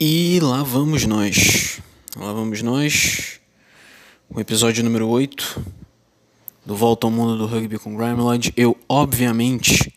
E 0.00 0.38
lá 0.38 0.62
vamos 0.62 1.04
nós. 1.06 1.80
Lá 2.14 2.32
vamos 2.32 2.62
nós. 2.62 3.40
O 4.30 4.38
episódio 4.38 4.84
número 4.84 5.08
8 5.08 5.60
do 6.64 6.76
Volta 6.76 7.08
ao 7.08 7.10
Mundo 7.10 7.36
do 7.36 7.46
Rugby 7.46 7.80
com 7.80 7.96
Grimeloid. 7.96 8.52
Eu, 8.56 8.78
obviamente, 8.88 9.92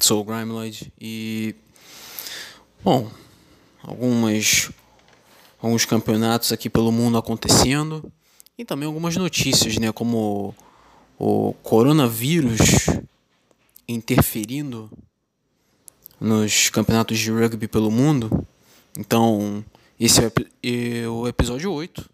sou 0.00 0.20
o 0.20 0.24
Grimeloid 0.24 0.92
e. 1.00 1.54
Bom, 2.82 3.08
algumas. 3.80 4.72
Alguns 5.62 5.84
campeonatos 5.84 6.50
aqui 6.50 6.68
pelo 6.68 6.90
mundo 6.90 7.16
acontecendo 7.16 8.12
e 8.58 8.64
também 8.64 8.88
algumas 8.88 9.16
notícias, 9.16 9.78
né? 9.78 9.92
Como 9.92 10.52
o 11.16 11.52
coronavírus 11.62 12.86
interferindo 13.86 14.90
nos 16.24 16.70
campeonatos 16.70 17.18
de 17.18 17.30
rugby 17.30 17.68
pelo 17.68 17.90
mundo. 17.90 18.46
Então, 18.98 19.62
esse 20.00 20.22
é 20.22 21.06
o 21.06 21.28
episódio 21.28 21.70
8. 21.70 22.08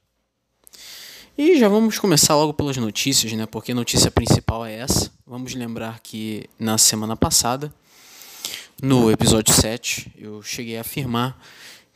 E 1.39 1.57
já 1.57 1.69
vamos 1.69 1.97
começar 1.97 2.35
logo 2.35 2.53
pelas 2.53 2.77
notícias, 2.77 3.33
né? 3.33 3.47
Porque 3.47 3.71
a 3.71 3.75
notícia 3.75 4.11
principal 4.11 4.67
é 4.67 4.75
essa. 4.75 5.13
Vamos 5.25 5.55
lembrar 5.55 6.01
que 6.01 6.51
na 6.59 6.77
semana 6.77 7.17
passada, 7.17 7.73
no 8.83 9.13
episódio 9.13 9.55
7, 9.55 10.13
eu 10.19 10.43
cheguei 10.43 10.77
a 10.77 10.81
afirmar 10.81 11.41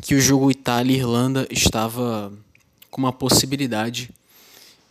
que 0.00 0.14
o 0.14 0.20
jogo 0.20 0.52
Itália 0.52 0.96
Irlanda 0.96 1.48
estava 1.50 2.32
com 2.92 3.00
uma 3.00 3.12
possibilidade 3.12 4.10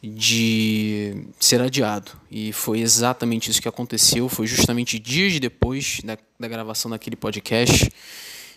de 0.04 1.28
ser 1.40 1.62
adiado. 1.62 2.12
E 2.30 2.52
foi 2.52 2.82
exatamente 2.82 3.50
isso 3.50 3.62
que 3.62 3.70
aconteceu. 3.70 4.28
Foi 4.28 4.46
justamente 4.46 5.00
dias 5.00 5.40
depois 5.40 6.02
da, 6.04 6.18
da 6.38 6.48
gravação 6.48 6.92
daquele 6.92 7.16
podcast. 7.16 7.90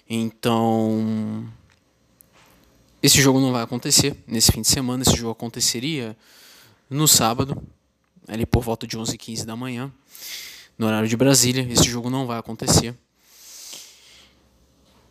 Então. 0.08 1.48
Esse 3.00 3.20
jogo 3.22 3.38
não 3.38 3.52
vai 3.52 3.62
acontecer 3.62 4.16
nesse 4.26 4.50
fim 4.50 4.62
de 4.62 4.68
semana. 4.68 5.04
Esse 5.04 5.16
jogo 5.16 5.30
aconteceria 5.30 6.16
no 6.90 7.06
sábado, 7.06 7.62
ali 8.26 8.44
por 8.44 8.62
volta 8.62 8.86
de 8.86 8.98
11h15 8.98 9.44
da 9.44 9.54
manhã, 9.54 9.92
no 10.76 10.86
horário 10.86 11.08
de 11.08 11.16
Brasília. 11.16 11.64
Esse 11.70 11.84
jogo 11.84 12.10
não 12.10 12.26
vai 12.26 12.38
acontecer. 12.38 12.94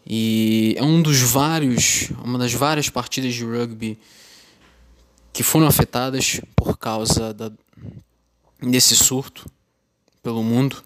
E 0.05 0.75
é 0.77 0.83
um 0.83 1.01
dos 1.01 1.21
vários, 1.21 2.09
uma 2.23 2.37
das 2.37 2.53
várias 2.53 2.89
partidas 2.89 3.33
de 3.33 3.45
rugby 3.45 3.97
que 5.35 5.43
foram 5.43 5.67
afetadas 5.67 6.39
por 6.55 6.77
causa 6.77 7.33
da, 7.33 7.51
desse 8.61 8.95
surto 8.95 9.45
pelo 10.23 10.41
mundo. 10.41 10.81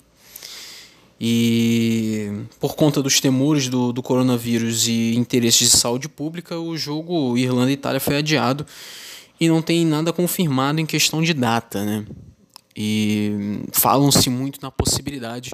E 1.22 2.45
por 2.59 2.75
conta 2.75 3.03
dos 3.03 3.20
temores 3.20 3.70
do, 3.70 3.94
do 3.94 4.02
coronavírus 4.02 4.88
e 4.88 5.14
interesses 5.16 5.70
de 5.70 5.77
saúde 5.77 6.09
pública, 6.09 6.58
o 6.58 6.75
jogo 6.75 7.38
Irlanda 7.38 7.70
e 7.70 7.75
Itália 7.75 8.00
foi 8.00 8.17
adiado 8.17 8.66
e 9.39 9.47
não 9.47 9.61
tem 9.61 9.86
nada 9.86 10.11
confirmado 10.11 10.80
em 10.80 10.86
questão 10.86 11.22
de 11.22 11.36
data, 11.36 11.86
né? 11.86 12.08
E 12.75 13.61
falam-se 13.72 14.31
muito 14.31 14.59
na 14.64 14.72
possibilidade 14.72 15.52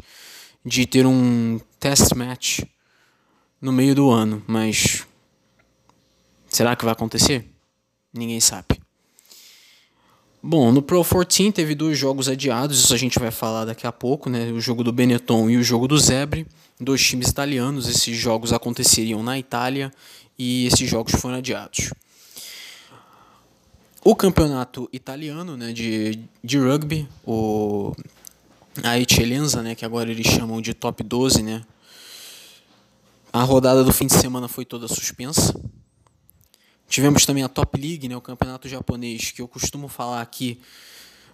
de 0.65 0.85
ter 0.85 1.05
um 1.05 1.59
test 1.81 2.13
match 2.15 2.61
no 3.59 3.73
meio 3.73 3.93
do 3.93 4.09
ano, 4.09 4.41
mas 4.47 5.05
será 6.47 6.77
que 6.77 6.85
vai 6.85 6.93
acontecer? 6.93 7.45
Ninguém 8.13 8.39
sabe. 8.39 8.84
Bom, 10.47 10.71
no 10.71 10.79
Pro 10.79 11.03
14 11.03 11.51
teve 11.51 11.73
dois 11.73 11.97
jogos 11.97 12.29
adiados, 12.29 12.77
isso 12.79 12.93
a 12.93 12.97
gente 12.97 13.17
vai 13.17 13.31
falar 13.31 13.65
daqui 13.65 13.87
a 13.87 13.91
pouco, 13.91 14.29
né? 14.29 14.51
O 14.51 14.61
jogo 14.61 14.83
do 14.83 14.91
Benetton 14.91 15.49
e 15.49 15.57
o 15.57 15.63
jogo 15.63 15.87
do 15.87 15.97
Zebre, 15.97 16.45
dois 16.79 17.03
times 17.03 17.29
italianos. 17.29 17.89
Esses 17.89 18.15
jogos 18.15 18.53
aconteceriam 18.53 19.23
na 19.23 19.39
Itália 19.39 19.91
e 20.37 20.67
esses 20.67 20.87
jogos 20.87 21.13
foram 21.13 21.37
adiados. 21.37 21.91
O 24.03 24.15
campeonato 24.15 24.87
italiano 24.93 25.57
né, 25.57 25.73
de, 25.73 26.19
de 26.43 26.59
rugby, 26.59 27.09
o, 27.25 27.95
a 28.83 28.99
Eccellenza, 28.99 29.63
né, 29.63 29.73
que 29.73 29.83
agora 29.83 30.11
eles 30.11 30.27
chamam 30.27 30.61
de 30.61 30.75
Top 30.75 31.03
12, 31.03 31.41
né? 31.41 31.63
A 33.33 33.41
rodada 33.41 33.83
do 33.83 33.91
fim 33.91 34.05
de 34.05 34.13
semana 34.13 34.47
foi 34.47 34.63
toda 34.63 34.87
suspensa. 34.87 35.59
Tivemos 36.95 37.25
também 37.25 37.43
a 37.43 37.49
Top 37.49 37.77
League, 37.77 38.07
né, 38.07 38.15
o 38.15 38.21
campeonato 38.21 38.69
japonês, 38.69 39.29
que 39.29 39.41
eu 39.41 39.49
costumo 39.49 39.89
falar 39.89 40.21
aqui 40.21 40.61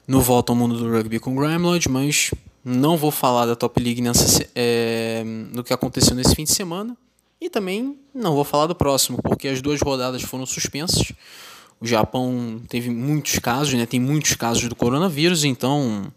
no 0.08 0.20
Volta 0.20 0.52
ao 0.52 0.56
Mundo 0.56 0.76
do 0.76 0.90
Rugby 0.90 1.20
com 1.20 1.36
Grimelod, 1.36 1.88
mas 1.88 2.32
não 2.66 2.98
vou 2.98 3.12
falar 3.12 3.46
da 3.46 3.56
Top 3.56 3.80
League 3.80 4.02
nessa, 4.02 4.44
é, 4.56 5.22
no 5.54 5.64
que 5.64 5.72
aconteceu 5.72 6.16
nesse 6.16 6.34
fim 6.34 6.46
de 6.46 6.52
semana. 6.52 6.98
E 7.40 7.48
também 7.48 7.96
não 8.12 8.34
vou 8.34 8.44
falar 8.44 8.66
do 8.66 8.74
próximo, 8.74 9.20
porque 9.22 9.48
as 9.50 9.62
duas 9.62 9.80
rodadas 9.80 10.24
foram 10.24 10.48
suspensas. 10.48 11.14
O 11.80 11.86
Japão 11.86 12.60
teve 12.68 12.90
muitos 12.90 13.38
casos, 13.38 13.76
né, 13.76 13.86
tem 13.86 14.00
muitos 14.00 14.34
casos 14.34 14.68
do 14.68 14.76
coronavírus, 14.76 15.44
então 15.44 16.12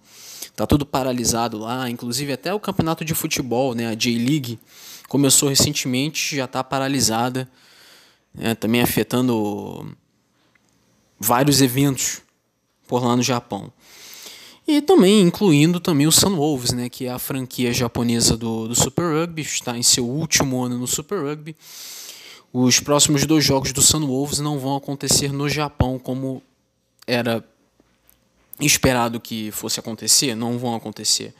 tá 0.57 0.67
tudo 0.67 0.87
paralisado 0.87 1.59
lá. 1.59 1.91
Inclusive 1.91 2.33
até 2.33 2.55
o 2.55 2.59
campeonato 2.59 3.05
de 3.05 3.13
futebol, 3.13 3.75
né, 3.75 3.89
a 3.89 3.95
J-League, 3.95 4.59
começou 5.07 5.51
recentemente, 5.51 6.35
já 6.35 6.47
está 6.47 6.65
paralisada 6.65 7.47
né, 8.35 8.55
também 8.55 8.81
afetando 8.81 9.97
vários 11.19 11.63
eventos 11.63 12.21
por 12.87 13.05
lá 13.05 13.17
no 13.17 13.23
Japão. 13.23 13.73
E 14.67 14.81
também 14.81 15.21
incluindo 15.21 15.79
também 15.79 16.07
o 16.07 16.13
Sunwolves, 16.13 16.73
né, 16.73 16.89
que 16.89 17.07
é 17.07 17.11
a 17.13 17.19
franquia 17.19 17.73
japonesa 17.73 18.37
do, 18.37 18.67
do 18.67 18.75
Super 18.75 19.13
Rugby, 19.13 19.43
está 19.43 19.77
em 19.77 19.83
seu 19.83 20.07
último 20.07 20.63
ano 20.63 20.79
no 20.79 20.87
Super 20.87 21.23
Rugby. 21.23 21.55
Os 22.53 22.81
próximos 22.81 23.27
dois 23.27 23.45
jogos 23.45 23.73
do 23.73 23.83
Sunwolves 23.83 24.39
não 24.39 24.59
vão 24.59 24.77
acontecer 24.77 25.33
no 25.33 25.49
Japão 25.49 25.99
como 25.99 26.43
era 27.07 27.45
esperado 28.61 29.21
que 29.21 29.51
fosse 29.51 29.81
acontecer, 29.81 30.35
não 30.35 30.59
vão 30.59 30.75
acontecer. 30.75 31.35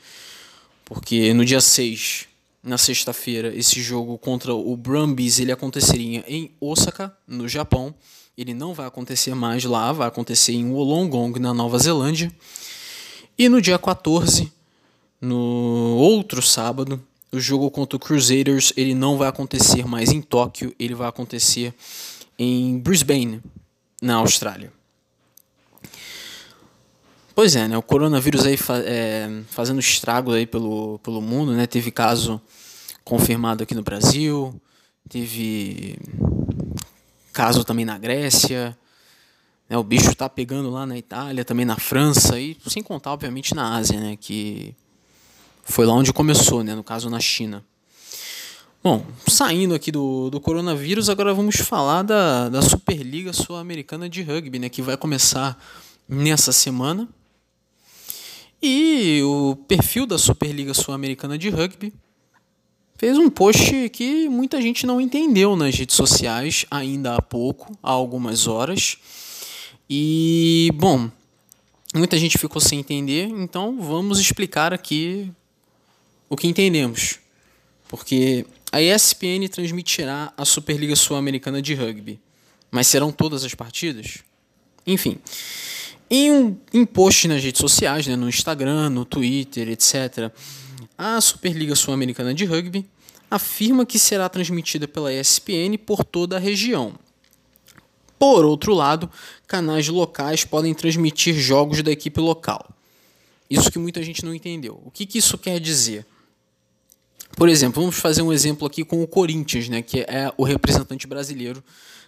Porque 0.83 1.33
no 1.33 1.43
dia 1.43 1.61
6 1.61 2.27
na 2.65 2.79
sexta-feira, 2.79 3.55
esse 3.55 3.79
jogo 3.79 4.17
contra 4.17 4.53
o 4.53 4.75
Brumbies 4.75 5.39
ele 5.39 5.51
aconteceria 5.51 6.25
em 6.27 6.51
Osaka, 6.59 7.15
no 7.27 7.47
Japão. 7.47 7.93
Ele 8.35 8.53
não 8.53 8.73
vai 8.73 8.87
acontecer 8.87 9.35
mais 9.35 9.63
lá, 9.63 9.91
vai 9.93 10.07
acontecer 10.07 10.53
em 10.53 10.71
Wollongong, 10.71 11.39
na 11.39 11.53
Nova 11.53 11.77
Zelândia. 11.77 12.31
E 13.37 13.47
no 13.47 13.61
dia 13.61 13.77
14, 13.77 14.51
no 15.21 15.95
outro 15.97 16.41
sábado, 16.41 17.01
o 17.31 17.39
jogo 17.39 17.69
contra 17.69 17.97
o 17.97 17.99
Crusaders 17.99 18.73
ele 18.75 18.95
não 18.95 19.15
vai 19.15 19.27
acontecer 19.27 19.85
mais 19.85 20.11
em 20.11 20.21
Tóquio, 20.21 20.73
ele 20.79 20.95
vai 20.95 21.07
acontecer 21.07 21.73
em 22.37 22.79
Brisbane, 22.79 23.41
na 24.01 24.15
Austrália. 24.15 24.73
Pois 27.35 27.53
é, 27.53 27.67
né? 27.67 27.77
O 27.77 27.81
coronavírus 27.81 28.45
aí 28.45 28.57
é, 28.85 29.41
fazendo 29.49 29.81
estrago 29.81 30.31
aí 30.31 30.47
pelo, 30.47 30.99
pelo 30.99 31.21
mundo, 31.21 31.51
né? 31.51 31.67
Teve 31.67 31.91
caso 31.91 32.41
confirmado 33.03 33.61
aqui 33.61 33.75
no 33.75 33.83
Brasil, 33.83 34.55
teve 35.09 35.99
caso 37.33 37.65
também 37.65 37.83
na 37.83 37.97
Grécia, 37.97 38.75
né? 39.69 39.77
O 39.77 39.83
bicho 39.83 40.11
está 40.11 40.29
pegando 40.29 40.69
lá 40.69 40.85
na 40.85 40.97
Itália, 40.97 41.43
também 41.43 41.65
na 41.65 41.75
França 41.75 42.39
e 42.39 42.55
sem 42.67 42.81
contar 42.81 43.11
obviamente 43.11 43.53
na 43.53 43.75
Ásia, 43.75 43.99
né? 43.99 44.15
Que 44.15 44.73
foi 45.65 45.85
lá 45.85 45.93
onde 45.93 46.13
começou, 46.13 46.63
né? 46.63 46.73
No 46.73 46.85
caso 46.85 47.09
na 47.09 47.19
China. 47.19 47.65
Bom, 48.81 49.05
saindo 49.27 49.75
aqui 49.75 49.91
do, 49.91 50.29
do 50.29 50.39
coronavírus, 50.39 51.09
agora 51.09 51.33
vamos 51.33 51.57
falar 51.57 52.01
da, 52.01 52.47
da 52.47 52.61
Superliga 52.61 53.33
Sul-Americana 53.33 54.07
de 54.07 54.23
Rugby, 54.23 54.57
né? 54.57 54.69
Que 54.69 54.81
vai 54.81 54.95
começar 54.95 55.61
nessa 56.07 56.53
semana. 56.53 57.09
E 58.61 59.21
o 59.23 59.55
perfil 59.67 60.05
da 60.05 60.17
Superliga 60.17 60.73
Sul-Americana 60.73 61.37
de 61.37 61.49
Rugby 61.49 61.93
fez 62.97 63.17
um 63.17 63.29
post 63.29 63.89
que 63.89 64.29
muita 64.29 64.61
gente 64.61 64.85
não 64.85 64.99
entendeu 64.99 65.55
nas 65.55 65.75
redes 65.75 65.95
sociais 65.95 66.65
ainda 66.71 67.15
há 67.15 67.21
pouco, 67.21 67.77
há 67.83 67.91
algumas 67.91 68.47
horas. 68.47 68.97
E, 69.89 70.71
bom, 70.75 71.09
muita 71.93 72.17
gente 72.17 72.37
ficou 72.37 72.61
sem 72.61 72.79
entender, 72.79 73.27
então 73.27 73.79
vamos 73.79 74.19
explicar 74.19 74.73
aqui 74.73 75.31
o 76.29 76.35
que 76.35 76.47
entendemos. 76.47 77.19
Porque 77.87 78.45
a 78.71 78.81
ESPN 78.81 79.47
transmitirá 79.51 80.33
a 80.35 80.43
Superliga 80.43 80.95
Sul-Americana 80.95 81.61
de 81.61 81.73
Rugby, 81.75 82.19
mas 82.71 82.87
serão 82.87 83.11
todas 83.11 83.43
as 83.43 83.53
partidas? 83.53 84.19
Enfim, 84.87 85.17
em 86.09 86.31
um 86.31 86.57
em 86.73 86.85
post 86.85 87.27
nas 87.27 87.43
redes 87.43 87.59
sociais, 87.59 88.07
né, 88.07 88.15
no 88.15 88.29
Instagram, 88.29 88.89
no 88.89 89.05
Twitter, 89.05 89.69
etc., 89.69 90.31
a 90.97 91.19
Superliga 91.19 91.75
Sul-Americana 91.75 92.33
de 92.33 92.45
Rugby 92.45 92.87
afirma 93.29 93.85
que 93.85 93.99
será 93.99 94.29
transmitida 94.29 94.87
pela 94.87 95.13
ESPN 95.13 95.77
por 95.85 96.03
toda 96.03 96.37
a 96.37 96.39
região. 96.39 96.93
Por 98.17 98.45
outro 98.45 98.73
lado, 98.73 99.09
canais 99.45 99.87
locais 99.89 100.45
podem 100.45 100.73
transmitir 100.73 101.35
jogos 101.35 101.83
da 101.83 101.91
equipe 101.91 102.19
local. 102.21 102.69
Isso 103.49 103.69
que 103.69 103.77
muita 103.77 104.01
gente 104.01 104.23
não 104.23 104.33
entendeu. 104.33 104.81
O 104.85 104.91
que, 104.91 105.05
que 105.05 105.17
isso 105.17 105.37
quer 105.37 105.59
dizer? 105.59 106.05
Por 107.35 107.49
exemplo, 107.49 107.81
vamos 107.81 107.97
fazer 107.97 108.21
um 108.21 108.31
exemplo 108.31 108.65
aqui 108.65 108.85
com 108.85 109.03
o 109.03 109.07
Corinthians, 109.07 109.67
né, 109.67 109.81
que 109.81 109.99
é 110.01 110.31
o 110.37 110.43
representante 110.43 111.05
brasileiro 111.05 111.63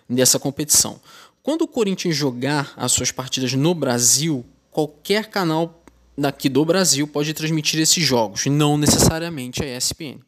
dessa 0.09 0.39
competição. 0.39 1.01
Quando 1.47 1.61
o 1.61 1.67
Corinthians 1.69 2.13
jogar 2.13 2.73
as 2.75 2.91
suas 2.91 3.09
partidas 3.09 3.53
no 3.53 3.73
Brasil, 3.73 4.45
qualquer 4.69 5.27
canal 5.27 5.81
daqui 6.17 6.49
do 6.49 6.65
Brasil 6.65 7.07
pode 7.07 7.33
transmitir 7.33 7.79
esses 7.79 8.03
jogos, 8.03 8.47
não 8.47 8.77
necessariamente 8.77 9.63
a 9.63 9.77
ESPN. 9.77 10.19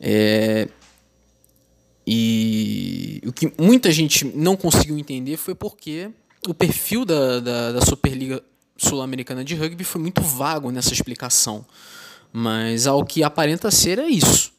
É, 0.00 0.70
e 2.06 3.20
o 3.26 3.30
que 3.30 3.52
muita 3.58 3.92
gente 3.92 4.24
não 4.24 4.56
conseguiu 4.56 4.96
entender 4.96 5.36
foi 5.36 5.54
porque 5.54 6.08
o 6.48 6.54
perfil 6.54 7.04
da, 7.04 7.38
da, 7.38 7.72
da 7.72 7.82
Superliga 7.82 8.42
Sul-Americana 8.78 9.44
de 9.44 9.54
Rugby 9.54 9.84
foi 9.84 10.00
muito 10.00 10.22
vago 10.22 10.70
nessa 10.70 10.94
explicação. 10.94 11.66
Mas 12.32 12.86
ao 12.86 13.04
que 13.04 13.22
aparenta 13.22 13.70
ser 13.70 13.98
é 13.98 14.08
isso. 14.08 14.50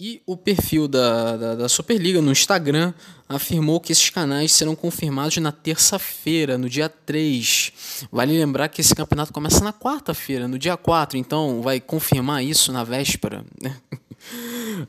E 0.00 0.22
o 0.24 0.34
perfil 0.34 0.88
da, 0.88 1.36
da, 1.36 1.54
da, 1.56 1.68
Superliga 1.68 2.22
no 2.22 2.32
Instagram 2.32 2.94
afirmou 3.28 3.78
que 3.78 3.92
esses 3.92 4.08
canais 4.08 4.50
serão 4.50 4.74
confirmados 4.74 5.36
na 5.36 5.52
terça-feira, 5.52 6.56
no 6.56 6.70
dia 6.70 6.88
3. 6.88 7.70
Vale 8.10 8.32
lembrar 8.32 8.70
que 8.70 8.80
esse 8.80 8.94
campeonato 8.94 9.30
começa 9.30 9.62
na 9.62 9.74
quarta-feira, 9.74 10.48
no 10.48 10.58
dia 10.58 10.74
4, 10.74 11.18
então 11.18 11.60
vai 11.60 11.80
confirmar 11.80 12.42
isso 12.42 12.72
na 12.72 12.82
véspera. 12.82 13.44
Né? 13.62 13.76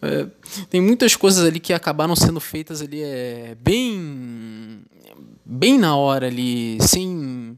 É, 0.02 0.28
tem 0.70 0.82
muitas 0.82 1.16
coisas 1.16 1.46
ali 1.46 1.60
que 1.60 1.72
acabaram 1.72 2.16
sendo 2.18 2.40
feitas 2.42 2.82
ali 2.82 3.02
é, 3.02 3.56
bem, 3.62 4.84
bem 5.44 5.78
na 5.78 5.96
hora 5.96 6.28
ali, 6.28 6.78
sem. 6.82 7.58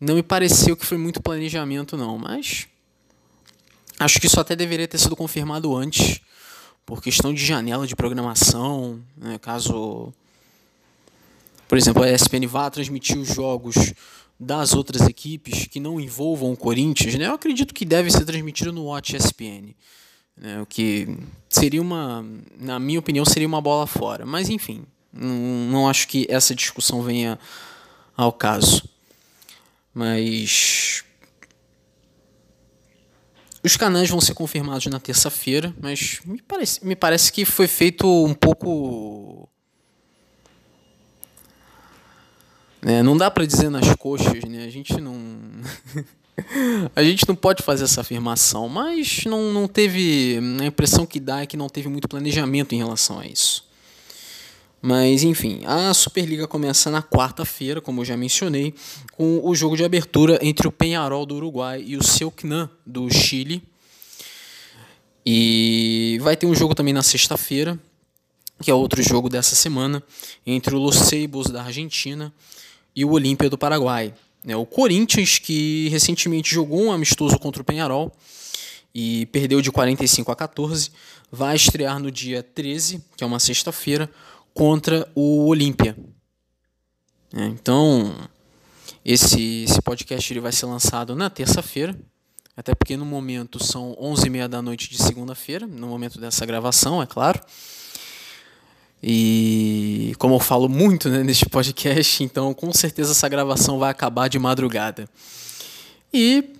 Não 0.00 0.14
me 0.14 0.22
pareceu 0.22 0.76
que 0.76 0.86
foi 0.86 0.96
muito 0.96 1.20
planejamento, 1.20 1.96
não, 1.96 2.16
mas. 2.16 2.68
Acho 3.98 4.20
que 4.20 4.28
isso 4.28 4.38
até 4.38 4.54
deveria 4.54 4.86
ter 4.86 4.98
sido 4.98 5.16
confirmado 5.16 5.76
antes 5.76 6.20
por 6.90 7.00
questão 7.00 7.32
de 7.32 7.46
janela 7.46 7.86
de 7.86 7.94
programação, 7.94 9.00
né, 9.16 9.38
caso, 9.38 10.12
por 11.68 11.78
exemplo, 11.78 12.02
a 12.02 12.10
ESPN 12.10 12.48
vá 12.48 12.68
transmitir 12.68 13.16
os 13.16 13.28
jogos 13.28 13.94
das 14.40 14.74
outras 14.74 15.02
equipes 15.02 15.68
que 15.68 15.78
não 15.78 16.00
envolvam 16.00 16.50
o 16.50 16.56
Corinthians, 16.56 17.14
né, 17.14 17.28
eu 17.28 17.34
acredito 17.34 17.72
que 17.72 17.84
deve 17.84 18.10
ser 18.10 18.24
transmitido 18.24 18.72
no 18.72 18.86
Watch 18.86 19.14
ESPN, 19.14 19.72
né, 20.36 20.60
o 20.60 20.66
que 20.66 21.16
seria 21.48 21.80
uma, 21.80 22.26
na 22.58 22.80
minha 22.80 22.98
opinião, 22.98 23.24
seria 23.24 23.46
uma 23.46 23.60
bola 23.60 23.86
fora. 23.86 24.26
Mas 24.26 24.48
enfim, 24.48 24.82
não, 25.12 25.36
não 25.70 25.88
acho 25.88 26.08
que 26.08 26.26
essa 26.28 26.56
discussão 26.56 27.02
venha 27.02 27.38
ao 28.16 28.32
caso. 28.32 28.82
Mas 29.94 31.04
os 33.62 33.76
canais 33.76 34.08
vão 34.08 34.20
ser 34.20 34.34
confirmados 34.34 34.86
na 34.86 34.98
terça-feira, 34.98 35.74
mas 35.80 36.20
me 36.24 36.40
parece, 36.40 36.84
me 36.84 36.96
parece 36.96 37.32
que 37.32 37.44
foi 37.44 37.66
feito 37.66 38.06
um 38.06 38.32
pouco. 38.32 39.48
É, 42.82 43.02
não 43.02 43.16
dá 43.16 43.30
para 43.30 43.44
dizer 43.44 43.68
nas 43.68 43.94
coxas, 43.96 44.42
né? 44.44 44.64
A 44.64 44.70
gente 44.70 44.98
não. 45.00 45.14
a 46.96 47.02
gente 47.02 47.28
não 47.28 47.36
pode 47.36 47.62
fazer 47.62 47.84
essa 47.84 48.00
afirmação, 48.00 48.66
mas 48.68 49.24
não, 49.26 49.52
não 49.52 49.68
teve. 49.68 50.38
A 50.60 50.64
impressão 50.64 51.04
que 51.04 51.20
dá 51.20 51.42
é 51.42 51.46
que 51.46 51.56
não 51.56 51.68
teve 51.68 51.88
muito 51.88 52.08
planejamento 52.08 52.74
em 52.74 52.78
relação 52.78 53.20
a 53.20 53.26
isso. 53.26 53.69
Mas 54.82 55.22
enfim, 55.22 55.60
a 55.66 55.92
Superliga 55.92 56.48
começa 56.48 56.90
na 56.90 57.02
quarta-feira, 57.02 57.80
como 57.80 58.00
eu 58.00 58.04
já 58.04 58.16
mencionei, 58.16 58.74
com 59.12 59.40
o 59.44 59.54
jogo 59.54 59.76
de 59.76 59.84
abertura 59.84 60.38
entre 60.40 60.66
o 60.66 60.72
Penharol 60.72 61.26
do 61.26 61.36
Uruguai 61.36 61.84
e 61.86 61.96
o 61.96 62.02
Selknam 62.02 62.68
do 62.86 63.10
Chile. 63.10 63.62
E 65.24 66.18
vai 66.22 66.34
ter 66.34 66.46
um 66.46 66.54
jogo 66.54 66.74
também 66.74 66.94
na 66.94 67.02
sexta-feira, 67.02 67.78
que 68.62 68.70
é 68.70 68.74
outro 68.74 69.02
jogo 69.02 69.28
dessa 69.28 69.54
semana, 69.54 70.02
entre 70.46 70.74
o 70.74 70.78
Los 70.78 70.96
Ceibos 70.96 71.48
da 71.48 71.62
Argentina 71.62 72.32
e 72.96 73.04
o 73.04 73.10
Olímpia 73.10 73.50
do 73.50 73.58
Paraguai. 73.58 74.14
É, 74.46 74.56
o 74.56 74.64
Corinthians, 74.64 75.38
que 75.38 75.88
recentemente 75.90 76.54
jogou 76.54 76.84
um 76.84 76.92
amistoso 76.92 77.38
contra 77.38 77.60
o 77.60 77.64
Penharol 77.64 78.10
e 78.94 79.26
perdeu 79.26 79.60
de 79.60 79.70
45 79.70 80.32
a 80.32 80.36
14, 80.36 80.90
vai 81.30 81.54
estrear 81.54 81.98
no 81.98 82.10
dia 82.10 82.42
13, 82.42 83.02
que 83.16 83.22
é 83.22 83.26
uma 83.26 83.38
sexta-feira, 83.38 84.10
contra 84.54 85.08
o 85.14 85.46
Olímpia. 85.46 85.96
É, 87.34 87.44
então, 87.46 88.14
esse, 89.04 89.64
esse 89.64 89.80
podcast 89.82 90.32
ele 90.32 90.40
vai 90.40 90.52
ser 90.52 90.66
lançado 90.66 91.14
na 91.14 91.30
terça-feira, 91.30 91.96
até 92.56 92.74
porque 92.74 92.96
no 92.96 93.06
momento 93.06 93.62
são 93.62 93.96
11h30 94.00 94.48
da 94.48 94.60
noite 94.60 94.90
de 94.90 95.02
segunda-feira, 95.02 95.66
no 95.66 95.86
momento 95.86 96.20
dessa 96.20 96.44
gravação, 96.44 97.00
é 97.00 97.06
claro. 97.06 97.40
E 99.02 100.14
como 100.18 100.34
eu 100.34 100.40
falo 100.40 100.68
muito 100.68 101.08
né, 101.08 101.22
neste 101.22 101.46
podcast, 101.48 102.22
então 102.22 102.52
com 102.52 102.72
certeza 102.72 103.12
essa 103.12 103.28
gravação 103.28 103.78
vai 103.78 103.90
acabar 103.90 104.28
de 104.28 104.38
madrugada. 104.38 105.08
E, 106.12 106.52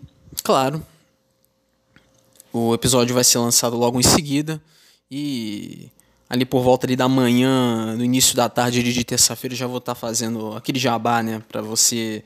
claro, 0.43 0.85
o 2.53 2.75
episódio 2.75 3.15
vai 3.15 3.25
ser 3.25 3.39
lançado 3.39 3.77
logo 3.77 4.01
em 4.01 4.03
seguida. 4.03 4.61
E 5.11 5.91
ali 6.31 6.45
por 6.45 6.63
volta 6.63 6.87
ali 6.87 6.95
da 6.95 7.09
manhã, 7.09 7.97
no 7.97 8.05
início 8.05 8.37
da 8.37 8.49
tarde 8.49 8.81
de 8.85 9.05
terça-feira, 9.05 9.57
já 9.57 9.67
vou 9.67 9.79
estar 9.79 9.95
tá 9.95 10.01
fazendo 10.01 10.55
aquele 10.55 10.79
jabá, 10.79 11.25
né, 11.25 11.43
para 11.49 11.61
você 11.61 12.23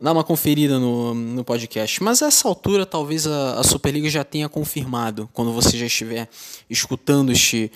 dar 0.00 0.12
uma 0.12 0.22
conferida 0.22 0.78
no, 0.78 1.12
no 1.12 1.44
podcast. 1.44 2.00
Mas 2.04 2.22
a 2.22 2.28
essa 2.28 2.46
altura, 2.46 2.86
talvez 2.86 3.26
a, 3.26 3.58
a 3.58 3.64
Superliga 3.64 4.08
já 4.08 4.22
tenha 4.22 4.48
confirmado, 4.48 5.28
quando 5.32 5.52
você 5.52 5.76
já 5.76 5.86
estiver 5.86 6.28
escutando 6.70 7.32
este 7.32 7.70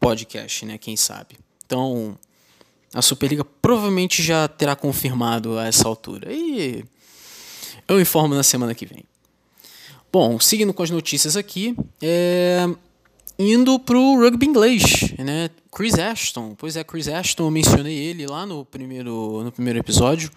podcast, 0.00 0.64
né, 0.64 0.78
quem 0.78 0.96
sabe. 0.96 1.36
Então, 1.66 2.18
a 2.94 3.02
Superliga 3.02 3.44
provavelmente 3.44 4.22
já 4.22 4.48
terá 4.48 4.74
confirmado 4.74 5.58
a 5.58 5.66
essa 5.66 5.86
altura. 5.86 6.32
E 6.32 6.84
eu 7.86 8.00
informo 8.00 8.34
na 8.34 8.42
semana 8.42 8.74
que 8.74 8.86
vem. 8.86 9.04
Bom, 10.10 10.40
seguindo 10.40 10.72
com 10.72 10.82
as 10.82 10.90
notícias 10.90 11.36
aqui, 11.36 11.74
é, 12.00 12.66
indo 13.38 13.78
pro 13.78 14.16
rugby 14.20 14.46
inglês, 14.46 15.12
né? 15.18 15.50
Chris 15.70 15.98
Ashton. 15.98 16.54
Pois 16.56 16.76
é, 16.76 16.84
Chris 16.84 17.08
Ashton, 17.08 17.44
eu 17.44 17.50
mencionei 17.50 17.96
ele 17.96 18.26
lá 18.26 18.44
no 18.44 18.64
primeiro, 18.64 19.42
no 19.42 19.50
primeiro 19.52 19.78
episódio, 19.78 20.30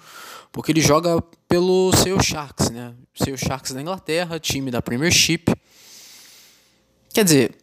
porque 0.52 0.72
ele 0.72 0.82
joga 0.82 1.22
pelo 1.48 1.92
seu 1.96 2.22
Sharks, 2.22 2.70
né? 2.70 2.94
Seu 3.14 3.38
Sharks 3.38 3.74
da 3.74 3.82
Inglaterra, 3.82 4.40
time 4.40 4.72
da 4.72 4.82
Premiership. 4.82 5.46
Quer 7.14 7.24
dizer, 7.24 7.56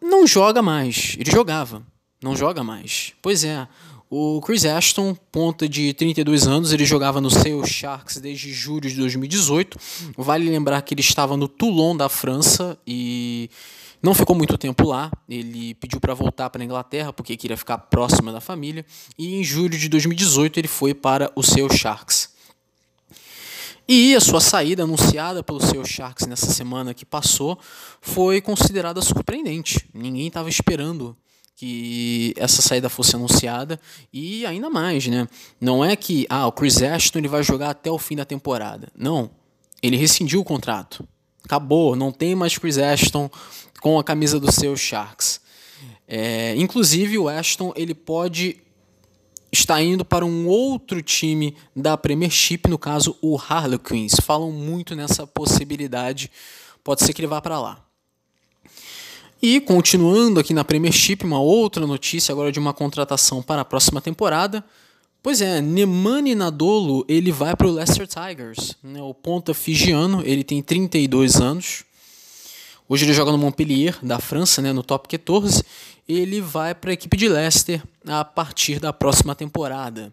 não 0.00 0.26
joga 0.26 0.60
mais. 0.60 1.16
Ele 1.18 1.30
jogava, 1.30 1.82
não 2.22 2.36
joga 2.36 2.62
mais. 2.62 3.12
Pois 3.22 3.44
é, 3.44 3.66
o 4.10 4.40
Chris 4.42 4.64
Ashton, 4.64 5.14
ponta 5.32 5.68
de 5.68 5.92
32 5.94 6.46
anos, 6.46 6.72
ele 6.72 6.84
jogava 6.84 7.20
no 7.20 7.30
seu 7.30 7.64
Sharks 7.66 8.18
desde 8.18 8.52
julho 8.52 8.88
de 8.88 8.96
2018. 8.96 9.78
Vale 10.16 10.48
lembrar 10.48 10.82
que 10.82 10.94
ele 10.94 11.00
estava 11.00 11.36
no 11.36 11.48
Toulon 11.48 11.96
da 11.96 12.08
França 12.08 12.78
e 12.86 13.50
não 14.04 14.12
ficou 14.12 14.36
muito 14.36 14.58
tempo 14.58 14.86
lá, 14.86 15.10
ele 15.26 15.74
pediu 15.76 15.98
para 15.98 16.12
voltar 16.12 16.50
para 16.50 16.60
a 16.60 16.64
Inglaterra 16.64 17.10
porque 17.10 17.38
queria 17.38 17.56
ficar 17.56 17.78
próximo 17.78 18.30
da 18.30 18.38
família, 18.38 18.84
e 19.16 19.34
em 19.34 19.42
julho 19.42 19.78
de 19.78 19.88
2018 19.88 20.60
ele 20.60 20.68
foi 20.68 20.92
para 20.92 21.32
o 21.34 21.42
seu 21.42 21.72
Sharks. 21.72 22.28
E 23.88 24.14
a 24.14 24.20
sua 24.20 24.42
saída 24.42 24.82
anunciada 24.82 25.42
pelo 25.42 25.58
seu 25.58 25.82
Sharks 25.86 26.26
nessa 26.26 26.52
semana 26.52 26.92
que 26.92 27.06
passou 27.06 27.58
foi 28.00 28.42
considerada 28.42 29.00
surpreendente. 29.00 29.88
Ninguém 29.94 30.26
estava 30.26 30.50
esperando 30.50 31.16
que 31.56 32.34
essa 32.36 32.60
saída 32.60 32.90
fosse 32.90 33.16
anunciada 33.16 33.80
e 34.12 34.44
ainda 34.44 34.68
mais, 34.68 35.06
né? 35.06 35.26
Não 35.58 35.82
é 35.82 35.96
que 35.96 36.26
ah, 36.28 36.46
o 36.46 36.52
Chris 36.52 36.82
Ashton 36.82 37.20
ele 37.20 37.28
vai 37.28 37.42
jogar 37.42 37.70
até 37.70 37.90
o 37.90 37.98
fim 37.98 38.16
da 38.16 38.24
temporada. 38.26 38.88
Não, 38.94 39.30
ele 39.82 39.96
rescindiu 39.96 40.40
o 40.40 40.44
contrato. 40.44 41.08
Acabou, 41.44 41.94
não 41.94 42.10
tem 42.10 42.34
mais 42.34 42.56
Chris 42.56 42.78
Ashton 42.78 43.30
com 43.84 43.98
a 43.98 44.02
camisa 44.02 44.40
do 44.40 44.50
seu 44.50 44.74
Sharks. 44.74 45.42
É, 46.08 46.54
inclusive 46.56 47.18
o 47.18 47.28
Ashton 47.28 47.70
ele 47.76 47.94
pode 47.94 48.56
estar 49.52 49.82
indo 49.82 50.06
para 50.06 50.24
um 50.24 50.48
outro 50.48 51.02
time 51.02 51.54
da 51.76 51.94
Premiership, 51.94 52.60
no 52.66 52.78
caso 52.78 53.14
o 53.20 53.36
Harlequins. 53.36 54.14
Falam 54.22 54.50
muito 54.50 54.96
nessa 54.96 55.26
possibilidade. 55.26 56.30
Pode 56.82 57.04
ser 57.04 57.12
que 57.12 57.20
ele 57.20 57.26
vá 57.26 57.42
para 57.42 57.60
lá. 57.60 57.84
E 59.42 59.60
continuando 59.60 60.40
aqui 60.40 60.54
na 60.54 60.64
Premiership, 60.64 61.18
uma 61.22 61.38
outra 61.38 61.86
notícia 61.86 62.32
agora 62.32 62.50
de 62.50 62.58
uma 62.58 62.72
contratação 62.72 63.42
para 63.42 63.60
a 63.60 63.66
próxima 63.66 64.00
temporada. 64.00 64.64
Pois 65.22 65.42
é, 65.42 65.60
Nemani 65.60 66.34
Nadolo 66.34 67.04
ele 67.06 67.30
vai 67.30 67.54
para 67.54 67.66
o 67.66 67.70
Leicester 67.70 68.06
Tigers. 68.06 68.78
Né? 68.82 69.02
O 69.02 69.12
ponta 69.12 69.52
fijiano, 69.52 70.22
ele 70.24 70.42
tem 70.42 70.62
32 70.62 71.36
anos. 71.36 71.84
Hoje 72.86 73.06
ele 73.06 73.14
joga 73.14 73.32
no 73.32 73.38
Montpellier, 73.38 73.96
da 74.02 74.18
França, 74.18 74.60
né, 74.60 74.70
no 74.70 74.82
top 74.82 75.08
14. 75.08 75.64
Ele 76.06 76.42
vai 76.42 76.74
para 76.74 76.90
a 76.90 76.92
equipe 76.92 77.16
de 77.16 77.28
Leicester 77.28 77.82
a 78.06 78.22
partir 78.22 78.78
da 78.78 78.92
próxima 78.92 79.34
temporada. 79.34 80.12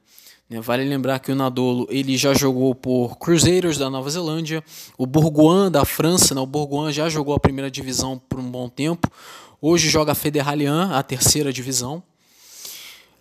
Né? 0.49 0.61
Vale 0.61 0.85
lembrar 0.85 1.19
que 1.19 1.33
o 1.33 1.35
Nadolo 1.35 1.85
ele 1.89 2.15
já 2.15 2.33
jogou 2.33 2.73
por 2.73 3.17
Crusaders 3.17 3.77
da 3.77 3.89
Nova 3.89 4.09
Zelândia, 4.09 4.63
o 4.97 5.05
Bourgoin 5.05 5.69
da 5.69 5.83
França, 5.83 6.33
né? 6.33 6.39
o 6.39 6.45
Bourgoin 6.45 6.93
já 6.93 7.09
jogou 7.09 7.35
a 7.35 7.39
primeira 7.39 7.69
divisão 7.69 8.17
por 8.29 8.39
um 8.39 8.49
bom 8.49 8.69
tempo, 8.69 9.11
hoje 9.61 9.89
joga 9.89 10.13
a 10.13 10.15
Federalian, 10.15 10.91
a 10.91 11.03
terceira 11.03 11.51
divisão. 11.51 12.01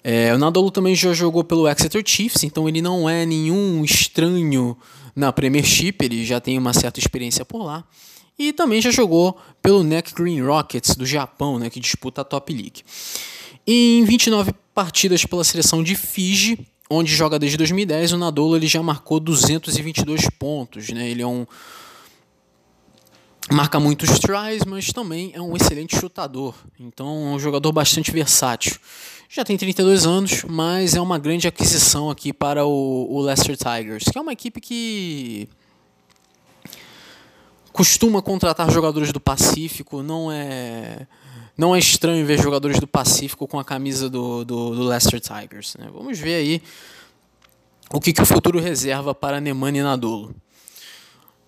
É, 0.03 0.33
o 0.33 0.39
Nadolo 0.39 0.71
também 0.71 0.95
já 0.95 1.13
jogou 1.13 1.43
pelo 1.43 1.69
Exeter 1.69 2.03
Chiefs, 2.07 2.45
então 2.45 2.69
ele 2.69 2.81
não 2.81 3.11
é 3.11 3.27
nenhum 3.27 3.85
estranho 3.85 4.77
na 5.15 5.33
Premiership, 5.33 5.97
ele 6.03 6.25
já 6.25 6.41
tem 6.41 6.57
uma 6.57 6.73
certa 6.73 7.01
experiência 7.01 7.45
por 7.45 7.65
lá. 7.65 7.85
E 8.41 8.55
também 8.55 8.81
já 8.81 8.91
jogou 8.91 9.39
pelo 9.61 9.83
Neck 9.83 10.15
Green 10.15 10.41
Rockets 10.41 10.97
do 10.97 11.05
Japão, 11.05 11.59
né, 11.59 11.69
que 11.69 11.79
disputa 11.79 12.23
a 12.23 12.25
Top 12.25 12.51
League. 12.51 12.81
Em 13.67 14.03
29 14.03 14.55
partidas 14.75 15.27
pela 15.27 15.45
seleção 15.45 15.83
de 15.83 15.95
Fiji, 15.95 16.67
onde 16.89 17.15
joga 17.15 17.39
desde 17.39 17.59
2010, 17.59 18.13
o 18.13 18.17
Nadolo 18.17 18.57
ele 18.57 18.67
já 18.67 18.83
marcou 18.83 19.21
222 19.21 20.27
pontos. 20.39 20.89
Né? 20.89 21.11
Ele 21.11 21.21
é 21.21 21.27
um 21.27 21.47
marca 23.53 23.79
muitos 23.79 24.19
tries, 24.19 24.65
mas 24.65 24.91
também 24.91 25.33
é 25.35 25.41
um 25.43 25.55
excelente 25.55 25.95
chutador. 25.95 26.55
Então 26.79 27.33
é 27.33 27.35
um 27.35 27.39
jogador 27.39 27.73
bastante 27.73 28.11
versátil. 28.11 28.75
Já 29.29 29.45
tem 29.45 29.59
32 29.59 30.07
anos, 30.07 30.45
mas 30.49 30.95
é 30.95 31.01
uma 31.01 31.19
grande 31.19 31.47
aquisição 31.47 32.09
aqui 32.09 32.33
para 32.33 32.65
o, 32.65 33.07
o 33.11 33.21
Leicester 33.21 33.55
Tigers, 33.55 34.05
que 34.05 34.17
é 34.17 34.21
uma 34.23 34.33
equipe 34.33 34.63
que 34.63 35.47
costuma 37.73 38.21
contratar 38.21 38.71
jogadores 38.71 39.13
do 39.13 39.21
Pacífico, 39.21 40.03
não 40.03 40.31
é 40.31 41.07
não 41.57 41.77
é 41.77 41.79
estranho 41.79 42.25
ver 42.25 42.41
jogadores 42.41 42.81
do 42.81 42.87
Pacífico 42.87 43.47
com 43.47 43.59
a 43.59 43.65
camisa 43.65 44.09
do, 44.09 44.45
do, 44.47 44.75
do 44.75 44.83
Leicester 44.83 45.21
Tigers. 45.21 45.77
Né? 45.79 45.91
Vamos 45.93 46.19
ver 46.19 46.37
aí 46.37 46.63
o 47.93 48.01
que, 48.01 48.15
que 48.15 48.23
o 48.23 48.27
futuro 48.27 48.59
reserva 48.59 49.15
para 49.15 49.43
Nemanja 49.43 49.85
Nadolo. 49.85 50.35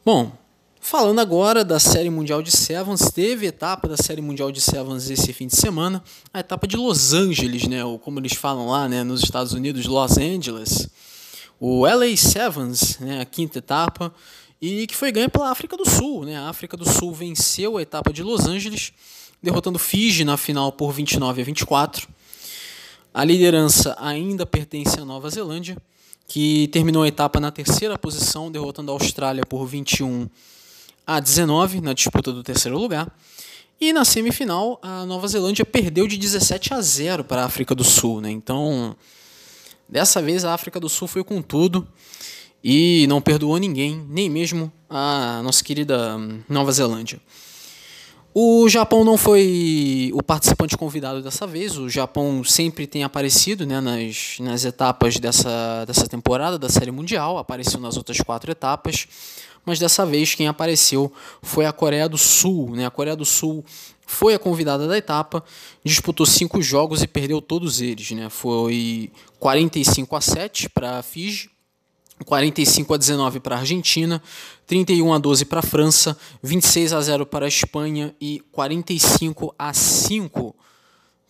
Bom, 0.05 0.33
falando 0.81 1.21
agora 1.21 1.65
da 1.65 1.81
Série 1.81 2.11
Mundial 2.11 2.43
de 2.43 2.51
Sevens, 2.51 3.11
teve 3.11 3.47
etapa 3.47 3.89
da 3.89 3.97
Série 3.97 4.21
Mundial 4.21 4.53
de 4.53 4.61
Sevens 4.61 5.09
esse 5.09 5.33
fim 5.33 5.47
de 5.47 5.57
semana, 5.57 6.03
a 6.35 6.41
etapa 6.41 6.67
de 6.67 6.77
Los 6.77 7.15
Angeles, 7.15 7.67
né, 7.67 7.83
ou 7.83 7.99
como 7.99 8.19
eles 8.19 8.35
falam 8.35 8.69
lá 8.69 8.87
né, 8.89 9.03
nos 9.03 9.23
Estados 9.23 9.55
Unidos, 9.55 9.87
Los 9.87 10.19
Angeles. 10.19 10.89
O 11.59 11.87
LA 11.87 12.17
Sevens, 12.17 12.99
né, 12.99 13.21
a 13.21 13.25
quinta 13.25 13.61
etapa, 13.61 14.13
e 14.63 14.87
que 14.87 14.95
foi 14.95 15.11
ganha 15.11 15.29
pela 15.29 15.51
África 15.51 15.77
do 15.77 15.85
Sul. 15.85 16.25
Né? 16.25 16.37
A 16.37 16.49
África 16.49 16.77
do 16.77 16.89
Sul 16.89 17.13
venceu 17.13 17.77
a 17.77 17.83
etapa 17.83 18.13
de 18.13 18.23
Los 18.23 18.47
Angeles 18.47 18.93
derrotando 19.43 19.77
Fiji 19.77 20.25
na 20.25 20.37
final 20.37 20.71
por 20.71 20.93
29 20.93 21.43
a 21.43 21.45
24. 21.45 22.09
A 23.13 23.25
liderança 23.25 23.97
ainda 23.99 24.47
pertence 24.47 25.01
à 25.01 25.05
Nova 25.05 25.29
Zelândia, 25.29 25.77
que 26.29 26.69
terminou 26.69 27.03
a 27.03 27.09
etapa 27.09 27.41
na 27.41 27.51
terceira 27.51 27.99
posição, 27.99 28.53
derrotando 28.53 28.93
a 28.93 28.95
Austrália 28.95 29.45
por 29.45 29.67
21 29.67 30.31
a 31.05 31.19
19 31.19 31.81
na 31.81 31.93
disputa 31.93 32.33
do 32.33 32.45
terceiro 32.45 32.79
lugar. 32.79 33.13
E 33.81 33.93
na 33.93 34.05
semifinal, 34.05 34.79
a 34.81 35.05
Nova 35.05 35.27
Zelândia 35.27 35.67
perdeu 35.67 36.07
de 36.07 36.17
17 36.17 36.73
a 36.73 36.81
0 36.81 37.25
para 37.25 37.43
a 37.43 37.47
África 37.47 37.75
do 37.75 37.83
Sul. 37.83 38.21
Né? 38.21 38.31
Então, 38.31 38.97
dessa 39.89 40.23
vez 40.23 40.45
a 40.45 40.55
África 40.55 40.79
do 40.79 40.89
Sul 40.89 41.09
foi 41.09 41.25
com 41.25 41.43
tudo 41.43 41.87
e 42.63 43.07
não 43.09 43.21
perdoou 43.21 43.59
ninguém, 43.59 44.05
nem 44.09 44.31
mesmo 44.31 44.73
a 44.89 45.41
nossa 45.43 45.65
querida 45.65 46.19
Nova 46.49 46.71
Zelândia. 46.71 47.21
O 48.35 48.67
Japão 48.67 49.05
não 49.05 49.19
foi 49.19 50.11
o 50.15 50.23
participante 50.23 50.77
convidado 50.77 51.21
dessa 51.21 51.47
vez. 51.47 51.77
O 51.77 51.89
Japão 51.89 52.43
sempre 52.43 52.87
tem 52.87 53.05
aparecido 53.05 53.67
né, 53.67 53.79
nas, 53.79 54.37
nas 54.41 54.65
etapas 54.65 55.19
dessa, 55.19 55.85
dessa 55.85 56.09
temporada 56.09 56.59
da 56.59 56.71
Série 56.71 56.91
Mundial, 56.91 57.37
apareceu 57.37 57.79
nas 57.79 57.99
outras 57.99 58.19
quatro 58.23 58.51
etapas, 58.51 59.07
mas 59.67 59.79
dessa 59.79 60.07
vez 60.07 60.35
quem 60.35 60.49
apareceu 60.49 61.13
foi 61.43 61.67
a 61.67 61.73
Coreia 61.73 62.09
do 62.09 62.17
Sul. 62.17 62.71
Né? 62.75 62.87
A 62.87 62.91
Coreia 62.91 63.15
do 63.15 63.25
Sul 63.27 63.63
foi 64.07 64.33
a 64.33 64.39
convidada 64.39 64.89
da 64.89 64.97
etapa, 64.97 65.45
disputou 65.85 66.25
cinco 66.25 66.63
jogos 66.63 67.03
e 67.03 67.07
perdeu 67.07 67.43
todos 67.43 67.83
eles. 67.83 68.13
Né? 68.13 68.31
Foi 68.31 69.13
45 69.39 70.17
a 70.17 70.21
7 70.23 70.71
para 70.71 70.99
a 70.99 71.03
Fiji, 71.03 71.51
45 72.25 72.95
a 72.95 72.97
19 72.97 73.41
para 73.41 73.57
a 73.57 73.59
Argentina, 73.59 74.23
31 74.67 75.13
a 75.13 75.19
12 75.19 75.45
para 75.45 75.61
a 75.61 75.63
França, 75.63 76.17
26 76.43 76.93
a 76.93 77.01
0 77.01 77.27
para 77.27 77.47
a 77.47 77.49
Espanha 77.49 78.15
e 78.21 78.41
45 78.53 79.55
a 79.59 79.73
5 79.73 80.55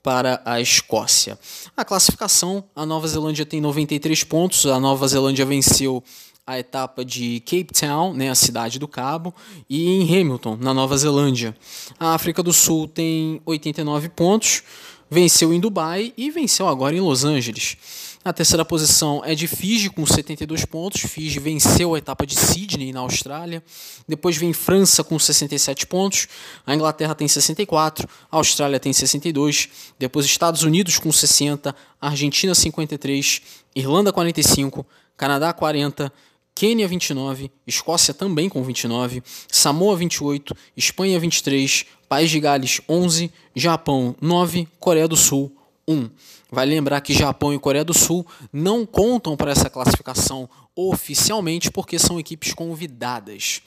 para 0.02 0.42
a 0.44 0.60
Escócia. 0.60 1.38
A 1.76 1.84
classificação, 1.84 2.64
a 2.74 2.84
Nova 2.84 3.06
Zelândia 3.06 3.46
tem 3.46 3.60
93 3.60 4.24
pontos, 4.24 4.66
a 4.66 4.80
Nova 4.80 5.06
Zelândia 5.06 5.46
venceu 5.46 6.02
a 6.44 6.58
etapa 6.58 7.04
de 7.04 7.40
Cape 7.40 7.72
Town, 7.72 8.12
né, 8.12 8.28
a 8.28 8.34
cidade 8.34 8.78
do 8.78 8.88
Cabo, 8.88 9.32
e 9.70 9.88
em 9.88 10.02
Hamilton, 10.02 10.58
na 10.60 10.74
Nova 10.74 10.96
Zelândia. 10.96 11.56
A 11.98 12.14
África 12.14 12.42
do 12.42 12.52
Sul 12.52 12.88
tem 12.88 13.40
89 13.46 14.08
pontos, 14.08 14.62
venceu 15.08 15.52
em 15.52 15.60
Dubai 15.60 16.12
e 16.16 16.30
venceu 16.30 16.66
agora 16.66 16.96
em 16.96 17.00
Los 17.00 17.24
Angeles. 17.24 17.76
A 18.24 18.32
terceira 18.32 18.64
posição 18.64 19.20
é 19.24 19.34
de 19.34 19.48
Fiji, 19.48 19.90
com 19.90 20.06
72 20.06 20.64
pontos. 20.64 21.00
Fiji 21.00 21.40
venceu 21.40 21.92
a 21.92 21.98
etapa 21.98 22.24
de 22.24 22.36
Sydney, 22.36 22.92
na 22.92 23.00
Austrália. 23.00 23.64
Depois 24.06 24.36
vem 24.36 24.52
França, 24.52 25.02
com 25.02 25.18
67 25.18 25.88
pontos. 25.88 26.28
A 26.64 26.72
Inglaterra 26.72 27.16
tem 27.16 27.26
64. 27.26 28.08
A 28.30 28.36
Austrália 28.36 28.78
tem 28.78 28.92
62. 28.92 29.68
Depois 29.98 30.24
Estados 30.24 30.62
Unidos, 30.62 31.00
com 31.00 31.10
60. 31.10 31.74
Argentina, 32.00 32.54
53. 32.54 33.42
Irlanda, 33.74 34.12
45. 34.12 34.86
Canadá, 35.16 35.52
40. 35.52 36.12
Quênia 36.54 36.86
29, 36.86 37.50
Escócia 37.66 38.12
também 38.12 38.46
com 38.46 38.62
29, 38.62 39.22
Samoa 39.48 39.96
28, 39.96 40.54
Espanha 40.76 41.18
23, 41.18 41.86
País 42.06 42.30
de 42.30 42.38
Gales 42.38 42.82
11, 42.86 43.32
Japão 43.56 44.14
9, 44.20 44.68
Coreia 44.78 45.08
do 45.08 45.16
Sul 45.16 45.50
1. 45.86 46.10
Vale 46.50 46.74
lembrar 46.74 47.00
que 47.00 47.14
Japão 47.14 47.52
e 47.52 47.58
Coreia 47.58 47.84
do 47.84 47.94
Sul 47.94 48.26
não 48.52 48.84
contam 48.84 49.36
para 49.36 49.50
essa 49.50 49.70
classificação 49.70 50.48
oficialmente 50.74 51.70
porque 51.70 51.98
são 51.98 52.18
equipes 52.18 52.54
convidadas. 52.54 53.62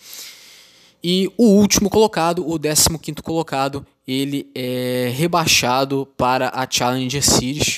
E 1.04 1.32
o 1.38 1.46
último 1.46 1.90
colocado, 1.90 2.48
o 2.48 2.60
15 2.60 3.22
colocado, 3.24 3.86
ele 4.08 4.50
é 4.56 5.12
rebaixado 5.16 6.08
para 6.18 6.50
a 6.50 6.68
Challenger 6.70 7.24
Series. 7.24 7.78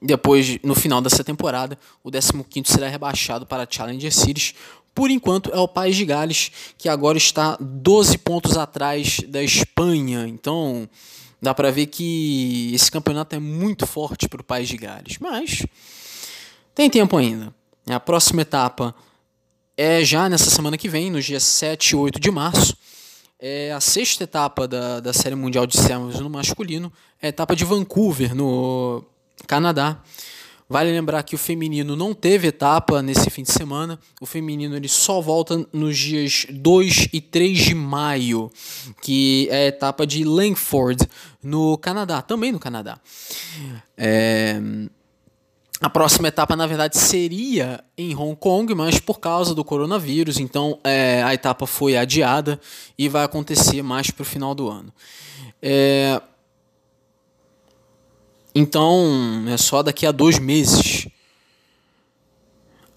Depois, 0.00 0.58
no 0.62 0.74
final 0.74 1.00
dessa 1.02 1.22
temporada, 1.22 1.78
o 2.02 2.10
15 2.10 2.72
será 2.72 2.88
rebaixado 2.88 3.44
para 3.44 3.64
a 3.64 3.66
Challenger 3.68 4.10
Series. 4.10 4.54
Por 4.94 5.10
enquanto, 5.10 5.50
é 5.52 5.58
o 5.58 5.68
País 5.68 5.96
de 5.96 6.04
Gales, 6.04 6.50
que 6.78 6.88
agora 6.88 7.18
está 7.18 7.56
12 7.60 8.16
pontos 8.18 8.56
atrás 8.56 9.20
da 9.28 9.42
Espanha. 9.42 10.26
Então, 10.26 10.88
Dá 11.40 11.54
para 11.54 11.70
ver 11.70 11.86
que 11.86 12.72
esse 12.74 12.90
campeonato 12.90 13.36
é 13.36 13.38
muito 13.38 13.86
forte 13.86 14.28
para 14.28 14.40
o 14.40 14.44
País 14.44 14.68
de 14.68 14.76
Gales, 14.76 15.18
mas 15.20 15.64
tem 16.74 16.90
tempo 16.90 17.16
ainda. 17.16 17.54
A 17.88 18.00
próxima 18.00 18.42
etapa 18.42 18.94
é 19.76 20.04
já 20.04 20.28
nessa 20.28 20.50
semana 20.50 20.76
que 20.76 20.88
vem, 20.88 21.10
nos 21.10 21.24
dias 21.24 21.44
7 21.44 21.90
e 21.90 21.96
8 21.96 22.18
de 22.18 22.30
março. 22.30 22.76
É 23.38 23.72
a 23.72 23.80
sexta 23.80 24.24
etapa 24.24 24.66
da, 24.66 24.98
da 24.98 25.12
Série 25.12 25.36
Mundial 25.36 25.64
de 25.64 25.78
Servos 25.78 26.18
no 26.18 26.28
masculino, 26.28 26.92
é 27.22 27.26
a 27.26 27.28
etapa 27.28 27.54
de 27.54 27.64
Vancouver, 27.64 28.34
no 28.34 29.04
Canadá. 29.46 30.02
Vale 30.70 30.92
lembrar 30.92 31.22
que 31.22 31.34
o 31.34 31.38
feminino 31.38 31.96
não 31.96 32.12
teve 32.12 32.48
etapa 32.48 33.00
nesse 33.00 33.30
fim 33.30 33.42
de 33.42 33.50
semana. 33.50 33.98
O 34.20 34.26
feminino 34.26 34.76
ele 34.76 34.88
só 34.88 35.18
volta 35.18 35.66
nos 35.72 35.96
dias 35.96 36.46
2 36.50 37.08
e 37.10 37.22
3 37.22 37.58
de 37.58 37.74
maio, 37.74 38.50
que 39.00 39.48
é 39.50 39.64
a 39.64 39.66
etapa 39.68 40.06
de 40.06 40.24
Langford, 40.24 41.08
no 41.42 41.78
Canadá, 41.78 42.20
também 42.20 42.52
no 42.52 42.58
Canadá. 42.58 43.00
É... 43.96 44.60
A 45.80 45.88
próxima 45.88 46.26
etapa, 46.26 46.56
na 46.56 46.66
verdade, 46.66 46.98
seria 46.98 47.82
em 47.96 48.14
Hong 48.14 48.34
Kong, 48.34 48.74
mas 48.74 48.98
por 48.98 49.20
causa 49.20 49.54
do 49.54 49.64
coronavírus, 49.64 50.38
então 50.38 50.80
é, 50.82 51.22
a 51.22 51.32
etapa 51.32 51.68
foi 51.68 51.96
adiada 51.96 52.60
e 52.98 53.08
vai 53.08 53.22
acontecer 53.22 53.80
mais 53.80 54.10
para 54.10 54.22
o 54.22 54.26
final 54.26 54.56
do 54.56 54.68
ano. 54.68 54.92
É, 55.62 56.20
então, 58.58 59.44
é 59.48 59.56
só 59.56 59.82
daqui 59.82 60.04
a 60.04 60.12
dois 60.12 60.38
meses 60.38 61.06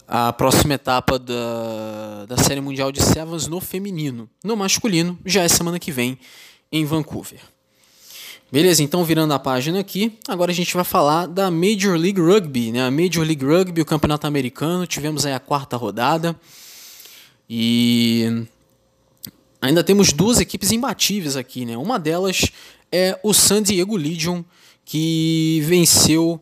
a 0.08 0.34
próxima 0.34 0.74
etapa 0.74 1.18
da, 1.18 2.25
da 2.27 2.38
Série 2.38 2.60
Mundial 2.60 2.91
de 2.91 3.01
Sevens 3.01 3.48
no 3.48 3.62
feminino. 3.62 4.30
No 4.44 4.58
masculino, 4.58 5.18
já 5.25 5.44
é 5.44 5.48
semana 5.48 5.80
que 5.80 5.91
vem, 5.91 6.20
em 6.72 6.84
Vancouver. 6.84 7.39
Beleza, 8.51 8.84
então 8.84 9.06
virando 9.06 9.34
a 9.34 9.39
página 9.39 9.80
aqui, 9.80 10.18
agora 10.27 10.51
a 10.51 10.53
gente 10.53 10.74
vai 10.74 10.84
falar 10.84 11.27
da 11.27 11.50
Major 11.50 11.96
League 11.96 12.20
Rugby, 12.20 12.74
né? 12.74 12.86
A 12.86 12.91
Major 12.91 13.24
League 13.24 13.46
Rugby, 13.46 13.80
o 13.80 13.86
campeonato 13.86 14.27
americano, 14.27 14.86
tivemos 14.86 15.25
aí 15.25 15.32
a 15.32 15.39
quarta 15.39 15.77
rodada 15.77 16.36
e 17.50 18.46
ainda 19.62 19.82
temos 19.82 20.12
duas 20.12 20.41
equipes 20.41 20.72
imbatíveis 20.72 21.38
aqui, 21.38 21.65
né? 21.65 21.77
Uma 21.77 21.98
delas 21.98 22.51
é 22.91 23.18
o 23.24 23.34
San 23.34 23.63
Diego 23.63 23.96
Legion, 23.96 24.44
que 24.91 25.62
venceu 25.63 26.38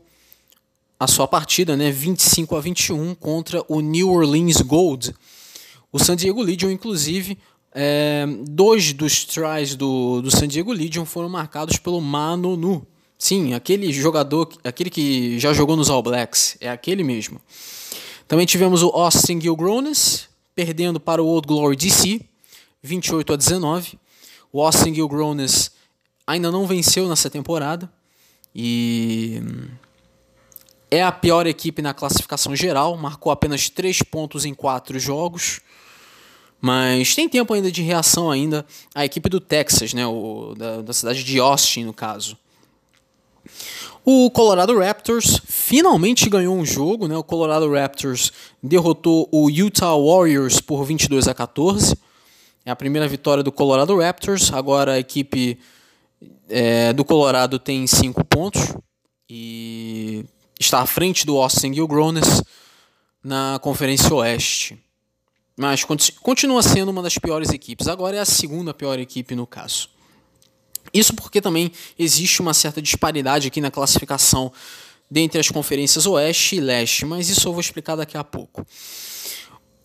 a 0.99 1.05
sua 1.05 1.27
partida, 1.27 1.77
né, 1.77 1.91
25 1.91 2.55
a 2.55 2.59
21 2.59 3.13
contra 3.13 3.63
o 3.67 3.79
New 3.79 4.09
Orleans 4.09 4.59
Gold. 4.61 5.13
O 5.91 5.99
San 5.99 6.15
Diego 6.15 6.41
Legion, 6.41 6.71
inclusive, 6.71 7.37
é, 7.71 8.25
dois 8.47 8.91
dos 8.91 9.23
tries 9.23 9.75
do, 9.75 10.23
do 10.23 10.31
San 10.31 10.47
Diego 10.47 10.73
Legion 10.73 11.05
foram 11.05 11.29
marcados 11.29 11.77
pelo 11.77 12.01
Manu. 12.01 12.87
Sim, 13.19 13.53
aquele 13.53 13.93
jogador, 13.93 14.49
aquele 14.63 14.89
que 14.89 15.37
já 15.37 15.53
jogou 15.53 15.75
nos 15.75 15.87
All 15.87 16.01
Blacks, 16.01 16.57
é 16.59 16.71
aquele 16.71 17.03
mesmo. 17.03 17.39
Também 18.27 18.47
tivemos 18.47 18.81
o 18.81 18.87
Austin 18.87 19.39
Gilgronis 19.39 20.27
perdendo 20.55 20.99
para 20.99 21.21
o 21.21 21.27
Old 21.27 21.47
Glory 21.47 21.75
DC, 21.75 22.19
28 22.81 23.31
a 23.31 23.35
19. 23.35 23.99
O 24.51 24.59
Austin 24.59 24.91
Gilgronis 24.91 25.69
ainda 26.25 26.49
não 26.49 26.65
venceu 26.65 27.07
nessa 27.07 27.29
temporada 27.29 27.87
e 28.53 29.41
é 30.91 31.03
a 31.03 31.11
pior 31.11 31.45
equipe 31.45 31.81
na 31.81 31.93
classificação 31.93 32.55
geral, 32.55 32.97
marcou 32.97 33.31
apenas 33.31 33.69
3 33.69 34.01
pontos 34.03 34.45
em 34.45 34.53
4 34.53 34.99
jogos. 34.99 35.61
Mas 36.61 37.15
tem 37.15 37.29
tempo 37.29 37.53
ainda 37.53 37.71
de 37.71 37.81
reação 37.81 38.29
ainda 38.29 38.65
a 38.93 39.05
equipe 39.05 39.29
do 39.29 39.39
Texas, 39.39 39.93
né, 39.93 40.05
o, 40.05 40.53
da, 40.57 40.81
da 40.81 40.93
cidade 40.93 41.23
de 41.23 41.39
Austin, 41.39 41.85
no 41.85 41.93
caso. 41.93 42.37
O 44.03 44.29
Colorado 44.31 44.77
Raptors 44.77 45.39
finalmente 45.45 46.29
ganhou 46.29 46.57
um 46.57 46.65
jogo, 46.65 47.07
né? 47.07 47.15
O 47.15 47.23
Colorado 47.23 47.71
Raptors 47.71 48.31
derrotou 48.61 49.29
o 49.31 49.49
Utah 49.49 49.95
Warriors 49.95 50.59
por 50.59 50.83
22 50.83 51.27
a 51.27 51.33
14. 51.33 51.95
É 52.65 52.71
a 52.71 52.75
primeira 52.75 53.07
vitória 53.07 53.43
do 53.43 53.51
Colorado 53.51 53.97
Raptors. 53.97 54.51
Agora 54.51 54.93
a 54.93 54.99
equipe 54.99 55.59
é, 56.47 56.93
do 56.93 57.05
Colorado 57.05 57.59
tem 57.59 57.85
5 57.85 58.23
pontos 58.25 58.61
e 59.29 60.25
está 60.59 60.81
à 60.81 60.85
frente 60.85 61.25
do 61.25 61.37
Austin 61.37 61.73
Gilgronis 61.73 62.41
na 63.23 63.59
Conferência 63.61 64.13
Oeste. 64.13 64.77
Mas 65.57 65.83
continua 65.83 66.63
sendo 66.63 66.89
uma 66.89 67.03
das 67.03 67.17
piores 67.17 67.49
equipes. 67.49 67.87
Agora 67.87 68.15
é 68.15 68.19
a 68.19 68.25
segunda 68.25 68.73
pior 68.73 68.97
equipe 68.97 69.35
no 69.35 69.45
caso. 69.45 69.89
Isso 70.93 71.13
porque 71.13 71.41
também 71.41 71.71
existe 71.97 72.41
uma 72.41 72.53
certa 72.53 72.81
disparidade 72.81 73.47
aqui 73.47 73.61
na 73.61 73.69
classificação 73.69 74.51
dentre 75.09 75.39
as 75.39 75.49
conferências 75.49 76.05
Oeste 76.05 76.55
e 76.55 76.59
Leste, 76.59 77.05
mas 77.05 77.29
isso 77.29 77.47
eu 77.47 77.51
vou 77.51 77.61
explicar 77.61 77.95
daqui 77.95 78.17
a 78.17 78.23
pouco. 78.23 78.65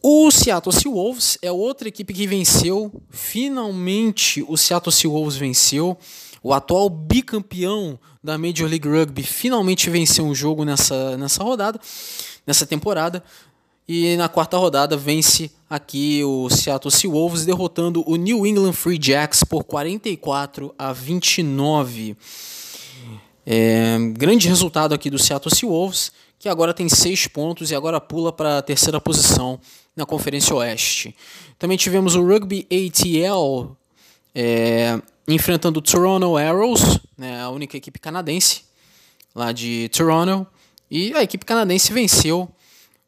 O 0.07 0.31
Seattle 0.31 0.71
Seahawks 0.71 1.39
é 1.41 1.51
outra 1.51 1.89
equipe 1.89 2.13
que 2.13 2.27
venceu. 2.27 2.93
Finalmente 3.09 4.45
o 4.47 4.55
Seattle 4.55 4.93
Seahawks 4.93 5.35
venceu. 5.35 5.97
O 6.43 6.53
atual 6.53 6.91
bicampeão 6.91 7.99
da 8.23 8.37
Major 8.37 8.69
League 8.69 8.87
Rugby 8.87 9.23
finalmente 9.23 9.89
venceu 9.89 10.27
um 10.27 10.35
jogo 10.35 10.63
nessa, 10.63 11.17
nessa 11.17 11.43
rodada, 11.43 11.81
nessa 12.47 12.67
temporada. 12.67 13.25
E 13.89 14.15
na 14.17 14.29
quarta 14.29 14.59
rodada 14.59 14.95
vence 14.95 15.51
aqui 15.71 16.23
o 16.23 16.51
Seattle 16.51 16.93
Seahawks 16.93 17.47
derrotando 17.47 18.05
o 18.07 18.17
New 18.17 18.47
England 18.47 18.75
Free 18.75 18.99
Jacks 19.01 19.43
por 19.43 19.65
44 19.65 20.75
a 20.77 20.93
29. 20.93 22.15
É, 23.47 23.97
grande 24.13 24.49
resultado 24.49 24.95
aqui 24.95 25.09
do 25.09 25.19
Seattle 25.19 25.55
Seahawks, 25.55 26.13
que 26.45 26.49
agora 26.51 26.75
tem 26.75 26.91
seis 26.91 27.27
pontos 27.27 27.71
e 27.71 27.75
agora 27.75 27.99
pula 27.99 28.31
para 28.31 28.59
a 28.59 28.63
terceira 28.63 29.01
posição 29.01 29.59
na 29.97 30.05
Conferência 30.05 30.55
Oeste. 30.55 31.17
Também 31.59 31.79
tivemos 31.79 32.17
o 32.17 32.23
Rugby 32.23 32.69
ATL 32.71 33.75
é, 34.35 35.01
enfrentando 35.27 35.79
o 35.79 35.83
Toronto 35.83 36.37
Arrows, 36.37 37.01
né, 37.17 37.41
a 37.41 37.49
única 37.49 37.79
equipe 37.79 37.99
canadense 37.99 38.65
lá 39.35 39.53
de 39.53 39.89
Toronto. 39.89 40.47
E 40.91 41.15
a 41.15 41.23
equipe 41.23 41.47
canadense 41.47 41.91
venceu 41.95 42.47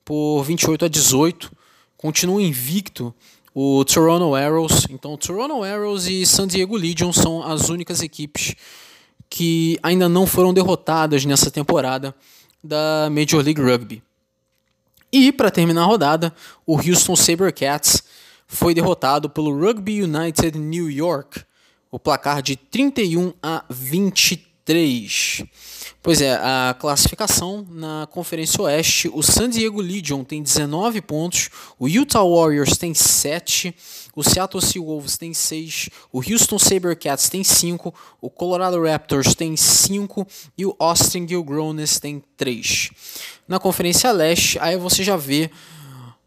por 0.03 0.43
28 0.43 0.87
a 0.87 0.89
18, 0.89 1.53
continua 1.99 2.43
invicto 2.43 3.15
o 3.55 3.85
Toronto 3.85 4.35
Arrows. 4.35 4.87
Então, 4.89 5.15
Toronto 5.19 5.63
Arrows 5.63 6.07
e 6.07 6.25
San 6.25 6.47
Diego 6.47 6.75
Legion 6.75 7.13
são 7.13 7.43
as 7.43 7.69
únicas 7.69 8.01
equipes 8.01 8.55
que 9.29 9.79
ainda 9.83 10.09
não 10.09 10.27
foram 10.27 10.55
derrotadas 10.55 11.27
nessa 11.27 11.51
temporada 11.51 12.15
da 12.67 13.09
Major 13.11 13.43
League 13.43 13.63
Rugby. 13.63 14.03
E, 15.13 15.33
para 15.33 15.51
terminar 15.51 15.83
a 15.83 15.87
rodada, 15.87 16.35
o 16.67 16.77
Houston 16.77 17.17
Sabercats 17.17 18.03
foi 18.47 18.75
derrotado 18.75 19.31
pelo 19.31 19.57
Rugby 19.59 20.03
United 20.03 20.59
New 20.59 20.91
York 20.91 21.45
o 21.91 21.99
placar 21.99 22.43
de 22.43 22.57
31 22.57 23.33
a 23.43 23.65
23. 23.71 24.56
Pois 26.03 26.21
é, 26.21 26.35
a 26.35 26.75
classificação 26.79 27.67
na 27.71 28.09
Conferência 28.11 28.63
Oeste, 28.63 29.11
o 29.13 29.23
San 29.23 29.49
Diego 29.49 29.81
Legion 29.81 30.23
tem 30.23 30.43
19 30.43 31.01
pontos, 31.01 31.51
o 31.79 31.89
Utah 31.89 32.23
Warriors 32.23 32.77
tem 32.77 32.95
7, 32.95 33.75
o 34.15 34.23
Seattle 34.23 34.63
Seahawks 34.63 35.17
tem 35.17 35.35
6, 35.35 35.91
o 36.13 36.19
Houston 36.19 36.59
Sabercats 36.59 37.29
tem 37.29 37.43
5, 37.43 37.95
o 38.21 38.31
Colorado 38.31 38.83
Raptors 38.83 39.35
tem 39.35 39.57
5 39.57 40.27
e 40.57 40.65
o 40.65 40.75
Austin 40.79 41.27
Gilgronis 41.27 41.99
tem 41.99 42.23
3. 42.37 42.91
Na 43.49 43.59
Conferência 43.59 44.11
Leste, 44.13 44.59
aí 44.61 44.77
você 44.77 45.03
já 45.03 45.17
vê 45.17 45.51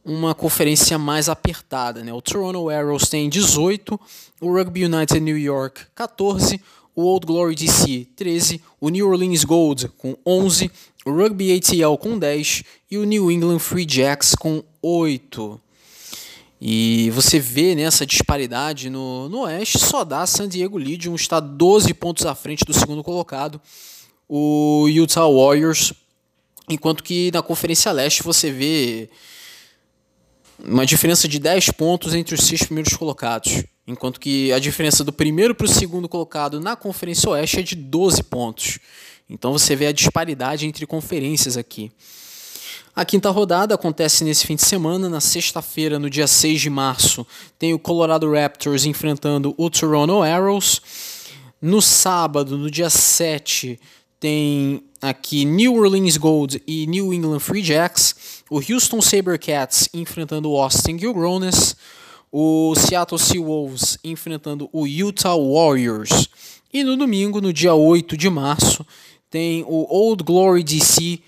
uma 0.04 0.34
conferência 0.34 0.98
mais 0.98 1.30
apertada. 1.30 2.04
Né? 2.04 2.12
O 2.12 2.22
Toronto 2.22 2.70
Arrows 2.70 3.08
tem 3.10 3.30
18, 3.30 4.00
o 4.42 4.54
Rugby 4.54 4.86
United 4.86 5.20
New 5.20 5.38
York 5.38 5.82
14, 5.94 6.60
o 7.00 7.04
Old 7.06 7.26
Glory 7.26 7.56
DC 7.56 8.08
13, 8.14 8.62
o 8.82 8.90
New 8.90 9.08
Orleans 9.08 9.46
Gold 9.46 9.88
com 9.98 10.18
11, 10.26 10.70
o 11.06 11.12
Rugby 11.12 11.56
ATL 11.56 11.98
com 11.98 12.20
10 12.20 12.64
e 12.92 12.98
o 12.98 13.06
New 13.06 13.32
England 13.32 13.60
Free 13.60 13.88
Jacks 13.90 14.36
com 14.36 14.62
8. 14.82 15.62
E 16.60 17.10
você 17.12 17.40
vê 17.40 17.74
nessa 17.74 18.06
disparidade 18.06 18.90
no, 18.90 19.30
no 19.30 19.44
Oeste, 19.44 19.80
só 19.80 20.04
dá 20.04 20.28
San 20.28 20.50
Diego 20.50 20.78
Legion, 20.78 21.16
está 21.16 21.40
12 21.40 21.94
pontos 21.94 22.26
à 22.26 22.36
frente 22.36 22.66
do 22.66 22.74
segundo 22.74 23.02
colocado, 23.02 23.62
o 24.28 24.86
Utah 24.90 25.26
Warriors, 25.26 25.94
enquanto 26.70 27.02
que 27.02 27.32
na 27.32 27.42
Conferência 27.42 27.94
Leste 27.94 28.24
você 28.24 28.52
vê 28.52 29.10
uma 30.62 30.86
diferença 30.86 31.30
de 31.30 31.40
10 31.40 31.72
pontos 31.72 32.14
entre 32.14 32.36
os 32.36 32.42
seis 32.42 32.62
primeiros 32.64 32.98
colocados, 32.98 33.64
enquanto 33.90 34.20
que 34.20 34.54
a 34.54 34.60
diferença 34.60 35.04
do 35.04 35.12
primeiro 35.12 35.56
para 35.56 35.66
o 35.66 35.70
segundo 35.70 36.08
colocado 36.08 36.60
na 36.62 36.76
Conferência 36.76 37.30
Oeste 37.32 37.60
é 37.60 37.64
de 37.64 37.76
12 37.76 38.24
pontos. 38.24 38.78
Então 39.28 39.52
você 39.52 39.76
vê 39.76 39.88
a 39.88 39.92
disparidade 39.92 40.68
entre 40.68 40.86
conferências 40.86 41.58
aqui. 41.58 41.92
A 42.96 43.04
quinta 43.04 43.30
rodada 43.32 43.74
acontece 43.74 44.24
nesse 44.24 44.46
fim 44.46 44.56
de 44.56 44.64
semana, 44.64 45.10
na 45.10 45.20
sexta-feira, 45.20 45.98
no 45.98 46.10
dia 46.10 46.28
6 46.28 46.62
de 46.62 46.70
março, 46.70 47.26
tem 47.58 47.74
o 47.74 47.80
Colorado 47.80 48.32
Raptors 48.32 48.86
enfrentando 48.86 49.56
o 49.58 49.70
Toronto 49.70 50.22
Arrows. 50.22 50.82
No 51.62 51.82
sábado, 51.82 52.58
no 52.58 52.70
dia 52.70 52.90
7, 52.90 53.80
tem 54.20 54.84
aqui 55.02 55.46
New 55.46 55.76
Orleans 55.76 56.18
Gold 56.18 56.62
e 56.68 56.86
New 56.88 57.14
England 57.14 57.40
Free 57.40 57.64
Jacks, 57.64 58.44
o 58.50 58.58
Houston 58.58 59.02
Sabercats 59.02 59.90
enfrentando 59.94 60.50
o 60.52 60.62
Austin 60.62 60.98
Gilgronis, 60.98 61.76
o 62.32 62.74
Seattle 62.76 63.20
Seawolves 63.20 63.98
enfrentando 64.04 64.70
o 64.72 64.86
Utah 64.86 65.36
Warriors. 65.36 66.30
E 66.72 66.84
no 66.84 66.96
domingo, 66.96 67.42
no 67.42 67.52
dia 67.52 67.74
8 67.74 68.16
de 68.16 68.30
março, 68.30 68.86
tem 69.30 69.64
o 69.68 69.86
Old 69.90 70.24
Glory 70.24 70.64
DC 70.64 71.20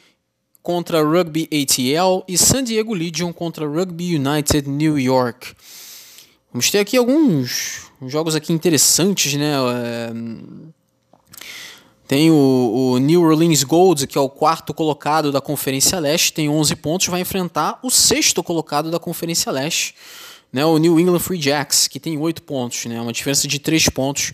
contra 0.62 1.04
Rugby 1.04 1.50
ATL 1.52 2.24
e 2.28 2.38
San 2.38 2.64
Diego 2.64 2.94
Legion 2.94 3.34
contra 3.34 3.68
Rugby 3.68 4.16
United 4.16 4.70
New 4.70 5.00
York. 5.00 5.54
Vamos 6.54 6.70
ter 6.70 6.80
aqui 6.80 6.98
alguns 6.98 7.90
jogos 8.06 8.36
aqui 8.36 8.54
interessantes, 8.54 9.34
né? 9.36 9.54
É 9.54 10.12
tem 12.12 12.30
o, 12.30 12.36
o, 12.36 12.98
New 12.98 13.22
Orleans 13.22 13.64
Gold, 13.64 14.06
que 14.06 14.18
é 14.18 14.22
o 14.22 14.28
quarto 14.28 14.74
colocado 14.74 15.32
da 15.32 15.40
Conferência 15.40 15.98
Leste, 15.98 16.34
tem 16.34 16.50
11 16.50 16.76
pontos, 16.76 17.08
vai 17.08 17.22
enfrentar 17.22 17.80
o 17.82 17.90
sexto 17.90 18.44
colocado 18.44 18.92
da 18.92 19.00
Conferência 19.00 19.50
Leste, 19.50 19.96
né, 20.52 20.66
o 20.66 20.78
New 20.78 21.00
England 21.00 21.20
Free 21.20 21.42
Jacks, 21.42 21.88
que 21.88 22.00
tem 22.00 22.18
8 22.18 22.44
pontos, 22.44 22.86
né, 22.86 23.00
uma 23.00 23.14
diferença 23.14 23.48
de 23.48 23.60
3 23.60 23.90
pontos 23.90 24.34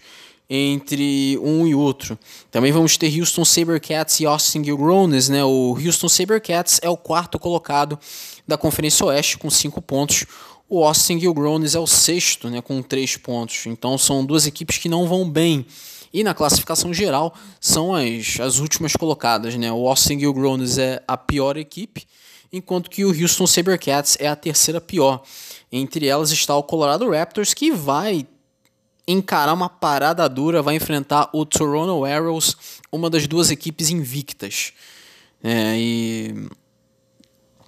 entre 0.49 1.37
um 1.41 1.67
e 1.67 1.75
outro. 1.75 2.17
Também 2.49 2.71
vamos 2.71 2.95
ter 2.97 3.19
Houston 3.19 3.43
Sabercats 3.43 4.19
e 4.19 4.25
Austin 4.25 4.63
Gilgronis, 4.63 5.27
né? 5.27 5.43
O 5.43 5.77
Houston 5.77 6.07
Sabercats 6.07 6.79
é 6.81 6.89
o 6.89 6.95
quarto 6.95 7.37
colocado 7.37 7.99
da 8.47 8.57
Conferência 8.57 9.05
Oeste 9.05 9.37
com 9.37 9.49
5 9.49 9.81
pontos. 9.81 10.25
O 10.69 10.85
Austin 10.85 11.19
Gilgronis 11.19 11.75
é 11.75 11.79
o 11.79 11.87
sexto, 11.87 12.49
né, 12.49 12.61
com 12.61 12.81
3 12.81 13.17
pontos. 13.17 13.65
Então 13.65 13.97
são 13.97 14.25
duas 14.25 14.47
equipes 14.47 14.77
que 14.77 14.87
não 14.87 15.05
vão 15.05 15.29
bem 15.29 15.65
e 16.13 16.23
na 16.23 16.33
classificação 16.33 16.93
geral 16.93 17.33
são 17.59 17.93
as, 17.93 18.39
as 18.39 18.59
últimas 18.59 18.93
colocadas. 18.93 19.55
Né? 19.55 19.71
O 19.71 19.87
Austin 19.87 20.19
Gilgronis 20.19 20.77
é 20.77 21.03
a 21.07 21.17
pior 21.17 21.57
equipe, 21.57 22.07
enquanto 22.51 22.89
que 22.89 23.03
o 23.03 23.09
Houston 23.09 23.45
Sabercats 23.45 24.17
é 24.19 24.27
a 24.27 24.35
terceira 24.35 24.79
pior. 24.79 25.21
Entre 25.71 26.07
elas 26.07 26.31
está 26.31 26.55
o 26.55 26.63
Colorado 26.63 27.09
Raptors, 27.09 27.53
que 27.53 27.71
vai 27.71 28.25
encarar 29.07 29.53
uma 29.53 29.69
parada 29.69 30.27
dura, 30.27 30.61
vai 30.61 30.75
enfrentar 30.75 31.29
o 31.33 31.45
Toronto 31.45 32.03
Arrows, 32.03 32.57
uma 32.91 33.09
das 33.09 33.27
duas 33.27 33.51
equipes 33.51 33.89
invictas. 33.89 34.73
É, 35.43 35.75
e 35.77 36.47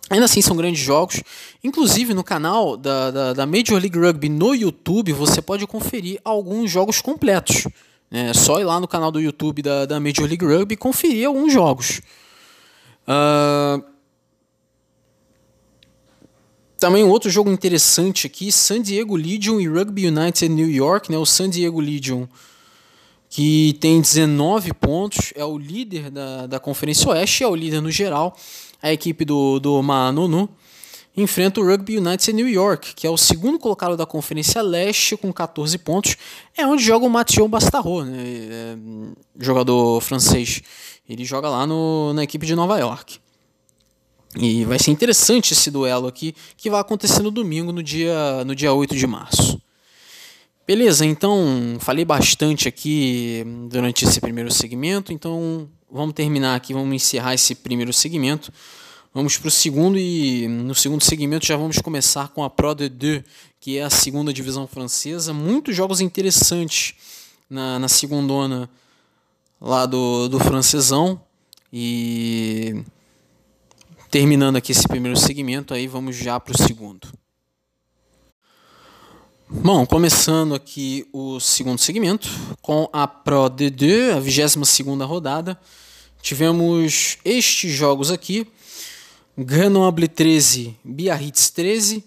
Ainda 0.09 0.25
assim, 0.25 0.41
são 0.41 0.55
grandes 0.55 0.81
jogos. 0.81 1.21
Inclusive, 1.63 2.13
no 2.15 2.23
canal 2.23 2.75
da, 2.75 3.12
da, 3.12 3.33
da, 3.33 3.45
Major 3.45 3.79
League 3.79 3.97
Rugby 3.97 4.27
no 4.27 4.55
YouTube, 4.55 5.13
você 5.13 5.39
pode 5.39 5.67
conferir 5.67 6.19
alguns 6.25 6.71
jogos 6.71 6.99
completos. 6.99 7.67
É 8.09 8.33
só 8.33 8.59
ir 8.59 8.63
lá 8.63 8.79
no 8.79 8.88
canal 8.88 9.12
do 9.12 9.21
YouTube 9.21 9.62
da, 9.62 9.85
da 9.85 9.99
Major 9.99 10.25
League 10.25 10.43
Rugby 10.43 10.73
e 10.73 10.77
conferir 10.77 11.27
alguns 11.27 11.53
jogos. 11.53 12.01
Também 16.79 17.03
um 17.03 17.09
outro 17.09 17.29
jogo 17.29 17.51
interessante 17.51 18.25
aqui, 18.25 18.51
San 18.51 18.81
Diego 18.81 19.15
Legion 19.15 19.59
e 19.59 19.67
Rugby 19.67 20.07
United 20.07 20.47
New 20.49 20.69
York. 20.69 21.11
Né? 21.11 21.17
O 21.17 21.25
San 21.25 21.49
Diego 21.49 21.79
Legion, 21.79 22.25
que 23.29 23.77
tem 23.81 23.99
19 23.99 24.73
pontos, 24.73 25.33
é 25.35 25.43
o 25.43 25.57
líder 25.57 26.09
da, 26.09 26.47
da 26.47 26.59
Conferência 26.59 27.09
Oeste, 27.09 27.43
é 27.43 27.47
o 27.47 27.55
líder 27.55 27.81
no 27.81 27.91
geral 27.91 28.35
a 28.81 28.91
equipe 28.91 29.25
do, 29.25 29.59
do 29.59 29.81
Manunu 29.81 30.49
enfrenta 31.17 31.59
o 31.59 31.65
Rugby 31.65 31.97
United 31.97 32.31
New 32.31 32.47
York, 32.47 32.95
que 32.95 33.05
é 33.05 33.09
o 33.09 33.17
segundo 33.17 33.59
colocado 33.59 33.97
da 33.97 34.05
Conferência 34.05 34.61
Leste 34.61 35.17
com 35.17 35.33
14 35.33 35.77
pontos. 35.79 36.15
É 36.57 36.65
onde 36.65 36.81
joga 36.81 37.05
o 37.05 37.09
Mathieu 37.09 37.45
Bastarro, 37.47 38.05
né? 38.05 38.23
é, 38.23 38.77
jogador 39.37 39.99
francês. 39.99 40.61
Ele 41.09 41.25
joga 41.25 41.49
lá 41.49 41.67
no, 41.67 42.13
na 42.13 42.23
equipe 42.23 42.45
de 42.45 42.55
Nova 42.55 42.79
York. 42.79 43.19
E 44.41 44.63
vai 44.63 44.80
ser 44.80 44.91
interessante 44.91 45.52
esse 45.52 45.69
duelo 45.69 46.08
aqui, 46.08 46.34
que 46.56 46.69
vai 46.69 46.80
acontecer 46.80 47.21
no 47.21 47.30
domingo, 47.30 47.73
no 47.73 47.84
dia, 47.84 48.43
no 48.45 48.56
dia 48.56 48.71
8 48.71 48.95
de 48.95 49.06
março. 49.06 49.62
Beleza, 50.65 51.06
então 51.06 51.78
falei 51.80 52.06
bastante 52.06 52.67
aqui 52.67 53.43
durante 53.69 54.06
esse 54.06 54.21
primeiro 54.21 54.49
segmento, 54.49 55.12
então 55.12 55.67
vamos 55.91 56.13
terminar 56.13 56.56
aqui, 56.56 56.73
vamos 56.73 56.93
encerrar 56.93 57.34
esse 57.34 57.54
primeiro 57.54 57.91
segmento. 57.91 58.54
Vamos 59.13 59.38
para 59.38 59.47
o 59.47 59.52
segundo 59.52 59.97
e 59.97 60.47
no 60.47 60.75
segundo 60.75 61.04
segmento 61.04 61.45
já 61.45 61.58
vamos 61.58 61.80
começar 61.80 62.30
com 62.30 62.43
a 62.43 62.49
Pro 62.49 62.75
D2, 62.75 63.25
que 63.60 63.78
é 63.78 63.84
a 63.84 63.89
segunda 63.89 64.32
divisão 64.32 64.67
francesa. 64.67 65.34
Muitos 65.34 65.75
jogos 65.75 65.99
interessantes 65.99 66.93
na, 67.49 67.80
na 67.80 67.88
segundona 67.88 68.69
lá 69.60 69.88
do, 69.88 70.30
do 70.30 70.39
francesão. 70.39 71.19
E 71.73 72.84
terminando 74.10 74.56
aqui 74.56 74.72
esse 74.72 74.88
primeiro 74.88 75.17
segmento, 75.17 75.74
aí 75.74 75.88
vamos 75.88 76.15
já 76.15 76.39
para 76.39 76.54
o 76.54 76.58
segundo. 76.58 77.08
Bom, 79.48 79.86
começando 79.86 80.54
aqui 80.54 81.08
o 81.12 81.39
segundo 81.39 81.80
segmento 81.80 82.28
com 82.62 82.89
a 82.93 83.08
Pro 83.08 83.50
D2, 83.50 84.17
a 84.17 84.22
22ª 84.22 85.06
rodada. 85.06 85.60
Tivemos 86.22 87.17
estes 87.24 87.72
jogos 87.72 88.12
aqui: 88.12 88.48
Grenoble 89.38 90.08
13, 90.08 90.78
Biarritz 90.84 91.50
13, 91.50 92.04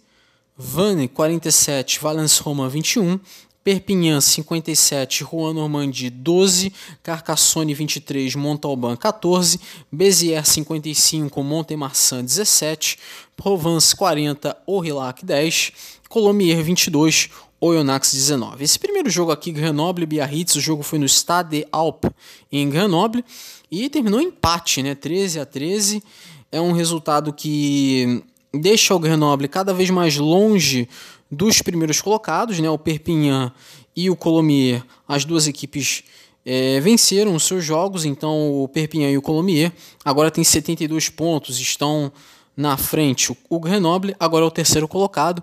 Vannes 0.57 1.11
47, 1.13 1.99
Valence 2.01 2.41
Roman 2.43 2.69
21, 2.69 3.19
Perpignan 3.65 4.21
57, 4.21 5.23
Rouen 5.25 5.55
Normandie 5.55 6.11
12, 6.11 6.73
Carcassonne 7.03 7.73
23, 7.75 8.35
Montalban 8.35 8.97
14, 8.97 9.61
Béziers 9.91 10.49
55, 10.49 11.43
Montemarçan 11.43 12.25
17, 12.25 12.99
Provence 13.37 13.95
40, 13.95 14.57
Aurillac 14.67 15.25
10, 15.25 15.73
Colomiers 16.09 16.65
22, 16.65 17.31
Oyonnax 17.61 18.13
19. 18.13 18.65
Esse 18.65 18.77
primeiro 18.77 19.09
jogo 19.09 19.31
aqui, 19.31 19.53
Grenoble 19.53 20.05
Biarritz, 20.05 20.57
o 20.57 20.61
jogo 20.61 20.83
foi 20.83 20.99
no 20.99 21.09
Stade 21.09 21.65
Alpes 21.71 22.11
em 22.51 22.69
Grenoble 22.69 23.25
e 23.71 23.89
terminou 23.89 24.21
em 24.21 24.27
empate, 24.27 24.83
né? 24.83 24.97
13 24.97 25.39
a 25.39 25.47
13. 25.47 26.03
É 26.51 26.61
um 26.61 26.73
resultado 26.73 27.33
que 27.33 28.21
deixa 28.53 28.93
o 28.95 28.99
Grenoble 28.99 29.47
cada 29.47 29.73
vez 29.73 29.91
mais 29.91 30.17
longe 30.17 30.89
dos 31.33 31.63
primeiros 31.63 32.01
colocados, 32.01 32.61
né? 32.61 32.71
O 32.71 32.79
Perpignan 32.79 33.51
e 33.97 34.09
o 34.11 34.15
Colomiers, 34.15 34.85
as 35.09 35.25
duas 35.25 35.49
equipes 35.49 36.05
é, 36.45 36.79
venceram 36.81 37.35
os 37.35 37.45
seus 37.45 37.65
jogos, 37.65 38.05
então 38.05 38.63
o 38.63 38.69
Perpignan 38.69 39.11
e 39.11 39.19
o 39.19 39.23
Colomiers 39.23 39.73
agora 40.05 40.31
têm 40.31 40.45
72 40.45 41.09
pontos, 41.09 41.59
estão 41.59 42.13
na 42.55 42.77
frente. 42.77 43.37
O 43.49 43.59
Grenoble 43.59 44.15
agora 44.21 44.45
é 44.45 44.49
o 44.49 44.51
terceiro 44.51 44.87
colocado 44.87 45.43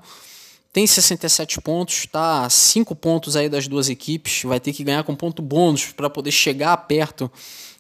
tem 0.71 0.85
67 0.85 1.59
pontos, 1.61 1.95
está 1.99 2.45
a 2.45 2.49
5 2.49 2.95
pontos 2.95 3.35
aí 3.35 3.49
das 3.49 3.67
duas 3.67 3.89
equipes, 3.89 4.43
vai 4.43 4.59
ter 4.59 4.71
que 4.71 4.83
ganhar 4.83 5.03
com 5.03 5.15
ponto 5.15 5.41
bônus 5.41 5.87
para 5.87 6.09
poder 6.09 6.31
chegar 6.31 6.77
perto, 6.77 7.31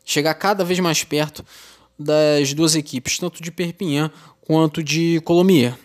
chegar 0.03 0.33
cada 0.33 0.63
vez 0.63 0.79
mais 0.79 1.03
perto 1.03 1.45
das 1.97 2.53
duas 2.53 2.75
equipes, 2.75 3.19
tanto 3.19 3.43
de 3.43 3.51
Perpignan 3.51 4.09
quanto 4.41 4.81
de 4.83 5.21
Colomiers. 5.21 5.75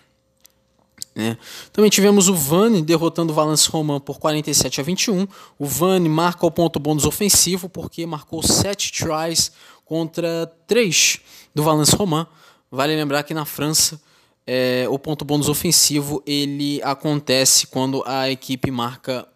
Né? 1.14 1.38
Também 1.72 1.90
tivemos 1.90 2.28
o 2.28 2.34
Vane 2.34 2.82
derrotando 2.82 3.32
o 3.32 3.36
Valence 3.36 3.68
Roman 3.68 4.00
por 4.00 4.18
47 4.18 4.80
a 4.80 4.84
21. 4.84 5.28
O 5.58 5.66
Vane 5.66 6.08
marca 6.08 6.44
o 6.44 6.50
ponto 6.50 6.78
bônus 6.78 7.04
ofensivo 7.04 7.68
porque 7.68 8.04
marcou 8.04 8.42
7 8.42 8.92
tries 8.92 9.52
contra 9.84 10.46
3 10.66 11.20
do 11.54 11.62
Valence 11.62 11.94
Roman. 11.94 12.26
Vale 12.70 12.96
lembrar 12.96 13.22
que 13.22 13.32
na 13.32 13.44
França 13.44 14.00
é, 14.46 14.86
o 14.90 14.98
ponto 14.98 15.24
bônus 15.24 15.48
ofensivo 15.48 16.22
ele 16.26 16.82
acontece 16.82 17.66
quando 17.66 18.02
a 18.06 18.28
equipe 18.28 18.70
marca 18.70 19.26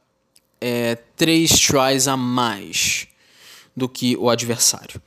é, 0.61 0.97
três 1.17 1.51
tries 1.51 2.09
a 2.09 2.17
mais 2.17 3.07
do 3.77 3.89
que 3.89 4.17
o 4.17 4.29
adversário. 4.29 5.01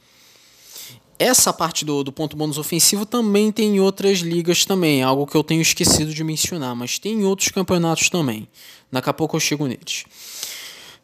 Essa 1.21 1.53
parte 1.53 1.85
do, 1.85 2.03
do 2.03 2.11
ponto 2.11 2.35
bônus 2.35 2.57
ofensivo 2.57 3.05
também 3.05 3.51
tem 3.51 3.75
em 3.75 3.79
outras 3.79 4.21
ligas 4.21 4.65
também, 4.65 5.03
algo 5.03 5.27
que 5.27 5.37
eu 5.37 5.43
tenho 5.43 5.61
esquecido 5.61 6.11
de 6.11 6.23
mencionar, 6.23 6.75
mas 6.75 6.97
tem 6.97 7.13
em 7.13 7.23
outros 7.25 7.49
campeonatos 7.49 8.09
também. 8.09 8.47
Daqui 8.91 9.07
a 9.07 9.13
pouco 9.13 9.35
eu 9.35 9.39
chego 9.39 9.67
neles. 9.67 10.05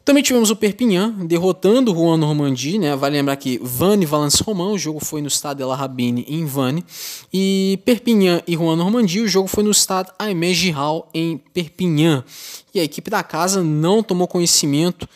Também 0.04 0.20
tivemos 0.20 0.50
o 0.50 0.56
Perpignan 0.56 1.24
derrotando 1.24 1.92
o 1.92 1.94
Juan 1.94 2.16
Normandie, 2.16 2.80
né? 2.80 2.96
Vale 2.96 3.16
lembrar 3.16 3.36
que 3.36 3.60
Vannes 3.62 4.08
e 4.08 4.10
Valence 4.10 4.42
Romain, 4.42 4.72
o 4.72 4.78
jogo 4.78 4.98
foi 4.98 5.22
no 5.22 5.30
Stade 5.30 5.62
La 5.62 5.76
Rabine 5.76 6.26
em 6.26 6.44
Vannes, 6.44 6.82
e 7.32 7.78
Perpignan 7.84 8.42
e 8.44 8.56
Juan 8.56 8.74
Normandie, 8.74 9.20
o 9.20 9.28
jogo 9.28 9.46
foi 9.46 9.62
no 9.62 9.72
Stade 9.72 10.10
Aimé 10.18 10.52
Giral 10.52 11.08
em 11.14 11.38
Perpignan. 11.54 12.24
E 12.74 12.80
a 12.80 12.82
equipe 12.82 13.08
da 13.08 13.22
casa 13.22 13.62
não 13.62 14.02
tomou 14.02 14.26
conhecimento, 14.26 15.08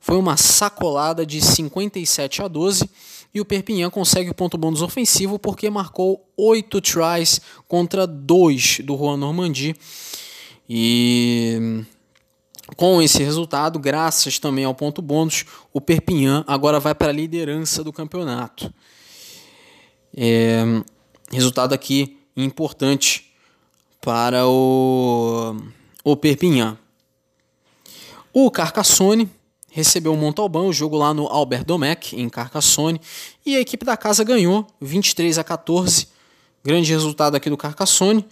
foi 0.00 0.16
uma 0.16 0.38
sacolada 0.38 1.26
de 1.26 1.42
57 1.42 2.40
a 2.40 2.48
12 2.48 2.88
e 3.36 3.40
o 3.40 3.44
Perpignan 3.44 3.90
consegue 3.90 4.30
o 4.30 4.34
ponto 4.34 4.56
bônus 4.56 4.80
ofensivo 4.80 5.38
porque 5.38 5.68
marcou 5.68 6.26
8 6.38 6.80
tries 6.80 7.38
contra 7.68 8.06
2 8.06 8.80
do 8.82 8.96
Juan 8.96 9.18
Normandie. 9.18 9.76
E 10.66 11.84
com 12.76 13.02
esse 13.02 13.22
resultado, 13.22 13.78
graças 13.78 14.38
também 14.38 14.64
ao 14.64 14.74
ponto 14.74 15.02
bônus, 15.02 15.44
o 15.70 15.82
Perpignan 15.82 16.44
agora 16.46 16.80
vai 16.80 16.94
para 16.94 17.08
a 17.08 17.12
liderança 17.12 17.84
do 17.84 17.92
campeonato. 17.92 18.72
É, 20.16 20.64
resultado 21.30 21.74
aqui 21.74 22.16
importante 22.34 23.30
para 24.00 24.46
o, 24.46 25.56
o 26.02 26.16
Perpignan. 26.16 26.78
O 28.32 28.50
Carcassonne 28.50 29.28
recebeu 29.76 30.14
o 30.14 30.16
Montalbán, 30.16 30.62
o 30.62 30.72
jogo 30.72 30.96
lá 30.96 31.12
no 31.12 31.26
Albert 31.26 31.62
Domecq, 31.62 32.14
em 32.14 32.30
Carcassonne, 32.30 32.98
e 33.44 33.54
a 33.54 33.60
equipe 33.60 33.84
da 33.84 33.94
casa 33.94 34.24
ganhou 34.24 34.66
23 34.80 35.36
a 35.36 35.44
14. 35.44 36.08
Grande 36.64 36.90
resultado 36.90 37.34
aqui 37.34 37.50
do 37.50 37.58
Carcassonne, 37.58 38.24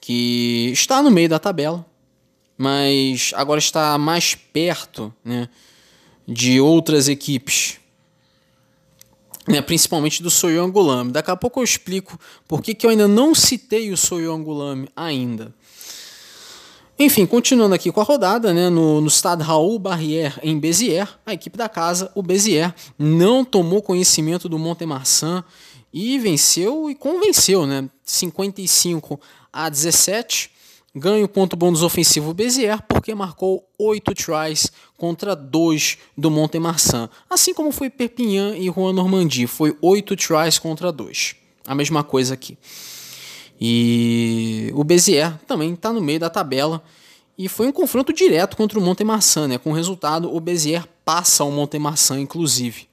que 0.00 0.70
está 0.72 1.02
no 1.02 1.10
meio 1.10 1.28
da 1.28 1.40
tabela, 1.40 1.84
mas 2.56 3.32
agora 3.34 3.58
está 3.58 3.98
mais 3.98 4.36
perto 4.36 5.12
né, 5.24 5.48
de 6.24 6.60
outras 6.60 7.08
equipes, 7.08 7.80
né, 9.48 9.60
principalmente 9.60 10.22
do 10.22 10.30
Soyo 10.30 10.62
Angulame. 10.62 11.10
Daqui 11.10 11.32
a 11.32 11.36
pouco 11.36 11.58
eu 11.58 11.64
explico 11.64 12.16
por 12.46 12.62
que, 12.62 12.72
que 12.72 12.86
eu 12.86 12.90
ainda 12.90 13.08
não 13.08 13.34
citei 13.34 13.90
o 13.90 13.96
Soyo 13.96 14.32
Angulame 14.32 14.88
ainda. 14.94 15.52
Enfim, 16.98 17.26
continuando 17.26 17.74
aqui 17.74 17.92
com 17.92 18.00
a 18.00 18.04
rodada, 18.04 18.54
né, 18.54 18.70
no, 18.70 19.02
no 19.02 19.10
Stade 19.10 19.42
Raul 19.42 19.78
Barrière 19.78 20.40
em 20.42 20.58
Béziers, 20.58 21.10
a 21.26 21.34
equipe 21.34 21.58
da 21.58 21.68
casa, 21.68 22.10
o 22.14 22.22
Béziers, 22.22 22.72
não 22.98 23.44
tomou 23.44 23.82
conhecimento 23.82 24.48
do 24.48 24.58
Montemarçan 24.58 25.44
e 25.92 26.18
venceu 26.18 26.88
e 26.88 26.94
convenceu, 26.94 27.66
né, 27.66 27.88
55 28.02 29.20
a 29.52 29.68
17 29.68 30.50
ganha 30.98 31.26
o 31.26 31.28
ponto 31.28 31.54
bônus 31.56 31.82
ofensivo 31.82 32.32
Bezier 32.32 32.82
porque 32.88 33.14
marcou 33.14 33.68
8 33.78 34.14
tries 34.14 34.72
contra 34.96 35.36
2 35.36 35.98
do 36.16 36.30
Montemarçan. 36.30 37.10
Assim 37.28 37.52
como 37.52 37.70
foi 37.70 37.90
Perpignan 37.90 38.56
e 38.56 38.70
Juan 38.70 38.94
Normandie, 38.94 39.46
foi 39.46 39.76
8 39.82 40.16
tries 40.16 40.58
contra 40.58 40.90
2. 40.90 41.36
A 41.66 41.74
mesma 41.74 42.02
coisa 42.02 42.32
aqui. 42.32 42.56
E 43.60 44.70
o 44.74 44.84
Bezier 44.84 45.38
também 45.46 45.72
está 45.72 45.92
no 45.92 46.00
meio 46.00 46.20
da 46.20 46.30
tabela. 46.30 46.82
E 47.38 47.48
foi 47.48 47.66
um 47.66 47.72
confronto 47.72 48.12
direto 48.12 48.56
contra 48.56 48.78
o 48.78 48.82
Montemarçan, 48.82 49.48
né? 49.48 49.58
Com 49.58 49.70
o 49.70 49.74
resultado, 49.74 50.34
o 50.34 50.40
Bezier 50.40 50.86
passa 51.04 51.42
ao 51.42 51.50
Montemarçan, 51.50 52.20
inclusive. 52.20 52.88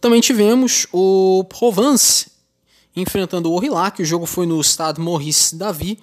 Também 0.00 0.20
tivemos 0.20 0.86
o 0.92 1.44
Provence 1.44 2.30
enfrentando 2.96 3.50
o 3.50 3.54
Aurillac. 3.54 4.00
O 4.00 4.04
jogo 4.04 4.26
foi 4.26 4.46
no 4.46 4.62
Stade 4.62 5.00
Maurice 5.00 5.54
Davy, 5.54 5.98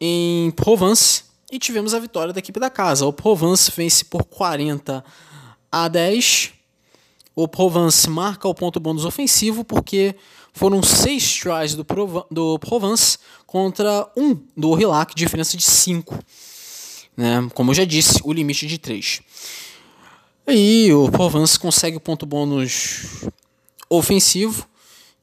em 0.00 0.50
Provence. 0.52 1.24
E 1.50 1.58
tivemos 1.58 1.94
a 1.94 1.98
vitória 1.98 2.32
da 2.32 2.38
equipe 2.38 2.60
da 2.60 2.70
casa. 2.70 3.04
O 3.06 3.12
Provence 3.12 3.72
vence 3.74 4.04
por 4.04 4.24
40 4.24 5.04
a 5.72 5.88
10. 5.88 6.52
O 7.34 7.48
Provence 7.48 8.08
marca 8.08 8.46
o 8.46 8.54
ponto 8.54 8.78
bônus 8.78 9.04
ofensivo 9.04 9.64
porque 9.64 10.14
foram 10.52 10.82
seis 10.82 11.34
tries 11.36 11.74
do, 11.74 11.86
do 12.30 12.58
Provence 12.58 13.18
contra 13.46 14.08
um 14.16 14.36
do 14.56 14.68
Aurillac, 14.68 15.14
diferença 15.14 15.56
de 15.56 15.64
5. 15.64 16.18
Né? 17.16 17.48
Como 17.54 17.70
eu 17.70 17.74
já 17.74 17.84
disse, 17.84 18.20
o 18.24 18.32
limite 18.32 18.66
de 18.66 18.78
3. 18.78 19.20
Aí 20.46 20.92
o 20.92 21.10
Provence 21.10 21.58
consegue 21.58 21.96
o 21.96 22.00
ponto 22.00 22.26
bônus 22.26 23.24
ofensivo 23.88 24.66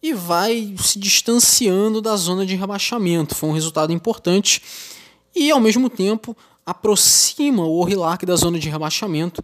e 0.02 0.14
vai 0.14 0.76
se 0.78 1.00
distanciando 1.00 2.02
da 2.02 2.16
zona 2.16 2.46
de 2.46 2.56
rebaixamento. 2.56 3.36
Foi 3.36 3.50
um 3.50 3.54
resultado 3.54 3.92
importante 3.92 4.62
e, 5.36 5.52
ao 5.52 5.60
mesmo 5.60 5.90
tempo, 5.90 6.36
aproxima 6.66 7.64
o 7.64 7.80
Orillac 7.80 8.26
da 8.26 8.36
zona 8.36 8.60
de 8.60 8.70
rebaixamento, 8.70 9.44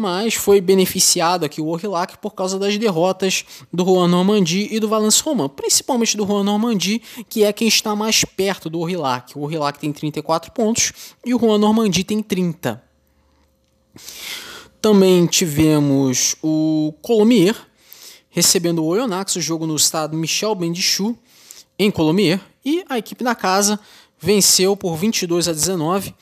mas 0.00 0.34
foi 0.34 0.60
beneficiado 0.60 1.44
aqui 1.44 1.60
o 1.60 1.68
Orillac 1.68 2.18
por 2.18 2.34
causa 2.34 2.58
das 2.58 2.76
derrotas 2.78 3.44
do 3.72 3.84
Juan 3.84 4.08
Normandie 4.08 4.68
e 4.70 4.80
do 4.80 4.88
Valence 4.88 5.22
Roman, 5.22 5.48
principalmente 5.48 6.16
do 6.16 6.26
Juan 6.26 6.42
Normandie, 6.42 7.02
que 7.28 7.44
é 7.44 7.52
quem 7.52 7.68
está 7.68 7.94
mais 7.94 8.24
perto 8.24 8.70
do 8.70 8.80
Orillac. 8.80 9.38
O 9.38 9.42
Orillac 9.42 9.78
tem 9.78 9.92
34 9.92 10.50
pontos 10.52 10.92
e 11.24 11.34
o 11.34 11.38
Juan 11.38 11.58
Normandie 11.58 12.02
tem 12.02 12.22
30. 12.22 12.82
Também 14.80 15.26
tivemos 15.26 16.34
o 16.42 16.94
Colomier 17.02 17.54
recebendo 18.30 18.82
o 18.82 18.86
Oyonnax, 18.86 19.36
o 19.36 19.40
jogo 19.40 19.66
no 19.66 19.74
estado 19.74 20.16
Michel 20.16 20.54
Bendichou, 20.54 21.18
em 21.78 21.90
Colomier, 21.90 22.40
e 22.64 22.84
a 22.88 22.96
equipe 22.96 23.24
da 23.24 23.34
casa 23.34 23.78
venceu 24.18 24.76
por 24.76 24.96
22 24.96 25.48
a 25.48 25.52
19. 25.52 26.14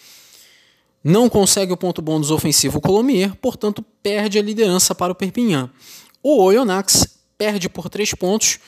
Não 1.03 1.29
consegue 1.29 1.73
o 1.73 1.77
ponto 1.77 2.03
bônus 2.03 2.31
ofensivo 2.31 2.81
Colomier, 2.81 3.35
portanto 3.37 3.85
perde 4.03 4.39
a 4.39 4.43
liderança 4.43 4.95
para 4.95 5.13
o 5.13 5.15
Perpignan. 5.15 5.71
O 6.23 6.43
Oyonnax 6.43 7.19
perde 7.37 7.69
por 7.69 7.89
3 7.89 8.15
pontos, 8.15 8.59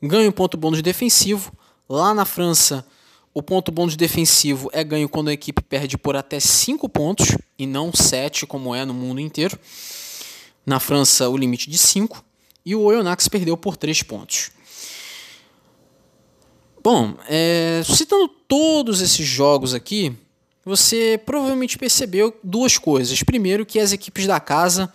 ganha 0.00 0.28
o 0.28 0.32
ponto 0.32 0.56
bônus 0.56 0.80
defensivo. 0.82 1.52
Lá 1.88 2.14
na 2.14 2.24
França, 2.24 2.86
o 3.34 3.42
ponto 3.42 3.72
bônus 3.72 3.96
defensivo 3.96 4.70
é 4.72 4.82
ganho 4.84 5.08
quando 5.08 5.28
a 5.28 5.32
equipe 5.32 5.62
perde 5.62 5.98
por 5.98 6.16
até 6.16 6.38
5 6.38 6.88
pontos 6.88 7.36
e 7.58 7.66
não 7.66 7.92
7, 7.92 8.46
como 8.46 8.74
é 8.74 8.84
no 8.84 8.94
mundo 8.94 9.20
inteiro. 9.20 9.58
Na 10.64 10.78
França, 10.78 11.28
o 11.28 11.36
limite 11.36 11.68
de 11.68 11.78
5. 11.78 12.24
E 12.64 12.74
o 12.74 12.82
Oyonnax 12.82 13.26
perdeu 13.28 13.56
por 13.56 13.76
3 13.76 14.02
pontos. 14.02 14.50
Bom, 16.82 17.14
é, 17.28 17.82
citando 17.84 18.28
todos 18.28 19.00
esses 19.00 19.26
jogos 19.26 19.74
aqui, 19.74 20.16
você 20.64 21.20
provavelmente 21.24 21.78
percebeu 21.78 22.36
duas 22.42 22.76
coisas. 22.76 23.22
Primeiro, 23.22 23.64
que 23.66 23.78
as 23.78 23.92
equipes 23.92 24.26
da 24.26 24.38
casa 24.38 24.92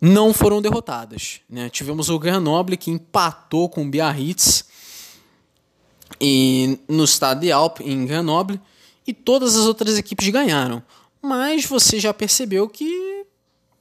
não 0.00 0.32
foram 0.32 0.60
derrotadas. 0.60 1.40
Né? 1.48 1.68
Tivemos 1.70 2.08
o 2.10 2.18
Grenoble 2.18 2.76
que 2.76 2.90
empatou 2.90 3.68
com 3.68 3.84
o 3.84 3.88
Biarritz 3.88 4.64
e 6.20 6.78
no 6.88 7.04
estado 7.04 7.40
de 7.40 7.50
em 7.82 8.06
Grenoble, 8.06 8.60
e 9.06 9.12
todas 9.12 9.56
as 9.56 9.66
outras 9.66 9.98
equipes 9.98 10.28
ganharam. 10.28 10.82
Mas 11.20 11.64
você 11.64 11.98
já 11.98 12.14
percebeu 12.14 12.68
que 12.68 13.26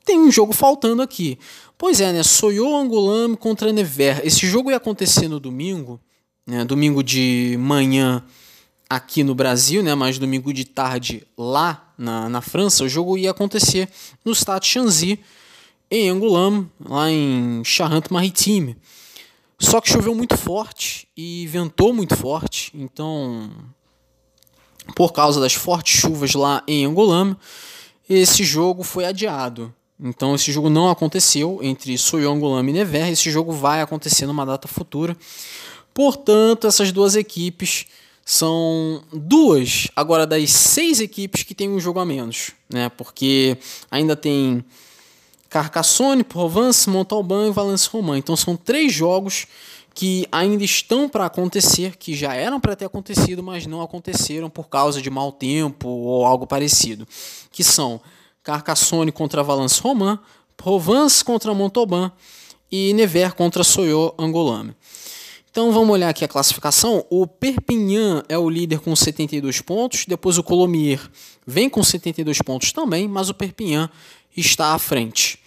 tem 0.03 0.19
um 0.19 0.31
jogo 0.31 0.53
faltando 0.53 1.01
aqui. 1.01 1.38
Pois 1.77 2.01
é, 2.01 2.12
né? 2.12 2.23
Soyou 2.23 2.75
Angulame 2.75 3.38
contra 3.38 3.71
Never. 3.71 4.21
Esse 4.25 4.45
jogo 4.47 4.71
ia 4.71 4.77
acontecer 4.77 5.27
no 5.27 5.39
domingo, 5.39 5.99
né? 6.45 6.65
domingo 6.65 7.03
de 7.03 7.57
manhã 7.59 8.23
aqui 8.95 9.23
no 9.23 9.36
Brasil, 9.36 9.82
né? 9.84 9.95
mas 9.95 10.19
domingo 10.19 10.53
de 10.53 10.65
tarde 10.65 11.25
lá 11.38 11.93
na, 11.97 12.29
na 12.29 12.41
França. 12.41 12.84
O 12.84 12.89
jogo 12.89 13.17
ia 13.17 13.32
acontecer 13.32 13.89
no 14.23 14.34
Stade 14.34 14.67
Chanzy, 14.67 15.19
em 15.89 16.10
Angoulême, 16.10 16.69
lá 16.84 17.10
em 17.10 17.63
Charente-Maritime. 17.63 18.77
Só 19.60 19.79
que 19.79 19.89
choveu 19.89 20.13
muito 20.13 20.36
forte 20.36 21.08
e 21.15 21.47
ventou 21.47 21.93
muito 21.93 22.17
forte, 22.17 22.71
então, 22.75 23.49
por 24.95 25.13
causa 25.13 25.39
das 25.39 25.53
fortes 25.53 25.99
chuvas 25.99 26.34
lá 26.34 26.62
em 26.67 26.86
Angolama, 26.86 27.38
esse 28.10 28.43
jogo 28.43 28.84
foi 28.84 29.06
adiado. 29.06 29.73
Então 29.99 30.36
esse 30.36 30.51
jogo 30.51 30.69
não 30.69 30.89
aconteceu 30.89 31.60
entre 31.62 31.97
Soyo 31.97 32.29
Angolama 32.29 32.69
e 32.69 32.73
Never, 32.73 33.08
esse 33.08 33.32
jogo 33.32 33.53
vai 33.53 33.82
acontecer 33.82 34.25
numa 34.25 34.45
data 34.45 34.67
futura. 34.67 35.15
Portanto, 35.93 36.67
essas 36.67 36.91
duas 36.91 37.15
equipes 37.15 37.86
são 38.25 39.03
duas 39.12 39.88
agora 39.95 40.25
das 40.25 40.51
seis 40.51 40.99
equipes 40.99 41.43
que 41.43 41.53
tem 41.53 41.69
um 41.69 41.79
jogo 41.79 41.99
a 41.99 42.05
menos, 42.05 42.51
né? 42.69 42.89
Porque 42.89 43.57
ainda 43.91 44.15
tem 44.15 44.63
Carcassonne, 45.49 46.23
Provence, 46.23 46.89
Montalban 46.89 47.49
e 47.49 47.51
Valence 47.51 47.88
Romain. 47.89 48.19
Então 48.19 48.36
são 48.36 48.55
três 48.55 48.93
jogos 48.93 49.45
que 49.93 50.27
ainda 50.31 50.63
estão 50.63 51.07
para 51.07 51.25
acontecer, 51.25 51.97
que 51.97 52.15
já 52.15 52.33
eram 52.33 52.59
para 52.59 52.75
ter 52.75 52.86
acontecido, 52.86 53.43
mas 53.43 53.67
não 53.67 53.81
aconteceram 53.81 54.49
por 54.49 54.67
causa 54.67 55.01
de 55.01 55.09
mau 55.09 55.31
tempo 55.31 55.88
ou 55.88 56.25
algo 56.25 56.47
parecido. 56.47 57.07
Que 57.51 57.63
são 57.63 58.01
Carcassonne 58.41 59.12
contra 59.12 59.43
Valence 59.43 59.79
Romain, 59.79 60.17
Provence 60.57 61.23
contra 61.23 61.53
Montauban 61.53 62.12
e 62.71 62.93
Nevers 62.93 63.33
contra 63.33 63.63
Soyo 63.63 64.15
Angolame. 64.17 64.75
Então 65.54 65.72
vamos 65.72 65.92
olhar 65.92 66.10
aqui 66.10 66.26
a 66.26 66.28
classificação. 66.28 67.06
O 67.12 67.28
Perpignan 67.28 68.24
é 68.28 68.36
o 68.36 68.50
líder 68.50 68.80
com 68.80 68.96
72 68.96 69.62
pontos, 69.62 70.04
depois 70.08 70.39
o 70.39 70.44
Colomier 70.44 71.00
vem 71.46 71.70
com 71.70 71.84
72 71.84 72.39
pontos 72.39 72.72
também, 72.72 73.08
mas 73.08 73.30
o 73.30 73.36
Perpignan 73.36 73.88
está 74.36 74.74
à 74.74 74.80
frente. 74.80 75.38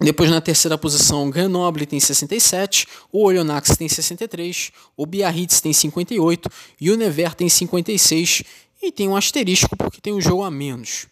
Depois 0.00 0.30
na 0.30 0.40
terceira 0.40 0.78
posição, 0.78 1.28
o 1.28 1.30
Grenoble 1.30 1.84
tem 1.84 2.00
67, 2.00 2.86
o 3.12 3.22
Oyonnax 3.24 3.76
tem 3.76 3.86
63, 3.86 4.72
o 4.96 5.04
Biarritz 5.04 5.60
tem 5.60 5.74
58 5.74 6.48
e 6.80 6.90
o 6.90 6.96
Nevers 6.96 7.34
tem 7.34 7.50
56 7.50 8.44
e 8.82 8.90
tem 8.90 9.08
um 9.08 9.16
asterisco 9.16 9.76
porque 9.76 10.00
tem 10.00 10.14
um 10.14 10.22
jogo 10.22 10.42
a 10.42 10.50
menos. 10.50 11.06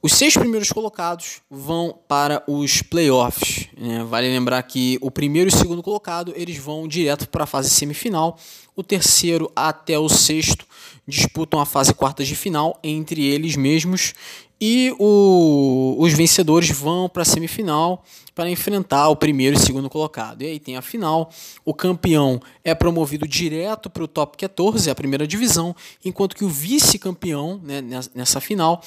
Os 0.00 0.12
seis 0.12 0.34
primeiros 0.34 0.70
colocados 0.70 1.40
vão 1.50 1.98
para 2.06 2.42
os 2.46 2.82
playoffs. 2.82 3.66
Né? 3.76 4.04
Vale 4.04 4.28
lembrar 4.28 4.62
que 4.62 4.96
o 5.00 5.10
primeiro 5.10 5.50
e 5.50 5.52
o 5.52 5.56
segundo 5.56 5.82
colocado 5.82 6.32
eles 6.36 6.56
vão 6.56 6.86
direto 6.86 7.28
para 7.28 7.42
a 7.42 7.46
fase 7.46 7.68
semifinal. 7.70 8.38
O 8.76 8.82
terceiro 8.84 9.50
até 9.56 9.98
o 9.98 10.08
sexto 10.08 10.64
disputam 11.06 11.58
a 11.58 11.66
fase 11.66 11.92
quartas 11.92 12.28
de 12.28 12.36
final 12.36 12.78
entre 12.82 13.24
eles 13.24 13.56
mesmos 13.56 14.14
e 14.60 14.94
o, 15.00 15.96
os 15.98 16.12
vencedores 16.12 16.70
vão 16.70 17.08
para 17.08 17.22
a 17.22 17.26
semifinal 17.26 18.04
para 18.36 18.50
enfrentar 18.50 19.08
o 19.08 19.16
primeiro 19.16 19.56
e 19.56 19.60
segundo 19.60 19.90
colocado. 19.90 20.42
E 20.42 20.46
aí 20.46 20.60
tem 20.60 20.76
a 20.76 20.82
final. 20.82 21.28
O 21.64 21.74
campeão 21.74 22.40
é 22.62 22.72
promovido 22.72 23.26
direto 23.26 23.90
para 23.90 24.04
o 24.04 24.08
top 24.08 24.36
14, 24.36 24.88
a 24.88 24.94
primeira 24.94 25.26
divisão, 25.26 25.74
enquanto 26.04 26.36
que 26.36 26.44
o 26.44 26.48
vice-campeão 26.48 27.60
né, 27.64 27.82
nessa 28.14 28.40
final 28.40 28.80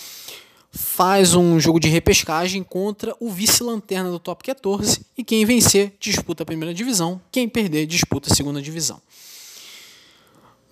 faz 0.72 1.36
um 1.36 1.60
jogo 1.60 1.80
de 1.80 1.90
repescagem 1.90 2.64
contra 2.64 3.16
o 3.20 3.30
vice-lanterna 3.30 4.10
do 4.10 4.20
top 4.20 4.44
14 4.44 5.02
e 5.18 5.24
quem 5.24 5.46
vencer 5.46 5.94
disputa 6.00 6.44
a 6.44 6.46
primeira 6.46 6.74
divisão, 6.74 7.20
quem 7.32 7.48
perder 7.48 7.86
disputa 7.86 8.32
a 8.32 8.36
segunda 8.36 8.62
divisão. 8.62 9.02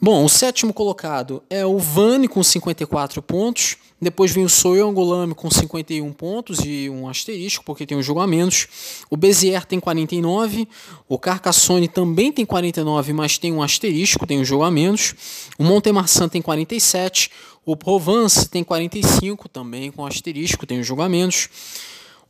Bom, 0.01 0.23
o 0.23 0.29
sétimo 0.29 0.73
colocado 0.73 1.43
é 1.49 1.65
o 1.65 1.77
Vani 1.77 2.29
com 2.29 2.41
54 2.41 3.21
pontos. 3.21 3.75
Depois 4.01 4.31
vem 4.31 4.45
o 4.45 4.49
Soyo 4.49 4.87
Angolame 4.87 5.35
com 5.35 5.51
51 5.51 6.13
pontos 6.13 6.59
e 6.63 6.89
um 6.89 7.09
asterisco, 7.09 7.65
porque 7.65 7.85
tem 7.85 7.97
um 7.97 8.01
jogo 8.01 8.21
a 8.21 8.27
menos. 8.27 8.67
O 9.09 9.17
Bezier 9.17 9.65
tem 9.65 9.77
49. 9.77 10.69
O 11.05 11.19
Carcassonne 11.19 11.89
também 11.89 12.31
tem 12.31 12.45
49, 12.45 13.11
mas 13.11 13.37
tem 13.37 13.51
um 13.51 13.61
asterisco, 13.61 14.25
tem 14.25 14.39
um 14.39 14.45
jogo 14.45 14.63
a 14.63 14.71
menos. 14.71 15.13
O 15.59 15.65
Montemarçan 15.65 16.29
tem 16.29 16.41
47. 16.41 17.29
O 17.69 17.77
Provence 17.77 18.49
tem 18.49 18.63
45, 18.63 19.47
também 19.47 19.91
com 19.91 20.03
asterisco, 20.03 20.65
tem 20.65 20.81
jogo 20.81 21.03
a 21.03 21.07
menos. 21.07 21.47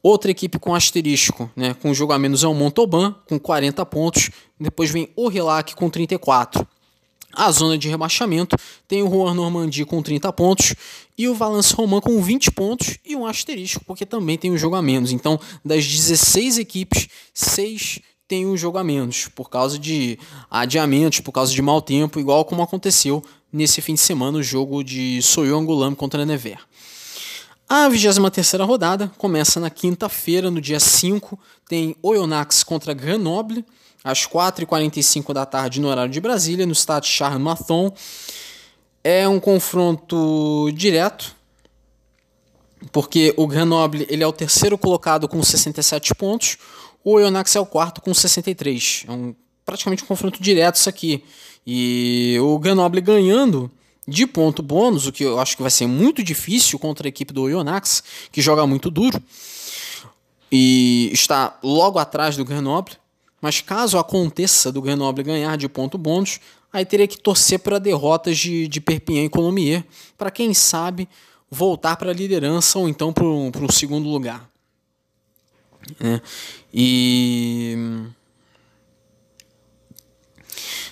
Outra 0.04 0.30
equipe 0.32 0.60
com 0.60 0.75
asterisco, 0.75 1.49
né, 1.56 1.73
com 1.73 1.93
menos 2.19 2.43
é 2.43 2.47
o 2.47 2.54
Montauban, 2.54 3.15
com 3.25 3.39
40 3.39 3.86
pontos. 3.86 4.32
Depois 4.60 4.91
vem 4.91 5.08
o 5.15 5.30
Rilac 5.30 5.75
com 5.75 5.89
34. 5.89 6.67
A 7.32 7.49
zona 7.52 7.78
de 7.78 7.88
rebaixamento 7.88 8.58
tem 8.86 9.02
o 9.02 9.10
Juan 9.10 9.34
Normandie 9.34 9.86
com 9.86 10.02
30 10.02 10.34
pontos 10.34 10.75
e 11.17 11.25
o 11.30 11.34
Valence 11.34 11.73
Roman 11.73 12.02
com 12.02 12.21
20 12.21 12.52
pontos 12.52 12.97
e 13.06 13.15
um 13.15 13.25
asterisco, 13.25 13.82
porque 13.86 14.06
também 14.06 14.38
tem 14.38 14.52
um 14.52 14.58
jogo 14.58 14.75
a 14.75 14.82
menos. 14.82 15.13
Então, 15.13 15.39
das 15.63 15.88
16 15.88 16.58
equipes, 16.58 17.08
6 17.34 18.02
têm 18.28 18.45
um 18.45 18.58
jogo 18.58 18.78
a 18.78 18.84
menos, 18.84 19.30
por 19.30 19.49
causa 19.49 19.80
de 19.80 20.19
adiamentos, 20.52 21.21
por 21.21 21.32
causa 21.32 21.54
de 21.54 21.62
mau 21.62 21.82
tempo, 21.82 22.19
igual 22.19 22.43
como 22.43 22.62
aconteceu 22.62 23.23
nesse 23.51 23.81
fim 23.81 23.93
de 23.93 23.99
semana 23.99 24.38
o 24.38 24.43
jogo 24.43 24.83
de 24.83 25.21
Soyo 25.21 25.57
Angulame 25.57 25.95
contra 25.95 26.25
Never. 26.25 26.59
A 27.67 27.88
23 27.88 28.53
rodada 28.62 29.12
começa 29.17 29.59
na 29.59 29.69
quinta-feira, 29.69 30.49
no 30.49 30.59
dia 30.59 30.79
5, 30.79 31.39
tem 31.67 31.95
Oyonnax 32.01 32.63
contra 32.63 32.95
Grenoble, 32.95 33.63
às 34.03 34.25
4h45 34.25 35.33
da 35.33 35.45
tarde 35.45 35.79
no 35.79 35.88
horário 35.88 36.12
de 36.12 36.19
Brasília, 36.19 36.65
no 36.65 36.71
estádio 36.71 37.12
Charles. 37.12 37.43
É 39.03 39.27
um 39.27 39.39
confronto 39.39 40.71
direto, 40.73 41.35
porque 42.91 43.33
o 43.38 43.45
Grenoble 43.45 44.07
ele 44.09 44.23
é 44.23 44.27
o 44.27 44.33
terceiro 44.33 44.77
colocado 44.77 45.27
com 45.27 45.43
67 45.43 46.15
pontos, 46.15 46.57
o 47.03 47.13
Oyonnax 47.13 47.55
é 47.55 47.59
o 47.59 47.65
quarto 47.65 48.01
com 48.01 48.13
63. 48.13 49.05
É 49.07 49.12
um, 49.12 49.35
praticamente 49.65 50.03
um 50.03 50.07
confronto 50.07 50.41
direto 50.41 50.75
isso 50.75 50.89
aqui. 50.89 51.23
E 51.65 52.37
o 52.41 52.57
Grenoble 52.57 53.01
ganhando 53.01 53.71
de 54.07 54.25
ponto 54.25 54.63
bônus, 54.63 55.05
o 55.05 55.11
que 55.11 55.23
eu 55.23 55.39
acho 55.39 55.55
que 55.55 55.61
vai 55.61 55.71
ser 55.71 55.87
muito 55.87 56.23
difícil 56.23 56.79
contra 56.79 57.07
a 57.07 57.09
equipe 57.09 57.31
do 57.31 57.43
Oyonnax, 57.43 58.03
que 58.31 58.41
joga 58.41 58.65
muito 58.65 58.89
duro, 58.89 59.21
e 60.51 61.09
está 61.13 61.57
logo 61.63 61.99
atrás 61.99 62.35
do 62.35 62.43
Grenoble. 62.43 62.95
Mas 63.41 63.61
caso 63.61 63.97
aconteça 63.97 64.71
do 64.71 64.81
Grenoble 64.81 65.23
ganhar 65.23 65.57
de 65.57 65.69
ponto 65.69 65.97
bônus, 65.97 66.39
aí 66.73 66.83
teria 66.85 67.07
que 67.07 67.17
torcer 67.17 67.59
para 67.59 67.79
derrotas 67.79 68.37
de, 68.37 68.67
de 68.67 68.81
Perpignan 68.81 69.25
e 69.25 69.29
Colomiers, 69.29 69.83
para 70.17 70.29
quem 70.29 70.53
sabe 70.53 71.07
voltar 71.49 71.95
para 71.95 72.11
a 72.11 72.13
liderança 72.13 72.77
ou 72.77 72.89
então 72.89 73.13
para 73.13 73.25
um 73.25 73.71
segundo 73.71 74.09
lugar. 74.09 74.49
É. 75.99 76.19
E 76.73 77.77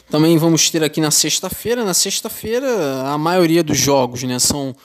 também 0.10 0.38
vamos 0.38 0.70
ter 0.70 0.84
aqui 0.84 1.02
na 1.02 1.12
sexta-feira. 1.12 1.84
Na 1.84 1.94
sexta-feira, 1.94 3.04
a 3.04 3.18
maioria 3.18 3.64
dos 3.64 3.78
jogos 3.78 4.24
né, 4.24 4.40
são 4.40 4.76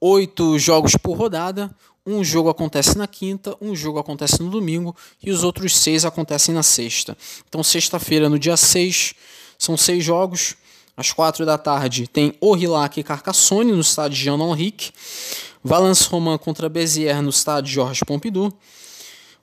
oito 0.00 0.58
jogos 0.58 0.96
por 0.96 1.16
rodada. 1.16 1.70
Um 2.04 2.24
jogo 2.24 2.48
acontece 2.48 2.98
na 2.98 3.06
quinta, 3.06 3.56
um 3.60 3.76
jogo 3.76 3.98
acontece 3.98 4.42
no 4.42 4.50
domingo 4.50 4.96
e 5.22 5.30
os 5.30 5.44
outros 5.44 5.76
seis 5.76 6.04
acontecem 6.04 6.54
na 6.54 6.62
sexta. 6.62 7.16
Então, 7.48 7.62
sexta-feira, 7.62 8.28
no 8.28 8.38
dia 8.38 8.56
6, 8.56 9.14
são 9.56 9.76
seis 9.76 10.02
jogos. 10.02 10.56
Às 10.96 11.12
quatro 11.12 11.46
da 11.46 11.56
tarde 11.56 12.06
tem 12.06 12.34
Orillac 12.40 12.98
e 12.98 13.02
Carcassonne 13.02 13.72
no 13.72 13.80
estádio 13.80 14.16
Jean 14.16 14.38
Henrique. 14.38 14.90
Valence 15.62 16.08
Romain 16.08 16.36
contra 16.38 16.68
Béziers 16.68 17.22
no 17.22 17.30
estádio 17.30 17.72
Georges 17.72 18.02
Pompidou. 18.04 18.52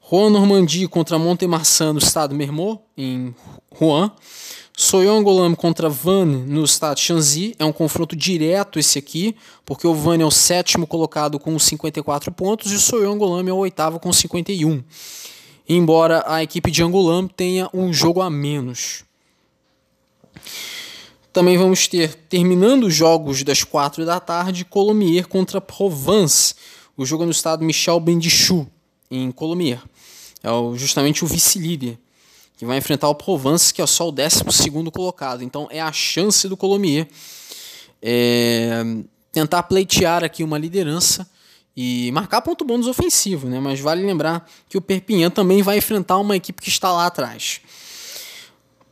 Rouen 0.02 0.32
Normandie 0.32 0.88
contra 0.88 1.18
Montemarçan 1.18 1.94
no 1.94 2.00
estado 2.00 2.36
Mermot, 2.36 2.82
em 2.98 3.34
Rouen. 3.72 4.12
Soyongolam 4.82 5.56
contra 5.56 5.89
Van 5.89 6.24
no 6.24 6.63
estado 6.63 6.98
Shanxi. 7.02 7.54
É 7.60 7.65
um 7.65 7.72
confronto 7.74 8.15
direto 8.15 8.80
esse 8.80 8.98
aqui, 8.98 9.36
porque 9.65 9.86
o 9.86 9.94
Van 9.94 10.18
é 10.22 10.24
o 10.24 10.32
sétimo 10.32 10.88
colocado 10.88 11.38
com 11.38 11.60
54 11.60 12.32
pontos 12.32 12.72
e 12.72 12.76
o 12.76 12.80
Soyongolam 12.80 13.46
é 13.46 13.52
o 13.52 13.58
oitavo 13.58 14.00
com 14.00 14.13
51. 14.13 14.82
Embora 15.68 16.24
a 16.26 16.42
equipe 16.42 16.72
de 16.72 16.82
Angolam 16.82 17.28
tenha 17.28 17.70
um 17.74 17.92
jogo 17.92 18.22
a 18.22 18.30
menos. 18.30 19.04
Também 21.34 21.58
vamos 21.58 21.89
ter, 21.89 22.15
terminando 22.30 22.86
os 22.86 22.96
jogos 22.96 23.44
das 23.44 23.65
quatro 23.65 24.06
da 24.06 24.18
tarde, 24.18 24.63
Colomiers 24.63 25.28
contra 25.28 25.60
Provence. 25.60 26.56
O 26.96 27.06
jogo 27.06 27.24
é 27.24 27.26
no 27.26 27.34
estado 27.34 27.65
Michel 27.65 28.00
Bendichou, 28.00 28.65
em 29.12 29.30
Colomiers. 29.30 29.82
É 30.42 30.50
justamente 30.78 31.26
o 31.26 31.28
vice-líder 31.28 32.00
que 32.60 32.65
vai 32.65 32.78
enfrentar 32.78 33.08
o 33.08 33.15
Provence, 33.15 33.74
que 33.74 33.82
é 33.82 33.88
só 33.88 34.10
o 34.10 34.12
12 34.12 34.43
colocado. 34.91 35.41
Então 35.41 35.69
é 35.72 35.80
a 35.80 35.93
chance 35.93 36.45
do 36.50 36.58
Colomier 36.58 37.08
é, 38.02 38.84
tentar 39.32 39.63
pleitear 39.63 40.26
aqui 40.26 40.43
uma 40.43 40.58
liderança 40.58 41.26
e 41.74 42.12
marcar 42.12 42.41
ponto 42.41 42.65
bônus 42.65 42.86
ofensivo, 42.86 43.48
né? 43.48 43.62
Mas 43.62 43.80
vale 43.80 44.06
lembrar 44.06 44.45
que 44.67 44.78
o 44.78 44.82
Perpignan 44.82 45.30
também 45.30 45.62
vai 45.62 45.78
enfrentar 45.78 46.17
uma 46.17 46.36
equipe 46.36 46.62
que 46.62 46.67
está 46.67 46.91
lá 46.91 47.06
atrás. 47.06 47.62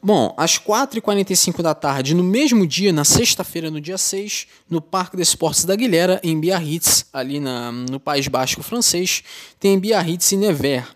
Bom, 0.02 0.34
às 0.38 0.58
4h45 0.58 1.62
da 1.62 1.76
tarde, 1.76 2.16
no 2.16 2.24
mesmo 2.24 2.66
dia, 2.66 2.94
na 2.94 3.04
sexta-feira, 3.04 3.70
no 3.70 3.82
dia 3.82 3.98
6, 3.98 4.48
no 4.70 4.80
Parque 4.80 5.18
de 5.18 5.24
Esportes 5.24 5.66
da 5.66 5.76
Guilherme, 5.76 6.22
em 6.24 6.40
Biarritz, 6.40 7.06
ali 7.12 7.42
na, 7.42 7.74
no 7.74 8.00
País 8.00 8.30
Basco 8.30 8.64
francês, 8.64 9.24
tem 9.60 9.78
Biarritz 9.78 10.32
e 10.32 10.38
Nevers. 10.38 10.88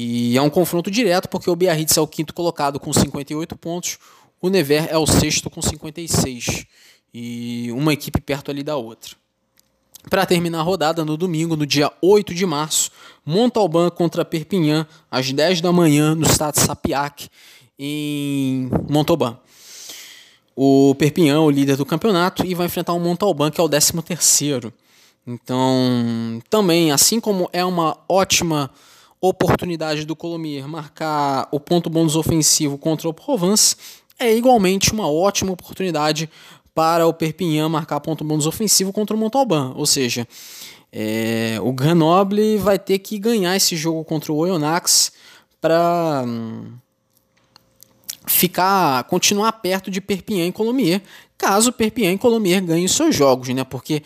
E 0.00 0.38
é 0.38 0.42
um 0.42 0.48
confronto 0.48 0.92
direto, 0.92 1.28
porque 1.28 1.50
o 1.50 1.56
Biarritz 1.56 1.96
é 1.96 2.00
o 2.00 2.06
quinto 2.06 2.32
colocado 2.32 2.78
com 2.78 2.92
58 2.92 3.56
pontos, 3.56 3.98
o 4.40 4.48
Nevers 4.48 4.86
é 4.88 4.96
o 4.96 5.04
sexto 5.04 5.50
com 5.50 5.60
56. 5.60 6.66
E 7.12 7.72
uma 7.72 7.92
equipe 7.92 8.20
perto 8.20 8.48
ali 8.48 8.62
da 8.62 8.76
outra. 8.76 9.16
Para 10.08 10.24
terminar 10.24 10.60
a 10.60 10.62
rodada, 10.62 11.04
no 11.04 11.16
domingo, 11.16 11.56
no 11.56 11.66
dia 11.66 11.90
8 12.00 12.32
de 12.32 12.46
março, 12.46 12.92
Montalban 13.26 13.90
contra 13.90 14.24
Perpignan, 14.24 14.86
às 15.10 15.32
10 15.32 15.60
da 15.60 15.72
manhã, 15.72 16.14
no 16.14 16.28
Stade 16.28 16.60
Sapiac, 16.60 17.28
em 17.76 18.70
Montauban. 18.88 19.36
O 20.54 20.94
Perpignan, 20.94 21.40
o 21.40 21.50
líder 21.50 21.74
do 21.74 21.84
campeonato, 21.84 22.46
e 22.46 22.54
vai 22.54 22.66
enfrentar 22.66 22.92
o 22.92 23.00
Montalban, 23.00 23.50
que 23.50 23.60
é 23.60 23.64
o 23.64 23.68
13 23.68 24.00
terceiro. 24.02 24.72
Então, 25.26 26.40
também, 26.48 26.92
assim 26.92 27.18
como 27.18 27.50
é 27.52 27.64
uma 27.64 27.98
ótima 28.08 28.70
oportunidade 29.20 30.04
do 30.04 30.14
Colomier 30.14 30.66
marcar 30.68 31.48
o 31.50 31.58
ponto 31.58 31.90
bônus 31.90 32.16
ofensivo 32.16 32.78
contra 32.78 33.08
o 33.08 33.14
Provence, 33.14 33.76
é 34.18 34.34
igualmente 34.34 34.92
uma 34.92 35.10
ótima 35.10 35.52
oportunidade 35.52 36.28
para 36.74 37.06
o 37.06 37.12
Perpignan 37.12 37.68
marcar 37.68 38.00
ponto 38.00 38.24
bônus 38.24 38.46
ofensivo 38.46 38.92
contra 38.92 39.16
o 39.16 39.18
Montalban. 39.18 39.72
Ou 39.74 39.86
seja, 39.86 40.26
é, 40.92 41.58
o 41.62 41.72
Grenoble 41.72 42.56
vai 42.58 42.78
ter 42.78 42.98
que 42.98 43.18
ganhar 43.18 43.56
esse 43.56 43.76
jogo 43.76 44.04
contra 44.04 44.32
o 44.32 44.36
Oyonnax 44.36 45.12
para 45.60 46.24
hum, 46.26 46.72
ficar 48.26 49.04
continuar 49.04 49.52
perto 49.52 49.90
de 49.90 50.00
Perpignan 50.00 50.46
e 50.46 50.52
Colomier, 50.52 51.02
caso 51.36 51.72
Perpignan 51.72 52.12
e 52.12 52.18
Colomier 52.18 52.62
ganhem 52.62 52.88
seus 52.88 53.14
jogos, 53.14 53.48
né? 53.48 53.64
Porque 53.64 54.02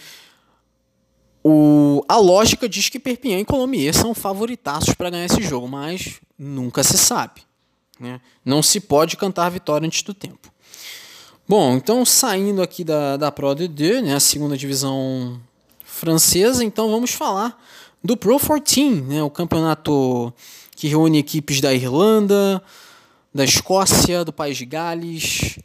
o, 1.45 2.05
a 2.09 2.17
lógica 2.19 2.69
diz 2.69 2.89
que 2.89 3.01
Perpignan 3.01 3.41
e 3.41 3.45
Colomiers 3.45 3.97
são 3.97 4.15
favoritaços 4.15 4.95
para 4.95 5.11
ganhar 5.11 5.25
esse 5.25 5.43
jogo, 5.43 5.67
mas 5.67 6.21
nunca 6.39 6.85
se 6.85 6.97
sabe. 6.97 7.43
Né? 7.99 8.21
Não 8.45 8.63
se 8.63 8.81
pode 8.81 9.17
cantar 9.17 9.51
vitória 9.51 9.87
antes 9.87 10.03
do 10.03 10.15
tempo. 10.15 10.53
Bom, 11.49 11.75
então 11.75 12.05
saindo 12.05 12.63
aqui 12.63 12.85
da, 12.85 13.17
da 13.17 13.33
Pro 13.33 13.49
D2, 13.49 14.03
né, 14.03 14.15
a 14.15 14.21
segunda 14.21 14.57
divisão 14.57 15.41
francesa, 15.85 16.65
então 16.65 16.91
vamos 16.91 17.11
falar 17.11 17.61
do 18.03 18.17
Pro 18.17 18.39
14, 18.39 19.03
né, 19.03 19.23
o 19.23 19.31
campeonato 19.31 20.33
que 20.77 20.87
reúne 20.87 21.19
equipes 21.19 21.61
da 21.61 21.75
Irlanda, 21.75 22.63
da 23.35 23.45
Escócia, 23.45 24.25
do 24.25 24.33
País 24.33 24.57
de 24.57 24.65
Gales, 24.65 25.59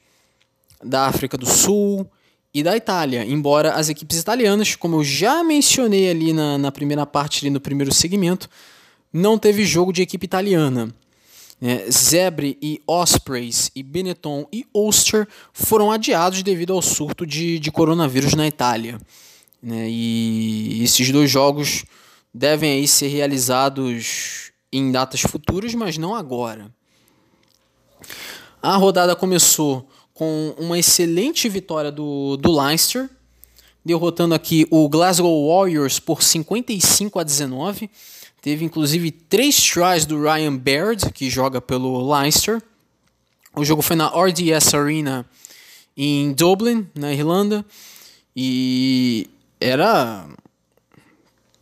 da 0.83 1.05
África 1.05 1.37
do 1.37 1.45
Sul 1.45 2.09
e 2.57 2.63
da 2.63 2.75
Itália, 2.75 3.23
embora 3.23 3.73
as 3.73 3.87
equipes 3.87 4.17
italianas, 4.17 4.75
como 4.75 4.95
eu 4.95 5.03
já 5.03 5.43
mencionei 5.43 6.09
ali 6.09 6.33
na, 6.33 6.57
na 6.57 6.71
primeira 6.71 7.05
parte, 7.05 7.45
ali 7.45 7.53
no 7.53 7.61
primeiro 7.61 7.93
segmento, 7.93 8.49
não 9.13 9.37
teve 9.37 9.63
jogo 9.63 9.93
de 9.93 10.01
equipe 10.01 10.25
italiana. 10.25 10.91
É, 11.61 11.85
Zebre 11.91 12.57
e 12.59 12.81
Ospreys 12.87 13.69
e 13.75 13.83
Benetton 13.83 14.47
e 14.51 14.65
Ulster 14.73 15.27
foram 15.53 15.91
adiados 15.91 16.41
devido 16.41 16.73
ao 16.73 16.81
surto 16.81 17.27
de, 17.27 17.59
de 17.59 17.71
coronavírus 17.71 18.33
na 18.33 18.47
Itália. 18.47 18.97
Né? 19.61 19.87
E 19.87 20.83
esses 20.83 21.11
dois 21.11 21.29
jogos 21.29 21.85
devem 22.33 22.71
aí 22.71 22.87
ser 22.87 23.09
realizados 23.09 24.51
em 24.73 24.91
datas 24.91 25.21
futuras, 25.21 25.75
mas 25.75 25.95
não 25.95 26.15
agora. 26.15 26.71
A 28.63 28.75
rodada 28.77 29.15
começou 29.15 29.87
com 30.17 30.55
uma 30.57 30.79
excelente 30.79 31.47
vitória 31.47 31.91
do, 31.91 32.37
do 32.37 32.51
Leinster, 32.51 33.07
derrotando 33.85 34.33
aqui 34.33 34.65
o 34.71 34.89
Glasgow 34.89 35.47
Warriors 35.47 35.99
por 35.99 36.23
55 36.23 37.19
a 37.19 37.23
19. 37.23 37.87
Teve 38.41 38.65
inclusive 38.65 39.11
três 39.11 39.61
tries 39.61 40.07
do 40.07 40.19
Ryan 40.19 40.57
Baird, 40.57 41.13
que 41.13 41.29
joga 41.29 41.61
pelo 41.61 42.11
Leinster. 42.11 42.59
O 43.55 43.63
jogo 43.63 43.83
foi 43.83 43.95
na 43.95 44.07
RDS 44.07 44.73
Arena 44.73 45.23
em 45.95 46.33
Dublin, 46.33 46.87
na 46.95 47.13
Irlanda, 47.13 47.63
e 48.35 49.29
era 49.61 50.27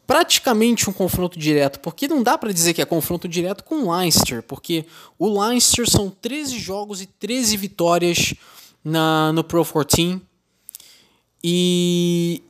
praticamente 0.05 0.89
um 0.89 0.93
confronto 0.93 1.37
direto, 1.37 1.79
porque 1.79 2.07
não 2.07 2.21
dá 2.21 2.37
para 2.37 2.51
dizer 2.51 2.73
que 2.73 2.81
é 2.81 2.85
confronto 2.85 3.27
direto 3.27 3.63
com 3.63 3.83
o 3.83 3.95
Leinster, 3.95 4.43
porque 4.43 4.85
o 5.17 5.41
Leinster 5.41 5.89
são 5.89 6.09
13 6.09 6.59
jogos 6.59 7.01
e 7.01 7.05
13 7.05 7.57
vitórias 7.57 8.33
na, 8.83 9.31
no 9.33 9.43
Pro 9.43 9.65
14 9.65 10.21
e 11.43 12.43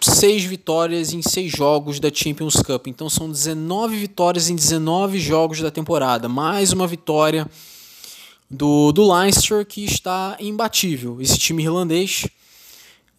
6 0.00 0.44
vitórias 0.44 1.12
em 1.12 1.22
6 1.22 1.50
jogos 1.50 2.00
da 2.00 2.10
Champions 2.12 2.54
Cup. 2.54 2.86
Então 2.86 3.08
são 3.08 3.30
19 3.30 3.96
vitórias 3.96 4.48
em 4.48 4.56
19 4.56 5.18
jogos 5.18 5.60
da 5.60 5.70
temporada, 5.70 6.28
mais 6.28 6.72
uma 6.72 6.86
vitória 6.86 7.48
do, 8.50 8.92
do 8.92 9.12
Leinster 9.12 9.64
que 9.66 9.84
está 9.84 10.36
imbatível. 10.40 11.20
Esse 11.20 11.38
time 11.38 11.62
irlandês 11.62 12.26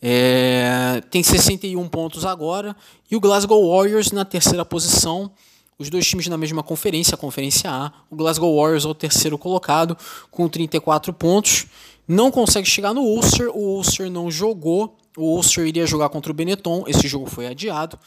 É, 0.02 1.02
tem 1.10 1.22
61 1.22 1.88
pontos 1.88 2.26
agora. 2.26 2.76
E 3.10 3.16
o 3.16 3.20
Glasgow 3.20 3.76
Warriors 3.76 4.12
na 4.12 4.26
terceira 4.26 4.64
posição. 4.64 5.32
Os 5.78 5.90
dois 5.90 6.06
times 6.06 6.28
na 6.28 6.38
mesma 6.38 6.62
conferência, 6.62 7.16
a 7.16 7.18
Conferência 7.18 7.70
A. 7.72 7.92
O 8.10 8.16
Glasgow 8.16 8.56
Warriors 8.60 8.84
é 8.84 8.88
o 8.88 8.94
terceiro 8.94 9.38
colocado, 9.38 9.98
com 10.30 10.48
34 10.50 11.14
pontos. 11.14 11.68
Não 12.06 12.30
consegue 12.30 12.68
chegar 12.68 12.94
no 12.94 13.02
Ulster. 13.02 13.50
O 13.50 13.78
Ulster 13.78 14.12
não 14.12 14.30
jogou. 14.30 14.98
O 15.16 15.36
Ulster 15.36 15.66
iria 15.66 15.88
jogar 15.88 16.10
contra 16.10 16.32
o 16.32 16.36
Benetton. 16.36 16.84
Esse 16.86 17.08
jogo 17.08 17.28
foi 17.28 17.48
adiado. 17.48 17.98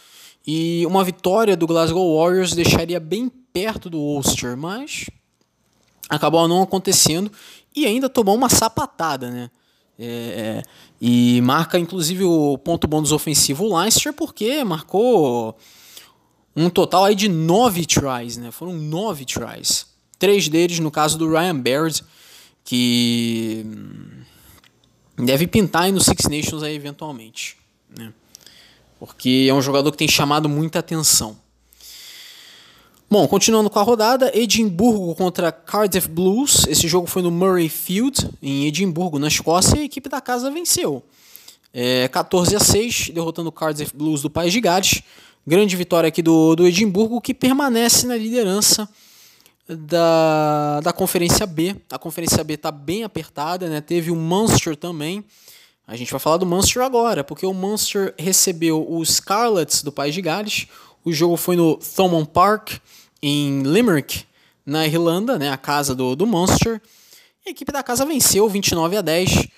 E 0.46 0.84
uma 0.86 1.04
vitória 1.04 1.56
do 1.56 1.66
Glasgow 1.66 2.18
Warriors 2.18 2.52
deixaria 2.52 2.98
bem 2.98 3.30
perto 3.52 3.88
do 3.88 3.98
Ulster, 3.98 4.56
mas 4.56 5.06
acabou 6.08 6.48
não 6.48 6.62
acontecendo 6.62 7.30
e 7.74 7.86
ainda 7.86 8.08
tomou 8.08 8.34
uma 8.34 8.48
sapatada, 8.48 9.30
né? 9.30 9.50
É, 10.04 10.62
e 11.00 11.40
marca 11.42 11.78
inclusive 11.78 12.24
o 12.24 12.58
ponto 12.58 12.88
bônus 12.88 13.12
ofensivo 13.12 13.64
o 13.64 13.78
Leinster 13.78 14.12
porque 14.12 14.64
marcou 14.64 15.56
um 16.56 16.68
total 16.68 17.04
aí 17.04 17.14
de 17.14 17.28
nove 17.28 17.86
tries, 17.86 18.36
né? 18.36 18.50
Foram 18.50 18.74
nove 18.74 19.24
tries. 19.24 19.86
Três 20.18 20.48
deles 20.48 20.78
no 20.78 20.90
caso 20.90 21.18
do 21.18 21.30
Ryan 21.30 21.58
Baird, 21.58 22.04
que 22.64 23.64
deve 25.16 25.46
pintar 25.46 25.82
aí 25.82 25.92
no 25.92 26.00
Six 26.00 26.28
Nations 26.28 26.62
aí 26.62 26.74
eventualmente, 26.74 27.56
né? 27.96 28.12
Porque 28.98 29.46
é 29.48 29.54
um 29.54 29.62
jogador 29.62 29.90
que 29.90 29.98
tem 29.98 30.08
chamado 30.08 30.48
muita 30.48 30.78
atenção. 30.78 31.36
Bom, 33.12 33.28
continuando 33.28 33.68
com 33.68 33.78
a 33.78 33.82
rodada, 33.82 34.32
Edimburgo 34.34 35.14
contra 35.14 35.52
Cardiff 35.52 36.08
Blues. 36.08 36.66
Esse 36.66 36.88
jogo 36.88 37.06
foi 37.06 37.20
no 37.20 37.30
Murray 37.30 37.68
Field, 37.68 38.30
em 38.40 38.64
Edimburgo, 38.66 39.18
na 39.18 39.28
Escócia, 39.28 39.76
e 39.76 39.80
a 39.80 39.84
equipe 39.84 40.08
da 40.08 40.18
casa 40.18 40.50
venceu. 40.50 41.02
É, 41.74 42.08
14 42.08 42.56
a 42.56 42.58
6, 42.58 43.10
derrotando 43.10 43.50
o 43.50 43.52
Cardiff 43.52 43.94
Blues 43.94 44.22
do 44.22 44.30
País 44.30 44.50
de 44.50 44.62
Gales. 44.62 45.02
Grande 45.46 45.76
vitória 45.76 46.08
aqui 46.08 46.22
do, 46.22 46.56
do 46.56 46.66
Edimburgo, 46.66 47.20
que 47.20 47.34
permanece 47.34 48.06
na 48.06 48.16
liderança 48.16 48.88
da, 49.68 50.80
da 50.80 50.90
Conferência 50.94 51.44
B. 51.44 51.76
A 51.90 51.98
Conferência 51.98 52.42
B 52.42 52.54
está 52.54 52.70
bem 52.70 53.04
apertada, 53.04 53.68
né? 53.68 53.82
teve 53.82 54.10
o 54.10 54.16
Munster 54.16 54.74
também. 54.74 55.22
A 55.86 55.96
gente 55.96 56.10
vai 56.10 56.18
falar 56.18 56.38
do 56.38 56.46
Munster 56.46 56.82
agora, 56.82 57.22
porque 57.22 57.44
o 57.44 57.52
Munster 57.52 58.14
recebeu 58.18 58.90
os 58.90 59.16
Scarlets 59.16 59.82
do 59.82 59.92
País 59.92 60.14
de 60.14 60.22
Gales. 60.22 60.66
O 61.04 61.12
jogo 61.12 61.36
foi 61.36 61.56
no 61.56 61.76
Thomond 61.76 62.26
Park 62.32 62.80
em 63.22 63.62
Limerick, 63.62 64.24
na 64.66 64.86
Irlanda, 64.86 65.38
né, 65.38 65.50
a 65.50 65.56
casa 65.56 65.94
do, 65.94 66.16
do 66.16 66.26
Monster. 66.26 66.80
E 67.44 67.50
a 67.50 67.52
equipe 67.52 67.70
da 67.70 67.82
casa 67.82 68.04
venceu 68.04 68.48
29 68.48 68.96
a 68.96 69.00
10. 69.00 69.48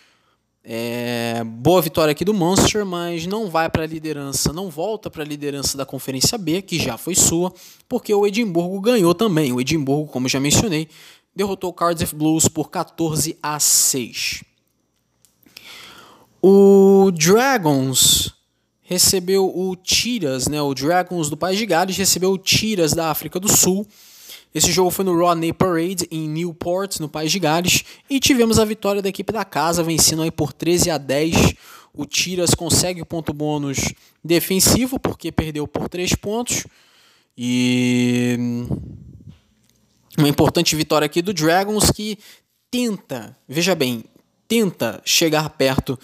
É, 0.66 1.44
boa 1.44 1.82
vitória 1.82 2.12
aqui 2.12 2.24
do 2.24 2.32
Monster, 2.32 2.86
mas 2.86 3.26
não 3.26 3.50
vai 3.50 3.68
para 3.68 3.84
a 3.84 3.86
liderança, 3.86 4.52
não 4.52 4.70
volta 4.70 5.10
para 5.10 5.22
a 5.22 5.26
liderança 5.26 5.76
da 5.76 5.84
Conferência 5.84 6.38
B, 6.38 6.62
que 6.62 6.78
já 6.78 6.96
foi 6.96 7.14
sua, 7.14 7.52
porque 7.86 8.14
o 8.14 8.26
Edimburgo 8.26 8.80
ganhou 8.80 9.14
também. 9.14 9.52
O 9.52 9.60
Edimburgo, 9.60 10.10
como 10.10 10.28
já 10.28 10.40
mencionei, 10.40 10.88
derrotou 11.36 11.70
o 11.70 11.74
Cardiff 11.74 12.14
Blues 12.14 12.48
por 12.48 12.70
14 12.70 13.38
a 13.42 13.60
6. 13.60 14.42
O 16.40 17.10
Dragons 17.12 18.33
recebeu 18.94 19.52
o 19.54 19.74
Tiras, 19.74 20.46
né? 20.46 20.62
O 20.62 20.72
Dragons 20.72 21.28
do 21.28 21.36
País 21.36 21.58
de 21.58 21.66
Gales 21.66 21.96
recebeu 21.96 22.30
o 22.30 22.38
Tiras 22.38 22.92
da 22.92 23.10
África 23.10 23.40
do 23.40 23.48
Sul. 23.48 23.86
Esse 24.54 24.70
jogo 24.70 24.90
foi 24.90 25.04
no 25.04 25.18
Rodney 25.18 25.52
Parade 25.52 26.06
em 26.12 26.28
Newport, 26.28 27.00
no 27.00 27.08
País 27.08 27.32
de 27.32 27.40
Gales, 27.40 27.84
e 28.08 28.20
tivemos 28.20 28.60
a 28.60 28.64
vitória 28.64 29.02
da 29.02 29.08
equipe 29.08 29.32
da 29.32 29.44
casa, 29.44 29.82
vencendo 29.82 30.22
aí 30.22 30.30
por 30.30 30.52
13 30.52 30.90
a 30.90 30.98
10. 30.98 31.54
O 31.92 32.06
Tiras 32.06 32.54
consegue 32.54 33.02
o 33.02 33.06
ponto 33.06 33.32
bônus 33.32 33.92
defensivo, 34.22 34.98
porque 34.98 35.32
perdeu 35.32 35.66
por 35.66 35.88
3 35.88 36.14
pontos. 36.14 36.64
E 37.36 38.36
uma 40.16 40.28
importante 40.28 40.76
vitória 40.76 41.06
aqui 41.06 41.20
do 41.20 41.34
Dragons 41.34 41.90
que 41.90 42.16
tenta, 42.70 43.36
veja 43.48 43.74
bem, 43.74 44.04
tenta 44.46 45.02
chegar 45.04 45.50
perto 45.50 45.98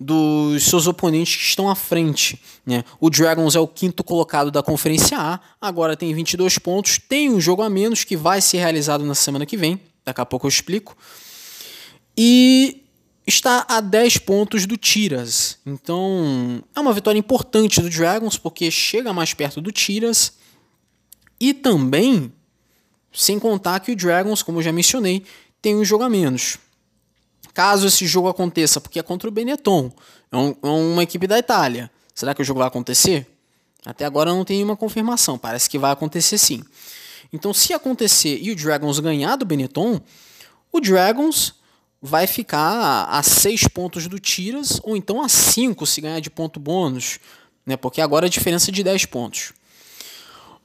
dos 0.00 0.64
seus 0.64 0.86
oponentes 0.86 1.36
que 1.36 1.42
estão 1.42 1.68
à 1.68 1.74
frente. 1.74 2.40
Né? 2.64 2.84
O 3.00 3.10
Dragons 3.10 3.56
é 3.56 3.60
o 3.60 3.66
quinto 3.66 4.04
colocado 4.04 4.50
da 4.50 4.62
Conferência 4.62 5.18
A, 5.18 5.40
agora 5.60 5.96
tem 5.96 6.14
22 6.14 6.58
pontos, 6.58 6.98
tem 6.98 7.28
um 7.30 7.40
jogo 7.40 7.62
a 7.62 7.70
menos 7.70 8.04
que 8.04 8.16
vai 8.16 8.40
ser 8.40 8.58
realizado 8.58 9.04
na 9.04 9.14
semana 9.14 9.44
que 9.44 9.56
vem, 9.56 9.80
daqui 10.04 10.20
a 10.20 10.26
pouco 10.26 10.46
eu 10.46 10.48
explico. 10.48 10.96
E 12.16 12.84
está 13.26 13.66
a 13.68 13.80
10 13.80 14.18
pontos 14.18 14.66
do 14.66 14.76
Tiras. 14.76 15.58
Então 15.66 16.62
é 16.74 16.80
uma 16.80 16.92
vitória 16.92 17.18
importante 17.18 17.80
do 17.80 17.90
Dragons, 17.90 18.38
porque 18.38 18.70
chega 18.70 19.12
mais 19.12 19.34
perto 19.34 19.60
do 19.60 19.72
Tiras. 19.72 20.32
E 21.40 21.52
também, 21.52 22.32
sem 23.12 23.38
contar 23.38 23.80
que 23.80 23.92
o 23.92 23.96
Dragons, 23.96 24.42
como 24.42 24.58
eu 24.58 24.62
já 24.62 24.72
mencionei, 24.72 25.24
tem 25.60 25.76
um 25.76 25.84
jogo 25.84 26.04
a 26.04 26.08
menos 26.08 26.58
caso 27.58 27.88
esse 27.88 28.06
jogo 28.06 28.28
aconteça, 28.28 28.80
porque 28.80 29.00
é 29.00 29.02
contra 29.02 29.28
o 29.28 29.32
Benetton, 29.32 29.90
é, 30.30 30.36
um, 30.36 30.54
é 30.62 30.68
uma 30.68 31.02
equipe 31.02 31.26
da 31.26 31.36
Itália. 31.36 31.90
Será 32.14 32.32
que 32.32 32.40
o 32.40 32.44
jogo 32.44 32.60
vai 32.60 32.68
acontecer? 32.68 33.26
Até 33.84 34.04
agora 34.04 34.30
não 34.30 34.44
tem 34.44 34.58
nenhuma 34.58 34.76
confirmação, 34.76 35.36
parece 35.36 35.68
que 35.68 35.76
vai 35.76 35.90
acontecer 35.90 36.38
sim. 36.38 36.62
Então, 37.32 37.52
se 37.52 37.74
acontecer 37.74 38.38
e 38.40 38.52
o 38.52 38.54
Dragons 38.54 39.00
ganhar 39.00 39.34
do 39.34 39.44
Benetton, 39.44 40.00
o 40.70 40.80
Dragons 40.80 41.56
vai 42.00 42.28
ficar 42.28 43.08
a 43.10 43.20
6 43.24 43.66
pontos 43.66 44.06
do 44.06 44.20
Tiras, 44.20 44.78
ou 44.84 44.96
então 44.96 45.20
a 45.20 45.28
5 45.28 45.84
se 45.84 46.00
ganhar 46.00 46.20
de 46.20 46.30
ponto 46.30 46.60
bônus, 46.60 47.18
né? 47.66 47.76
porque 47.76 48.00
agora 48.00 48.26
a 48.26 48.30
diferença 48.30 48.70
é 48.70 48.72
de 48.72 48.84
10 48.84 49.06
pontos. 49.06 49.52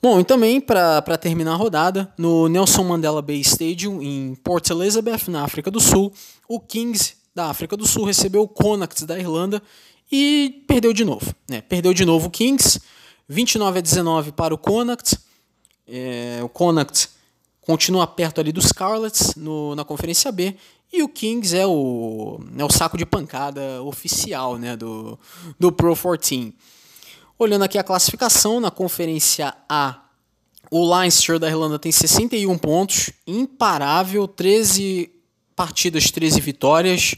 Bom, 0.03 0.19
e 0.19 0.25
também 0.25 0.59
para 0.59 1.17
terminar 1.17 1.53
a 1.53 1.55
rodada, 1.55 2.13
no 2.17 2.49
Nelson 2.49 2.83
Mandela 2.83 3.21
Bay 3.21 3.39
Stadium, 3.39 4.01
em 4.01 4.35
Port 4.35 4.69
Elizabeth, 4.69 5.29
na 5.29 5.45
África 5.45 5.71
do 5.71 5.79
Sul, 5.79 6.11
o 6.45 6.59
Kings 6.59 7.15
da 7.33 7.45
África 7.45 7.77
do 7.77 7.87
Sul 7.87 8.03
recebeu 8.03 8.41
o 8.41 8.47
Connacht 8.49 9.05
da 9.05 9.17
Irlanda 9.17 9.63
e 10.11 10.61
perdeu 10.67 10.91
de 10.91 11.05
novo. 11.05 11.33
Né? 11.49 11.61
Perdeu 11.61 11.93
de 11.93 12.03
novo 12.03 12.27
o 12.27 12.29
Kings, 12.29 12.81
29 13.29 13.79
a 13.79 13.81
19 13.81 14.33
para 14.33 14.53
o 14.53 14.57
Connacht. 14.57 15.17
É, 15.87 16.41
o 16.43 16.49
Connacht 16.49 17.07
continua 17.61 18.05
perto 18.05 18.41
ali 18.41 18.51
dos 18.51 18.65
Scarlets 18.65 19.35
no, 19.37 19.73
na 19.73 19.85
Conferência 19.85 20.33
B 20.33 20.53
e 20.91 21.01
o 21.01 21.07
Kings 21.07 21.55
é 21.55 21.65
o, 21.65 22.41
é 22.57 22.65
o 22.65 22.69
saco 22.69 22.97
de 22.97 23.05
pancada 23.05 23.81
oficial 23.81 24.57
né, 24.57 24.75
do, 24.75 25.17
do 25.57 25.71
Pro 25.71 25.95
14. 25.95 26.53
Olhando 27.37 27.63
aqui 27.63 27.77
a 27.77 27.83
classificação, 27.83 28.59
na 28.59 28.69
Conferência 28.69 29.53
A, 29.67 30.03
o 30.69 30.95
Leinster 30.95 31.39
da 31.39 31.47
Irlanda 31.47 31.79
tem 31.79 31.91
61 31.91 32.57
pontos, 32.57 33.11
imparável, 33.25 34.27
13 34.27 35.09
partidas, 35.55 36.11
13 36.11 36.39
vitórias. 36.39 37.15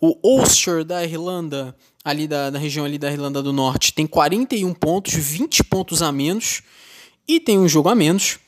O 0.00 0.18
Ulster 0.22 0.84
da 0.84 1.04
Irlanda, 1.04 1.76
ali 2.04 2.26
da, 2.26 2.50
da 2.50 2.58
região 2.58 2.84
ali 2.84 2.98
da 2.98 3.10
Irlanda 3.10 3.42
do 3.42 3.52
Norte, 3.52 3.92
tem 3.92 4.06
41 4.06 4.72
pontos, 4.74 5.14
20 5.14 5.64
pontos 5.64 6.02
a 6.02 6.10
menos 6.12 6.62
e 7.26 7.38
tem 7.38 7.58
um 7.58 7.68
jogo 7.68 7.88
a 7.88 7.94
menos. 7.94 8.38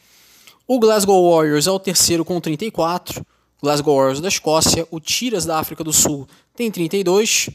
O 0.67 0.79
Glasgow 0.79 1.35
Warriors 1.35 1.67
é 1.67 1.71
o 1.71 1.79
terceiro 1.79 2.25
com 2.25 2.41
34. 2.41 3.25
Glasgow 3.63 3.97
Warriors 3.97 4.21
da 4.21 4.29
Escócia. 4.29 4.87
O 4.91 5.01
Tiras 5.01 5.45
da 5.45 5.59
África 5.59 5.85
do 5.85 5.93
Sul 5.93 6.27
tem 6.55 6.71
32. 6.71 7.51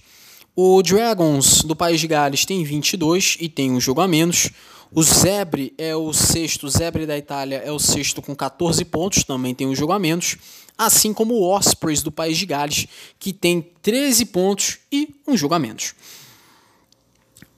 O 0.57 0.81
Dragons 0.81 1.63
do 1.63 1.75
País 1.75 1.99
de 1.99 2.07
Gales 2.07 2.45
tem 2.45 2.63
22 2.63 3.35
e 3.41 3.49
tem 3.49 3.73
um 3.73 3.81
jogo 3.81 3.99
a 3.99 4.07
menos. 4.07 4.51
O 4.89 5.03
Zebre 5.03 5.73
é 5.77 5.93
o 5.93 6.13
sexto, 6.13 6.67
o 6.67 6.69
Zebre 6.69 7.05
da 7.05 7.17
Itália 7.17 7.57
é 7.57 7.69
o 7.73 7.79
sexto 7.79 8.21
com 8.21 8.33
14 8.33 8.85
pontos, 8.85 9.25
também 9.25 9.53
tem 9.53 9.67
um 9.67 9.75
jogo 9.75 9.91
a 9.91 9.99
menos. 9.99 10.37
Assim 10.77 11.13
como 11.13 11.33
o 11.33 11.43
Ospreys 11.43 12.01
do 12.01 12.09
País 12.09 12.37
de 12.37 12.45
Gales, 12.45 12.87
que 13.19 13.33
tem 13.33 13.69
13 13.81 14.27
pontos 14.27 14.77
e 14.89 15.13
um 15.27 15.35
jogo 15.35 15.55
a 15.55 15.59
menos. 15.59 15.93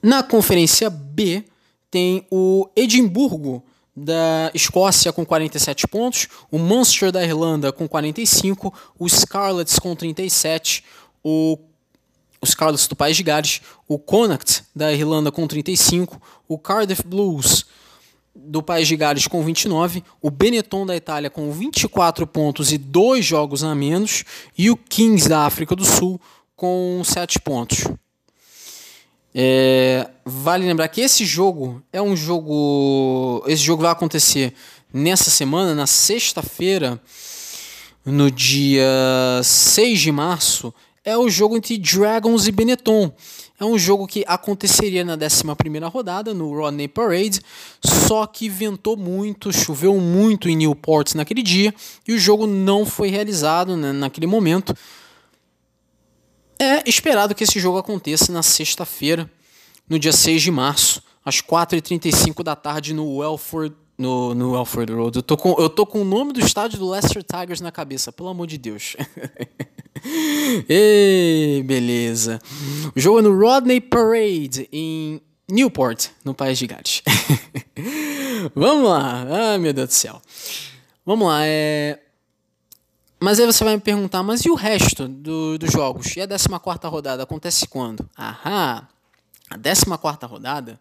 Na 0.02 0.24
Conferência 0.24 0.90
B 0.90 1.44
tem 1.88 2.26
o 2.28 2.68
Edimburgo 2.74 3.62
da 3.96 4.50
Escócia 4.52 5.12
com 5.12 5.24
47 5.24 5.86
pontos, 5.86 6.26
o 6.50 6.58
Munster 6.58 7.12
da 7.12 7.22
Irlanda 7.22 7.70
com 7.70 7.88
45, 7.88 8.74
o 8.98 9.08
Scarlets 9.08 9.78
com 9.78 9.94
37, 9.94 10.82
o 11.22 11.56
os 12.40 12.54
Carlos 12.54 12.86
do 12.86 12.96
País 12.96 13.16
de 13.16 13.22
Gales, 13.22 13.60
o 13.86 13.98
Connacht 13.98 14.64
da 14.74 14.92
Irlanda 14.92 15.30
com 15.32 15.46
35, 15.46 16.20
o 16.46 16.58
Cardiff 16.58 17.02
Blues 17.06 17.66
do 18.34 18.62
País 18.62 18.86
de 18.86 18.96
Gales 18.96 19.26
com 19.26 19.42
29, 19.42 20.02
o 20.22 20.30
Benetton 20.30 20.86
da 20.86 20.96
Itália 20.96 21.28
com 21.28 21.50
24 21.50 22.26
pontos 22.26 22.72
e 22.72 22.78
dois 22.78 23.24
jogos 23.24 23.64
a 23.64 23.74
menos, 23.74 24.24
e 24.56 24.70
o 24.70 24.76
Kings 24.76 25.28
da 25.28 25.44
África 25.44 25.74
do 25.74 25.84
Sul 25.84 26.20
com 26.54 27.02
7 27.04 27.40
pontos. 27.40 27.84
É, 29.34 30.08
vale 30.24 30.66
lembrar 30.66 30.88
que 30.88 31.00
esse 31.00 31.24
jogo 31.24 31.82
é 31.92 32.00
um 32.00 32.16
jogo. 32.16 33.44
Esse 33.46 33.62
jogo 33.62 33.82
vai 33.82 33.92
acontecer 33.92 34.54
nessa 34.92 35.30
semana, 35.30 35.74
na 35.74 35.86
sexta-feira, 35.86 37.00
no 38.04 38.30
dia 38.30 39.40
6 39.44 40.00
de 40.00 40.10
março, 40.10 40.74
é 41.08 41.16
o 41.16 41.30
jogo 41.30 41.56
entre 41.56 41.78
Dragons 41.78 42.46
e 42.46 42.52
Benetton. 42.52 43.10
é 43.58 43.64
um 43.64 43.78
jogo 43.78 44.06
que 44.06 44.24
aconteceria 44.26 45.02
na 45.02 45.14
11 45.14 45.78
rodada, 45.90 46.34
no 46.34 46.54
Rodney 46.54 46.86
Parade, 46.86 47.40
só 47.82 48.26
que 48.26 48.46
ventou 48.46 48.94
muito, 48.94 49.50
choveu 49.50 49.98
muito 49.98 50.50
em 50.50 50.56
Newport 50.56 51.14
naquele 51.14 51.42
dia 51.42 51.74
e 52.06 52.12
o 52.12 52.18
jogo 52.18 52.46
não 52.46 52.84
foi 52.84 53.08
realizado 53.08 53.74
né, 53.74 53.90
naquele 53.90 54.26
momento. 54.26 54.76
É 56.58 56.86
esperado 56.86 57.34
que 57.34 57.44
esse 57.44 57.58
jogo 57.58 57.78
aconteça 57.78 58.30
na 58.30 58.42
sexta-feira, 58.42 59.30
no 59.88 59.98
dia 59.98 60.12
6 60.12 60.42
de 60.42 60.50
março, 60.50 61.02
às 61.24 61.40
4h35 61.40 62.42
da 62.42 62.54
tarde 62.54 62.92
no 62.92 63.16
Welford 63.16 63.74
no, 63.96 64.34
no 64.34 64.54
Alfred 64.54 64.92
Road. 64.92 65.16
Eu 65.16 65.22
tô, 65.22 65.36
com, 65.38 65.56
eu 65.58 65.70
tô 65.70 65.86
com 65.86 66.02
o 66.02 66.04
nome 66.04 66.34
do 66.34 66.40
estádio 66.40 66.78
do 66.78 66.90
Leicester 66.90 67.24
Tigers 67.24 67.62
na 67.62 67.72
cabeça, 67.72 68.12
pelo 68.12 68.28
amor 68.28 68.46
de 68.46 68.58
Deus. 68.58 68.94
Ei, 70.68 71.62
beleza. 71.64 72.38
O 72.94 73.00
jogo 73.00 73.22
no 73.22 73.38
Rodney 73.38 73.80
Parade, 73.80 74.68
em 74.72 75.20
Newport, 75.50 76.08
no 76.24 76.34
País 76.34 76.58
de 76.58 76.66
Gales. 76.66 77.02
Vamos 78.54 78.88
lá. 78.88 79.54
Ah, 79.54 79.58
meu 79.58 79.72
Deus 79.72 79.88
do 79.88 79.94
céu. 79.94 80.20
Vamos 81.04 81.26
lá. 81.26 81.40
É... 81.42 81.98
Mas 83.20 83.40
aí 83.40 83.46
você 83.46 83.64
vai 83.64 83.74
me 83.74 83.82
perguntar, 83.82 84.22
mas 84.22 84.44
e 84.44 84.50
o 84.50 84.54
resto 84.54 85.08
do, 85.08 85.58
dos 85.58 85.72
jogos? 85.72 86.14
E 86.16 86.20
a 86.20 86.28
14 86.28 86.86
rodada 86.86 87.22
acontece 87.22 87.66
quando? 87.66 88.08
Aham. 88.16 88.86
A 89.50 89.58
14 89.58 90.26
rodada, 90.26 90.78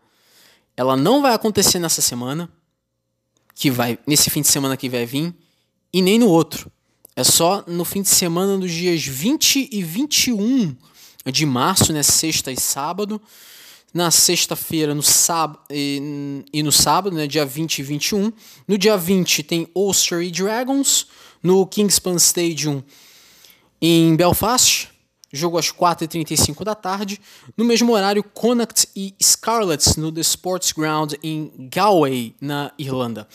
ela 0.75 0.95
não 0.95 1.21
vai 1.21 1.33
acontecer 1.33 1.79
nessa 1.79 2.01
semana, 2.01 2.47
que 3.55 3.71
vai 3.71 3.97
nesse 4.05 4.29
fim 4.29 4.41
de 4.41 4.49
semana 4.49 4.77
que 4.77 4.87
vai 4.87 5.05
vir, 5.05 5.33
e 5.91 6.01
nem 6.01 6.19
no 6.19 6.27
outro. 6.27 6.71
É 7.17 7.23
só 7.23 7.63
no 7.65 7.83
fim 7.83 8.03
de 8.03 8.09
semana 8.09 8.59
dos 8.59 8.71
dias 8.71 9.03
20 9.03 9.69
e 9.71 9.81
21 9.81 10.77
de 11.25 11.47
março, 11.47 11.91
né, 11.91 12.03
sexta 12.03 12.51
e 12.51 12.61
sábado. 12.61 13.19
Na 13.91 14.11
sexta-feira 14.11 14.93
no 14.93 15.01
sábado, 15.01 15.59
e, 15.67 16.45
e, 16.53 16.61
no 16.61 16.71
sábado, 16.71 17.15
né, 17.15 17.25
dia 17.25 17.43
20 17.43 17.79
e 17.79 17.81
21. 17.81 18.31
No 18.67 18.77
dia 18.77 18.95
20 18.95 19.41
tem 19.41 19.67
Ulster 19.73 20.21
e 20.21 20.29
Dragons 20.29 21.07
no 21.41 21.65
Kingspan 21.65 22.17
Stadium 22.17 22.83
em 23.81 24.15
Belfast. 24.15 24.89
Jogo 25.33 25.57
às 25.57 25.71
4h35 25.71 26.63
da 26.63 26.75
tarde. 26.75 27.19
No 27.57 27.65
mesmo 27.65 27.93
horário, 27.93 28.23
Connacht 28.23 28.89
e 28.95 29.15
Scarlets 29.19 29.95
no 29.95 30.11
The 30.11 30.21
Sports 30.21 30.71
Ground 30.71 31.13
em 31.23 31.51
Galway, 31.71 32.35
na 32.39 32.71
Irlanda. 32.77 33.27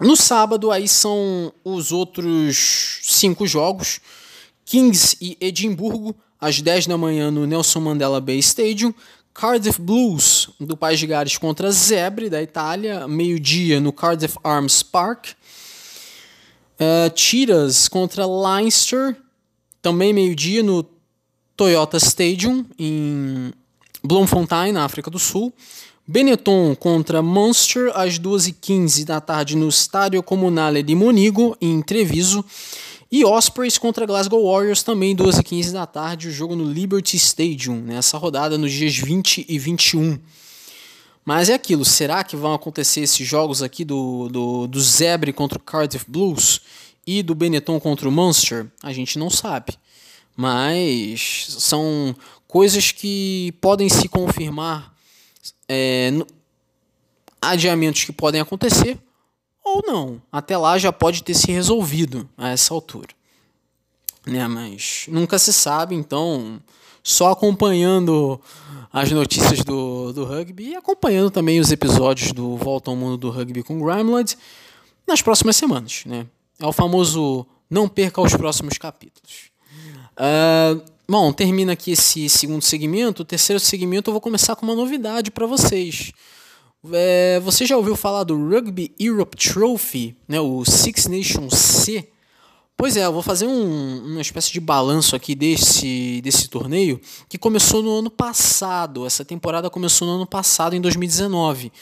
No 0.00 0.16
sábado, 0.16 0.70
aí 0.70 0.86
são 0.86 1.52
os 1.64 1.90
outros 1.90 3.00
cinco 3.02 3.46
jogos. 3.46 4.00
Kings 4.64 5.16
e 5.20 5.36
Edimburgo, 5.40 6.14
às 6.40 6.60
10 6.60 6.86
da 6.86 6.98
manhã 6.98 7.30
no 7.30 7.46
Nelson 7.46 7.80
Mandela 7.80 8.20
Bay 8.20 8.38
Stadium. 8.38 8.92
Cardiff 9.32 9.80
Blues, 9.80 10.48
do 10.58 10.76
País 10.76 10.98
de 10.98 11.06
Gales, 11.06 11.36
contra 11.36 11.70
Zebre, 11.70 12.30
da 12.30 12.42
Itália, 12.42 13.06
meio-dia 13.06 13.78
no 13.80 13.92
Cardiff 13.92 14.36
Arms 14.42 14.82
Park. 14.82 15.32
Uh, 16.78 17.10
Tiras 17.14 17.86
contra 17.86 18.26
Leinster, 18.26 19.16
também 19.82 20.12
meio-dia 20.12 20.62
no 20.62 20.86
Toyota 21.54 21.98
Stadium, 21.98 22.64
em 22.78 23.52
Bloemfontein, 24.02 24.72
na 24.72 24.84
África 24.84 25.10
do 25.10 25.18
Sul. 25.18 25.52
Benetton 26.06 26.74
contra 26.74 27.20
Munster 27.20 27.90
às 27.94 28.18
2h15 28.18 29.04
da 29.04 29.20
tarde 29.20 29.56
no 29.56 29.68
Estádio 29.68 30.22
Comunale 30.22 30.82
de 30.82 30.94
Monigo, 30.94 31.56
em 31.60 31.82
Treviso. 31.82 32.44
E 33.10 33.24
Ospreys 33.24 33.78
contra 33.78 34.06
Glasgow 34.06 34.50
Warriors 34.50 34.82
também 34.82 35.16
2h15 35.16 35.72
da 35.72 35.86
tarde, 35.86 36.28
o 36.28 36.32
jogo 36.32 36.56
no 36.56 36.64
Liberty 36.64 37.16
Stadium, 37.16 37.76
nessa 37.80 38.18
rodada 38.18 38.58
nos 38.58 38.72
dias 38.72 38.96
20 38.96 39.46
e 39.48 39.58
21. 39.58 40.18
Mas 41.24 41.48
é 41.48 41.54
aquilo, 41.54 41.84
será 41.84 42.22
que 42.22 42.36
vão 42.36 42.54
acontecer 42.54 43.00
esses 43.00 43.26
jogos 43.26 43.62
aqui 43.62 43.84
do, 43.84 44.28
do, 44.28 44.66
do 44.66 44.80
Zebre 44.80 45.32
contra 45.32 45.58
o 45.58 45.60
Cardiff 45.60 46.04
Blues? 46.08 46.60
e 47.06 47.22
do 47.22 47.34
Benetton 47.34 47.78
contra 47.78 48.08
o 48.08 48.12
Munster, 48.12 48.66
a 48.82 48.92
gente 48.92 49.18
não 49.18 49.30
sabe. 49.30 49.74
Mas 50.36 51.46
são 51.60 52.14
coisas 52.48 52.90
que 52.90 53.54
podem 53.60 53.88
se 53.88 54.08
confirmar, 54.08 54.92
é, 55.68 56.10
adiamentos 57.40 58.04
que 58.04 58.12
podem 58.12 58.40
acontecer 58.40 58.98
ou 59.64 59.82
não. 59.86 60.22
Até 60.30 60.56
lá 60.56 60.78
já 60.78 60.92
pode 60.92 61.22
ter 61.22 61.34
se 61.34 61.50
resolvido 61.50 62.28
a 62.36 62.50
essa 62.50 62.72
altura. 62.72 63.08
Né? 64.26 64.46
Mas 64.46 65.06
nunca 65.08 65.38
se 65.38 65.52
sabe, 65.52 65.94
então 65.94 66.60
só 67.02 67.30
acompanhando 67.30 68.40
as 68.92 69.12
notícias 69.12 69.62
do, 69.62 70.12
do 70.12 70.24
rugby 70.24 70.70
e 70.70 70.74
acompanhando 70.74 71.30
também 71.30 71.60
os 71.60 71.70
episódios 71.70 72.32
do 72.32 72.56
Volta 72.56 72.90
ao 72.90 72.96
Mundo 72.96 73.16
do 73.16 73.30
Rugby 73.30 73.62
com 73.62 73.78
Grimlad 73.78 74.34
nas 75.06 75.22
próximas 75.22 75.56
semanas. 75.56 76.02
Né? 76.04 76.26
É 76.58 76.66
o 76.66 76.72
famoso 76.72 77.46
não 77.70 77.88
perca 77.88 78.20
os 78.20 78.34
próximos 78.34 78.78
capítulos. 78.78 79.50
Uh, 80.16 80.82
bom, 81.08 81.32
termina 81.32 81.72
aqui 81.72 81.92
esse 81.92 82.28
segundo 82.28 82.62
segmento. 82.62 83.22
O 83.22 83.24
terceiro 83.24 83.60
segmento 83.60 84.10
eu 84.10 84.12
vou 84.12 84.20
começar 84.20 84.56
com 84.56 84.66
uma 84.66 84.74
novidade 84.74 85.30
para 85.30 85.46
vocês. 85.46 86.12
É, 86.92 87.40
você 87.40 87.66
já 87.66 87.76
ouviu 87.76 87.96
falar 87.96 88.24
do 88.24 88.36
Rugby 88.48 88.94
Europe 88.98 89.36
Trophy, 89.36 90.16
né, 90.28 90.40
o 90.40 90.64
Six 90.64 91.06
Nations 91.06 91.54
C? 91.54 92.08
Pois 92.76 92.94
é, 92.96 93.06
eu 93.06 93.12
vou 93.12 93.22
fazer 93.22 93.46
um, 93.46 94.04
uma 94.04 94.20
espécie 94.20 94.52
de 94.52 94.60
balanço 94.60 95.16
aqui 95.16 95.34
desse, 95.34 96.20
desse 96.22 96.46
torneio 96.46 97.00
que 97.26 97.38
começou 97.38 97.82
no 97.82 97.98
ano 97.98 98.10
passado. 98.10 99.06
Essa 99.06 99.24
temporada 99.24 99.70
começou 99.70 100.06
no 100.06 100.14
ano 100.16 100.26
passado, 100.26 100.76
em 100.76 100.80
2019, 100.80 101.72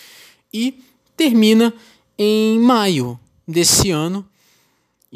e 0.53 0.81
termina 1.17 1.75
em 2.17 2.61
maio 2.61 3.19
desse 3.47 3.91
ano. 3.91 4.25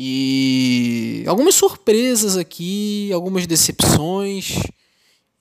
E 0.00 1.24
algumas 1.26 1.56
surpresas 1.56 2.36
aqui, 2.36 3.10
algumas 3.12 3.48
decepções. 3.48 4.60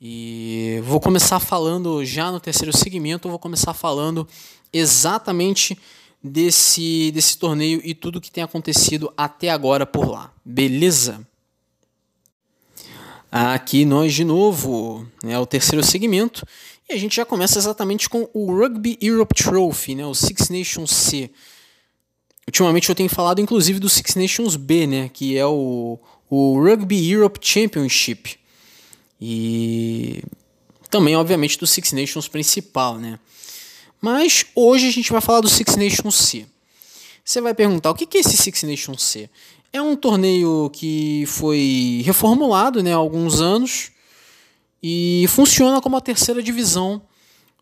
E 0.02 0.82
vou 0.84 1.00
começar 1.00 1.40
falando 1.40 2.04
já 2.04 2.32
no 2.32 2.40
terceiro 2.40 2.76
segmento, 2.76 3.30
vou 3.30 3.38
começar 3.38 3.76
falando 3.76 4.28
exatamente 4.74 5.78
desse 6.24 7.12
desse 7.12 7.38
torneio 7.38 7.82
e 7.84 7.94
tudo 7.94 8.20
que 8.20 8.32
tem 8.32 8.44
acontecido 8.44 9.14
até 9.16 9.50
agora 9.52 9.86
por 9.86 10.10
lá. 10.10 10.34
Beleza? 10.44 11.26
Aqui 13.32 13.86
nós 13.86 14.12
de 14.12 14.24
novo, 14.24 15.06
é 15.24 15.38
o 15.38 15.46
terceiro 15.46 15.86
segmento, 15.86 16.44
e 16.90 16.94
a 16.94 16.98
gente 16.98 17.18
já 17.18 17.26
começa 17.26 17.60
exatamente 17.60 18.10
com 18.10 18.28
o 18.34 18.56
Rugby 18.56 18.98
Europe 19.02 19.36
Trophy, 19.36 19.94
né, 19.94 20.06
o 20.06 20.16
Six 20.16 20.50
Nations 20.50 20.92
C. 20.92 21.30
Ultimamente 22.48 22.88
eu 22.88 22.96
tenho 22.96 23.10
falado 23.10 23.42
inclusive 23.42 23.80
do 23.80 23.90
Six 23.90 24.16
Nations 24.16 24.56
B, 24.56 24.88
né, 24.88 25.10
que 25.14 25.38
é 25.38 25.46
o, 25.46 26.00
o 26.30 26.60
Rugby 26.62 27.12
Europe 27.12 27.40
Championship. 27.42 28.40
E 29.20 30.24
também, 30.90 31.16
obviamente, 31.16 31.58
do 31.58 31.68
Six 31.68 31.92
Nations 31.92 32.28
principal, 32.28 32.98
né? 32.98 33.20
Mas 34.00 34.46
hoje 34.56 34.88
a 34.88 34.92
gente 34.92 35.12
vai 35.12 35.22
falar 35.22 35.42
do 35.42 35.50
Six 35.50 35.76
Nations 35.76 36.16
C. 36.16 36.46
Você 37.26 37.42
vai 37.42 37.54
perguntar 37.54 37.92
o 37.92 37.96
que 37.96 38.18
é 38.18 38.22
esse 38.22 38.38
Six 38.38 38.64
Nations 38.64 39.04
C? 39.04 39.30
É 39.74 39.82
um 39.82 39.96
torneio 39.96 40.70
que 40.72 41.26
foi 41.28 42.02
reformulado 42.06 42.82
né, 42.82 42.94
há 42.94 42.96
alguns 42.96 43.42
anos 43.42 43.92
e 44.82 45.26
funciona 45.28 45.82
como 45.82 45.98
a 45.98 46.02
terceira 46.02 46.42
divisão 46.42 47.02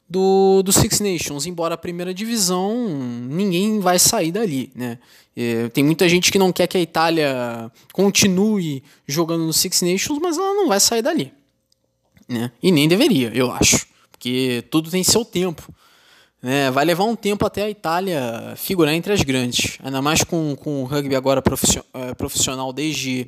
do, 0.07 0.61
do 0.63 0.71
Six 0.71 0.99
Nations, 0.99 1.45
embora 1.45 1.73
a 1.73 1.77
primeira 1.77 2.13
divisão 2.13 2.87
ninguém 3.27 3.79
vai 3.79 3.97
sair 3.97 4.31
dali, 4.31 4.71
né? 4.75 4.99
É, 5.35 5.67
tem 5.69 5.83
muita 5.83 6.07
gente 6.07 6.31
que 6.31 6.39
não 6.39 6.51
quer 6.53 6.67
que 6.67 6.77
a 6.77 6.81
Itália 6.81 7.69
continue 7.91 8.81
jogando 9.05 9.45
no 9.45 9.51
Six 9.51 9.81
Nations, 9.81 10.19
mas 10.21 10.37
ela 10.37 10.53
não 10.53 10.67
vai 10.67 10.79
sair 10.79 11.01
dali, 11.01 11.33
né? 12.29 12.51
E 12.61 12.71
nem 12.71 12.87
deveria, 12.87 13.31
eu 13.33 13.51
acho, 13.51 13.85
porque 14.11 14.63
tudo 14.69 14.89
tem 14.89 15.03
seu 15.03 15.25
tempo. 15.25 15.73
Né? 16.41 16.69
Vai 16.69 16.85
levar 16.85 17.05
um 17.05 17.15
tempo 17.15 17.43
até 17.43 17.63
a 17.63 17.69
Itália 17.69 18.53
figurar 18.55 18.93
entre 18.93 19.11
as 19.11 19.21
grandes, 19.23 19.79
ainda 19.83 20.01
mais 20.01 20.23
com, 20.23 20.55
com 20.55 20.83
o 20.83 20.85
rugby 20.85 21.15
agora 21.15 21.41
é, 21.93 22.13
profissional 22.13 22.71
desde 22.71 23.27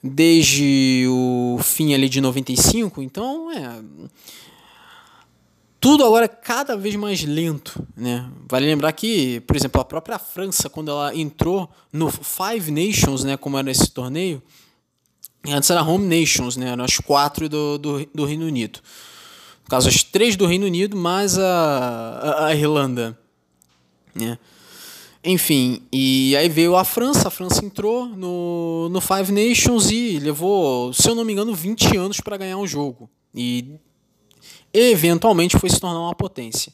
desde 0.00 1.06
o 1.08 1.58
fim 1.60 1.92
ali 1.92 2.08
de 2.08 2.20
95, 2.20 3.02
então 3.02 3.50
é 3.50 3.82
tudo 5.88 6.04
agora 6.04 6.26
é 6.26 6.28
cada 6.28 6.76
vez 6.76 6.94
mais 6.96 7.24
lento, 7.24 7.82
né? 7.96 8.30
Vale 8.46 8.66
lembrar 8.66 8.92
que, 8.92 9.40
por 9.40 9.56
exemplo, 9.56 9.80
a 9.80 9.84
própria 9.86 10.18
França, 10.18 10.68
quando 10.68 10.90
ela 10.90 11.16
entrou 11.16 11.66
no 11.90 12.10
Five 12.10 12.70
Nations, 12.70 13.24
né, 13.24 13.38
como 13.38 13.56
era 13.56 13.70
esse 13.70 13.90
torneio, 13.90 14.42
antes 15.48 15.70
era 15.70 15.82
Home 15.82 16.04
Nations, 16.04 16.58
né, 16.58 16.68
eram 16.72 16.84
as 16.84 16.98
quatro 16.98 17.48
do, 17.48 17.78
do, 17.78 18.06
do 18.14 18.26
Reino 18.26 18.44
Unido. 18.44 18.80
No 19.64 19.70
caso, 19.70 19.88
as 19.88 20.02
três 20.02 20.36
do 20.36 20.44
Reino 20.44 20.66
Unido, 20.66 20.94
mais 20.94 21.38
a, 21.38 21.46
a, 21.48 22.46
a 22.48 22.54
Irlanda, 22.54 23.18
né? 24.14 24.38
Enfim, 25.24 25.80
e 25.90 26.36
aí 26.36 26.50
veio 26.50 26.76
a 26.76 26.84
França, 26.84 27.28
a 27.28 27.30
França 27.30 27.64
entrou 27.64 28.04
no, 28.04 28.90
no 28.90 29.00
Five 29.00 29.32
Nations 29.32 29.90
e 29.90 30.18
levou, 30.18 30.92
se 30.92 31.08
eu 31.08 31.14
não 31.14 31.24
me 31.24 31.32
engano, 31.32 31.54
20 31.54 31.96
anos 31.96 32.20
para 32.20 32.36
ganhar 32.36 32.58
um 32.58 32.66
jogo. 32.66 33.08
E 33.34 33.78
eventualmente 34.72 35.58
foi 35.58 35.70
se 35.70 35.80
tornar 35.80 36.00
uma 36.00 36.14
potência. 36.14 36.72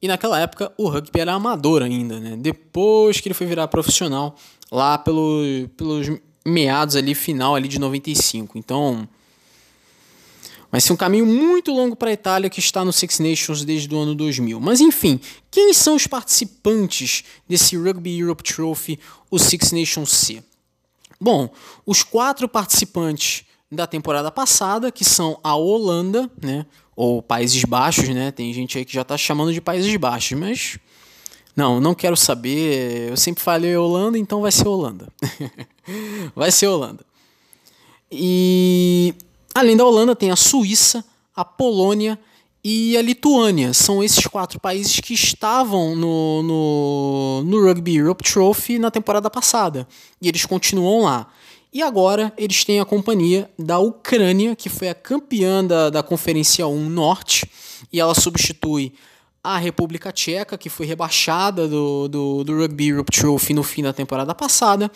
E 0.00 0.08
naquela 0.08 0.38
época 0.40 0.72
o 0.76 0.88
rugby 0.88 1.20
era 1.20 1.32
amador 1.32 1.82
ainda, 1.82 2.18
né? 2.18 2.36
Depois 2.36 3.20
que 3.20 3.28
ele 3.28 3.34
foi 3.34 3.46
virar 3.46 3.68
profissional, 3.68 4.36
lá 4.70 4.98
pelo, 4.98 5.42
pelos 5.76 6.08
meados 6.44 6.96
ali, 6.96 7.14
final 7.14 7.54
ali 7.54 7.68
de 7.68 7.78
95. 7.78 8.58
Então, 8.58 9.08
vai 10.70 10.80
ser 10.80 10.92
um 10.92 10.96
caminho 10.96 11.26
muito 11.26 11.72
longo 11.72 11.94
para 11.94 12.10
a 12.10 12.12
Itália 12.12 12.50
que 12.50 12.58
está 12.58 12.84
no 12.84 12.92
Six 12.92 13.20
Nations 13.20 13.64
desde 13.64 13.94
o 13.94 13.98
ano 13.98 14.14
2000. 14.14 14.58
Mas 14.58 14.80
enfim, 14.80 15.20
quem 15.50 15.72
são 15.72 15.94
os 15.94 16.06
participantes 16.06 17.22
desse 17.48 17.76
Rugby 17.76 18.18
Europe 18.18 18.42
Trophy, 18.42 18.98
o 19.30 19.38
Six 19.38 19.72
Nations 19.72 20.10
C? 20.10 20.42
Bom, 21.20 21.50
os 21.86 22.02
quatro 22.02 22.48
participantes 22.48 23.44
da 23.70 23.86
temporada 23.86 24.30
passada, 24.30 24.90
que 24.90 25.04
são 25.04 25.38
a 25.42 25.54
Holanda, 25.54 26.30
né, 26.42 26.66
ou 26.94 27.22
Países 27.22 27.64
Baixos, 27.64 28.08
né? 28.08 28.30
Tem 28.30 28.52
gente 28.52 28.78
aí 28.78 28.84
que 28.84 28.92
já 28.92 29.02
está 29.02 29.16
chamando 29.16 29.52
de 29.52 29.60
Países 29.60 29.94
Baixos, 29.96 30.38
mas 30.38 30.78
não, 31.56 31.80
não 31.80 31.94
quero 31.94 32.16
saber. 32.16 33.10
Eu 33.10 33.16
sempre 33.16 33.42
falei 33.42 33.76
Holanda, 33.76 34.18
então 34.18 34.40
vai 34.40 34.52
ser 34.52 34.68
Holanda. 34.68 35.08
vai 36.34 36.50
ser 36.50 36.66
Holanda. 36.66 37.04
E 38.10 39.14
além 39.54 39.76
da 39.76 39.84
Holanda, 39.84 40.14
tem 40.14 40.30
a 40.30 40.36
Suíça, 40.36 41.04
a 41.34 41.44
Polônia 41.44 42.18
e 42.64 42.96
a 42.96 43.02
Lituânia. 43.02 43.72
São 43.72 44.02
esses 44.02 44.26
quatro 44.26 44.60
países 44.60 45.00
que 45.00 45.14
estavam 45.14 45.96
no, 45.96 46.42
no, 46.42 47.42
no 47.44 47.66
Rugby 47.66 47.96
Europe 47.96 48.24
Trophy 48.24 48.78
na 48.78 48.90
temporada 48.90 49.30
passada. 49.30 49.86
E 50.20 50.28
eles 50.28 50.44
continuam 50.46 51.02
lá. 51.02 51.28
E 51.72 51.80
agora 51.80 52.32
eles 52.36 52.64
têm 52.64 52.80
a 52.80 52.84
companhia 52.84 53.50
da 53.58 53.78
Ucrânia, 53.78 54.54
que 54.54 54.68
foi 54.68 54.90
a 54.90 54.94
campeã 54.94 55.64
da, 55.64 55.88
da 55.88 56.02
Conferência 56.02 56.66
1 56.66 56.90
Norte, 56.90 57.50
e 57.90 57.98
ela 57.98 58.14
substitui 58.14 58.92
a 59.42 59.56
República 59.56 60.12
Tcheca, 60.12 60.58
que 60.58 60.68
foi 60.68 60.84
rebaixada 60.84 61.66
do, 61.66 62.08
do, 62.08 62.44
do 62.44 62.58
Rugby 62.58 62.88
Europe 62.88 63.10
Trophy 63.10 63.54
no 63.54 63.62
fim 63.62 63.82
da 63.82 63.92
temporada 63.92 64.34
passada, 64.34 64.92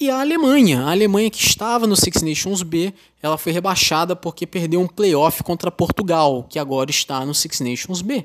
e 0.00 0.08
a 0.08 0.20
Alemanha. 0.20 0.84
A 0.84 0.90
Alemanha 0.90 1.30
que 1.30 1.44
estava 1.44 1.86
no 1.86 1.94
Six 1.94 2.22
Nations 2.22 2.62
B, 2.62 2.94
ela 3.22 3.36
foi 3.36 3.52
rebaixada 3.52 4.16
porque 4.16 4.46
perdeu 4.46 4.80
um 4.80 4.86
playoff 4.86 5.42
contra 5.42 5.70
Portugal, 5.70 6.46
que 6.48 6.58
agora 6.58 6.90
está 6.90 7.26
no 7.26 7.34
Six 7.34 7.60
Nations 7.60 8.00
B. 8.00 8.24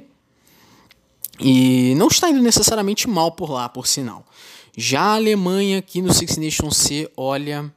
E 1.38 1.94
não 1.96 2.08
está 2.08 2.30
indo 2.30 2.42
necessariamente 2.42 3.10
mal 3.10 3.34
por 3.34 3.52
lá, 3.52 3.68
por 3.68 3.86
sinal. 3.86 4.26
Já 4.78 5.02
a 5.02 5.16
Alemanha 5.16 5.80
aqui 5.80 6.02
no 6.02 6.14
Six 6.14 6.38
Nations 6.38 6.78
C, 6.78 7.10
olha, 7.16 7.72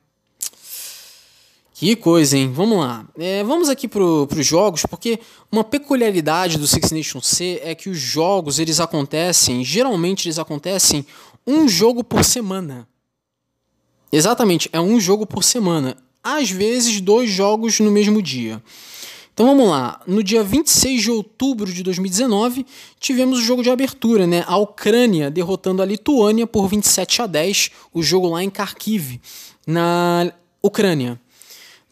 que 1.73 1.95
coisa, 1.95 2.37
hein? 2.37 2.51
Vamos 2.53 2.79
lá. 2.79 3.07
É, 3.17 3.45
vamos 3.45 3.69
aqui 3.69 3.87
para 3.87 4.03
os 4.03 4.45
jogos, 4.45 4.83
porque 4.85 5.21
uma 5.51 5.63
peculiaridade 5.63 6.59
do 6.59 6.67
Six 6.67 6.91
Nations 6.91 7.27
C 7.29 7.61
é 7.63 7.73
que 7.73 7.89
os 7.89 7.99
jogos 7.99 8.59
eles 8.59 8.81
acontecem, 8.81 9.63
geralmente 9.63 10.27
eles 10.27 10.41
acontecem 10.41 11.07
um 11.47 11.69
jogo 11.69 12.03
por 12.03 12.25
semana. 12.25 12.89
Exatamente, 14.11 14.69
é 14.73 14.81
um 14.81 14.99
jogo 14.99 15.25
por 15.25 15.45
semana. 15.45 15.97
Às 16.23 16.51
vezes, 16.51 17.01
dois 17.01 17.31
jogos 17.31 17.79
no 17.79 17.93
mesmo 17.93 18.21
dia. 18.21 18.61
Então 19.39 19.47
vamos 19.47 19.69
lá. 19.69 20.01
No 20.05 20.21
dia 20.21 20.43
26 20.43 21.01
de 21.01 21.13
outubro 21.13 21.73
de 21.73 21.85
2019, 21.85 22.67
tivemos 22.99 23.39
o 23.39 23.43
jogo 23.43 23.63
de 23.63 23.71
abertura, 23.71 24.27
né? 24.27 24.43
A 24.49 24.57
Ucrânia 24.57 25.31
derrotando 25.31 25.81
a 25.81 25.85
Lituânia 25.85 26.45
por 26.45 26.67
27 26.67 27.23
a 27.23 27.27
10, 27.29 27.71
o 27.95 28.03
jogo 28.03 28.27
lá 28.27 28.43
em 28.43 28.51
Kharkiv, 28.51 29.21
na 29.65 30.33
Ucrânia. 30.61 31.21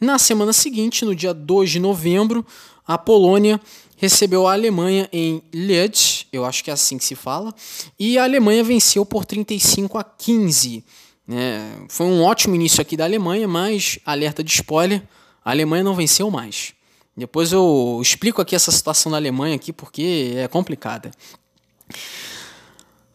Na 0.01 0.19
semana 0.19 0.53
seguinte, 0.53 1.05
no 1.05 1.15
dia 1.15 1.33
2 1.33 1.71
de 1.71 1.79
novembro, 1.79 2.45
a 2.85 2.99
Polônia 2.99 3.61
recebeu 3.97 4.49
a 4.49 4.53
Alemanha 4.53 5.09
em 5.13 5.41
Liège, 5.55 6.27
eu 6.33 6.45
acho 6.45 6.65
que 6.65 6.71
é 6.71 6.73
assim 6.73 6.99
que 6.99 7.05
se 7.05 7.15
fala, 7.15 7.55
e 7.97 8.19
a 8.19 8.25
Alemanha 8.25 8.65
venceu 8.65 9.07
por 9.07 9.25
35 9.25 9.97
a 9.97 10.03
15. 10.03 10.85
Né? 11.29 11.77
Foi 11.89 12.07
um 12.07 12.25
ótimo 12.25 12.57
início 12.57 12.83
aqui 12.83 12.97
da 12.97 13.05
Alemanha, 13.05 13.47
mas, 13.47 14.01
alerta 14.05 14.43
de 14.43 14.51
spoiler, 14.51 15.01
a 15.45 15.53
Alemanha 15.53 15.85
não 15.85 15.95
venceu 15.95 16.29
mais. 16.29 16.75
Depois 17.17 17.53
eu 17.53 17.99
explico 18.03 18.43
aqui 18.43 18.55
essa 18.55 18.71
situação 18.71 19.11
da 19.11 19.19
Alemanha 19.19 19.57
aqui 19.57 19.73
porque 19.73 20.35
é 20.37 20.49
complicada. 20.49 21.11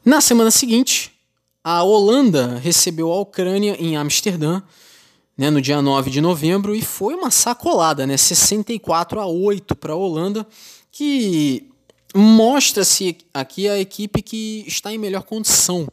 Na 0.03 0.19
semana 0.19 0.49
seguinte, 0.49 1.13
a 1.63 1.83
Holanda 1.83 2.57
recebeu 2.57 3.11
a 3.11 3.19
Ucrânia 3.19 3.75
em 3.79 3.95
Amsterdã 3.95 4.61
né, 5.41 5.49
no 5.49 5.59
dia 5.59 5.81
9 5.81 6.11
de 6.11 6.21
novembro, 6.21 6.75
e 6.75 6.83
foi 6.83 7.15
uma 7.15 7.31
sacolada, 7.31 8.05
né, 8.05 8.15
64 8.15 9.19
a 9.19 9.25
8 9.25 9.75
para 9.75 9.93
a 9.93 9.95
Holanda, 9.95 10.45
que 10.91 11.67
mostra-se 12.13 13.17
aqui 13.33 13.67
a 13.67 13.79
equipe 13.79 14.21
que 14.21 14.63
está 14.67 14.93
em 14.93 14.99
melhor 14.99 15.23
condição 15.23 15.87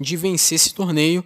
de 0.00 0.16
vencer 0.16 0.56
esse 0.56 0.72
torneio. 0.72 1.22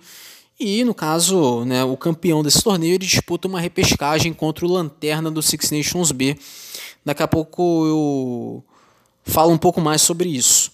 E, 0.60 0.84
no 0.84 0.92
caso, 0.92 1.64
né, 1.64 1.84
o 1.84 1.96
campeão 1.96 2.42
desse 2.42 2.62
torneio 2.62 2.94
ele 2.94 3.06
disputa 3.06 3.46
uma 3.46 3.60
repescagem 3.60 4.32
contra 4.32 4.66
o 4.66 4.70
Lanterna 4.70 5.30
do 5.30 5.40
Six 5.40 5.70
Nations 5.70 6.10
B. 6.10 6.36
Daqui 7.04 7.22
a 7.22 7.28
pouco 7.28 7.86
eu 7.86 8.64
falo 9.22 9.52
um 9.52 9.58
pouco 9.58 9.80
mais 9.80 10.02
sobre 10.02 10.28
isso. 10.28 10.72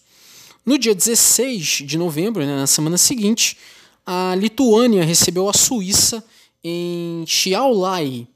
No 0.64 0.78
dia 0.78 0.94
16 0.94 1.82
de 1.84 1.98
novembro, 1.98 2.44
né, 2.46 2.56
na 2.56 2.66
semana 2.66 2.96
seguinte, 2.96 3.58
a 4.06 4.34
Lituânia 4.34 5.04
recebeu 5.04 5.50
a 5.50 5.52
Suíça 5.52 6.24
em 6.62 7.24
Xiaolai. 7.26 8.26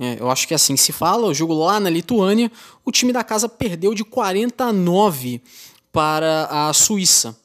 É, 0.00 0.16
eu 0.18 0.28
acho 0.30 0.48
que 0.48 0.54
é 0.54 0.56
assim 0.56 0.74
que 0.74 0.80
se 0.80 0.92
fala, 0.92 1.26
o 1.26 1.34
jogo 1.34 1.54
lá 1.54 1.78
na 1.78 1.90
Lituânia, 1.90 2.50
o 2.84 2.90
time 2.90 3.12
da 3.12 3.22
casa 3.22 3.48
perdeu 3.48 3.94
de 3.94 4.04
49 4.04 5.40
para 5.92 6.48
a 6.50 6.72
Suíça. 6.72 7.36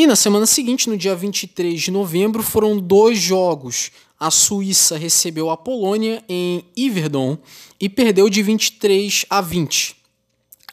E 0.00 0.06
na 0.06 0.16
semana 0.16 0.46
seguinte, 0.46 0.88
no 0.88 0.96
dia 0.96 1.14
23 1.14 1.78
de 1.78 1.90
novembro, 1.90 2.42
foram 2.42 2.78
dois 2.78 3.18
jogos. 3.18 3.90
A 4.18 4.30
Suíça 4.30 4.96
recebeu 4.96 5.50
a 5.50 5.58
Polônia 5.58 6.24
em 6.26 6.64
Iverdon 6.74 7.36
e 7.78 7.86
perdeu 7.86 8.30
de 8.30 8.42
23 8.42 9.26
a 9.28 9.42
20. 9.42 9.94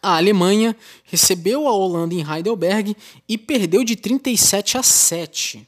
A 0.01 0.15
Alemanha 0.15 0.73
recebeu 1.03 1.67
a 1.67 1.73
Holanda 1.73 2.15
em 2.15 2.25
Heidelberg 2.25 2.95
e 3.27 3.37
perdeu 3.37 3.83
de 3.83 3.97
37 3.97 4.77
a 4.77 4.83
7 4.83 5.67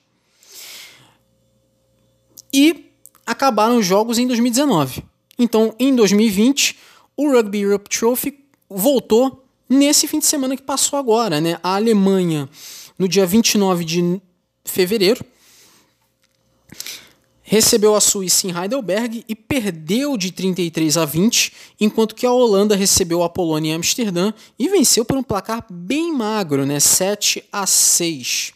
e 2.54 2.94
acabaram 3.26 3.80
os 3.80 3.86
jogos 3.86 4.18
em 4.18 4.26
2019. 4.26 5.04
Então, 5.38 5.76
em 5.78 5.94
2020, 5.94 6.78
o 7.18 7.30
Rugby 7.30 7.60
Europe 7.60 7.90
Trophy 7.90 8.40
voltou 8.70 9.46
nesse 9.70 10.08
fim 10.08 10.20
de 10.20 10.26
semana 10.26 10.56
que 10.56 10.64
passou 10.64 10.98
agora, 10.98 11.42
né? 11.42 11.60
A 11.62 11.76
Alemanha, 11.76 12.50
no 13.00 13.08
dia 13.08 13.26
29 13.26 13.86
de 13.86 14.22
fevereiro, 14.66 15.26
recebeu 17.42 17.96
a 17.96 18.02
Suíça 18.02 18.46
em 18.46 18.56
Heidelberg 18.56 19.26
e 19.28 19.34
perdeu 19.34 20.16
de 20.16 20.32
33 20.32 20.98
a 20.98 21.06
20, 21.06 21.52
enquanto 21.80 22.14
que 22.14 22.26
a 22.26 22.32
Holanda 22.32 22.76
recebeu 22.76 23.24
a 23.24 23.30
Polônia 23.30 23.72
em 23.72 23.74
Amsterdã 23.74 24.32
e 24.60 24.70
venceu 24.70 25.04
por 25.04 25.18
um 25.18 25.24
placar 25.24 25.66
bem 25.68 26.14
magro, 26.14 26.64
né? 26.66 26.80
7 26.80 27.44
a 27.52 27.66
6. 27.66 28.54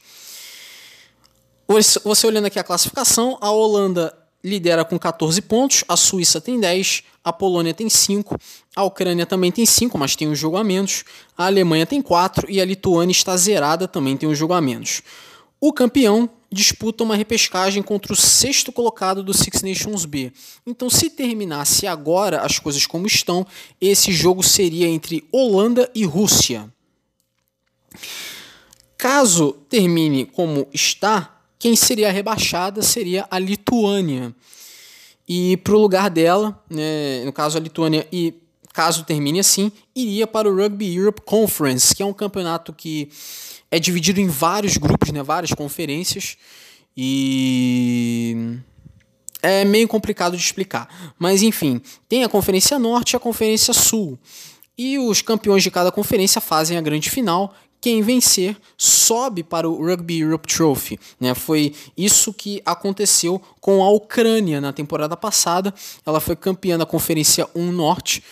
Você 2.04 2.28
olhando 2.28 2.46
aqui 2.46 2.60
a 2.60 2.64
classificação, 2.64 3.38
a 3.42 3.50
Holanda 3.50 4.16
lidera 4.44 4.86
com 4.86 5.00
14 5.00 5.42
pontos, 5.42 5.84
a 5.88 5.98
Suíça 5.98 6.40
tem 6.40 6.60
10, 6.60 7.04
a 7.24 7.32
Polônia 7.32 7.74
tem 7.74 7.90
5, 7.90 8.38
a 8.76 8.84
Ucrânia 8.84 9.26
também 9.26 9.52
tem 9.52 9.66
5, 9.66 9.98
mas 9.98 10.16
tem 10.16 10.28
um 10.28 10.36
jogo 10.36 10.58
a 10.58 10.64
menos, 10.64 11.06
a 11.38 11.46
Alemanha 11.46 11.86
tem 11.86 12.02
4 12.02 12.52
e 12.52 12.60
a 12.60 12.66
Lituânia 12.66 13.12
está 13.12 13.36
zerada, 13.38 13.88
também 13.88 14.18
tem 14.18 14.28
um 14.28 14.36
jogo 14.36 14.54
a 14.54 14.62
menos. 14.62 15.02
O 15.60 15.72
campeão 15.72 16.30
disputa 16.52 17.04
uma 17.04 17.16
repescagem 17.16 17.82
contra 17.82 18.14
o 18.14 18.16
sexto 18.16 18.72
colocado 18.72 19.24
do 19.24 19.34
Six 19.34 19.62
Nations 19.62 20.06
B. 20.06 20.32
Então, 20.68 20.90
se 20.90 21.10
terminasse 21.10 21.88
agora 21.88 22.42
as 22.42 22.60
coisas 22.60 22.86
como 22.86 23.08
estão, 23.08 23.48
esse 23.82 24.12
jogo 24.12 24.44
seria 24.44 24.88
entre 24.88 25.24
Holanda 25.32 25.90
e 25.96 26.06
Rússia. 26.06 26.72
Caso 28.98 29.54
termine 29.68 30.26
como 30.26 30.68
está, 30.74 31.42
quem 31.58 31.76
seria 31.76 32.12
rebaixada 32.12 32.82
seria 32.82 33.26
a 33.32 33.40
Lituânia. 33.40 34.36
E 35.28 35.58
para 35.58 35.74
o 35.74 35.80
lugar 35.80 36.10
dela, 36.10 36.62
né, 36.70 37.24
no 37.26 37.32
caso 37.32 37.58
a 37.58 37.62
Lituânia, 37.62 38.08
e 38.12 38.34
caso 38.74 39.04
termine 39.04 39.40
assim, 39.40 39.72
iria 39.96 40.28
para 40.28 40.50
o 40.50 40.56
Rugby 40.56 40.96
Europe 40.96 41.22
Conference, 41.26 41.96
que 41.96 42.04
é 42.04 42.06
um 42.06 42.14
campeonato 42.14 42.74
que 42.74 43.10
é 43.72 43.80
dividido 43.80 44.20
em 44.20 44.28
vários 44.28 44.78
grupos, 44.78 45.12
né, 45.12 45.24
várias 45.24 45.52
conferências, 45.54 46.38
e 46.96 48.58
é 49.42 49.66
meio 49.66 49.88
complicado 49.88 50.38
de 50.38 50.44
explicar. 50.44 51.14
Mas 51.18 51.42
enfim, 51.42 51.82
tem 52.08 52.24
a 52.24 52.30
Conferência 52.30 52.78
Norte 52.80 53.12
e 53.12 53.16
a 53.16 53.20
Conferência 53.20 53.74
Sul. 53.74 54.18
E 54.76 54.98
os 54.98 55.22
campeões 55.22 55.62
de 55.62 55.70
cada 55.70 55.92
conferência 55.92 56.42
fazem 56.42 56.78
a 56.78 56.82
grande 56.82 57.10
final, 57.10 57.54
quem 57.84 58.02
vencer 58.02 58.56
sobe 58.78 59.44
para 59.44 59.68
o 59.68 59.86
Rugby 59.86 60.22
Europe 60.22 60.48
Trophy. 60.48 60.98
Né? 61.20 61.36
Foi 61.36 61.76
isso 61.98 62.34
que 62.34 62.62
aconteceu 62.66 63.42
com 63.60 63.84
a 63.84 63.90
Ucrânia 63.90 64.62
na 64.62 64.72
temporada 64.72 65.18
passada. 65.18 65.74
Ela 66.06 66.22
foi 66.22 66.34
campeã 66.34 66.78
da 66.78 66.86
Conferência 66.86 67.46
1 67.54 67.74
Norte, 67.74 68.24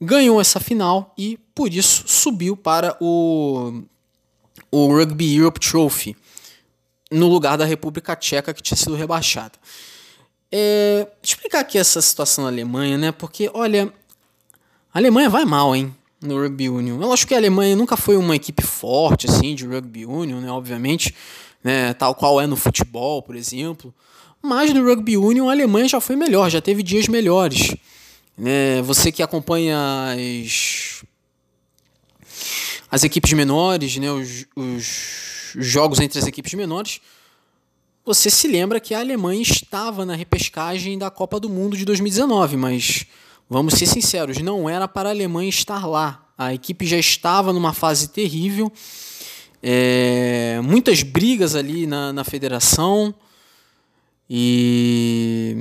ganhou 0.00 0.40
essa 0.40 0.58
final 0.58 1.12
e 1.18 1.38
por 1.54 1.74
isso 1.74 2.04
subiu 2.06 2.56
para 2.56 2.96
o, 2.98 3.82
o 4.70 4.86
Rugby 4.86 5.36
Europe 5.36 5.60
Trophy 5.60 6.16
no 7.10 7.28
lugar 7.28 7.58
da 7.58 7.66
República 7.66 8.16
Tcheca 8.16 8.54
que 8.54 8.62
tinha 8.62 8.78
sido 8.78 8.94
rebaixada. 8.94 9.52
É, 10.50 11.06
explicar 11.22 11.60
aqui 11.60 11.76
essa 11.76 12.00
situação 12.00 12.44
na 12.44 12.50
Alemanha, 12.50 12.96
né? 12.96 13.12
Porque, 13.12 13.50
olha, 13.52 13.92
a 14.94 14.98
Alemanha 14.98 15.28
vai 15.28 15.44
mal, 15.44 15.76
hein? 15.76 15.94
No 16.24 16.40
Rugby 16.40 16.68
Union. 16.68 17.00
Eu 17.00 17.12
acho 17.12 17.26
que 17.26 17.34
a 17.34 17.36
Alemanha 17.36 17.76
nunca 17.76 17.96
foi 17.96 18.16
uma 18.16 18.34
equipe 18.34 18.62
forte, 18.62 19.28
assim, 19.28 19.54
de 19.54 19.66
Rugby 19.66 20.06
Union, 20.06 20.40
né? 20.40 20.50
Obviamente, 20.50 21.14
né? 21.62 21.92
Tal 21.94 22.14
qual 22.14 22.40
é 22.40 22.46
no 22.46 22.56
futebol, 22.56 23.22
por 23.22 23.36
exemplo. 23.36 23.94
Mas 24.42 24.74
no 24.74 24.84
Rugby 24.84 25.16
Union 25.16 25.48
a 25.48 25.52
Alemanha 25.52 25.88
já 25.88 26.00
foi 26.00 26.16
melhor, 26.16 26.50
já 26.50 26.60
teve 26.60 26.82
dias 26.82 27.08
melhores. 27.08 27.74
Né? 28.36 28.82
Você 28.82 29.10
que 29.10 29.22
acompanha 29.22 29.78
as, 30.12 31.02
as 32.90 33.04
equipes 33.04 33.32
menores, 33.32 33.96
né? 33.96 34.10
os, 34.10 34.44
os 34.54 35.52
jogos 35.56 35.98
entre 36.00 36.18
as 36.18 36.26
equipes 36.26 36.52
menores, 36.52 37.00
você 38.04 38.28
se 38.28 38.46
lembra 38.46 38.80
que 38.80 38.92
a 38.92 38.98
Alemanha 38.98 39.40
estava 39.40 40.04
na 40.04 40.14
repescagem 40.14 40.98
da 40.98 41.10
Copa 41.10 41.40
do 41.40 41.48
Mundo 41.48 41.74
de 41.74 41.86
2019, 41.86 42.58
mas 42.58 43.06
vamos 43.48 43.74
ser 43.74 43.86
sinceros, 43.86 44.38
não 44.38 44.68
era 44.68 44.88
para 44.88 45.08
a 45.08 45.12
Alemanha 45.12 45.48
estar 45.48 45.86
lá. 45.86 46.20
A 46.36 46.52
equipe 46.52 46.86
já 46.86 46.98
estava 46.98 47.52
numa 47.52 47.72
fase 47.72 48.08
terrível, 48.08 48.72
é, 49.62 50.60
muitas 50.62 51.02
brigas 51.02 51.54
ali 51.54 51.86
na, 51.86 52.12
na 52.12 52.24
federação 52.24 53.14
e 54.28 55.56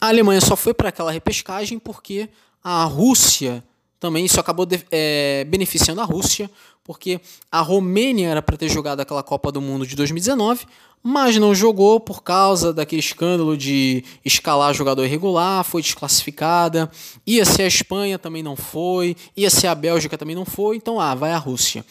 a 0.00 0.08
Alemanha 0.08 0.40
só 0.40 0.56
foi 0.56 0.72
para 0.72 0.88
aquela 0.88 1.12
repescagem 1.12 1.78
porque 1.78 2.28
a 2.64 2.84
Rússia 2.84 3.62
também 4.00 4.24
isso 4.24 4.40
acabou 4.40 4.64
de, 4.64 4.82
é, 4.90 5.44
beneficiando 5.44 6.00
a 6.00 6.04
Rússia, 6.04 6.50
porque 6.82 7.20
a 7.52 7.60
Romênia 7.60 8.30
era 8.30 8.42
para 8.42 8.56
ter 8.56 8.70
jogado 8.70 9.00
aquela 9.00 9.22
Copa 9.22 9.52
do 9.52 9.60
Mundo 9.60 9.86
de 9.86 9.94
2019, 9.94 10.66
mas 11.02 11.36
não 11.36 11.54
jogou 11.54 12.00
por 12.00 12.22
causa 12.22 12.72
daquele 12.72 13.00
escândalo 13.00 13.56
de 13.56 14.02
escalar 14.24 14.74
jogador 14.74 15.04
irregular, 15.04 15.62
foi 15.64 15.82
desclassificada. 15.82 16.90
Ia 17.26 17.44
ser 17.44 17.62
a 17.62 17.68
Espanha, 17.68 18.18
também 18.18 18.42
não 18.42 18.56
foi. 18.56 19.16
Ia 19.36 19.48
ser 19.48 19.66
a 19.68 19.74
Bélgica, 19.74 20.18
também 20.18 20.34
não 20.34 20.44
foi. 20.44 20.76
Então, 20.76 21.00
ah, 21.00 21.14
vai 21.14 21.32
a 21.32 21.38
Rússia. 21.38 21.84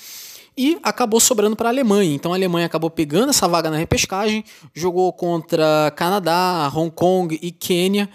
E 0.58 0.78
acabou 0.84 1.20
sobrando 1.20 1.56
para 1.56 1.70
a 1.70 1.72
Alemanha. 1.72 2.14
Então 2.14 2.34
a 2.34 2.36
Alemanha 2.36 2.66
acabou 2.66 2.90
pegando 2.90 3.30
essa 3.30 3.48
vaga 3.48 3.70
na 3.70 3.78
repescagem, 3.78 4.44
jogou 4.74 5.14
contra 5.14 5.92
Canadá, 5.96 6.70
Hong 6.76 6.92
Kong 6.92 7.40
e 7.42 7.52
Quênia. 7.52 8.10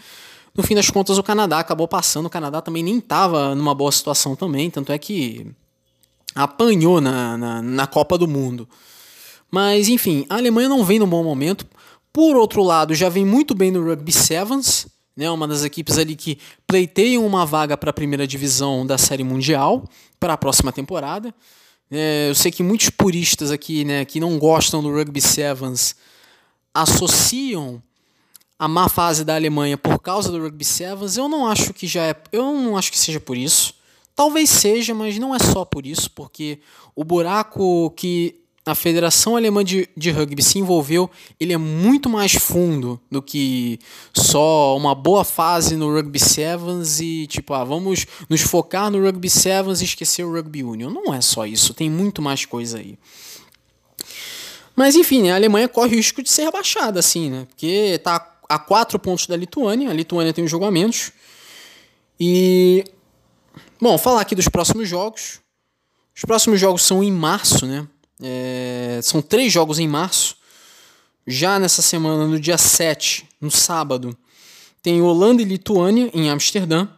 No 0.55 0.63
fim 0.63 0.75
das 0.75 0.89
contas, 0.89 1.19
o 1.19 1.23
Canadá 1.23 1.59
acabou 1.59 1.89
passando. 1.89 2.27
O 2.27 2.31
Canadá 2.31 2.61
também 2.61 2.83
nem 2.83 2.99
estava 2.99 3.55
numa 3.55 3.75
boa 3.75 3.91
situação 3.91 4.37
também, 4.37 4.71
tanto 4.71 4.93
é 4.93 4.99
que 4.99 5.47
apanhou 6.35 7.01
na, 7.01 7.37
na, 7.37 7.63
na 7.63 7.87
Copa 7.87 8.17
do 8.17 8.29
Mundo. 8.29 8.69
Mas, 9.51 9.89
enfim, 9.89 10.25
a 10.29 10.37
Alemanha 10.37 10.69
não 10.69 10.85
vem 10.85 10.99
num 10.99 11.07
bom 11.07 11.23
momento. 11.23 11.67
Por 12.13 12.37
outro 12.37 12.63
lado, 12.63 12.95
já 12.95 13.09
vem 13.09 13.25
muito 13.25 13.55
bem 13.55 13.71
no 13.71 13.85
Rugby 13.85 14.13
Sevens, 14.13 14.87
né, 15.17 15.31
uma 15.31 15.47
das 15.47 15.65
equipes 15.65 15.99
ali 15.99 16.17
que 16.17 16.39
pleiteiam 16.67 17.25
uma 17.27 17.45
vaga 17.45 17.77
para 17.77 17.91
a 17.91 17.93
primeira 17.93 18.27
divisão 18.27 18.87
da 18.87 18.99
Série 18.99 19.25
Mundial 19.25 19.85
para 20.19 20.35
a 20.35 20.37
próxima 20.37 20.73
temporada. 20.73 21.35
É, 21.91 22.29
eu 22.29 22.35
sei 22.35 22.51
que 22.51 22.63
muitos 22.63 22.91
puristas 22.91 23.51
aqui, 23.51 23.85
né, 23.85 24.05
que 24.05 24.19
não 24.19 24.39
gostam 24.39 24.83
do 24.83 24.93
Rugby 24.93 25.21
Sevens, 25.21 25.97
associam 26.73 27.83
a 28.65 28.69
má 28.69 28.89
fase 28.89 29.25
da 29.25 29.35
Alemanha 29.35 29.77
por 29.77 29.99
causa 29.99 30.33
do 30.33 30.41
Rugby 30.41 30.65
Sevens. 30.65 31.19
Eu 31.19 31.29
não 31.29 31.47
acho 31.47 31.75
que 31.75 31.87
já 31.87 32.05
é, 32.05 32.17
eu 32.33 32.53
não 32.53 32.77
acho 32.79 32.91
que 32.91 32.99
seja 32.99 33.21
por 33.21 33.37
isso. 33.37 33.75
Talvez 34.17 34.49
seja, 34.49 34.95
mas 34.95 35.19
não 35.19 35.35
é 35.35 35.39
só 35.39 35.65
por 35.65 35.85
isso, 35.85 36.11
porque 36.11 36.61
o 36.97 37.05
buraco 37.05 37.91
que 37.91 38.41
a 38.65 38.75
Federação 38.75 39.37
Alemã 39.37 39.63
de, 39.63 39.87
de 39.95 40.11
Rugby 40.11 40.43
se 40.43 40.59
envolveu, 40.59 41.11
ele 41.39 41.53
é 41.53 41.59
muito 41.59 42.09
mais 42.09 42.33
fundo 42.33 42.99
do 43.11 43.21
que 43.21 43.79
só 44.15 44.75
uma 44.79 44.95
boa 44.95 45.25
fase 45.25 45.77
no 45.77 45.93
Rugby 45.93 46.19
Sevens 46.19 47.01
e 47.01 47.27
tipo, 47.27 47.53
ah, 47.53 47.65
vamos 47.65 48.07
nos 48.31 48.41
focar 48.41 48.91
no 48.91 49.05
Rugby 49.05 49.29
Sevens 49.29 49.83
e 49.83 49.85
esquecer 49.85 50.25
o 50.25 50.33
Rugby 50.33 50.65
Union. 50.65 50.89
Não 50.89 51.13
é 51.13 51.21
só 51.21 51.45
isso, 51.45 51.75
tem 51.75 51.91
muito 51.91 52.23
mais 52.23 52.47
coisa 52.47 52.79
aí. 52.79 52.97
Mas 54.75 54.97
enfim, 54.97 55.29
a 55.29 55.37
Alemanha 55.37 55.69
corre 55.69 55.95
o 55.95 55.97
risco 55.97 56.23
de 56.23 56.31
ser 56.31 56.45
rebaixada, 56.45 56.99
assim, 56.99 57.31
né? 57.31 57.47
Porque 57.51 58.01
tá 58.03 58.34
a 58.49 58.59
quatro 58.59 58.99
pontos 58.99 59.27
da 59.27 59.37
Lituânia, 59.37 59.91
a 59.91 59.95
Lituânia 59.95 60.33
tem 60.33 60.45
um 60.45 60.49
jogo 60.49 60.65
a 60.65 60.71
menos. 60.71 61.13
E 62.19 62.85
Bom, 63.81 63.99
falar 63.99 64.23
aqui 64.23 64.35
dos 64.35 64.49
próximos 64.49 64.89
jogos. 64.89 65.41
Os 66.17 66.23
próximos 66.23 66.59
jogos 66.59 66.83
são 66.83 67.03
em 67.03 67.13
março, 67.13 67.67
né? 67.67 67.87
É, 68.23 69.01
são 69.03 69.21
três 69.21 69.53
jogos 69.53 69.79
em 69.79 69.87
março. 69.87 70.37
Já 71.27 71.59
nessa 71.59 71.83
semana, 71.83 72.27
no 72.27 72.41
dia 72.41 72.57
7, 72.57 73.29
no 73.41 73.51
sábado, 73.51 74.17
tem 74.83 75.03
Holanda 75.03 75.43
e 75.43 75.45
Lituânia 75.45 76.11
em 76.15 76.31
Amsterdã. 76.31 76.89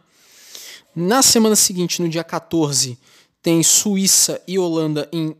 Na 0.95 1.21
semana 1.21 1.55
seguinte, 1.55 2.01
no 2.01 2.07
dia 2.07 2.23
14, 2.23 2.97
tem 3.41 3.61
Suíça 3.63 4.41
e 4.47 4.57
Holanda 4.57 5.09
em 5.11 5.35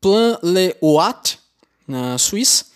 Plan-le-Ouat, 0.00 1.38
na 1.86 2.16
Suíça. 2.18 2.66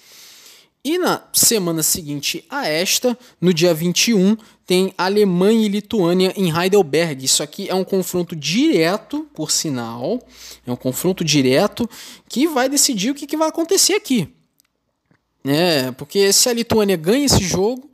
E 0.85 0.99
na 0.99 1.23
semana 1.33 1.81
seguinte 1.81 2.45
a 2.51 2.67
esta, 2.67 3.17
no 3.41 3.55
dia 3.55 3.73
21, 3.73 4.37
tem 4.67 4.93
Alemanha 4.99 5.65
e 5.65 5.69
Lituânia 5.69 6.33
em 6.37 6.51
Heidelberg. 6.51 7.25
Isso 7.25 7.41
aqui 7.41 7.69
é 7.69 7.75
um 7.75 7.85
confronto 7.85 8.35
direto, 8.35 9.29
por 9.33 9.53
sinal. 9.53 10.21
É 10.67 10.73
um 10.73 10.77
confronto 10.77 11.25
direto 11.25 11.89
que 12.29 12.49
vai 12.49 12.69
decidir 12.69 13.11
o 13.11 13.15
que, 13.15 13.29
que 13.29 13.37
vai 13.37 13.49
acontecer 13.49 13.95
aqui. 13.95 14.35
É, 15.45 15.93
porque 15.93 16.33
se 16.33 16.49
a 16.49 16.53
Lituânia 16.53 16.97
ganha 16.97 17.27
esse 17.27 17.45
jogo, 17.45 17.89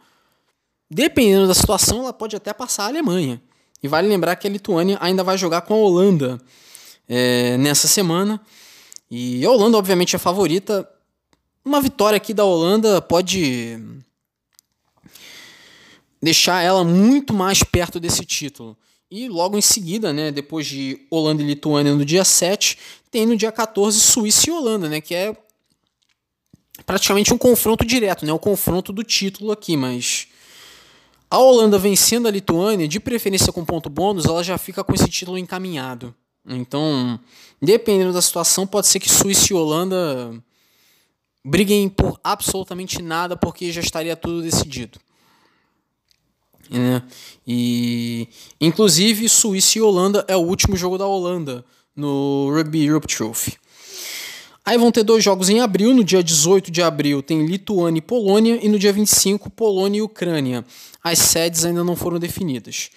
dependendo 0.91 1.47
da 1.47 1.55
situação, 1.55 2.01
ela 2.01 2.13
pode 2.13 2.37
até 2.37 2.55
passar 2.55 2.85
a 2.85 2.89
Alemanha. 2.89 3.41
E 3.83 3.89
vale 3.89 4.09
lembrar 4.09 4.35
que 4.37 4.47
a 4.47 4.51
Lituânia 4.51 4.97
ainda 5.01 5.23
vai 5.23 5.37
jogar 5.37 5.61
com 5.61 5.75
a 5.75 5.77
Holanda 5.77 6.41
é, 7.07 7.59
nessa 7.59 7.87
semana. 7.87 8.41
E 9.11 9.45
a 9.45 9.51
Holanda, 9.51 9.77
obviamente, 9.77 10.17
é 10.17 10.19
favorita 10.19 10.89
uma 11.65 11.81
vitória 11.81 12.17
aqui 12.17 12.33
da 12.33 12.45
Holanda 12.45 13.01
pode 13.03 13.79
deixar 16.23 16.63
ela 16.63 16.85
muito 16.85 17.33
mais 17.33 17.63
perto 17.63 18.01
desse 18.01 18.25
título. 18.25 18.77
E 19.11 19.29
logo 19.29 19.57
em 19.57 19.63
seguida, 19.63 20.13
né, 20.13 20.31
depois 20.31 20.67
de 20.67 21.07
Holanda 21.11 21.43
e 21.43 21.47
Lituânia 21.47 21.95
no 21.95 22.05
dia 22.05 22.25
7, 22.25 22.79
tem 23.11 23.25
no 23.25 23.37
dia 23.37 23.51
14 23.51 23.99
Suíça 23.99 24.51
e 24.51 24.53
Holanda, 24.53 24.89
né, 24.89 25.01
que 25.01 25.15
é 25.15 25.35
praticamente 26.85 27.33
um 27.33 27.39
confronto 27.39 27.87
direto, 27.87 28.27
né, 28.27 28.33
o 28.33 28.39
confronto 28.39 28.93
do 28.93 29.03
título 29.03 29.51
aqui, 29.51 29.77
mas 29.77 30.29
a 31.31 31.39
Holanda 31.39 31.79
vencendo 31.79 32.29
a 32.29 32.31
Lituânia, 32.31 32.87
de 32.87 33.01
preferência 33.01 33.53
com 33.53 33.65
ponto 33.65 33.89
bônus, 33.89 34.27
ela 34.27 34.45
já 34.45 34.59
fica 34.59 34.85
com 34.85 34.95
esse 34.95 35.09
título 35.09 35.39
encaminhado. 35.39 36.15
Então, 36.47 37.19
dependendo 37.61 38.13
da 38.13 38.23
situação, 38.23 38.67
pode 38.67 38.87
ser 38.87 39.01
que 39.01 39.09
Suíça 39.09 39.53
e 39.53 39.57
Holanda 39.57 40.33
briguem 41.45 41.89
por 41.89 42.19
absolutamente 42.23 43.03
nada 43.03 43.37
porque 43.37 43.73
já 43.73 43.81
estaria 43.81 44.17
tudo 44.17 44.43
decidido. 44.43 44.99
Né? 46.71 47.03
E 47.47 48.29
inclusive 48.61 49.29
Suíça 49.29 49.79
e 49.79 49.81
Holanda 49.81 50.25
é 50.29 50.37
o 50.37 50.41
último 50.41 50.77
jogo 50.77 50.99
da 50.99 51.07
Holanda 51.07 51.65
no 51.97 52.51
Rugby 52.55 52.85
Europe 52.85 53.07
Trophy. 53.07 53.57
Aí 54.65 54.77
vão 54.77 54.93
ter 54.93 55.03
dois 55.03 55.25
jogos 55.25 55.49
em 55.49 55.61
abril, 55.61 55.95
no 55.95 56.05
dia 56.05 56.23
18 56.23 56.71
de 56.71 56.83
abril 56.83 57.23
tem 57.23 57.47
Lituânia 57.47 58.01
e 58.01 58.03
Polônia 58.03 58.59
e 58.63 58.69
no 58.69 58.79
dia 58.79 58.93
25 58.93 59.49
Polônia 59.49 60.01
e 60.01 60.03
Ucrânia. 60.03 60.63
As 61.03 61.19
sedes 61.19 61.65
ainda 61.65 61.83
não 61.83 61.97
foram 61.97 62.19
definidas. 62.19 62.91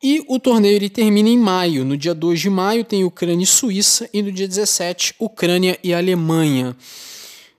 E 0.00 0.24
o 0.28 0.38
torneio 0.38 0.76
ele 0.76 0.88
termina 0.88 1.28
em 1.28 1.36
maio. 1.36 1.84
No 1.84 1.96
dia 1.96 2.14
2 2.14 2.38
de 2.38 2.48
maio 2.48 2.84
tem 2.84 3.02
Ucrânia 3.02 3.42
e 3.42 3.46
Suíça 3.46 4.08
e 4.12 4.22
no 4.22 4.30
dia 4.30 4.46
17 4.46 5.16
Ucrânia 5.18 5.76
e 5.82 5.92
Alemanha. 5.92 6.76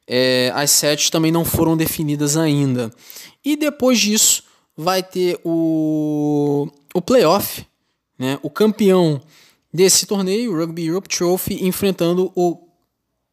É, 0.08 0.52
as 0.56 0.72
sete 0.72 1.12
também 1.12 1.32
não 1.32 1.44
foram 1.44 1.76
definidas 1.76 2.38
ainda. 2.38 2.92
E 3.44 3.56
depois 3.56 4.00
disso 4.00 4.44
vai 4.76 5.04
ter 5.04 5.40
o, 5.44 6.68
o 6.94 7.02
playoff, 7.02 7.66
né? 8.18 8.40
o 8.42 8.50
campeão 8.50 9.22
desse 9.74 10.06
torneio, 10.06 10.54
o 10.54 10.58
Rugby 10.58 10.86
Europe 10.86 11.10
Trophy, 11.10 11.66
enfrentando 11.66 12.32
o 12.36 12.58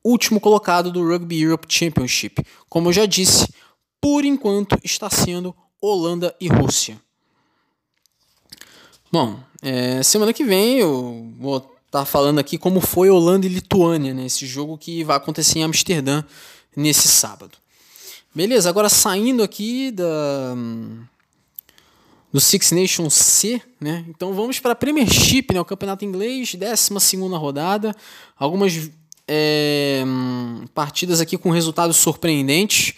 último 0.04 0.40
colocado 0.40 0.90
do 0.90 1.06
Rugby 1.06 1.42
Europe 1.42 1.66
Championship. 1.68 2.44
Como 2.68 2.88
eu 2.88 2.92
já 2.92 3.06
disse, 3.06 3.48
por 4.00 4.24
enquanto 4.24 4.76
está 4.82 5.08
sendo 5.08 5.54
Holanda 5.80 6.34
e 6.40 6.48
Rússia. 6.48 7.00
Bom, 9.12 9.38
é, 9.62 10.02
semana 10.02 10.32
que 10.32 10.44
vem 10.44 10.78
eu 10.78 11.32
vou 11.38 11.58
estar 11.58 11.70
tá 11.90 12.04
falando 12.04 12.38
aqui 12.38 12.58
como 12.58 12.80
foi 12.80 13.08
Holanda 13.08 13.46
e 13.46 13.48
Lituânia, 13.48 14.12
né? 14.12 14.26
esse 14.26 14.46
jogo 14.46 14.76
que 14.76 15.04
vai 15.04 15.16
acontecer 15.16 15.60
em 15.60 15.62
Amsterdã 15.62 16.24
nesse 16.76 17.08
sábado. 17.08 17.58
Beleza, 18.34 18.68
agora 18.68 18.88
saindo 18.88 19.42
aqui 19.42 19.90
da, 19.92 20.54
do 22.32 22.40
Six 22.40 22.72
Nations 22.72 23.14
C, 23.14 23.62
né? 23.80 24.04
Então 24.08 24.34
vamos 24.34 24.58
para 24.58 24.72
a 24.72 24.74
Premiership, 24.74 25.52
né? 25.52 25.60
O 25.60 25.64
campeonato 25.64 26.04
inglês, 26.04 26.54
12 26.54 27.16
rodada. 27.36 27.94
Algumas 28.36 28.90
é, 29.28 30.02
partidas 30.74 31.20
aqui 31.20 31.38
com 31.38 31.50
resultados 31.50 31.96
surpreendentes. 31.96 32.94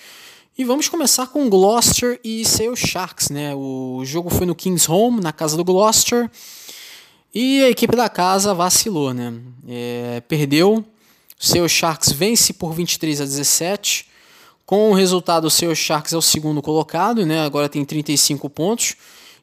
E 0.59 0.65
vamos 0.65 0.89
começar 0.89 1.27
com 1.27 1.51
Gloucester 1.51 2.19
e 2.25 2.43
Sale 2.43 2.75
Sharks, 2.75 3.29
né? 3.29 3.55
O 3.55 4.01
jogo 4.07 4.31
foi 4.31 4.47
no 4.47 4.55
King's 4.55 4.89
Home, 4.89 5.21
na 5.21 5.33
casa 5.33 5.55
do 5.55 5.63
Gloucester. 5.63 6.31
E 7.35 7.63
a 7.63 7.69
equipe 7.69 7.95
da 7.95 8.09
casa 8.09 8.55
vacilou, 8.55 9.13
né? 9.13 9.35
É, 9.69 10.23
perdeu. 10.27 10.83
Sale 11.39 11.69
Sharks 11.69 12.13
vence 12.13 12.53
por 12.53 12.73
23 12.73 13.21
a 13.21 13.25
17. 13.25 14.07
Com 14.65 14.91
o 14.91 14.95
resultado, 14.95 15.47
o 15.47 15.51
Sale 15.51 15.77
Sharks 15.77 16.13
é 16.13 16.17
o 16.17 16.23
segundo 16.23 16.61
colocado, 16.61 17.25
né? 17.25 17.45
Agora 17.45 17.69
tem 17.69 17.85
35 17.85 18.49
pontos. 18.51 18.97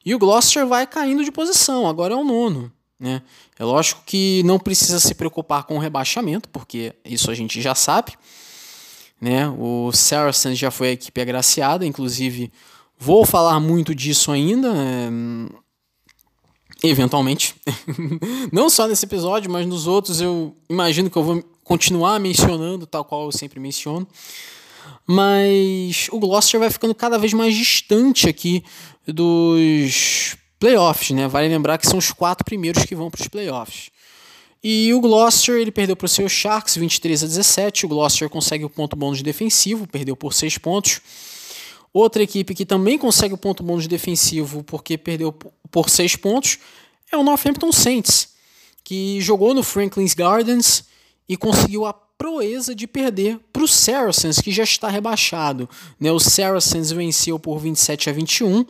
E 0.05 0.13
o 0.13 0.19
Gloucester 0.19 0.67
vai 0.67 0.85
caindo 0.85 1.23
de 1.23 1.31
posição, 1.31 1.87
agora 1.87 2.13
é 2.13 2.17
o 2.17 2.23
nono. 2.23 2.71
Né? 2.99 3.21
É 3.57 3.63
lógico 3.63 4.01
que 4.05 4.41
não 4.43 4.59
precisa 4.59 4.99
se 4.99 5.13
preocupar 5.15 5.63
com 5.63 5.75
o 5.75 5.79
rebaixamento, 5.79 6.49
porque 6.49 6.93
isso 7.05 7.31
a 7.31 7.33
gente 7.33 7.61
já 7.61 7.73
sabe. 7.73 8.13
Né? 9.19 9.47
O 9.57 9.91
Saracens 9.93 10.57
já 10.57 10.69
foi 10.69 10.89
a 10.89 10.91
equipe 10.91 11.21
agraciada, 11.21 11.85
inclusive 11.85 12.51
vou 12.97 13.25
falar 13.25 13.59
muito 13.59 13.95
disso 13.95 14.31
ainda, 14.31 14.73
é... 14.73 15.09
eventualmente. 16.87 17.55
não 18.51 18.69
só 18.69 18.87
nesse 18.87 19.05
episódio, 19.05 19.49
mas 19.49 19.65
nos 19.65 19.87
outros 19.87 20.19
eu 20.19 20.55
imagino 20.69 21.09
que 21.09 21.17
eu 21.17 21.23
vou 21.23 21.43
continuar 21.63 22.19
mencionando, 22.19 22.85
tal 22.85 23.05
qual 23.05 23.25
eu 23.25 23.31
sempre 23.31 23.59
menciono. 23.59 24.07
Mas 25.05 26.07
o 26.11 26.19
Gloucester 26.19 26.59
vai 26.59 26.69
ficando 26.69 26.95
cada 26.95 27.17
vez 27.17 27.33
mais 27.33 27.55
distante 27.55 28.27
aqui 28.27 28.63
dos 29.07 30.37
playoffs, 30.59 31.11
né? 31.11 31.27
Vale 31.27 31.47
lembrar 31.47 31.77
que 31.77 31.87
são 31.87 31.97
os 31.97 32.11
quatro 32.11 32.45
primeiros 32.45 32.85
que 32.85 32.95
vão 32.95 33.11
para 33.11 33.21
os 33.21 33.27
playoffs. 33.27 33.91
E 34.63 34.93
o 34.93 35.01
Gloucester 35.01 35.55
ele 35.55 35.71
perdeu 35.71 35.95
para 35.95 36.05
o 36.05 36.09
seu 36.09 36.29
Sharks 36.29 36.77
23 36.77 37.23
a 37.23 37.27
17. 37.27 37.85
O 37.85 37.89
Gloucester 37.89 38.29
consegue 38.29 38.63
o 38.63 38.69
ponto 38.69 38.95
bônus 38.95 39.21
defensivo, 39.21 39.85
perdeu 39.85 40.15
por 40.15 40.33
6 40.33 40.57
pontos. 40.57 41.01
Outra 41.93 42.23
equipe 42.23 42.55
que 42.55 42.65
também 42.65 42.97
consegue 42.97 43.33
o 43.33 43.37
ponto 43.37 43.61
bônus 43.61 43.87
defensivo 43.87 44.63
porque 44.63 44.97
perdeu 44.97 45.33
por 45.69 45.89
6 45.89 46.15
pontos 46.15 46.59
é 47.11 47.17
o 47.17 47.23
Northampton 47.23 47.71
Saints, 47.73 48.29
que 48.85 49.19
jogou 49.19 49.53
no 49.53 49.63
Franklin's 49.63 50.13
Gardens 50.13 50.85
e 51.27 51.37
conseguiu 51.37 51.85
a 51.85 51.93
proeza 51.93 52.73
de 52.73 52.87
perder 52.87 53.39
para 53.51 53.63
o 53.63 53.67
Saracens, 53.67 54.39
que 54.39 54.51
já 54.51 54.63
está 54.63 54.89
rebaixado. 54.89 55.69
Né? 55.99 56.11
O 56.11 56.19
Saracens 56.19 56.91
venceu 56.91 57.37
por 57.37 57.59
27 57.59 58.09
a 58.09 58.13
21. 58.13 58.65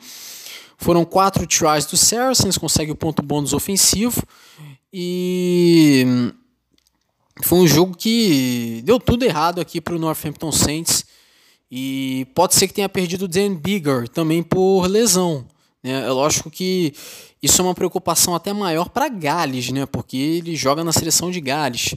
Foram 0.77 1.05
quatro 1.05 1.45
tries 1.45 1.85
do 1.85 1.95
Saracens, 1.95 2.57
consegue 2.57 2.91
o 2.91 2.95
ponto 2.95 3.21
bônus 3.21 3.53
ofensivo. 3.53 4.23
E 4.91 6.33
foi 7.43 7.59
um 7.59 7.67
jogo 7.67 7.95
que 7.95 8.81
deu 8.83 8.99
tudo 8.99 9.23
errado 9.23 9.61
aqui 9.61 9.79
para 9.79 9.95
o 9.95 9.99
Northampton 9.99 10.51
Saints. 10.51 11.05
E 11.71 12.27
pode 12.35 12.53
ser 12.53 12.67
que 12.67 12.73
tenha 12.73 12.89
perdido 12.89 13.25
o 13.25 13.27
Dan 13.27 13.55
Bigger 13.55 14.07
também 14.07 14.43
por 14.43 14.87
lesão. 14.87 15.45
Né? 15.83 16.05
É 16.05 16.09
lógico 16.09 16.51
que 16.51 16.93
isso 17.41 17.61
é 17.61 17.65
uma 17.65 17.73
preocupação 17.73 18.33
até 18.33 18.53
maior 18.53 18.89
para 18.89 19.09
Gales, 19.09 19.69
né? 19.71 19.85
porque 19.85 20.15
ele 20.15 20.55
joga 20.55 20.83
na 20.83 20.93
seleção 20.93 21.31
de 21.31 21.41
Gales. 21.41 21.95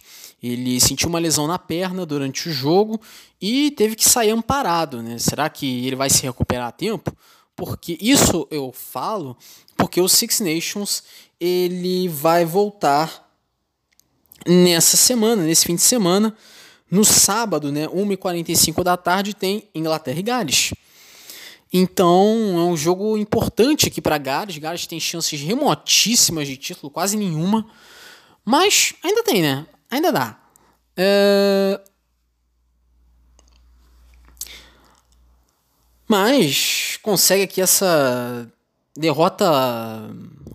Ele 0.53 0.81
sentiu 0.81 1.09
uma 1.09 1.19
lesão 1.19 1.47
na 1.47 1.59
perna 1.59 2.07
durante 2.07 2.49
o 2.49 2.53
jogo 2.53 3.01
e 3.41 3.71
teve 3.73 3.97
que 3.97 4.09
sair 4.09 4.31
amparado. 4.31 5.03
Né? 5.03 5.19
Será 5.19 5.49
que 5.49 5.87
ele 5.87 5.97
vai 5.97 6.11
se 6.11 6.23
recuperar 6.23 6.69
a 6.69 6.73
tempo? 6.73 7.17
Porque 7.55 7.97
isso 8.01 8.47
eu 8.51 8.73
falo 8.73 9.37
porque 9.77 10.01
o 10.01 10.09
Six 10.09 10.41
Nations 10.41 11.03
ele 11.41 12.09
vai 12.09 12.45
voltar 12.45 13.31
nessa 14.47 14.97
semana, 14.97 15.43
nesse 15.43 15.65
fim 15.65 15.75
de 15.75 15.83
semana. 15.83 16.37
No 16.91 17.05
sábado, 17.05 17.73
né, 17.73 17.89
1h45 17.89 18.83
da 18.85 18.97
tarde, 18.97 19.35
tem 19.35 19.69
Inglaterra 19.75 20.19
e 20.19 20.23
Gales. 20.23 20.73
Então 21.73 22.55
é 22.57 22.63
um 22.63 22.77
jogo 22.77 23.19
importante 23.19 23.89
aqui 23.89 24.01
para 24.01 24.19
Gales. 24.19 24.59
Gales 24.59 24.87
tem 24.87 25.01
chances 25.01 25.41
remotíssimas 25.41 26.47
de 26.47 26.57
título, 26.57 26.91
quase 26.91 27.17
nenhuma. 27.17 27.67
Mas 28.45 28.95
ainda 29.03 29.23
tem, 29.25 29.43
né? 29.43 29.67
Ainda 29.91 30.13
dá. 30.13 30.39
É... 30.97 31.81
Mas 36.09 36.99
consegue 37.03 37.43
aqui 37.43 37.61
essa 37.61 38.51
derrota 38.97 39.45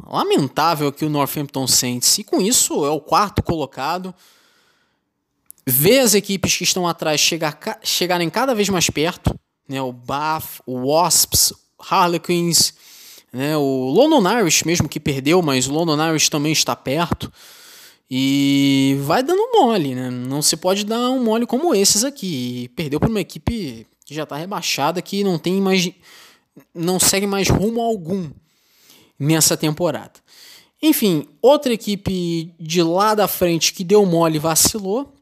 lamentável 0.08 0.92
que 0.92 1.06
o 1.06 1.10
Northampton 1.10 1.68
Saints. 1.68 2.18
E 2.18 2.24
com 2.24 2.42
isso 2.42 2.86
é 2.86 2.90
o 2.90 3.00
quarto 3.00 3.44
colocado. 3.44 4.14
Vê 5.66 6.00
as 6.00 6.14
equipes 6.14 6.58
que 6.58 6.64
estão 6.64 6.88
atrás 6.88 7.20
chegar, 7.22 7.58
chegarem 7.84 8.30
cada 8.30 8.56
vez 8.56 8.70
mais 8.70 8.90
perto. 8.90 9.38
Né? 9.68 9.82
O 9.82 9.92
Bath, 9.92 10.60
o 10.66 10.88
Wasps, 10.88 11.54
Harlequins, 11.80 12.74
né? 13.32 13.56
o 13.56 13.90
London 13.90 14.40
Irish 14.40 14.64
mesmo 14.64 14.90
que 14.90 15.00
perdeu, 15.00 15.42
mas 15.42 15.68
o 15.68 15.74
London 15.74 16.10
Irish 16.10 16.30
também 16.30 16.52
está 16.52 16.76
perto. 16.76 17.32
E 18.14 18.98
vai 19.04 19.24
dando 19.24 19.54
mole, 19.54 19.96
né? 19.96 20.10
Não 20.10 20.42
se 20.42 20.58
pode 20.58 20.84
dar 20.84 21.10
um 21.12 21.24
mole 21.24 21.48
como 21.48 21.74
esses 21.74 22.04
aqui. 22.04 22.70
Perdeu 22.76 23.00
para 23.00 23.08
uma 23.08 23.22
equipe 23.22 23.88
que 24.06 24.14
já 24.14 24.24
está 24.24 24.36
rebaixada, 24.36 25.02
que 25.02 25.24
não 25.24 25.40
tem 25.40 25.62
mais. 25.62 25.90
não 26.76 27.00
segue 27.00 27.26
mais 27.26 27.48
rumo 27.48 27.80
algum 27.80 28.30
nessa 29.18 29.56
temporada. 29.56 30.20
Enfim, 30.82 31.26
outra 31.42 31.72
equipe 31.74 32.54
de 32.60 32.84
lá 32.84 33.16
da 33.16 33.30
frente 33.30 33.74
que 33.74 33.82
deu 33.82 34.06
mole 34.06 34.36
e 34.36 34.40
vacilou 34.40 35.14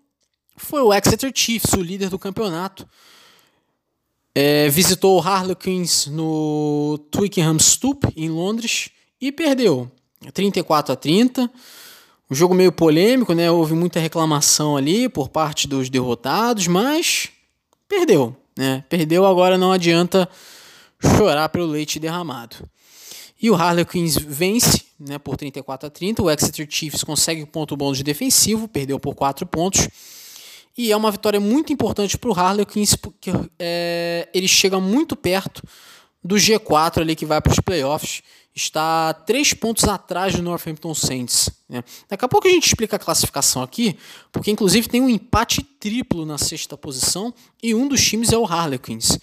foi 0.58 0.82
o 0.82 0.92
Exeter 0.92 1.32
Chiefs, 1.36 1.74
o 1.74 1.84
líder 1.84 2.10
do 2.10 2.18
campeonato. 2.18 2.90
É, 4.34 4.68
visitou 4.68 5.16
o 5.16 5.22
Harlequins 5.22 6.08
no 6.08 6.98
Twickenham 7.12 7.60
Stoop, 7.60 8.08
em 8.16 8.30
Londres, 8.30 8.90
e 9.22 9.32
perdeu 9.32 9.92
34 10.34 10.94
a 10.94 10.96
30. 10.96 11.52
Um 12.32 12.36
jogo 12.36 12.53
meio 12.53 12.71
polêmico, 12.71 13.34
né? 13.34 13.49
Houve 13.49 13.73
muita 13.73 13.99
reclamação 13.99 14.77
ali 14.77 15.09
por 15.09 15.30
parte 15.30 15.67
dos 15.67 15.89
derrotados, 15.89 16.67
mas 16.67 17.30
perdeu, 17.88 18.36
né? 18.55 18.84
Perdeu, 18.88 19.25
agora 19.25 19.57
não 19.57 19.71
adianta 19.71 20.30
chorar 21.17 21.49
pelo 21.49 21.65
leite 21.65 21.99
derramado. 21.99 22.57
E 23.41 23.49
o 23.49 23.55
Harlequins 23.55 24.15
vence 24.15 24.84
né, 24.99 25.17
por 25.17 25.38
34 25.38 25.88
a 25.88 25.89
30. 25.89 26.21
O 26.21 26.30
Exeter 26.30 26.67
Chiefs 26.69 27.03
consegue 27.03 27.41
o 27.41 27.47
ponto 27.47 27.75
bônus 27.75 27.97
de 27.97 28.03
defensivo, 28.03 28.67
perdeu 28.67 28.99
por 28.99 29.15
4 29.15 29.47
pontos. 29.47 29.88
E 30.77 30.91
é 30.91 30.95
uma 30.95 31.09
vitória 31.09 31.39
muito 31.39 31.73
importante 31.73 32.17
para 32.17 32.30
o 32.30 32.34
Harlequins, 32.34 32.95
porque 32.95 33.32
é, 33.57 34.30
ele 34.34 34.47
chega 34.47 34.80
muito 34.80 35.15
perto 35.15 35.63
do 36.24 36.36
G4 36.36 37.01
ali 37.01 37.15
que 37.15 37.26
vai 37.26 37.41
para 37.41 37.51
os 37.51 37.59
playoffs 37.59 38.22
está 38.55 39.13
três 39.13 39.53
pontos 39.53 39.86
atrás 39.86 40.36
do 40.36 40.41
Northampton 40.41 40.93
Saints. 40.93 41.49
Né? 41.67 41.84
Daqui 42.07 42.26
a 42.26 42.28
pouco 42.28 42.47
a 42.47 42.51
gente 42.51 42.67
explica 42.67 42.97
a 42.97 42.99
classificação 42.99 43.61
aqui, 43.61 43.97
porque 44.32 44.51
inclusive 44.51 44.89
tem 44.89 45.01
um 45.01 45.09
empate 45.09 45.63
triplo 45.63 46.26
na 46.26 46.38
sexta 46.38 46.78
posição 46.78 47.34
e 47.61 47.74
um 47.74 47.88
dos 47.88 48.03
times 48.03 48.34
é 48.34 48.38
o 48.38 48.45
Harlequins. 48.45 49.17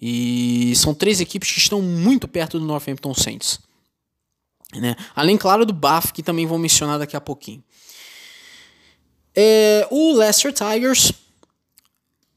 E 0.00 0.74
são 0.76 0.94
três 0.94 1.20
equipes 1.20 1.50
que 1.52 1.58
estão 1.58 1.80
muito 1.80 2.26
perto 2.26 2.58
do 2.58 2.66
Northampton 2.66 3.14
Saints. 3.14 3.60
Né? 4.74 4.96
Além, 5.14 5.36
claro, 5.36 5.64
do 5.64 5.72
Bath, 5.72 6.12
que 6.12 6.22
também 6.22 6.44
vou 6.44 6.58
mencionar 6.58 6.98
daqui 6.98 7.16
a 7.16 7.20
pouquinho. 7.20 7.62
É, 9.34 9.86
o 9.90 10.12
Leicester 10.14 10.52
Tigers 10.52 11.12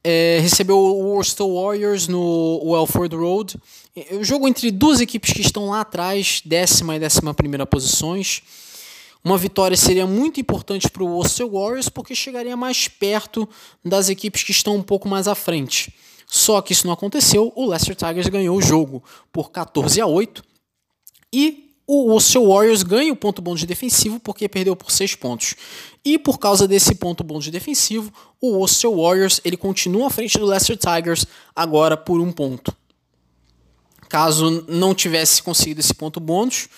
é, 0.03 0.39
recebeu 0.41 0.77
o 0.77 1.13
Worcester 1.13 1.47
Warriors 1.47 2.07
no 2.07 2.61
Welford 2.63 3.15
Road. 3.15 3.57
É, 3.95 4.15
o 4.15 4.23
jogo 4.23 4.47
entre 4.47 4.71
duas 4.71 5.01
equipes 5.01 5.33
que 5.33 5.41
estão 5.41 5.69
lá 5.69 5.81
atrás, 5.81 6.41
décima 6.45 6.95
e 6.95 6.99
décima 6.99 7.33
primeira 7.33 7.65
posições. 7.65 8.41
Uma 9.23 9.37
vitória 9.37 9.75
seria 9.75 10.07
muito 10.07 10.39
importante 10.39 10.89
para 10.89 11.03
o 11.03 11.07
Worcester 11.07 11.47
Warriors 11.47 11.89
porque 11.89 12.15
chegaria 12.15 12.55
mais 12.55 12.87
perto 12.87 13.47
das 13.83 14.07
equipes 14.09 14.43
que 14.43 14.51
estão 14.51 14.75
um 14.75 14.83
pouco 14.83 15.07
mais 15.07 15.27
à 15.27 15.35
frente. 15.35 15.93
Só 16.25 16.61
que 16.61 16.73
isso 16.73 16.85
não 16.85 16.93
aconteceu, 16.93 17.51
o 17.55 17.65
Leicester 17.65 17.95
Tigers 17.95 18.27
ganhou 18.27 18.55
o 18.55 18.61
jogo 18.61 19.03
por 19.33 19.51
14 19.51 19.99
a 19.99 20.05
8 20.05 20.43
e 21.33 21.68
o 21.91 22.19
seu 22.19 22.47
Warriors 22.47 22.83
ganha 22.83 23.11
o 23.11 23.15
ponto 23.15 23.41
bom 23.41 23.55
de 23.55 23.65
defensivo 23.65 24.19
porque 24.19 24.47
perdeu 24.47 24.75
por 24.75 24.91
6 24.91 25.15
pontos. 25.15 25.55
E 26.05 26.19
por 26.19 26.37
causa 26.37 26.67
desse 26.67 26.93
ponto 26.93 27.23
bom 27.23 27.39
de 27.39 27.49
defensivo, 27.49 28.13
o 28.39 28.67
seu 28.67 29.01
Warriors 29.01 29.41
ele 29.43 29.57
continua 29.57 30.05
à 30.05 30.09
frente 30.11 30.37
do 30.37 30.45
Leicester 30.45 30.77
Tigers 30.77 31.25
agora 31.55 31.97
por 31.97 32.21
um 32.21 32.31
ponto. 32.31 32.75
Caso 34.07 34.63
não 34.67 34.93
tivesse 34.93 35.41
conseguido 35.41 35.79
esse 35.79 35.93
ponto 35.95 36.19
bônus, 36.19 36.69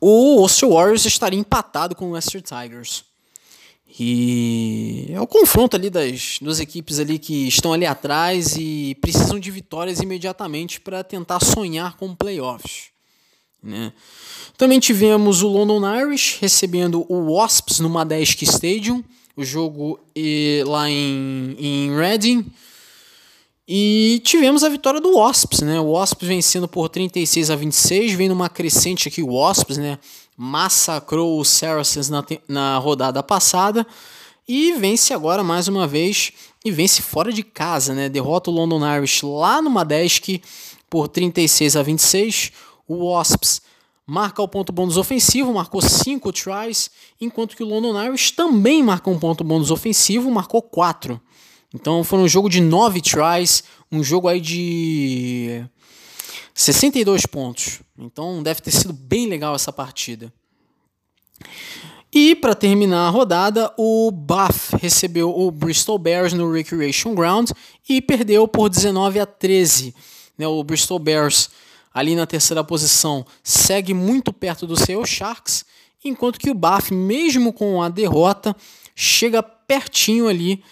o 0.00 0.36
Worcester 0.36 0.68
Warriors 0.68 1.04
estaria 1.04 1.38
empatado 1.38 1.96
com 1.96 2.10
o 2.10 2.12
Leicester 2.12 2.40
Tigers. 2.40 3.04
E 3.98 5.08
é 5.10 5.20
o 5.20 5.26
confronto 5.26 5.74
ali 5.74 5.90
das 5.90 6.38
duas 6.40 6.60
equipes 6.60 7.00
ali 7.00 7.18
que 7.18 7.48
estão 7.48 7.72
ali 7.72 7.86
atrás 7.86 8.54
e 8.56 8.96
precisam 9.00 9.40
de 9.40 9.50
vitórias 9.50 9.98
imediatamente 10.00 10.80
para 10.80 11.02
tentar 11.02 11.40
sonhar 11.40 11.96
com 11.96 12.14
playoffs. 12.14 12.95
Né? 13.62 13.92
Também 14.56 14.78
tivemos 14.80 15.42
o 15.42 15.48
London 15.48 15.82
Irish 16.00 16.38
recebendo 16.40 17.04
o 17.08 17.34
Wasps 17.34 17.80
no 17.80 17.90
Madesk 17.90 18.42
Stadium, 18.42 19.02
o 19.36 19.44
jogo 19.44 19.98
lá 20.66 20.88
em, 20.88 21.56
em 21.58 21.96
Reading. 21.96 22.46
E 23.68 24.22
tivemos 24.24 24.62
a 24.62 24.68
vitória 24.68 25.00
do 25.00 25.16
Wasps, 25.16 25.60
né? 25.60 25.80
O 25.80 25.92
Wasps 25.92 26.26
vencendo 26.26 26.68
por 26.68 26.88
36 26.88 27.50
a 27.50 27.56
26, 27.56 28.12
vem 28.12 28.28
numa 28.28 28.48
crescente 28.48 29.08
aqui 29.08 29.22
o 29.22 29.34
Wasps, 29.34 29.76
né? 29.76 29.98
Massacrou 30.36 31.40
os 31.40 31.48
Saracens 31.48 32.08
na, 32.08 32.24
na 32.46 32.78
rodada 32.78 33.22
passada 33.24 33.84
e 34.46 34.72
vence 34.74 35.12
agora 35.12 35.42
mais 35.42 35.66
uma 35.66 35.86
vez 35.86 36.32
e 36.64 36.70
vence 36.70 37.02
fora 37.02 37.32
de 37.32 37.42
casa, 37.42 37.92
né? 37.92 38.08
Derrota 38.08 38.50
o 38.50 38.54
London 38.54 38.80
Irish 38.96 39.22
lá 39.22 39.60
no 39.60 39.68
Madesk 39.68 40.40
por 40.88 41.08
36 41.08 41.74
a 41.74 41.82
26. 41.82 42.52
O 42.86 43.10
Wasps 43.10 43.60
marca 44.06 44.40
o 44.40 44.48
ponto 44.48 44.72
bônus 44.72 44.96
ofensivo, 44.96 45.52
marcou 45.52 45.82
5 45.82 46.32
tries, 46.32 46.90
enquanto 47.20 47.56
que 47.56 47.62
o 47.62 47.66
London 47.66 48.00
Irish 48.04 48.30
também 48.30 48.82
marcou 48.82 49.12
um 49.12 49.18
ponto 49.18 49.42
bônus 49.42 49.70
ofensivo, 49.70 50.30
marcou 50.30 50.62
4. 50.62 51.20
Então 51.74 52.04
foi 52.04 52.20
um 52.20 52.28
jogo 52.28 52.48
de 52.48 52.60
9 52.60 53.00
tries, 53.00 53.64
um 53.90 54.02
jogo 54.02 54.28
aí 54.28 54.40
de 54.40 55.64
62 56.54 57.26
pontos. 57.26 57.80
Então 57.98 58.42
deve 58.42 58.60
ter 58.60 58.70
sido 58.70 58.92
bem 58.92 59.26
legal 59.26 59.54
essa 59.54 59.72
partida. 59.72 60.32
E 62.12 62.34
para 62.34 62.54
terminar 62.54 63.08
a 63.08 63.10
rodada, 63.10 63.70
o 63.76 64.10
Bath 64.10 64.72
recebeu 64.80 65.28
o 65.36 65.50
Bristol 65.50 65.98
Bears 65.98 66.32
no 66.32 66.50
Recreation 66.50 67.14
Ground 67.14 67.50
e 67.86 68.00
perdeu 68.00 68.48
por 68.48 68.70
19 68.70 69.20
a 69.20 69.26
13. 69.26 69.94
Né, 70.38 70.46
o 70.46 70.62
Bristol 70.64 70.98
Bears, 70.98 71.50
ali 71.96 72.14
na 72.14 72.26
terceira 72.26 72.62
posição, 72.62 73.24
segue 73.42 73.94
muito 73.94 74.30
perto 74.30 74.66
do 74.66 74.76
seu 74.76 75.02
Sharks, 75.06 75.64
enquanto 76.04 76.38
que 76.38 76.50
o 76.50 76.54
Bath, 76.54 76.90
mesmo 76.90 77.54
com 77.54 77.82
a 77.82 77.88
derrota, 77.88 78.54
chega 78.94 79.42
pertinho 79.42 80.28
ali 80.28 80.62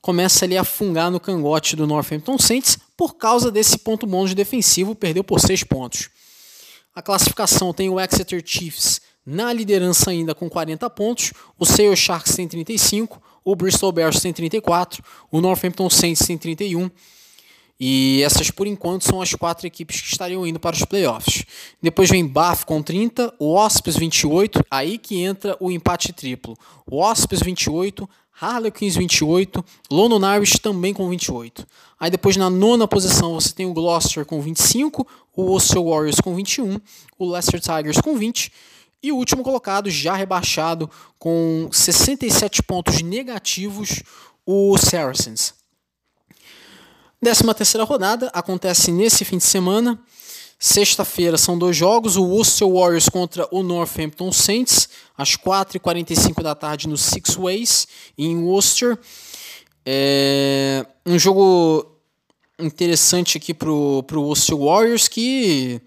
começa 0.00 0.46
ali 0.46 0.56
a 0.56 0.64
fungar 0.64 1.10
no 1.10 1.20
cangote 1.20 1.76
do 1.76 1.86
Northampton 1.86 2.38
Saints 2.38 2.78
por 2.96 3.16
causa 3.16 3.50
desse 3.52 3.78
ponto 3.78 4.06
bônus 4.06 4.32
defensivo, 4.34 4.94
perdeu 4.94 5.22
por 5.22 5.40
6 5.40 5.62
pontos. 5.64 6.08
A 6.94 7.02
classificação 7.02 7.74
tem 7.74 7.90
o 7.90 8.00
Exeter 8.00 8.42
Chiefs 8.44 9.02
na 9.26 9.52
liderança 9.52 10.10
ainda 10.10 10.34
com 10.34 10.48
40 10.48 10.88
pontos, 10.88 11.34
o 11.58 11.66
Sale 11.66 11.94
Sharks 11.94 12.34
tem 12.34 12.48
35, 12.48 13.22
o 13.44 13.54
Bristol 13.54 13.92
Bears 13.92 14.20
tem 14.20 14.32
34, 14.32 15.04
o 15.30 15.38
Northampton 15.42 15.90
Saints 15.90 16.26
tem 16.26 16.38
31. 16.38 16.90
E 17.78 18.22
essas, 18.22 18.50
por 18.50 18.66
enquanto, 18.66 19.04
são 19.04 19.20
as 19.20 19.34
quatro 19.34 19.66
equipes 19.66 20.00
que 20.00 20.08
estariam 20.08 20.46
indo 20.46 20.60
para 20.60 20.76
os 20.76 20.84
playoffs. 20.84 21.44
Depois 21.82 22.08
vem 22.08 22.26
Bath 22.26 22.64
com 22.64 22.82
30, 22.82 23.34
o 23.38 23.54
Wasps 23.54 23.96
28, 23.96 24.64
aí 24.70 24.98
que 24.98 25.20
entra 25.20 25.56
o 25.58 25.70
empate 25.70 26.12
triplo. 26.12 26.56
O 26.86 26.98
Wasps 26.98 27.40
28, 27.40 28.08
Harlequins 28.40 28.96
28, 28.96 29.64
London 29.90 30.34
Irish 30.36 30.58
também 30.58 30.94
com 30.94 31.08
28. 31.08 31.66
Aí 31.98 32.10
depois 32.10 32.36
na 32.36 32.50
nona 32.50 32.88
posição 32.88 33.34
você 33.34 33.52
tem 33.52 33.66
o 33.66 33.72
Gloucester 33.72 34.24
com 34.24 34.40
25, 34.40 35.06
o 35.36 35.42
Ulster 35.42 35.82
Warriors 35.82 36.20
com 36.20 36.34
21, 36.34 36.80
o 37.18 37.30
Leicester 37.30 37.60
Tigers 37.60 38.00
com 38.00 38.16
20 38.16 38.52
e 39.02 39.10
o 39.12 39.16
último 39.16 39.42
colocado 39.42 39.90
já 39.90 40.14
rebaixado 40.14 40.90
com 41.18 41.68
67 41.72 42.62
pontos 42.62 43.02
negativos, 43.02 44.02
o 44.46 44.76
Saracens. 44.78 45.54
Décima 47.22 47.54
terceira 47.54 47.84
rodada 47.84 48.28
acontece 48.34 48.90
nesse 48.90 49.24
fim 49.24 49.38
de 49.38 49.44
semana. 49.44 49.96
Sexta-feira 50.58 51.38
são 51.38 51.56
dois 51.56 51.76
jogos, 51.76 52.16
o 52.16 52.24
Worcester 52.24 52.68
Warriors 52.68 53.08
contra 53.08 53.46
o 53.52 53.62
Northampton 53.62 54.32
Saints, 54.32 54.88
às 55.16 55.36
4h45 55.36 56.42
da 56.42 56.56
tarde 56.56 56.88
no 56.88 56.96
Six 56.96 57.36
Ways, 57.36 57.86
em 58.18 58.38
Worcester. 58.38 58.98
É 59.86 60.84
um 61.06 61.16
jogo 61.16 61.86
interessante 62.58 63.38
aqui 63.38 63.54
pro, 63.54 64.02
pro 64.02 64.22
Worcester 64.22 64.56
Warriors 64.56 65.06
que 65.06 65.80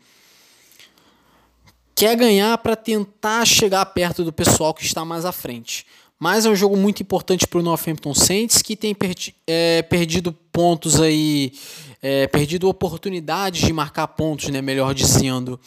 quer 1.94 2.16
ganhar 2.16 2.58
para 2.60 2.78
tentar 2.78 3.46
chegar 3.46 3.86
perto 3.88 4.24
do 4.24 4.32
pessoal 4.32 4.74
que 4.74 4.86
está 4.86 5.04
mais 5.04 5.26
à 5.26 5.34
frente. 5.34 5.86
Mas 6.18 6.46
é 6.46 6.50
um 6.50 6.56
jogo 6.56 6.78
muito 6.78 7.04
importante 7.04 7.46
para 7.46 7.60
o 7.60 7.64
Northampton 7.64 8.14
Saints, 8.14 8.62
que 8.62 8.76
tem 8.76 8.96
perdi, 8.96 9.36
é, 9.46 9.82
perdido 9.82 10.32
pontos 10.56 11.01
aí 11.01 11.51
é, 12.01 12.28
perdido 12.28 12.70
oportunidades 12.70 13.62
de 13.62 13.74
marcar 13.74 14.08
pontos, 14.08 14.47
né, 14.47 14.62
melhor 14.62 14.93
dizendo, 14.93 15.60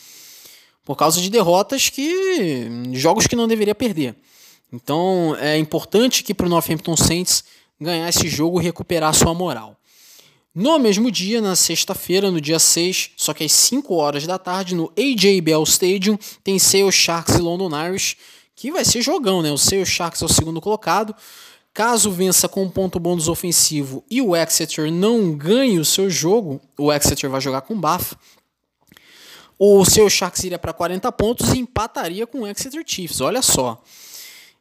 por 0.83 0.97
causa 0.97 1.21
de 1.21 1.29
derrotas 1.29 1.91
que. 1.91 2.67
jogos 2.95 3.27
que 3.27 3.37
não 3.37 3.47
deveria 3.47 3.75
perder. 3.75 4.17
Então 4.73 5.37
é 5.39 5.59
importante 5.59 6.25
que 6.25 6.33
para 6.33 6.47
o 6.47 6.49
Northampton 6.49 6.97
Saints 6.97 7.45
ganhar 7.79 8.09
esse 8.09 8.29
jogo 8.29 8.61
e 8.61 8.65
recuperar 8.65 9.15
sua 9.15 9.35
moral. 9.35 9.77
No 10.55 10.79
mesmo 10.79 11.11
dia, 11.11 11.41
na 11.41 11.55
sexta-feira, 11.55 12.31
no 12.31 12.41
dia 12.41 12.59
6, 12.59 13.11
só 13.17 13.35
que 13.35 13.45
às 13.45 13.53
5 13.53 13.95
horas 13.95 14.27
da 14.27 14.39
tarde, 14.39 14.75
no 14.75 14.91
AJ 14.99 15.41
Bell 15.43 15.63
Stadium, 15.63 16.19
tem 16.43 16.59
Sale 16.59 16.91
Sharks 16.91 17.37
e 17.37 17.41
London 17.41 17.71
Irish, 17.87 18.17
que 18.57 18.73
vai 18.73 18.85
ser 18.85 19.03
jogão, 19.03 19.41
né? 19.43 19.53
O 19.53 19.59
Sale 19.59 19.87
Sharks 19.87 20.23
é 20.23 20.25
o 20.25 20.29
segundo 20.29 20.61
colocado, 20.61 21.15
Caso 21.79 22.11
vença 22.11 22.49
com 22.49 22.65
um 22.65 22.69
ponto 22.69 22.99
bônus 22.99 23.29
ofensivo 23.29 24.03
e 24.11 24.21
o 24.21 24.35
Exeter 24.35 24.91
não 24.91 25.33
ganhe 25.33 25.79
o 25.79 25.85
seu 25.85 26.11
jogo, 26.11 26.61
o 26.77 26.93
Exeter 26.93 27.31
vai 27.31 27.41
jogar 27.41 27.61
com 27.61 27.81
Bath. 27.81 28.15
O 29.57 29.85
seu 29.85 30.11
Sharks 30.11 30.43
iria 30.43 30.59
para 30.59 30.73
40 30.73 31.13
pontos 31.13 31.53
e 31.53 31.59
empataria 31.59 32.27
com 32.27 32.41
o 32.41 32.47
Exeter 32.49 32.83
Chiefs. 32.85 33.21
Olha 33.21 33.41
só. 33.43 33.81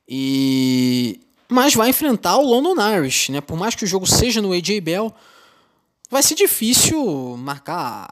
E 0.08 1.20
mas 1.50 1.74
vai 1.74 1.90
enfrentar 1.90 2.38
o 2.38 2.46
London 2.46 2.76
Irish, 2.98 3.30
né? 3.30 3.42
Por 3.42 3.58
mais 3.58 3.74
que 3.74 3.84
o 3.84 3.88
jogo 3.88 4.06
seja 4.06 4.40
no 4.40 4.54
AJ 4.54 4.80
Bell, 4.82 5.12
vai 6.12 6.22
ser 6.22 6.36
difícil 6.36 7.36
marcar 7.36 8.08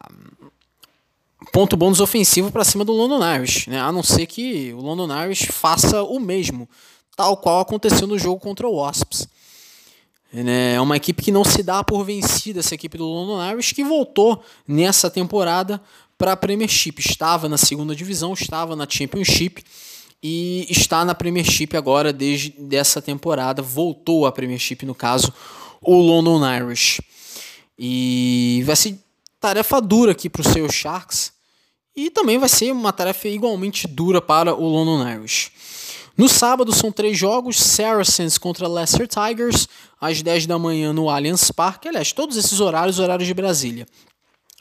ponto 1.53 1.78
bônus 1.78 1.99
ofensivo 1.99 2.51
para 2.51 2.64
cima 2.64 2.84
do 2.84 2.91
London 2.91 3.24
Irish, 3.36 3.68
né? 3.68 3.80
A 3.80 3.91
não 3.91 4.01
ser 4.01 4.26
que 4.26 4.74
o 4.74 4.82
London 4.82 5.26
Irish 5.26 5.45
faça 5.51 6.01
o 6.01 6.20
mesmo 6.20 6.68
tal 7.16 7.38
qual 7.38 7.61
aconteceu 7.61 8.07
no 8.07 8.20
jogo 8.20 8.39
contra 8.39 8.68
o 8.68 8.76
Wasps. 8.76 9.28
É 10.34 10.82
uma 10.82 10.97
equipe 10.97 11.24
que 11.24 11.32
não 11.32 11.45
se 11.45 11.63
dá 11.63 11.82
por 11.82 12.03
vencida, 12.03 12.59
essa 12.59 12.76
equipe 12.76 12.97
do 12.97 13.05
London 13.05 13.41
Irish, 13.51 13.72
que 13.72 13.84
voltou 13.86 14.43
nessa 14.68 15.09
temporada 15.09 15.82
para 16.18 16.34
a 16.34 16.38
Premiership. 16.38 16.95
Estava 16.99 17.47
na 17.47 17.57
segunda 17.57 17.95
divisão, 17.95 18.34
estava 18.34 18.76
na 18.76 18.86
Championship 18.89 19.63
e 20.22 20.68
está 20.70 21.05
na 21.05 21.16
Premiership 21.16 21.70
agora 21.78 22.11
desde 22.11 22.49
dessa 22.49 23.01
temporada. 23.01 23.61
Voltou 23.61 24.26
à 24.26 24.32
Premiership, 24.32 24.86
no 24.86 24.93
caso, 24.93 25.32
o 25.82 25.95
London 25.95 26.41
Irish. 26.53 26.99
E 27.80 28.61
vai 28.66 28.76
ser 28.76 28.99
tarefa 29.39 29.80
dura 29.80 30.11
aqui 30.11 30.30
para 30.30 30.41
os 30.41 30.47
seus 30.47 30.74
Sharks. 30.74 31.32
E 31.95 32.09
também 32.09 32.38
vai 32.38 32.49
ser 32.49 32.74
uma 32.74 32.91
tarefa 32.91 33.30
igualmente 33.30 33.88
dura 33.88 34.22
para 34.22 34.53
o 34.53 34.68
London 34.68 35.07
Irish. 35.07 35.51
No 36.18 36.30
sábado 36.30 36.74
são 36.74 36.91
três 36.91 37.18
jogos: 37.18 37.57
Saracens 37.57 38.38
contra 38.38 38.68
Leicester 38.68 39.07
Tigers, 39.07 39.68
às 39.99 40.22
10 40.22 40.45
da 40.45 40.57
manhã 40.57 40.93
no 40.93 41.09
Allianz 41.09 41.51
Parque. 41.51 41.88
Aliás, 41.88 42.13
todos 42.13 42.38
esses 42.38 42.59
horários, 42.59 42.99
horários 42.99 43.28
de 43.28 43.34
Brasília. 43.34 43.86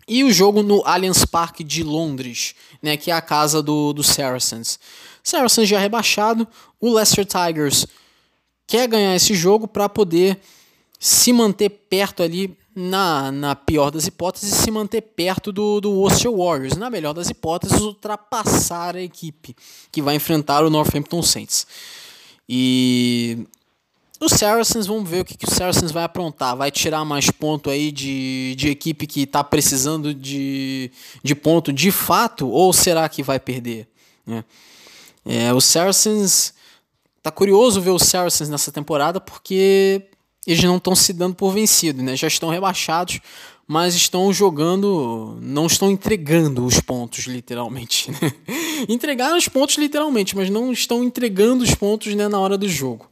E 0.06 0.22
o 0.22 0.32
jogo 0.32 0.62
no 0.62 0.82
Allianz 0.84 1.24
Parque 1.24 1.64
de 1.64 1.82
Londres, 1.82 2.54
né, 2.82 2.96
que 2.96 3.10
é 3.10 3.14
a 3.14 3.22
casa 3.22 3.62
do, 3.62 3.92
do 3.92 4.02
Saracens. 4.02 4.78
Saracens 5.22 5.68
já 5.68 5.78
rebaixado, 5.78 6.46
o 6.78 6.92
Leicester 6.92 7.24
Tigers 7.24 7.86
quer 8.66 8.86
ganhar 8.86 9.14
esse 9.14 9.34
jogo 9.34 9.66
para 9.66 9.88
poder 9.88 10.38
se 10.98 11.32
manter 11.32 11.70
perto 11.70 12.22
ali 12.22 12.56
na, 12.74 13.30
na 13.30 13.54
pior 13.54 13.90
das 13.90 14.06
hipóteses, 14.06 14.54
se 14.54 14.70
manter 14.70 15.00
perto 15.00 15.52
do, 15.52 15.80
do 15.80 15.92
Worcester 15.92 16.32
Warriors. 16.32 16.76
Na 16.76 16.90
melhor 16.90 17.12
das 17.12 17.30
hipóteses, 17.30 17.80
ultrapassar 17.80 18.96
a 18.96 19.02
equipe 19.02 19.54
que 19.92 20.02
vai 20.02 20.16
enfrentar 20.16 20.64
o 20.64 20.70
Northampton 20.70 21.22
Saints. 21.22 21.66
E 22.48 23.46
os 24.20 24.32
Saracens, 24.32 24.86
vamos 24.86 25.08
ver 25.08 25.20
o 25.20 25.24
que, 25.24 25.36
que 25.36 25.46
o 25.46 25.50
Saracens 25.50 25.92
vai 25.92 26.02
aprontar. 26.02 26.56
Vai 26.56 26.70
tirar 26.70 27.04
mais 27.04 27.30
ponto 27.30 27.70
aí 27.70 27.92
de, 27.92 28.54
de 28.56 28.68
equipe 28.68 29.06
que 29.06 29.22
está 29.22 29.44
precisando 29.44 30.12
de, 30.12 30.90
de 31.22 31.34
ponto 31.34 31.72
de 31.72 31.92
fato? 31.92 32.48
Ou 32.48 32.72
será 32.72 33.08
que 33.08 33.22
vai 33.22 33.38
perder? 33.38 33.86
É, 34.26 34.44
é, 35.24 35.52
o 35.52 35.60
Saracens... 35.60 36.54
Tá 37.22 37.30
curioso 37.30 37.80
ver 37.80 37.88
os 37.88 38.02
Saracens 38.02 38.50
nessa 38.50 38.70
temporada 38.70 39.18
porque 39.18 40.02
eles 40.46 40.62
não 40.62 40.76
estão 40.76 40.94
se 40.94 41.12
dando 41.12 41.34
por 41.34 41.52
vencido, 41.52 42.02
né? 42.02 42.16
Já 42.16 42.28
estão 42.28 42.50
rebaixados, 42.50 43.20
mas 43.66 43.94
estão 43.94 44.32
jogando, 44.32 45.38
não 45.40 45.66
estão 45.66 45.90
entregando 45.90 46.64
os 46.64 46.80
pontos 46.80 47.24
literalmente. 47.26 48.10
Né? 48.10 48.32
Entregaram 48.88 49.36
os 49.38 49.48
pontos 49.48 49.76
literalmente, 49.76 50.36
mas 50.36 50.50
não 50.50 50.70
estão 50.72 51.02
entregando 51.02 51.64
os 51.64 51.74
pontos 51.74 52.14
né, 52.14 52.28
na 52.28 52.38
hora 52.38 52.58
do 52.58 52.68
jogo. 52.68 53.08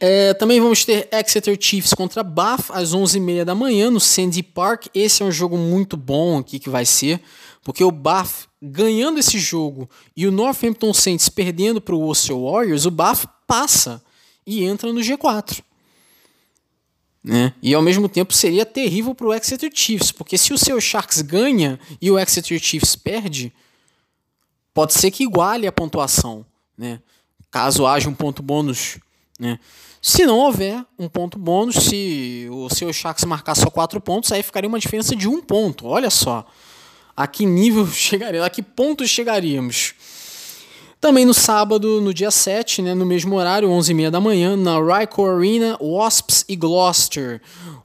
É, 0.00 0.32
também 0.34 0.60
vamos 0.60 0.84
ter 0.84 1.08
Exeter 1.12 1.58
Chiefs 1.60 1.92
contra 1.92 2.22
Bath 2.22 2.70
às 2.70 2.94
11h30 2.94 3.44
da 3.44 3.54
manhã 3.54 3.90
no 3.90 4.00
Sandy 4.00 4.42
Park. 4.42 4.86
Esse 4.94 5.22
é 5.22 5.26
um 5.26 5.32
jogo 5.32 5.58
muito 5.58 5.96
bom 5.96 6.38
aqui 6.38 6.58
que 6.58 6.70
vai 6.70 6.86
ser, 6.86 7.20
porque 7.64 7.82
o 7.82 7.90
Bath 7.90 8.46
ganhando 8.62 9.18
esse 9.18 9.38
jogo 9.38 9.90
e 10.16 10.26
o 10.26 10.32
Northampton 10.32 10.94
Saints 10.94 11.28
perdendo 11.28 11.80
para 11.80 11.94
o 11.94 12.12
Warriors, 12.12 12.86
o 12.86 12.90
Bath 12.90 13.24
passa 13.46 14.02
e 14.48 14.64
entra 14.64 14.90
no 14.90 15.00
G4. 15.00 15.62
Né? 17.22 17.52
E 17.62 17.74
ao 17.74 17.82
mesmo 17.82 18.08
tempo 18.08 18.32
seria 18.32 18.64
terrível 18.64 19.14
para 19.14 19.26
o 19.26 19.34
Exeter 19.34 19.70
Chiefs, 19.72 20.10
porque 20.10 20.38
se 20.38 20.54
o 20.54 20.58
seu 20.58 20.80
Sharks 20.80 21.20
ganha 21.20 21.78
e 22.00 22.10
o 22.10 22.18
Exeter 22.18 22.58
Chiefs 22.58 22.96
perde, 22.96 23.52
pode 24.72 24.94
ser 24.94 25.10
que 25.10 25.22
iguale 25.22 25.66
a 25.66 25.72
pontuação, 25.72 26.46
né? 26.78 26.98
caso 27.50 27.86
haja 27.86 28.08
um 28.08 28.14
ponto 28.14 28.42
bônus. 28.42 28.96
Né? 29.38 29.60
Se 30.00 30.24
não 30.24 30.38
houver 30.38 30.82
um 30.98 31.10
ponto 31.10 31.38
bônus, 31.38 31.74
se 31.74 32.48
o 32.50 32.70
seu 32.70 32.90
Sharks 32.90 33.24
marcar 33.24 33.54
só 33.54 33.68
quatro 33.68 34.00
pontos, 34.00 34.32
aí 34.32 34.42
ficaria 34.42 34.68
uma 34.68 34.78
diferença 34.78 35.14
de 35.14 35.28
um 35.28 35.42
ponto. 35.42 35.86
Olha 35.86 36.08
só 36.08 36.46
a 37.14 37.26
que 37.26 37.44
nível 37.44 37.86
chegaríamos, 37.92 38.46
a 38.46 38.50
que 38.50 38.62
ponto 38.62 39.06
chegaríamos. 39.06 39.94
Também 41.00 41.24
no 41.24 41.34
sábado, 41.34 42.00
no 42.00 42.12
dia 42.12 42.30
7, 42.30 42.82
né, 42.82 42.94
no 42.94 43.06
mesmo 43.06 43.36
horário, 43.36 43.68
11h30 43.68 44.10
da 44.10 44.20
manhã, 44.20 44.56
na 44.56 44.78
Ryco 44.80 45.24
Arena, 45.24 45.78
Wasps 45.80 46.44
e 46.48 46.56
Gloucester. 46.56 47.40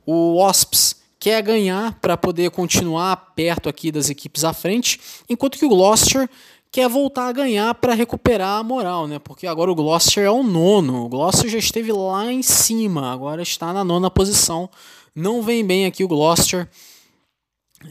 O 0.05 0.37
Wasps 0.37 0.95
quer 1.19 1.41
ganhar 1.41 1.97
para 2.01 2.17
poder 2.17 2.49
continuar 2.51 3.33
perto 3.35 3.69
aqui 3.69 3.91
das 3.91 4.09
equipes 4.09 4.43
à 4.43 4.51
frente, 4.51 4.99
enquanto 5.29 5.57
que 5.57 5.65
o 5.65 5.69
Gloucester 5.69 6.27
quer 6.71 6.89
voltar 6.89 7.27
a 7.27 7.31
ganhar 7.31 7.75
para 7.75 7.93
recuperar 7.93 8.59
a 8.59 8.63
moral, 8.63 9.07
né? 9.07 9.19
Porque 9.19 9.45
agora 9.45 9.71
o 9.71 9.75
Gloucester 9.75 10.25
é 10.25 10.31
o 10.31 10.41
nono. 10.41 11.05
O 11.05 11.07
Gloucester 11.07 11.47
já 11.47 11.59
esteve 11.59 11.91
lá 11.91 12.31
em 12.31 12.41
cima, 12.41 13.13
agora 13.13 13.43
está 13.43 13.71
na 13.71 13.83
nona 13.83 14.09
posição. 14.09 14.67
Não 15.15 15.43
vem 15.43 15.63
bem 15.63 15.85
aqui 15.85 16.03
o 16.03 16.07
Gloucester. 16.07 16.67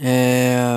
É... 0.00 0.76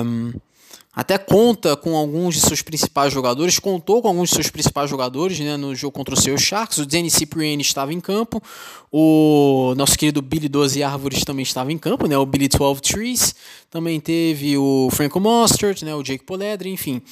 Até 0.96 1.18
conta 1.18 1.76
com 1.76 1.94
alguns 1.94 2.36
de 2.36 2.40
seus 2.40 2.62
principais 2.62 3.12
jogadores, 3.12 3.58
contou 3.58 4.00
com 4.00 4.08
alguns 4.08 4.30
de 4.30 4.36
seus 4.36 4.48
principais 4.48 4.88
jogadores 4.88 5.38
né, 5.38 5.54
no 5.54 5.74
jogo 5.74 5.92
contra 5.92 6.14
o 6.14 6.18
seu 6.18 6.38
Sharks. 6.38 6.78
O 6.78 6.86
Danny 6.86 7.10
Cipriani 7.10 7.60
estava 7.60 7.92
em 7.92 8.00
campo, 8.00 8.42
o 8.90 9.74
nosso 9.76 9.98
querido 9.98 10.22
Billy 10.22 10.48
12 10.48 10.82
Árvores 10.82 11.22
também 11.22 11.42
estava 11.42 11.70
em 11.70 11.76
campo, 11.76 12.08
né, 12.08 12.16
o 12.16 12.24
Billy 12.24 12.48
12 12.48 12.80
Trees. 12.80 13.34
Também 13.70 14.00
teve 14.00 14.56
o 14.56 14.88
Franco 14.90 15.20
Mostert, 15.20 15.82
né, 15.82 15.94
o 15.94 16.02
Jake 16.02 16.24
Poledri, 16.24 16.70
enfim. 16.70 17.02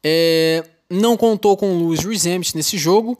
É, 0.00 0.64
não 0.88 1.16
contou 1.16 1.56
com 1.56 1.72
o 1.72 1.88
Lewis 1.88 2.04
Resempt 2.04 2.54
nesse 2.54 2.78
jogo, 2.78 3.18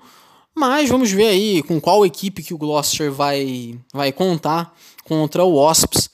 mas 0.55 0.89
vamos 0.89 1.11
ver 1.11 1.27
aí 1.27 1.61
com 1.65 1.81
qual 1.81 2.07
equipe 2.07 2.45
que 2.45 2.55
o 2.55 2.59
Gloucester 2.59 3.11
vai, 3.11 3.77
vai 3.93 4.13
contar 4.13 4.73
contra 5.03 5.43
o 5.43 5.57
Wasps, 5.57 6.09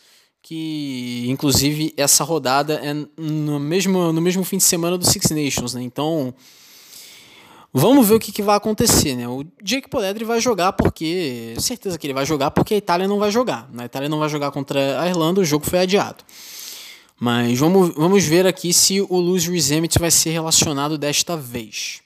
que 0.45 1.25
inclusive 1.27 1.95
essa 1.97 2.23
rodada 2.23 2.75
é 2.75 2.93
no 3.17 3.59
mesmo, 3.59 4.13
no 4.13 4.21
mesmo 4.21 4.45
fim 4.45 4.59
de 4.59 4.63
semana 4.63 4.99
do 4.99 5.07
Six 5.07 5.31
Nations, 5.31 5.73
né? 5.73 5.83
Então 5.83 6.35
vamos 7.73 8.07
ver 8.07 8.15
o 8.17 8.21
que, 8.21 8.31
que 8.31 8.43
vai 8.43 8.55
acontecer, 8.55 9.17
né? 9.17 9.27
O 9.27 9.43
Jake 9.63 9.89
Poledri 9.89 10.23
vai 10.23 10.43
jogar 10.43 10.75
porque 10.75 11.55
certeza 11.59 11.99
que 11.99 12.07
ele 12.07 12.13
vai 12.13 12.27
jogar 12.27 12.51
porque 12.51 12.75
a 12.75 12.77
Itália 12.77 13.09
não 13.09 13.19
vai 13.19 13.31
jogar. 13.31 13.71
Né? 13.73 13.85
A 13.85 13.87
Itália 13.87 14.07
não 14.07 14.19
vai 14.19 14.29
jogar 14.29 14.51
contra 14.51 15.01
a 15.01 15.09
Irlanda, 15.09 15.41
o 15.41 15.45
jogo 15.47 15.65
foi 15.65 15.79
adiado. 15.79 16.23
Mas 17.19 17.59
vamos, 17.59 17.95
vamos 17.95 18.23
ver 18.25 18.47
aqui 18.47 18.71
se 18.75 19.01
o 19.01 19.17
Luz 19.17 19.47
Resemit 19.47 19.99
vai 19.99 20.11
ser 20.11 20.31
relacionado 20.31 20.99
desta 20.99 21.39
vez. 21.39 22.03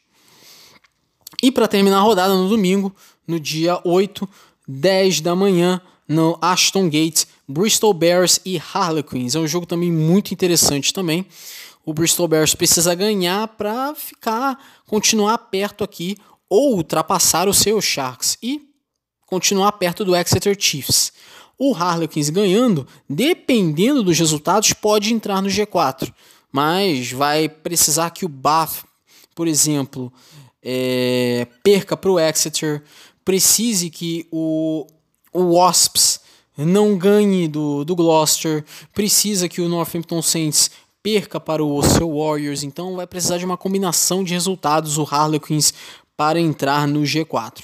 E 1.42 1.50
para 1.50 1.66
terminar 1.66 1.98
a 1.98 2.02
rodada 2.02 2.34
no 2.34 2.48
domingo, 2.48 2.94
no 3.26 3.40
dia 3.40 3.80
8, 3.84 4.28
10 4.68 5.22
da 5.22 5.34
manhã, 5.34 5.80
no 6.08 6.38
Ashton 6.40 6.88
Gate, 6.88 7.26
Bristol 7.46 7.92
Bears 7.92 8.40
e 8.44 8.56
Harlequins. 8.56 9.34
É 9.34 9.38
um 9.38 9.46
jogo 9.46 9.66
também 9.66 9.92
muito 9.92 10.32
interessante 10.32 10.92
também. 10.92 11.26
O 11.84 11.92
Bristol 11.92 12.26
Bears 12.26 12.54
precisa 12.54 12.94
ganhar 12.94 13.46
para 13.48 13.94
ficar, 13.94 14.58
continuar 14.86 15.36
perto 15.38 15.84
aqui 15.84 16.16
ou 16.48 16.76
ultrapassar 16.76 17.48
o 17.48 17.54
seu 17.54 17.80
Sharks 17.80 18.38
e 18.42 18.68
continuar 19.26 19.72
perto 19.72 20.04
do 20.04 20.16
Exeter 20.16 20.56
Chiefs. 20.58 21.12
O 21.58 21.74
Harlequins 21.74 22.30
ganhando, 22.30 22.86
dependendo 23.08 24.02
dos 24.02 24.18
resultados, 24.18 24.72
pode 24.72 25.12
entrar 25.12 25.42
no 25.42 25.48
G4, 25.48 26.12
mas 26.52 27.10
vai 27.10 27.48
precisar 27.48 28.10
que 28.10 28.24
o 28.24 28.28
Bath, 28.28 28.84
por 29.34 29.48
exemplo, 29.48 30.12
é, 30.62 31.46
perca 31.62 31.96
para 31.96 32.10
o 32.10 32.18
Exeter, 32.18 32.82
precise 33.24 33.90
que 33.90 34.26
o, 34.30 34.86
o 35.38 35.54
Wasps 35.54 36.20
não 36.56 36.96
ganhe 36.96 37.46
do, 37.46 37.84
do 37.84 37.94
Gloucester, 37.94 38.64
precisa 38.92 39.48
que 39.48 39.60
o 39.60 39.68
Northampton 39.68 40.20
Saints 40.20 40.70
perca 41.02 41.38
para 41.38 41.64
o 41.64 41.82
seu 41.82 42.18
Warriors, 42.18 42.62
então 42.62 42.96
vai 42.96 43.06
precisar 43.06 43.38
de 43.38 43.44
uma 43.44 43.56
combinação 43.56 44.24
de 44.24 44.34
resultados 44.34 44.98
o 44.98 45.04
Harlequins 45.04 45.72
para 46.16 46.40
entrar 46.40 46.88
no 46.88 47.02
G4. 47.02 47.62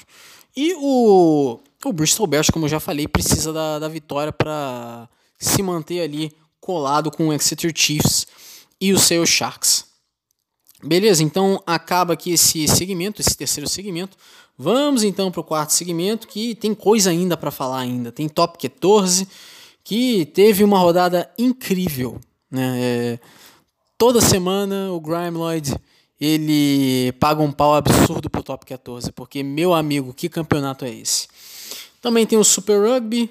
E 0.55 0.73
o 0.77 1.59
o 1.85 1.93
Bristol 1.93 2.25
Bears, 2.25 2.49
como 2.49 2.65
eu 2.65 2.69
já 2.69 2.79
falei, 2.79 3.07
precisa 3.07 3.53
da, 3.53 3.77
da 3.77 3.87
vitória 3.87 4.33
para 4.33 5.07
se 5.37 5.61
manter 5.61 6.01
ali 6.01 6.31
colado 6.59 7.11
com 7.11 7.27
o 7.27 7.33
Exeter 7.33 7.71
Chiefs 7.75 8.25
e 8.81 8.91
os 8.91 9.03
seus 9.03 9.29
Sharks. 9.29 9.85
Beleza, 10.83 11.23
então 11.23 11.61
acaba 11.65 12.13
aqui 12.13 12.31
esse 12.31 12.67
segmento, 12.67 13.21
esse 13.21 13.37
terceiro 13.37 13.69
segmento. 13.69 14.17
Vamos 14.57 15.03
então 15.03 15.29
para 15.29 15.41
o 15.41 15.43
quarto 15.43 15.73
segmento, 15.73 16.27
que 16.27 16.55
tem 16.55 16.73
coisa 16.73 17.09
ainda 17.09 17.35
para 17.35 17.51
falar 17.51 17.79
ainda. 17.79 18.11
Tem 18.11 18.29
Top 18.29 18.57
14, 18.57 19.27
que 19.83 20.25
teve 20.27 20.63
uma 20.63 20.79
rodada 20.79 21.29
incrível. 21.37 22.19
Né? 22.49 22.79
É, 22.79 23.19
toda 23.97 24.21
semana 24.21 24.91
o 24.91 24.99
Grime 24.99 25.37
Lloyd 25.37 25.75
ele 26.19 27.11
paga 27.13 27.41
um 27.41 27.51
pau 27.51 27.75
absurdo 27.75 28.29
pro 28.29 28.43
Top 28.43 28.65
14, 28.65 29.11
porque, 29.11 29.43
meu 29.43 29.73
amigo, 29.73 30.13
que 30.13 30.29
campeonato 30.29 30.85
é 30.85 30.89
esse? 30.89 31.27
Também 32.01 32.25
tem 32.25 32.37
o 32.37 32.43
Super 32.43 32.79
Rugby, 32.79 33.29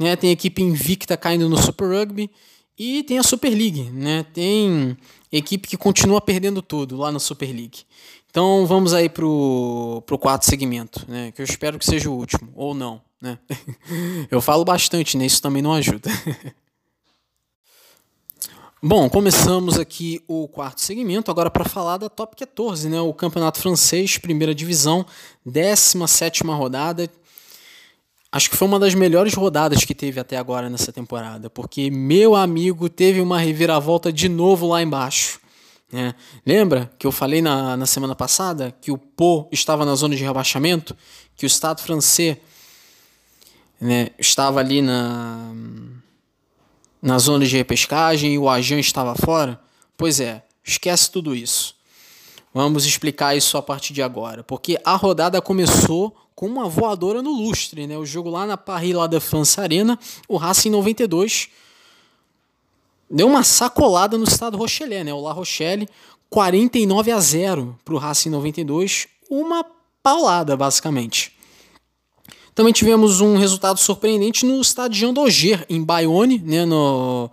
né? 0.00 0.16
Tem 0.16 0.30
a 0.30 0.32
equipe 0.32 0.62
invicta 0.62 1.16
caindo 1.16 1.48
no 1.48 1.56
Super 1.56 1.86
Rugby 1.86 2.30
e 2.76 3.02
tem 3.04 3.18
a 3.18 3.22
Super 3.22 3.50
League, 3.50 3.82
né? 3.90 4.24
Tem 4.32 4.96
equipe 5.30 5.68
que 5.68 5.76
continua 5.76 6.20
perdendo 6.20 6.62
tudo 6.62 6.96
lá 6.96 7.12
na 7.12 7.18
Super 7.18 7.52
League. 7.52 7.80
Então 8.38 8.64
vamos 8.66 8.94
aí 8.94 9.08
pro, 9.08 10.00
pro 10.06 10.16
quarto 10.16 10.46
segmento, 10.46 11.04
né? 11.08 11.32
Que 11.32 11.42
eu 11.42 11.44
espero 11.44 11.76
que 11.76 11.84
seja 11.84 12.08
o 12.08 12.12
último, 12.14 12.52
ou 12.54 12.72
não, 12.72 13.02
né? 13.20 13.36
eu 14.30 14.40
falo 14.40 14.64
bastante, 14.64 15.16
né? 15.16 15.26
Isso 15.26 15.42
também 15.42 15.60
não 15.60 15.72
ajuda. 15.72 16.08
Bom, 18.80 19.10
começamos 19.10 19.76
aqui 19.76 20.22
o 20.28 20.46
quarto 20.46 20.80
segmento, 20.82 21.32
agora 21.32 21.50
para 21.50 21.64
falar 21.64 21.96
da 21.96 22.08
Top 22.08 22.36
14, 22.36 22.88
né? 22.88 23.00
O 23.00 23.12
Campeonato 23.12 23.58
Francês, 23.58 24.18
primeira 24.18 24.54
divisão, 24.54 25.04
17 25.44 26.44
rodada. 26.44 27.10
Acho 28.30 28.50
que 28.50 28.56
foi 28.56 28.68
uma 28.68 28.78
das 28.78 28.94
melhores 28.94 29.34
rodadas 29.34 29.84
que 29.84 29.96
teve 29.96 30.20
até 30.20 30.36
agora 30.36 30.70
nessa 30.70 30.92
temporada, 30.92 31.50
porque 31.50 31.90
meu 31.90 32.36
amigo 32.36 32.88
teve 32.88 33.20
uma 33.20 33.40
reviravolta 33.40 34.12
de 34.12 34.28
novo 34.28 34.68
lá 34.68 34.80
embaixo. 34.80 35.40
Né? 35.90 36.14
Lembra 36.44 36.90
que 36.98 37.06
eu 37.06 37.12
falei 37.12 37.40
na, 37.40 37.76
na 37.76 37.86
semana 37.86 38.14
passada 38.14 38.74
que 38.80 38.90
o 38.90 38.98
Pau 38.98 39.48
estava 39.50 39.84
na 39.84 39.94
zona 39.94 40.14
de 40.14 40.22
rebaixamento, 40.22 40.96
que 41.34 41.46
o 41.46 41.48
Estado 41.48 41.80
francês 41.80 42.36
né, 43.80 44.10
estava 44.18 44.60
ali 44.60 44.82
na, 44.82 45.52
na 47.00 47.18
zona 47.18 47.46
de 47.46 47.56
repescagem 47.56 48.34
e 48.34 48.38
o 48.38 48.48
Ajan 48.48 48.78
estava 48.78 49.14
fora? 49.14 49.60
Pois 49.96 50.20
é, 50.20 50.44
esquece 50.62 51.10
tudo 51.10 51.34
isso. 51.34 51.74
Vamos 52.52 52.86
explicar 52.86 53.36
isso 53.36 53.56
a 53.56 53.62
partir 53.62 53.92
de 53.92 54.02
agora, 54.02 54.42
porque 54.42 54.78
a 54.84 54.96
rodada 54.96 55.40
começou 55.40 56.14
com 56.34 56.46
uma 56.46 56.68
voadora 56.68 57.22
no 57.22 57.30
lustre, 57.30 57.86
né? 57.86 57.98
O 57.98 58.06
jogo 58.06 58.30
lá 58.30 58.46
na 58.46 58.56
Paris 58.56 58.94
La 58.94 59.06
Défense 59.06 59.60
Arena, 59.60 59.98
o 60.28 60.36
Racing 60.36 60.70
92 60.70 61.48
deu 63.10 63.26
uma 63.26 63.42
sacolada 63.42 64.18
no 64.18 64.24
estado 64.24 64.56
Rochelet, 64.56 65.04
né? 65.04 65.14
O 65.14 65.20
La 65.20 65.32
Rochelle 65.32 65.88
49 66.30 67.10
a 67.10 67.20
0 67.20 67.78
para 67.84 67.94
o 67.94 67.98
Racing 67.98 68.30
92, 68.30 69.08
uma 69.30 69.64
paulada 70.02 70.56
basicamente. 70.56 71.32
Também 72.54 72.72
tivemos 72.72 73.20
um 73.20 73.36
resultado 73.36 73.78
surpreendente 73.78 74.44
no 74.44 74.60
estádio 74.60 74.98
Jean 74.98 75.14
Daugers, 75.14 75.64
em 75.68 75.82
Bayonne, 75.82 76.40
né, 76.44 76.64
no, 76.64 77.30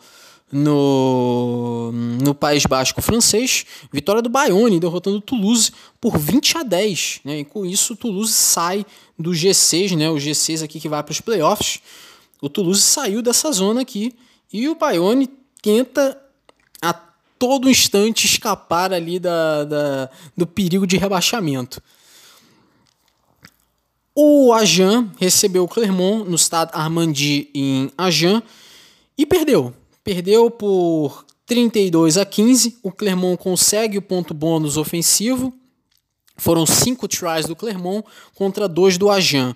no, 0.52 1.92
no 1.92 2.36
País 2.36 2.64
Basco 2.66 3.02
francês. 3.02 3.66
Vitória 3.92 4.22
do 4.22 4.30
Bayonne, 4.30 4.80
derrotando 4.80 5.18
o 5.18 5.22
Toulouse 5.22 5.72
por 6.00 6.18
20 6.18 6.60
a 6.60 6.64
10. 6.64 7.22
Né? 7.26 7.40
E 7.40 7.44
com 7.44 7.66
isso, 7.66 7.94
o 7.94 7.98
Toulouse 7.98 8.32
sai 8.32 8.86
do 9.18 9.32
G6, 9.32 9.98
né? 9.98 10.10
o 10.10 10.16
G6 10.16 10.64
aqui 10.64 10.80
que 10.80 10.88
vai 10.88 11.02
para 11.02 11.12
os 11.12 11.22
playoffs. 11.22 11.82
O 12.40 12.48
Toulouse 12.48 12.82
saiu 12.82 13.24
dessa 13.24 13.52
zona 13.52 13.82
aqui 13.82 14.14
e 14.54 14.70
o 14.70 14.76
Bayonne 14.76 15.28
tenta 15.66 16.16
a 16.80 16.94
todo 16.94 17.68
instante 17.68 18.28
escapar 18.28 18.94
ali 18.94 19.18
da, 19.18 19.64
da, 19.64 20.10
do 20.38 20.46
perigo 20.46 20.86
de 20.86 20.96
rebaixamento. 20.96 21.82
O 24.14 24.54
Agen 24.54 25.12
recebeu 25.20 25.64
o 25.64 25.68
Clermont 25.68 26.30
no 26.30 26.38
Stade 26.38 26.70
Armandi 26.72 27.50
em 27.56 27.92
Agen 27.98 28.44
e 29.18 29.26
perdeu. 29.26 29.74
Perdeu 30.04 30.52
por 30.52 31.26
32 31.48 32.20
a 32.20 32.26
15. 32.26 32.78
O 32.84 32.92
Clermont 32.92 33.42
consegue 33.42 33.98
o 33.98 34.04
ponto 34.04 34.36
bônus 34.36 34.78
ofensivo. 34.78 35.52
Foram 36.38 36.68
cinco 36.68 37.08
tries 37.08 37.48
do 37.48 37.56
Clermont 37.56 38.06
contra 38.36 38.68
dois 38.68 39.00
do 39.00 39.10
Agen. 39.10 39.56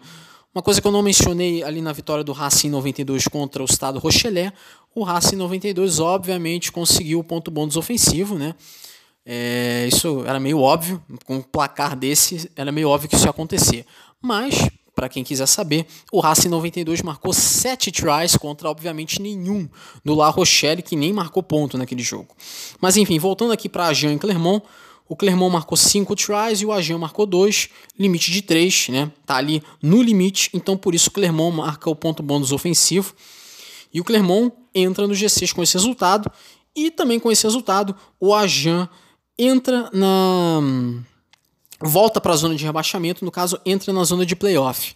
Uma 0.53 0.63
coisa 0.63 0.81
que 0.81 0.87
eu 0.87 0.91
não 0.91 1.03
mencionei 1.03 1.63
ali 1.63 1.79
na 1.79 1.93
vitória 1.93 2.23
do 2.23 2.31
Racing 2.31 2.71
92 2.71 3.27
contra 3.27 3.61
o 3.61 3.65
Estado 3.65 3.99
Rochelet, 3.99 4.51
o 4.95 5.03
Racing 5.03 5.35
92 5.35 5.99
obviamente 5.99 6.71
conseguiu 6.71 7.19
o 7.19 7.23
ponto 7.23 7.51
bônus 7.51 7.77
ofensivo, 7.77 8.35
né? 8.35 8.55
É, 9.23 9.87
isso 9.87 10.23
era 10.25 10.39
meio 10.39 10.59
óbvio, 10.59 11.03
com 11.23 11.35
um 11.35 11.41
placar 11.41 11.95
desse 11.95 12.49
era 12.55 12.71
meio 12.71 12.89
óbvio 12.89 13.07
que 13.07 13.15
isso 13.15 13.25
ia 13.25 13.29
acontecer. 13.29 13.85
Mas, 14.19 14.67
para 14.95 15.07
quem 15.07 15.23
quiser 15.23 15.45
saber, 15.45 15.85
o 16.11 16.19
Racing 16.19 16.49
92 16.49 17.03
marcou 17.03 17.31
7 17.31 17.91
tries 17.91 18.35
contra, 18.35 18.67
obviamente, 18.67 19.21
nenhum 19.21 19.69
do 20.03 20.15
La 20.15 20.29
Rochelle, 20.29 20.81
que 20.81 20.95
nem 20.95 21.13
marcou 21.13 21.43
ponto 21.43 21.77
naquele 21.77 22.01
jogo. 22.01 22.35
Mas 22.81 22.97
enfim, 22.97 23.19
voltando 23.19 23.51
aqui 23.51 23.69
para 23.69 23.85
a 23.85 23.93
Jean 23.93 24.17
Clermont, 24.17 24.65
o 25.09 25.15
Clermont 25.15 25.51
marcou 25.51 25.75
5 25.75 26.15
tries 26.15 26.61
e 26.61 26.67
o 26.67 26.71
Agen 26.71 26.99
marcou 26.99 27.25
2, 27.25 27.69
limite 27.97 28.31
de 28.31 28.43
3, 28.43 28.89
né? 28.89 29.11
Tá 29.25 29.37
ali 29.37 29.63
no 29.81 30.03
limite, 30.03 30.51
então 30.53 30.77
por 30.77 30.93
isso 30.93 31.09
o 31.09 31.11
Clermont 31.11 31.57
marca 31.57 31.89
o 31.89 31.95
ponto 31.95 32.21
bônus 32.21 32.51
ofensivo. 32.51 33.15
E 33.91 33.99
o 33.99 34.03
Clermont 34.03 34.53
entra 34.73 35.07
no 35.07 35.15
G6 35.15 35.51
com 35.51 35.63
esse 35.63 35.73
resultado 35.73 36.31
e 36.75 36.91
também 36.91 37.19
com 37.19 37.31
esse 37.31 37.43
resultado 37.43 37.95
o 38.19 38.35
Agen 38.35 38.87
entra 39.35 39.89
na 39.91 40.61
volta 41.81 42.21
para 42.21 42.33
a 42.33 42.37
zona 42.37 42.53
de 42.55 42.63
rebaixamento, 42.63 43.25
no 43.25 43.31
caso 43.31 43.59
entra 43.65 43.91
na 43.91 44.03
zona 44.03 44.23
de 44.23 44.35
playoff. 44.35 44.95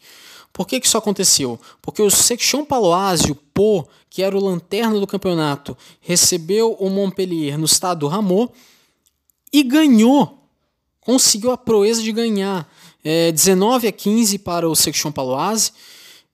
Por 0.52 0.68
que, 0.68 0.80
que 0.80 0.86
isso 0.86 0.98
aconteceu? 0.98 1.60
Porque 1.82 2.04
o 2.04 2.12
Section 2.12 2.64
Paloise, 2.64 3.32
o 3.32 3.36
Pô, 3.36 3.88
que 4.12 4.22
era 4.22 4.38
o 4.38 4.40
lanterna 4.40 5.00
do 5.00 5.08
campeonato, 5.08 5.76
recebeu 6.00 6.74
o 6.74 6.88
Montpellier 6.88 7.58
no 7.58 7.66
estado 7.66 8.02
do 8.02 8.08
Ramon 8.08 8.48
e 9.54 9.62
ganhou. 9.62 10.50
Conseguiu 11.00 11.52
a 11.52 11.58
proeza 11.58 12.02
de 12.02 12.12
ganhar. 12.12 12.68
É, 13.04 13.32
19 13.32 13.88
a 13.88 13.92
15 13.92 14.40
para 14.40 14.68
o 14.68 14.76
Section 14.76 15.12
Paloise. 15.12 15.72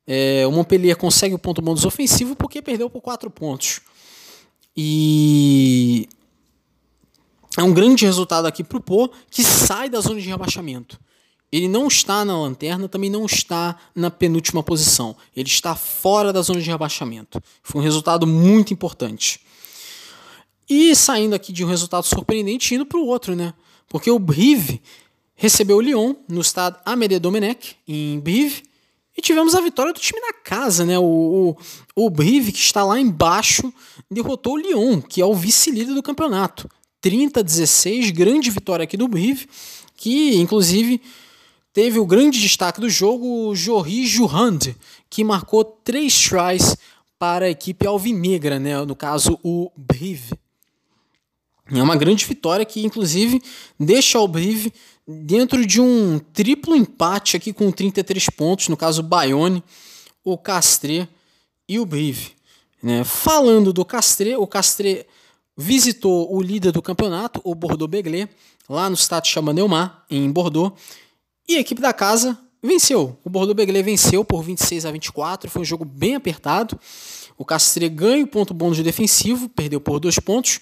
É, 0.08 0.48
o 0.48 0.52
Montpellier 0.52 0.96
consegue 0.96 1.36
o 1.36 1.40
ponto 1.40 1.62
bônus 1.62 1.84
ofensivo 1.84 2.36
porque 2.36 2.62
perdeu 2.62 2.90
por 2.90 3.02
4 3.02 3.30
pontos. 3.30 3.82
E 4.76 6.08
é 7.58 7.64
um 7.64 7.74
grande 7.74 8.06
resultado 8.06 8.46
aqui 8.46 8.64
para 8.64 8.78
o 8.78 8.82
Pô, 8.82 9.10
que 9.30 9.44
sai 9.44 9.90
da 9.90 10.00
zona 10.00 10.22
de 10.22 10.30
rebaixamento. 10.30 11.00
Ele 11.52 11.68
não 11.68 11.88
está 11.88 12.24
na 12.24 12.40
lanterna, 12.40 12.88
também 12.88 13.10
não 13.10 13.26
está 13.26 13.76
na 13.96 14.12
penúltima 14.12 14.62
posição. 14.62 15.16
Ele 15.36 15.50
está 15.50 15.76
fora 15.76 16.32
da 16.32 16.42
zona 16.42 16.62
de 16.62 16.70
rebaixamento. 16.70 17.42
Foi 17.64 17.82
um 17.82 17.84
resultado 17.84 18.28
muito 18.28 18.72
importante. 18.72 19.42
E 20.70 20.96
saindo 20.96 21.34
aqui 21.34 21.52
de 21.52 21.66
um 21.66 21.68
resultado 21.68 22.06
surpreendente, 22.06 22.76
indo 22.76 22.86
para 22.86 23.00
o 23.00 23.06
outro, 23.08 23.36
né? 23.36 23.56
Porque 23.88 24.12
o 24.12 24.20
Brive 24.20 24.80
recebeu 25.34 25.78
o 25.78 25.82
Lyon 25.82 26.14
no 26.28 26.42
estado 26.42 26.80
Amédée 26.86 27.18
Domenech, 27.18 27.76
em 27.88 28.20
Brive, 28.20 28.62
e 29.18 29.22
tivemos 29.22 29.56
a 29.56 29.62
vitória 29.62 29.92
do 29.92 30.00
time 30.00 30.22
da 30.22 30.34
casa, 30.34 30.86
né? 30.86 31.00
O, 31.00 31.58
o, 31.96 32.06
o 32.06 32.10
Brive, 32.10 32.52
que 32.52 32.60
está 32.60 32.84
lá 32.84 33.00
embaixo, 33.00 33.74
derrotou 34.12 34.54
o 34.54 34.58
Lyon, 34.58 35.02
que 35.02 35.22
é 35.22 35.26
o 35.26 35.34
vice-líder 35.34 35.96
do 35.96 36.04
campeonato. 36.04 36.70
30 37.02 37.40
a 37.40 37.44
16, 37.44 38.12
grande 38.12 38.52
vitória 38.52 38.84
aqui 38.84 38.96
do 38.96 39.08
Brive, 39.08 39.50
que 39.96 40.36
inclusive 40.36 41.02
teve 41.74 41.98
o 41.98 42.06
grande 42.06 42.40
destaque 42.40 42.80
do 42.80 42.90
jogo, 42.90 43.48
o 43.48 43.56
Jory 43.56 44.06
Jurand, 44.06 44.60
que 45.10 45.24
marcou 45.24 45.64
três 45.64 46.14
tries 46.22 46.78
para 47.18 47.46
a 47.46 47.50
equipe 47.50 47.88
alvinegra, 47.88 48.60
né? 48.60 48.86
no 48.86 48.96
caso 48.96 49.40
o 49.44 49.72
Brive. 49.76 50.34
É 51.72 51.84
uma 51.84 51.96
grande 51.96 52.26
vitória 52.26 52.66
que, 52.66 52.84
inclusive, 52.84 53.42
deixa 53.80 54.20
o 54.20 54.28
Brive 54.28 54.74
dentro 55.08 55.66
de 55.66 55.80
um 55.82 56.20
triplo 56.34 56.76
empate 56.76 57.38
aqui 57.38 57.52
com 57.54 57.72
33 57.72 58.30
pontos, 58.30 58.68
no 58.68 58.78
caso 58.78 59.02
o 59.02 59.04
Bayonne, 59.04 59.64
o 60.24 60.38
Castre 60.38 61.08
e 61.68 61.80
o 61.80 61.86
Brive. 61.86 62.32
Né? 62.82 63.04
Falando 63.04 63.74
do 63.74 63.84
Castre, 63.84 64.36
o 64.36 64.48
Castre 64.48 65.06
visitou 65.56 66.34
o 66.34 66.42
líder 66.42 66.72
do 66.72 66.82
campeonato, 66.82 67.42
o 67.44 67.54
Bordeaux-Begley, 67.54 68.30
lá 68.70 68.90
no 68.90 68.96
Stade 68.96 69.30
Chabanelmar, 69.30 70.06
em 70.10 70.32
Bordeaux, 70.32 70.74
e 71.48 71.58
a 71.58 71.60
equipe 71.60 71.82
da 71.82 71.92
casa 71.92 72.38
venceu. 72.64 73.18
O 73.24 73.30
Bordeaux-Begley 73.30 73.84
venceu 73.84 74.24
por 74.24 74.42
26 74.44 74.86
a 74.86 74.92
24, 74.92 75.50
foi 75.50 75.62
um 75.62 75.66
jogo 75.66 75.84
bem 75.84 76.16
apertado. 76.16 76.80
O 77.40 77.46
Castre 77.46 77.88
ganha 77.88 78.22
o 78.22 78.28
ponto 78.28 78.54
bônus 78.54 78.76
de 78.76 78.84
defensivo, 78.84 79.48
perdeu 79.48 79.80
por 79.80 79.98
dois 79.98 80.20
pontos. 80.20 80.60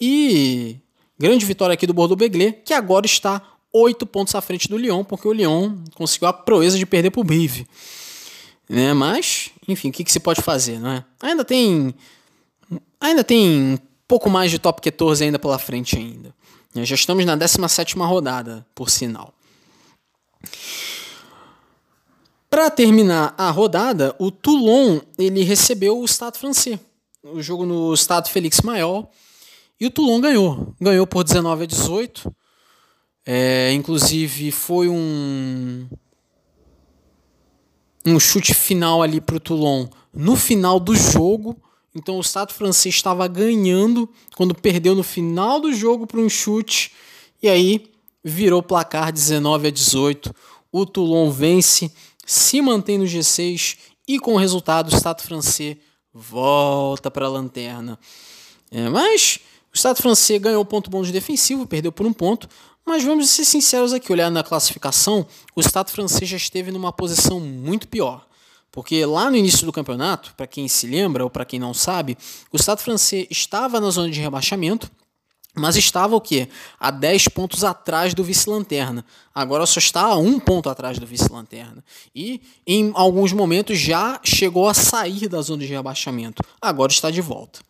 E 0.00 0.76
grande 1.18 1.44
vitória 1.44 1.74
aqui 1.74 1.84
do 1.84 1.92
Bordeaux-Begley, 1.92 2.52
que 2.64 2.72
agora 2.72 3.04
está 3.04 3.42
oito 3.72 4.06
pontos 4.06 4.32
à 4.36 4.40
frente 4.40 4.68
do 4.68 4.78
Lyon, 4.78 5.02
porque 5.02 5.26
o 5.26 5.32
Lyon 5.32 5.78
conseguiu 5.96 6.28
a 6.28 6.32
proeza 6.32 6.78
de 6.78 6.86
perder 6.86 7.10
para 7.10 7.20
o 7.20 7.24
Brive. 7.24 7.66
Né? 8.68 8.94
Mas, 8.94 9.50
enfim, 9.66 9.88
o 9.88 9.92
que, 9.92 10.04
que 10.04 10.12
se 10.12 10.20
pode 10.20 10.40
fazer, 10.42 10.78
não 10.78 10.90
é? 10.90 11.04
Ainda 11.20 11.44
tem 11.44 11.92
ainda 13.00 13.24
tem 13.24 13.74
um 13.74 13.78
pouco 14.06 14.30
mais 14.30 14.48
de 14.48 14.60
top 14.60 14.80
14 14.80 15.24
ainda 15.24 15.40
pela 15.40 15.58
frente 15.58 15.96
ainda. 15.96 16.32
Já 16.84 16.94
estamos 16.94 17.24
na 17.24 17.36
17ª 17.36 18.06
rodada, 18.06 18.64
por 18.76 18.88
sinal. 18.88 19.34
Para 22.52 22.70
terminar 22.70 23.34
a 23.38 23.50
rodada, 23.50 24.14
o 24.18 24.30
Toulon 24.30 25.00
ele 25.16 25.42
recebeu 25.42 25.98
o 25.98 26.06
Stade 26.06 26.38
francês. 26.38 26.78
O 27.24 27.40
jogo 27.40 27.64
no 27.64 27.96
Stade 27.96 28.30
Félix 28.30 28.60
Maior. 28.60 29.08
E 29.80 29.86
o 29.86 29.90
Toulon 29.90 30.20
ganhou. 30.20 30.74
Ganhou 30.78 31.06
por 31.06 31.24
19 31.24 31.62
a 31.62 31.66
18. 31.66 32.30
É, 33.24 33.72
inclusive 33.72 34.52
foi 34.52 34.90
um 34.90 35.88
um 38.04 38.20
chute 38.20 38.52
final 38.52 39.02
ali 39.02 39.18
para 39.18 39.36
o 39.36 39.40
Toulon 39.40 39.86
no 40.12 40.36
final 40.36 40.78
do 40.78 40.94
jogo. 40.94 41.56
Então 41.94 42.18
o 42.18 42.20
Estado 42.20 42.52
francês 42.52 42.94
estava 42.94 43.26
ganhando 43.28 44.06
quando 44.36 44.54
perdeu 44.54 44.94
no 44.94 45.02
final 45.02 45.58
do 45.58 45.72
jogo 45.72 46.06
para 46.06 46.20
um 46.20 46.28
chute. 46.28 46.92
E 47.42 47.48
aí 47.48 47.90
virou 48.22 48.62
placar 48.62 49.10
19 49.10 49.68
a 49.68 49.70
18. 49.70 50.34
O 50.70 50.84
Toulon 50.84 51.30
vence 51.30 51.90
se 52.32 52.62
mantém 52.62 52.98
no 52.98 53.04
G6 53.04 53.76
e 54.08 54.18
com 54.18 54.34
o 54.34 54.38
resultado 54.38 54.90
o 54.90 54.96
Estado 54.96 55.22
francês 55.22 55.76
volta 56.12 57.10
para 57.10 57.26
a 57.26 57.28
lanterna. 57.28 57.98
É, 58.70 58.88
mas 58.88 59.38
o 59.72 59.76
Estado 59.76 59.98
francês 59.98 60.40
ganhou 60.40 60.64
ponto 60.64 60.90
bom 60.90 61.02
de 61.02 61.12
defensivo, 61.12 61.66
perdeu 61.66 61.92
por 61.92 62.06
um 62.06 62.12
ponto, 62.12 62.48
mas 62.84 63.04
vamos 63.04 63.28
ser 63.30 63.44
sinceros 63.44 63.92
aqui, 63.92 64.10
olhando 64.10 64.34
na 64.34 64.42
classificação, 64.42 65.26
o 65.54 65.60
Estado 65.60 65.90
francês 65.90 66.28
já 66.28 66.36
esteve 66.36 66.70
numa 66.70 66.92
posição 66.92 67.38
muito 67.38 67.86
pior. 67.86 68.26
Porque 68.70 69.04
lá 69.04 69.30
no 69.30 69.36
início 69.36 69.66
do 69.66 69.72
campeonato, 69.72 70.34
para 70.34 70.46
quem 70.46 70.66
se 70.66 70.86
lembra 70.86 71.22
ou 71.24 71.30
para 71.30 71.44
quem 71.44 71.60
não 71.60 71.74
sabe, 71.74 72.16
o 72.50 72.56
Estado 72.56 72.80
francês 72.80 73.26
estava 73.30 73.78
na 73.78 73.90
zona 73.90 74.10
de 74.10 74.18
rebaixamento, 74.18 74.90
mas 75.54 75.76
estava 75.76 76.16
o 76.16 76.20
quê? 76.20 76.48
A 76.80 76.90
10 76.90 77.28
pontos 77.28 77.62
atrás 77.62 78.14
do 78.14 78.24
vice-lanterna. 78.24 79.04
Agora 79.34 79.66
só 79.66 79.78
está 79.78 80.02
a 80.02 80.16
um 80.16 80.40
ponto 80.40 80.70
atrás 80.70 80.98
do 80.98 81.06
vice-lanterna. 81.06 81.84
E 82.14 82.40
em 82.66 82.90
alguns 82.94 83.32
momentos 83.32 83.78
já 83.78 84.18
chegou 84.24 84.68
a 84.68 84.74
sair 84.74 85.28
da 85.28 85.42
zona 85.42 85.64
de 85.64 85.72
rebaixamento. 85.72 86.42
Agora 86.60 86.90
está 86.90 87.10
de 87.10 87.20
volta. 87.20 87.60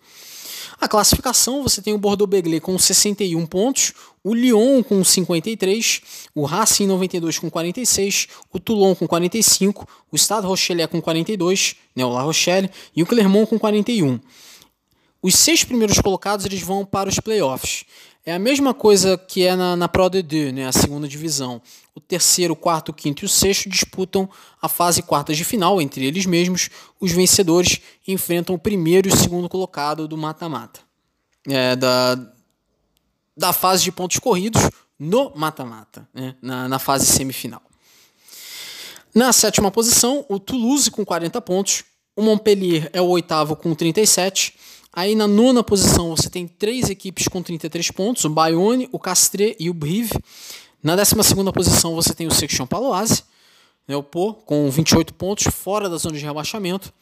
A 0.80 0.88
classificação, 0.88 1.62
você 1.62 1.80
tem 1.80 1.94
o 1.94 1.98
Bordeaux-Begley 1.98 2.58
com 2.58 2.76
61 2.76 3.46
pontos, 3.46 3.92
o 4.24 4.34
Lyon 4.34 4.82
com 4.82 5.04
53, 5.04 6.02
o 6.34 6.44
Racing 6.44 6.88
92 6.88 7.38
com 7.38 7.48
46, 7.48 8.26
o 8.52 8.58
Toulon 8.58 8.92
com 8.92 9.06
45, 9.06 9.86
o 10.10 10.18
Stade 10.18 10.44
Rochelet 10.44 10.90
com 10.90 11.00
42, 11.00 11.76
né, 11.94 12.04
o 12.04 12.08
La 12.08 12.22
Rochelle, 12.22 12.68
e 12.96 13.02
o 13.02 13.06
Clermont 13.06 13.48
com 13.48 13.60
41. 13.60 14.18
Os 15.22 15.36
seis 15.36 15.62
primeiros 15.62 16.00
colocados 16.00 16.44
eles 16.44 16.60
vão 16.60 16.84
para 16.84 17.08
os 17.08 17.20
playoffs. 17.20 17.84
É 18.26 18.32
a 18.34 18.38
mesma 18.38 18.74
coisa 18.74 19.16
que 19.16 19.44
é 19.44 19.54
na, 19.54 19.76
na 19.76 19.88
Pro 19.88 20.10
D2, 20.10 20.52
né, 20.52 20.66
a 20.66 20.72
segunda 20.72 21.06
divisão. 21.06 21.62
O 21.94 22.00
terceiro, 22.00 22.54
o 22.54 22.56
quarto, 22.56 22.88
o 22.88 22.92
quinto 22.92 23.24
e 23.24 23.26
o 23.26 23.28
sexto 23.28 23.68
disputam 23.68 24.28
a 24.60 24.68
fase 24.68 25.02
quartas 25.02 25.36
de 25.36 25.44
final 25.44 25.80
entre 25.80 26.04
eles 26.04 26.26
mesmos. 26.26 26.70
Os 27.00 27.12
vencedores 27.12 27.80
enfrentam 28.06 28.54
o 28.54 28.58
primeiro 28.58 29.08
e 29.08 29.12
o 29.12 29.16
segundo 29.16 29.48
colocado 29.48 30.08
do 30.08 30.16
mata-mata. 30.16 30.80
É, 31.48 31.74
da, 31.74 32.16
da 33.36 33.52
fase 33.52 33.82
de 33.82 33.90
pontos 33.90 34.18
corridos 34.18 34.62
no 34.98 35.32
mata-mata, 35.34 36.08
né, 36.14 36.36
na, 36.40 36.68
na 36.68 36.78
fase 36.78 37.06
semifinal. 37.06 37.62
Na 39.14 39.32
sétima 39.32 39.70
posição, 39.70 40.24
o 40.28 40.38
Toulouse 40.38 40.90
com 40.90 41.04
40 41.04 41.40
pontos. 41.40 41.84
O 42.14 42.22
Montpellier 42.22 42.88
é 42.92 43.00
o 43.00 43.06
oitavo 43.06 43.56
com 43.56 43.74
37 43.74 44.54
Aí 44.94 45.14
na 45.14 45.26
nona 45.26 45.62
posição 45.64 46.14
você 46.14 46.28
tem 46.28 46.46
três 46.46 46.90
equipes 46.90 47.26
com 47.26 47.42
33 47.42 47.90
pontos, 47.92 48.24
o 48.26 48.28
Bayonne, 48.28 48.88
o 48.92 48.98
Castres 48.98 49.56
e 49.58 49.70
o 49.70 49.74
Brive. 49.74 50.12
Na 50.82 50.94
décima 50.94 51.22
segunda 51.22 51.50
posição 51.50 51.94
você 51.94 52.12
tem 52.12 52.26
o 52.26 52.30
Section 52.30 52.66
Paloise. 52.66 53.24
né, 53.88 53.96
o 53.96 54.02
Pô, 54.02 54.34
com 54.34 54.70
28 54.70 55.14
pontos, 55.14 55.46
fora 55.46 55.88
da 55.88 55.96
zona 55.96 56.18
de 56.18 56.24
rebaixamento. 56.24 56.92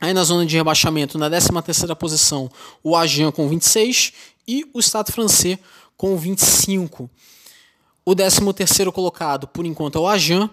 Aí 0.00 0.12
na 0.12 0.24
zona 0.24 0.44
de 0.44 0.56
rebaixamento, 0.56 1.18
na 1.18 1.30
13ª 1.30 1.94
posição, 1.94 2.50
o 2.82 2.96
Agen 2.96 3.30
com 3.30 3.48
26 3.48 4.12
e 4.48 4.68
o 4.72 4.80
Stade 4.82 5.12
Francês 5.12 5.58
com 5.96 6.16
25. 6.16 7.08
O 8.04 8.12
13º 8.12 8.90
colocado, 8.90 9.46
por 9.46 9.64
enquanto, 9.64 9.98
é 9.98 10.00
o 10.00 10.08
Agen. 10.08 10.50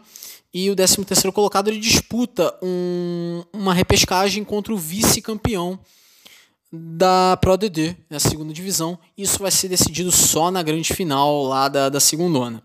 E 0.53 0.69
o 0.69 0.75
13º 0.75 1.31
colocado 1.31 1.69
ele 1.69 1.79
disputa 1.79 2.53
um, 2.61 3.43
uma 3.53 3.73
repescagem 3.73 4.43
contra 4.43 4.73
o 4.73 4.77
vice-campeão 4.77 5.79
da 6.77 7.37
Pro 7.37 7.57
D2, 7.57 7.95
na 8.09 8.19
segunda 8.19 8.53
divisão. 8.53 8.97
Isso 9.17 9.39
vai 9.39 9.51
ser 9.51 9.67
decidido 9.67 10.11
só 10.11 10.51
na 10.51 10.61
grande 10.61 10.93
final 10.93 11.43
lá 11.43 11.67
da, 11.67 11.89
da 11.89 11.99
segunda. 11.99 12.61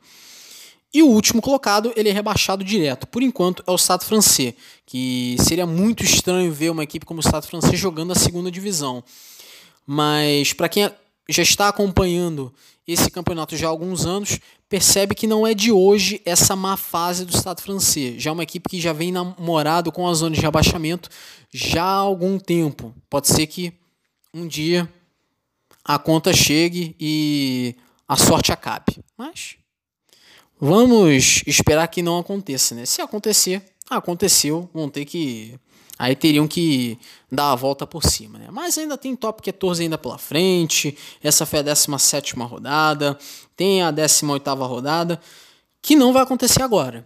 E 0.95 1.03
o 1.03 1.09
último 1.09 1.41
colocado, 1.41 1.93
ele 1.97 2.11
é 2.11 2.13
rebaixado 2.13 2.63
direto. 2.63 3.07
Por 3.07 3.23
enquanto, 3.23 3.65
é 3.67 3.71
o 3.71 3.79
Stade 3.79 4.05
Francês, 4.05 4.55
que 4.85 5.37
seria 5.41 5.65
muito 5.65 6.05
estranho 6.05 6.53
ver 6.53 6.71
uma 6.71 6.85
equipe 6.85 7.07
como 7.07 7.21
o 7.21 7.23
Stade 7.23 7.47
Francês 7.47 7.79
jogando 7.79 8.13
a 8.13 8.15
segunda 8.15 8.51
divisão. 8.51 9.03
Mas 9.87 10.53
para 10.53 10.69
quem 10.69 10.91
já 11.29 11.43
está 11.43 11.69
acompanhando 11.69 12.53
esse 12.87 13.11
campeonato 13.11 13.57
já 13.57 13.69
há 13.69 13.71
alguns 13.71 14.05
anos, 14.05 14.39
percebe 14.69 15.15
que 15.15 15.27
não 15.27 15.47
é 15.47 15.55
de 15.55 15.73
hoje 15.73 16.21
essa 16.25 16.55
má 16.55 16.77
fase 16.77 17.25
do 17.25 17.35
Estado 17.35 17.63
francês. 17.63 18.23
Já 18.23 18.31
é 18.31 18.33
uma 18.33 18.43
equipe 18.43 18.69
que 18.69 18.81
já 18.81 18.93
vem 18.93 19.13
namorado 19.13 19.93
com 19.93 20.09
a 20.09 20.15
zona 20.15 20.35
de 20.35 20.41
rebaixamento 20.41 21.09
já 21.53 21.85
há 21.85 21.97
algum 21.97 22.39
tempo. 22.39 22.95
Pode 23.09 23.29
ser 23.29 23.47
que 23.47 23.73
um 24.33 24.47
dia 24.47 24.89
a 25.85 25.99
conta 25.99 26.33
chegue 26.33 26.95
e 26.99 27.75
a 28.07 28.17
sorte 28.17 28.53
acabe. 28.53 29.03
Mas 29.17 29.57
vamos 30.61 31.43
esperar 31.47 31.89
que 31.89 32.03
não 32.03 32.19
aconteça, 32.19 32.75
né? 32.75 32.87
Se 32.87 33.03
acontecer, 33.03 33.63
aconteceu, 33.91 34.71
vão 34.73 34.89
ter 34.89 35.05
que 35.05 35.59
Aí 35.99 36.17
teriam 36.17 36.49
que 36.49 36.99
dar 37.31 37.53
a 37.53 37.55
volta 37.55 37.87
por 37.87 38.03
cima, 38.03 38.37
né? 38.37 38.49
Mas 38.51 38.77
ainda 38.77 38.99
tem 38.99 39.15
top 39.15 39.41
14 39.41 39.85
ainda 39.85 39.97
pela 39.97 40.19
frente. 40.19 40.99
Essa 41.23 41.47
foi 41.47 41.61
a 41.61 41.63
17 41.63 42.35
rodada. 42.41 43.17
Tem 43.55 43.83
a 43.83 43.91
18 43.93 44.53
rodada. 44.55 45.21
Que 45.81 45.95
não 45.95 46.13
vai 46.13 46.25
acontecer 46.25 46.61
agora. 46.61 47.05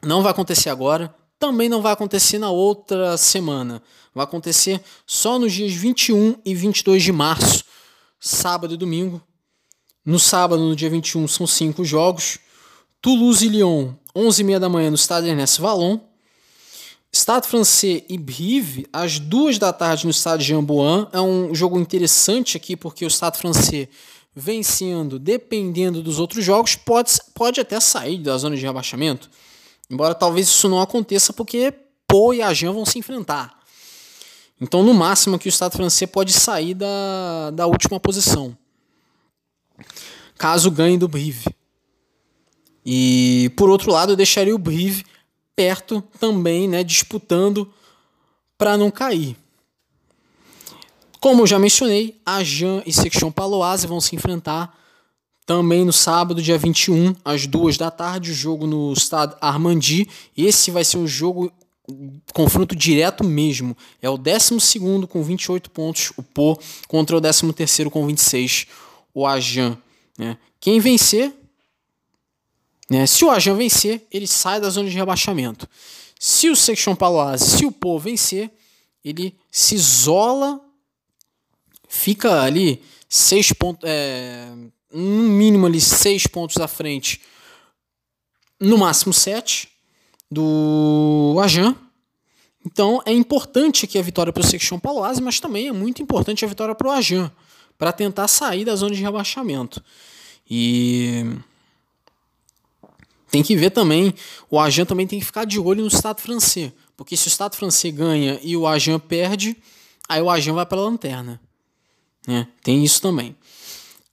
Não 0.00 0.22
vai 0.22 0.30
acontecer 0.30 0.70
agora. 0.70 1.12
Também 1.40 1.68
não 1.68 1.82
vai 1.82 1.92
acontecer 1.92 2.38
na 2.38 2.50
outra 2.50 3.16
semana. 3.16 3.82
Vai 4.18 4.24
acontecer 4.24 4.82
só 5.06 5.38
nos 5.38 5.52
dias 5.52 5.72
21 5.72 6.38
e 6.44 6.52
22 6.52 7.04
de 7.04 7.12
março, 7.12 7.62
sábado 8.18 8.74
e 8.74 8.76
domingo. 8.76 9.22
No 10.04 10.18
sábado, 10.18 10.60
no 10.60 10.74
dia 10.74 10.90
21, 10.90 11.28
são 11.28 11.46
cinco 11.46 11.84
jogos. 11.84 12.40
Toulouse 13.00 13.46
e 13.46 13.48
Lyon, 13.48 13.92
11h30 14.16 14.58
da 14.58 14.68
manhã 14.68 14.90
no 14.90 14.98
Stade 14.98 15.28
Ernest 15.28 15.60
Vallon. 15.60 16.00
Stade 17.14 17.46
Francês 17.46 18.02
e 18.08 18.18
Brive, 18.18 18.88
às 18.92 19.20
duas 19.20 19.56
da 19.56 19.72
tarde 19.72 20.04
no 20.04 20.12
Stade 20.12 20.44
Jambuan. 20.44 21.06
É 21.12 21.20
um 21.20 21.54
jogo 21.54 21.78
interessante 21.78 22.56
aqui, 22.56 22.74
porque 22.74 23.06
o 23.06 23.10
Stade 23.10 23.38
Francês 23.38 23.86
vencendo, 24.34 25.20
dependendo 25.20 26.02
dos 26.02 26.18
outros 26.18 26.44
jogos, 26.44 26.74
pode, 26.74 27.12
pode 27.36 27.60
até 27.60 27.78
sair 27.78 28.18
da 28.18 28.36
zona 28.36 28.56
de 28.56 28.66
rebaixamento. 28.66 29.30
Embora 29.88 30.12
talvez 30.12 30.48
isso 30.48 30.68
não 30.68 30.82
aconteça, 30.82 31.32
porque 31.32 31.72
Pô 32.08 32.32
e 32.32 32.42
Agen 32.42 32.72
vão 32.72 32.84
se 32.84 32.98
enfrentar. 32.98 33.57
Então, 34.60 34.82
no 34.82 34.92
máximo, 34.92 35.36
aqui 35.36 35.48
o 35.48 35.50
Estado 35.50 35.76
francês 35.76 36.10
pode 36.10 36.32
sair 36.32 36.74
da, 36.74 37.50
da 37.52 37.66
última 37.66 38.00
posição. 38.00 38.56
Caso 40.36 40.70
ganhe 40.70 40.98
do 40.98 41.08
Brive. 41.08 41.46
E, 42.84 43.52
por 43.56 43.68
outro 43.68 43.92
lado, 43.92 44.12
eu 44.12 44.16
deixaria 44.16 44.54
o 44.54 44.58
Brive 44.58 45.04
perto 45.54 46.02
também, 46.18 46.68
né, 46.68 46.82
disputando 46.82 47.72
para 48.56 48.76
não 48.76 48.90
cair. 48.90 49.36
Como 51.20 51.42
eu 51.42 51.46
já 51.46 51.58
mencionei, 51.58 52.20
a 52.24 52.42
Jean 52.44 52.82
e 52.86 52.92
Section 52.92 53.30
Paloise 53.30 53.86
vão 53.86 54.00
se 54.00 54.14
enfrentar 54.14 54.76
também 55.44 55.84
no 55.84 55.92
sábado, 55.92 56.42
dia 56.42 56.58
21, 56.58 57.14
às 57.24 57.46
2 57.46 57.76
da 57.76 57.90
tarde, 57.90 58.30
o 58.30 58.34
jogo 58.34 58.66
no 58.66 58.94
Stade 58.94 59.34
Armandi. 59.40 60.08
Esse 60.36 60.70
vai 60.70 60.84
ser 60.84 60.98
um 60.98 61.06
jogo 61.06 61.50
confronto 62.32 62.76
direto 62.76 63.24
mesmo. 63.24 63.76
É 64.00 64.08
o 64.08 64.16
12 64.16 64.78
com 65.08 65.22
28 65.22 65.70
pontos, 65.70 66.12
o 66.16 66.22
Pô, 66.22 66.58
contra 66.86 67.16
o 67.16 67.20
13 67.20 67.90
com 67.90 68.06
26, 68.06 68.66
o 69.14 69.26
Ajan. 69.26 69.76
Né? 70.16 70.36
Quem 70.60 70.80
vencer 70.80 71.34
né? 72.88 73.06
Se 73.06 73.24
o 73.24 73.30
Ajan 73.30 73.54
vencer, 73.54 74.06
ele 74.10 74.26
sai 74.26 74.60
da 74.60 74.70
zona 74.70 74.88
de 74.88 74.96
rebaixamento. 74.96 75.68
Se 76.18 76.48
o 76.48 76.56
Section 76.56 76.96
Paloise, 76.96 77.44
se 77.44 77.66
o 77.66 77.72
Po 77.72 77.98
vencer, 77.98 78.50
ele 79.04 79.36
se 79.50 79.74
isola, 79.74 80.60
fica 81.88 82.42
ali 82.42 82.82
seis 83.08 83.52
pontos, 83.52 83.88
é, 83.88 84.50
no 84.92 85.28
mínimo 85.28 85.66
ali 85.66 85.80
seis 85.80 86.26
pontos 86.26 86.56
à 86.56 86.66
frente, 86.66 87.20
no 88.58 88.78
máximo 88.78 89.12
sete 89.12 89.68
do 90.30 91.36
Ajan. 91.42 91.74
Então 92.64 93.02
é 93.06 93.12
importante 93.12 93.84
aqui 93.84 93.98
a 93.98 94.02
vitória 94.02 94.32
para 94.32 94.42
o 94.42 94.46
Section 94.46 94.78
Paloise, 94.78 95.22
mas 95.22 95.40
também 95.40 95.68
é 95.68 95.72
muito 95.72 96.02
importante 96.02 96.44
a 96.44 96.48
vitória 96.48 96.74
para 96.74 96.88
o 96.88 96.90
Ajan, 96.90 97.30
para 97.78 97.92
tentar 97.92 98.28
sair 98.28 98.64
da 98.64 98.76
zona 98.76 98.94
de 98.94 99.02
rebaixamento. 99.02 99.82
E 100.50 101.24
tem 103.30 103.42
que 103.42 103.56
ver 103.56 103.70
também, 103.70 104.14
o 104.50 104.58
Agen 104.58 104.84
também 104.84 105.06
tem 105.06 105.18
que 105.18 105.24
ficar 105.24 105.44
de 105.44 105.58
olho 105.58 105.82
no 105.82 105.88
Estado 105.88 106.20
francês, 106.20 106.72
porque 106.96 107.16
se 107.16 107.26
o 107.26 107.30
Estado 107.30 107.56
francês 107.56 107.94
ganha 107.94 108.38
e 108.42 108.56
o 108.56 108.66
Agen 108.66 108.98
perde, 108.98 109.56
aí 110.08 110.20
o 110.20 110.30
Agen 110.30 110.54
vai 110.54 110.66
para 110.66 110.78
a 110.78 110.82
lanterna. 110.82 111.40
Né? 112.26 112.46
Tem 112.62 112.84
isso 112.84 113.00
também. 113.00 113.36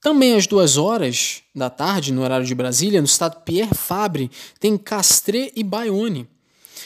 Também 0.00 0.36
às 0.36 0.46
duas 0.46 0.76
horas 0.76 1.42
da 1.54 1.68
tarde, 1.68 2.12
no 2.12 2.22
horário 2.22 2.46
de 2.46 2.54
Brasília, 2.54 3.00
no 3.00 3.06
estado 3.06 3.42
Pierre 3.42 3.74
Fabre, 3.74 4.30
tem 4.60 4.76
Castre 4.76 5.52
e 5.56 5.64
Bayonne. 5.64 6.28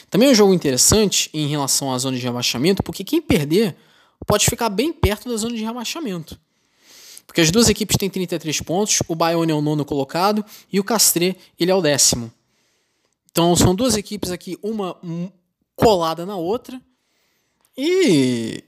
Também 0.09 0.29
é 0.29 0.31
um 0.31 0.35
jogo 0.35 0.53
interessante 0.53 1.29
em 1.33 1.47
relação 1.47 1.93
à 1.93 1.97
zona 1.97 2.17
de 2.17 2.23
rebaixamento, 2.23 2.83
porque 2.83 3.03
quem 3.03 3.21
perder 3.21 3.75
pode 4.25 4.45
ficar 4.45 4.69
bem 4.69 4.91
perto 4.91 5.29
da 5.29 5.37
zona 5.37 5.55
de 5.55 5.63
rebaixamento. 5.63 6.39
Porque 7.25 7.41
as 7.41 7.51
duas 7.51 7.69
equipes 7.69 7.95
têm 7.97 8.09
33 8.09 8.61
pontos, 8.61 8.99
o 9.07 9.15
Bayonne 9.15 9.51
é 9.51 9.55
o 9.55 9.61
nono 9.61 9.85
colocado 9.85 10.43
e 10.71 10.79
o 10.79 10.83
Castre 10.83 11.37
ele 11.59 11.71
é 11.71 11.75
o 11.75 11.81
décimo. 11.81 12.31
Então 13.31 13.55
são 13.55 13.73
duas 13.73 13.95
equipes 13.95 14.31
aqui, 14.31 14.57
uma 14.61 14.99
colada 15.75 16.25
na 16.25 16.35
outra. 16.35 16.81
E 17.77 18.63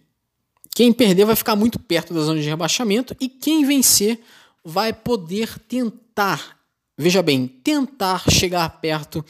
quem 0.73 0.91
perder 0.91 1.25
vai 1.25 1.35
ficar 1.35 1.55
muito 1.55 1.79
perto 1.79 2.13
da 2.13 2.21
zona 2.21 2.41
de 2.41 2.49
rebaixamento 2.49 3.15
e 3.19 3.29
quem 3.29 3.65
vencer 3.65 4.19
vai 4.63 4.91
poder 4.91 5.59
tentar, 5.59 6.57
veja 6.97 7.21
bem, 7.21 7.47
tentar 7.47 8.23
chegar 8.29 8.67
perto 8.81 9.23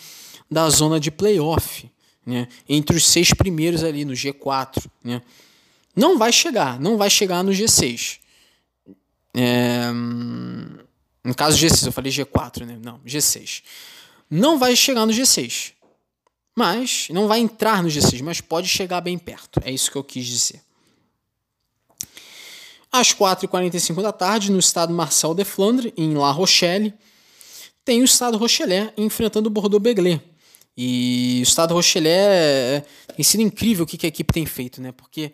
da 0.49 0.70
zona 0.70 0.99
de 0.99 1.11
playoff, 1.11 1.90
né? 2.26 2.48
entre 2.70 2.95
os 2.95 3.06
seis 3.06 3.34
primeiros 3.34 3.84
ali 3.84 4.06
no 4.06 4.14
G4. 4.14 4.86
Né? 5.03 5.22
Não 5.95 6.18
vai 6.18 6.32
chegar, 6.32 6.80
não 6.80 6.98
vai 6.98 7.10
chegar 7.10 7.44
no 7.44 7.52
G6. 7.52 8.20
É, 9.36 9.91
no 11.24 11.34
caso 11.36 11.57
G6, 11.57 11.88
eu 11.88 11.91
falei 11.91 12.11
G4, 12.11 12.65
né? 12.65 12.78
Não, 12.82 12.99
G6. 12.99 13.64
Não 14.30 14.60
vai 14.60 14.76
chegar 14.76 15.06
no 15.06 15.14
G6. 15.14 15.74
Mas, 16.56 17.07
não 17.10 17.28
vai 17.28 17.40
entrar 17.40 17.82
no 17.82 17.90
G6, 17.90 18.22
mas 18.22 18.40
pode 18.40 18.68
chegar 18.68 19.02
bem 19.02 19.18
perto. 19.18 19.60
É 19.64 19.72
isso 19.72 19.91
que 19.91 19.98
eu 19.98 20.03
quis 20.03 20.26
dizer. 20.26 20.61
Às 22.94 23.11
4h45 23.11 24.03
da 24.03 24.11
tarde, 24.11 24.52
no 24.52 24.60
estado 24.60 24.94
Marcel 24.94 25.34
de 25.34 25.44
Flandre, 25.44 25.91
em 25.98 26.14
La 26.14 26.30
Rochelle, 26.30 26.94
tem 27.84 28.02
o 28.02 28.06
estado 28.06 28.38
Rochelet 28.38 28.94
enfrentando 28.95 29.48
o 29.48 29.49
Bordeaux-Begley. 29.49 30.22
E 30.78 31.40
o 31.40 31.44
estado 31.44 31.74
Rochelet 31.74 32.15
é, 32.15 32.86
tem 33.15 33.24
sido 33.24 33.41
incrível 33.41 33.84
o 33.84 33.88
que 33.88 34.06
a 34.06 34.10
equipe 34.10 34.32
tem 34.32 34.45
feito, 34.45 34.80
né? 34.80 34.91
Porque 34.91 35.34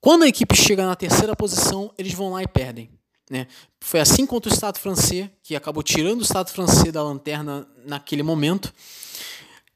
quando 0.00 0.24
a 0.24 0.28
equipe 0.28 0.56
chega 0.56 0.84
na 0.84 0.96
terceira 0.96 1.36
posição, 1.36 1.92
eles 1.96 2.12
vão 2.14 2.30
lá 2.32 2.42
e 2.42 2.48
perdem. 2.48 2.90
Né? 3.30 3.46
Foi 3.80 4.00
assim 4.00 4.26
contra 4.26 4.50
o 4.50 4.54
Estado 4.54 4.78
francês, 4.80 5.30
que 5.44 5.54
acabou 5.54 5.84
tirando 5.84 6.18
o 6.18 6.24
Estado 6.24 6.50
francês 6.50 6.92
da 6.92 7.02
lanterna 7.02 7.64
naquele 7.86 8.24
momento. 8.24 8.74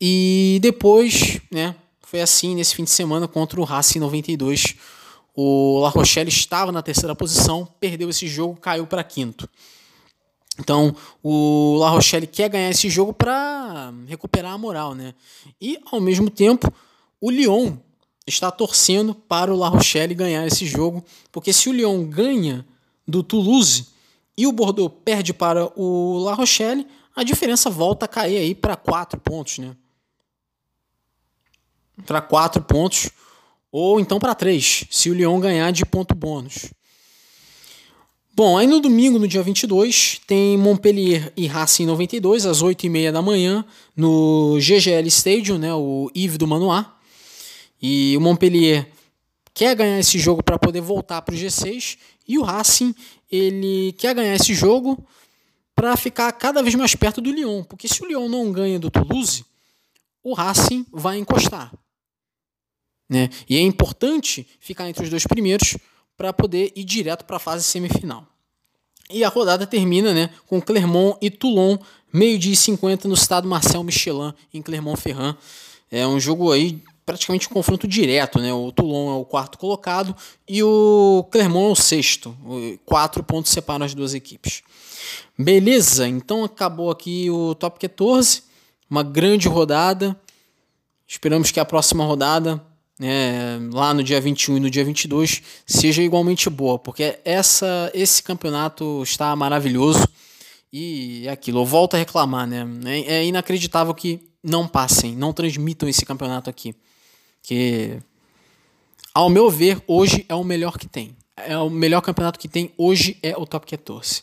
E 0.01 0.59
depois, 0.61 1.41
né, 1.53 1.77
foi 2.01 2.21
assim 2.21 2.57
nesse 2.57 2.75
fim 2.75 2.83
de 2.83 2.91
semana 2.91 3.29
contra 3.29 3.61
o 3.61 3.65
Racing 3.65 4.01
92. 4.01 4.75
O 5.35 5.81
La 5.81 5.89
Rochelle 5.89 6.29
estava 6.29 6.71
na 6.71 6.83
terceira 6.83 7.15
posição, 7.15 7.67
perdeu 7.81 8.11
esse 8.11 8.27
jogo, 8.27 8.61
caiu 8.61 8.87
para 8.87 9.03
quinto. 9.03 9.49
Então, 10.59 10.95
o 11.23 11.77
La 11.79 11.89
Rochelle 11.89 12.27
quer 12.27 12.51
ganhar 12.51 12.71
esse 12.71 12.91
jogo 12.91 13.13
para 13.13 13.93
recuperar 14.07 14.53
a 14.53 14.59
moral, 14.59 14.95
né? 14.95 15.15
E 15.61 15.81
ao 15.91 16.01
mesmo 16.01 16.29
tempo, 16.29 16.73
o 17.21 17.31
Lyon 17.31 17.77
está 18.27 18.51
torcendo 18.51 19.15
para 19.15 19.53
o 19.53 19.57
La 19.57 19.69
Rochelle 19.69 20.15
ganhar 20.15 20.47
esse 20.47 20.67
jogo, 20.67 21.05
porque 21.31 21.53
se 21.53 21.69
o 21.69 21.73
Lyon 21.73 22.05
ganha, 22.05 22.67
do 23.07 23.23
Toulouse 23.23 23.89
e 24.37 24.47
o 24.47 24.53
Bordeaux 24.53 24.95
perde 25.05 25.35
para 25.35 25.71
o 25.79 26.23
La 26.23 26.35
Rochelle, 26.35 26.87
a 27.17 27.25
diferença 27.25 27.69
volta 27.69 28.05
a 28.05 28.09
cair 28.09 28.39
aí 28.39 28.55
para 28.55 28.77
4 28.77 29.21
pontos, 29.21 29.59
né? 29.59 29.77
para 32.07 32.21
4 32.21 32.63
pontos, 32.63 33.11
ou 33.73 33.99
então 33.99 34.19
para 34.19 34.35
3, 34.35 34.85
se 34.91 35.09
o 35.09 35.15
Lyon 35.15 35.41
ganhar 35.41 35.73
de 35.73 35.87
ponto 35.87 36.15
bônus. 36.15 36.71
Bom, 38.35 38.57
aí 38.57 38.67
no 38.67 38.81
domingo, 38.81 39.19
no 39.19 39.27
dia 39.27 39.43
22, 39.43 40.21
tem 40.27 40.57
Montpellier 40.59 41.33
e 41.37 41.47
Racing 41.47 41.87
92, 41.87 42.47
às 42.47 42.63
8h30 42.63 43.13
da 43.13 43.23
manhã, 43.23 43.65
no 43.97 44.59
GGL 44.59 45.07
Stadium, 45.09 45.59
né, 45.59 45.75
o 45.75 46.11
Yves 46.15 46.39
do 46.39 46.47
Manoá. 46.47 46.97
E 47.81 48.15
o 48.17 48.21
Montpellier 48.21 48.89
quer 49.53 49.75
ganhar 49.75 49.99
esse 49.99 50.19
jogo 50.19 50.43
para 50.43 50.59
poder 50.59 50.81
voltar 50.81 51.21
para 51.23 51.35
o 51.35 51.39
G6, 51.39 51.99
e 52.29 52.39
o 52.39 52.43
Racing 52.43 52.95
ele 53.31 53.95
quer 53.99 54.15
ganhar 54.15 54.35
esse 54.35 54.55
jogo 54.55 55.03
para 55.75 55.97
ficar 55.97 56.31
cada 56.33 56.63
vez 56.63 56.75
mais 56.75 56.95
perto 56.95 57.21
do 57.21 57.33
Lyon, 57.33 57.65
porque 57.65 57.89
se 57.89 58.03
o 58.03 58.07
Lyon 58.07 58.29
não 58.29 58.53
ganha 58.53 58.79
do 58.79 58.91
Toulouse, 58.91 59.45
o 60.23 60.35
Racing 60.35 60.87
vai 60.93 61.19
encostar. 61.19 61.73
Né? 63.13 63.29
E 63.47 63.59
é 63.59 63.61
importante 63.61 64.47
ficar 64.59 64.89
entre 64.89 65.05
os 65.05 65.11
dois 65.11 65.27
primeiros 65.27 65.77
para 66.17 66.33
poder 66.33 66.73
ir 66.75 66.83
direto 66.83 67.27
para 67.27 67.37
a 67.37 67.39
fase 67.39 67.63
semifinal. 67.63 68.27
E 69.11 69.23
a 69.23 69.29
rodada 69.29 69.67
termina 69.67 70.15
né, 70.15 70.31
com 70.47 70.63
Clermont 70.63 71.19
e 71.21 71.29
Toulon, 71.29 71.77
meio-dia 72.11 72.55
e 72.55 72.57
50 72.57 73.07
no 73.07 73.13
estado 73.13 73.47
Marcel 73.47 73.85
Michelin, 73.85 74.33
em 74.55 74.63
Clermont-Ferrand. 74.63 75.37
É 75.91 76.07
um 76.07 76.19
jogo 76.19 76.53
aí 76.53 76.83
praticamente 77.05 77.49
um 77.49 77.51
confronto 77.51 77.87
direto, 77.87 78.39
né? 78.39 78.51
O 78.55 78.73
Toulon 78.73 79.13
é 79.13 79.19
o 79.19 79.27
quarto 79.27 79.59
colocado 79.59 80.17
e 80.49 80.63
o 80.63 81.29
Clermont 81.31 81.69
é 81.69 81.73
o 81.73 81.77
sexto. 81.77 82.35
Quatro 82.87 83.23
pontos 83.23 83.53
separam 83.53 83.85
as 83.85 83.93
duas 83.93 84.15
equipes. 84.15 84.63
Beleza, 85.39 86.09
então 86.09 86.45
acabou 86.45 86.91
aqui 86.91 87.29
o 87.29 87.55
top 87.55 87.79
14. 87.79 88.45
Uma 88.89 89.03
grande 89.03 89.49
rodada. 89.49 90.19
Esperamos 91.07 91.51
que 91.51 91.61
a 91.61 91.65
próxima 91.67 92.07
rodada, 92.07 92.65
né, 93.03 93.59
lá 93.73 93.93
no 93.93 94.01
dia 94.01 94.21
21 94.21 94.59
e 94.59 94.61
no 94.61 94.71
dia 94.71 94.85
22, 94.85 95.43
seja 95.67 96.01
igualmente 96.01 96.49
boa, 96.49 96.79
porque 96.79 97.19
essa, 97.25 97.91
esse 97.93 98.23
campeonato 98.23 99.03
está 99.03 99.35
maravilhoso. 99.35 100.07
E 100.73 101.27
é 101.27 101.31
aquilo, 101.33 101.61
eu 101.61 101.67
volto 101.67 101.95
a 101.95 101.99
reclamar, 101.99 102.47
né? 102.47 102.65
É, 102.87 103.17
é 103.17 103.25
inacreditável 103.27 103.93
que 103.93 104.21
não 104.43 104.69
passem, 104.69 105.17
não 105.17 105.33
transmitam 105.33 105.89
esse 105.89 106.07
campeonato 106.07 106.49
aqui. 106.49 106.77
Que, 107.43 107.99
ao 109.13 109.29
meu 109.29 109.51
ver, 109.51 109.83
hoje 109.89 110.25
é 110.29 110.35
o 110.37 110.45
melhor 110.45 110.79
que 110.79 110.87
tem. 110.87 111.17
É 111.37 111.59
o 111.59 111.69
melhor 111.69 112.03
campeonato 112.03 112.39
que 112.39 112.47
tem 112.47 112.73
hoje 112.79 113.19
é 113.21 113.37
o 113.37 113.45
Top 113.45 113.67
14. 113.67 114.23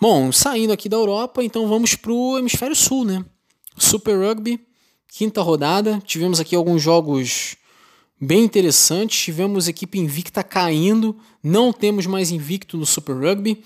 Bom, 0.00 0.32
saindo 0.32 0.72
aqui 0.72 0.88
da 0.88 0.96
Europa, 0.96 1.44
então 1.44 1.68
vamos 1.68 1.94
para 1.94 2.12
o 2.12 2.36
Hemisfério 2.38 2.74
Sul, 2.74 3.04
né? 3.04 3.24
Super 3.76 4.18
Rugby, 4.18 4.60
quinta 5.06 5.40
rodada. 5.40 6.02
Tivemos 6.04 6.40
aqui 6.40 6.56
alguns 6.56 6.82
jogos 6.82 7.56
bem 8.20 8.44
interessantes. 8.44 9.20
Tivemos 9.20 9.68
equipe 9.68 9.98
invicta 9.98 10.42
caindo. 10.42 11.16
Não 11.42 11.72
temos 11.72 12.06
mais 12.06 12.30
invicto 12.30 12.76
no 12.76 12.86
Super 12.86 13.14
Rugby. 13.14 13.62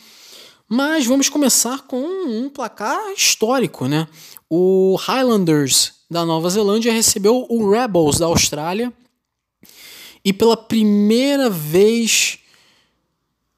Mas 0.68 1.06
vamos 1.06 1.28
começar 1.28 1.82
com 1.82 2.02
um 2.02 2.48
placar 2.48 2.98
histórico, 3.16 3.86
né? 3.86 4.08
O 4.48 4.96
Highlanders 4.96 5.92
da 6.10 6.24
Nova 6.24 6.48
Zelândia 6.50 6.92
recebeu 6.92 7.46
o 7.48 7.70
Rebels 7.70 8.18
da 8.18 8.26
Austrália. 8.26 8.92
E 10.24 10.32
pela 10.32 10.56
primeira 10.56 11.50
vez 11.50 12.38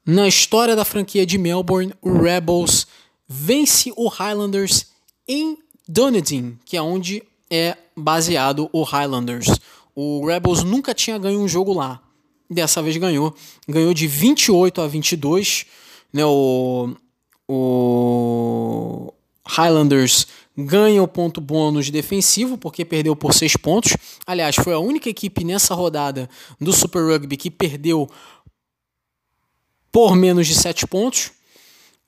na 0.05 0.27
história 0.27 0.75
da 0.75 0.85
franquia 0.85 1.25
de 1.25 1.37
Melbourne, 1.37 1.93
o 2.01 2.11
Rebels 2.11 2.85
vence 3.27 3.91
o 3.95 4.07
Highlanders 4.07 4.87
em 5.27 5.57
Dunedin, 5.87 6.59
que 6.65 6.77
é 6.77 6.81
onde 6.81 7.23
é 7.49 7.77
baseado 7.95 8.69
o 8.71 8.83
Highlanders. 8.83 9.47
O 9.95 10.25
Rebels 10.25 10.63
nunca 10.63 10.93
tinha 10.93 11.17
ganho 11.17 11.39
um 11.39 11.47
jogo 11.47 11.73
lá. 11.73 12.01
Dessa 12.49 12.81
vez 12.81 12.97
ganhou. 12.97 13.33
Ganhou 13.67 13.93
de 13.93 14.05
28 14.05 14.81
a 14.81 14.87
22. 14.87 15.65
Né, 16.11 16.25
o, 16.25 16.95
o 17.47 19.13
Highlanders 19.47 20.27
ganha 20.57 21.01
o 21.01 21.07
ponto 21.07 21.41
bônus 21.41 21.89
defensivo, 21.89 22.57
porque 22.57 22.85
perdeu 22.85 23.15
por 23.15 23.33
6 23.33 23.57
pontos. 23.57 23.95
Aliás, 24.25 24.55
foi 24.55 24.73
a 24.73 24.79
única 24.79 25.09
equipe 25.09 25.43
nessa 25.43 25.73
rodada 25.73 26.29
do 26.59 26.71
Super 26.71 27.03
Rugby 27.03 27.37
que 27.37 27.49
perdeu 27.49 28.09
por 29.91 30.15
menos 30.15 30.47
de 30.47 30.55
7 30.55 30.85
pontos. 30.87 31.31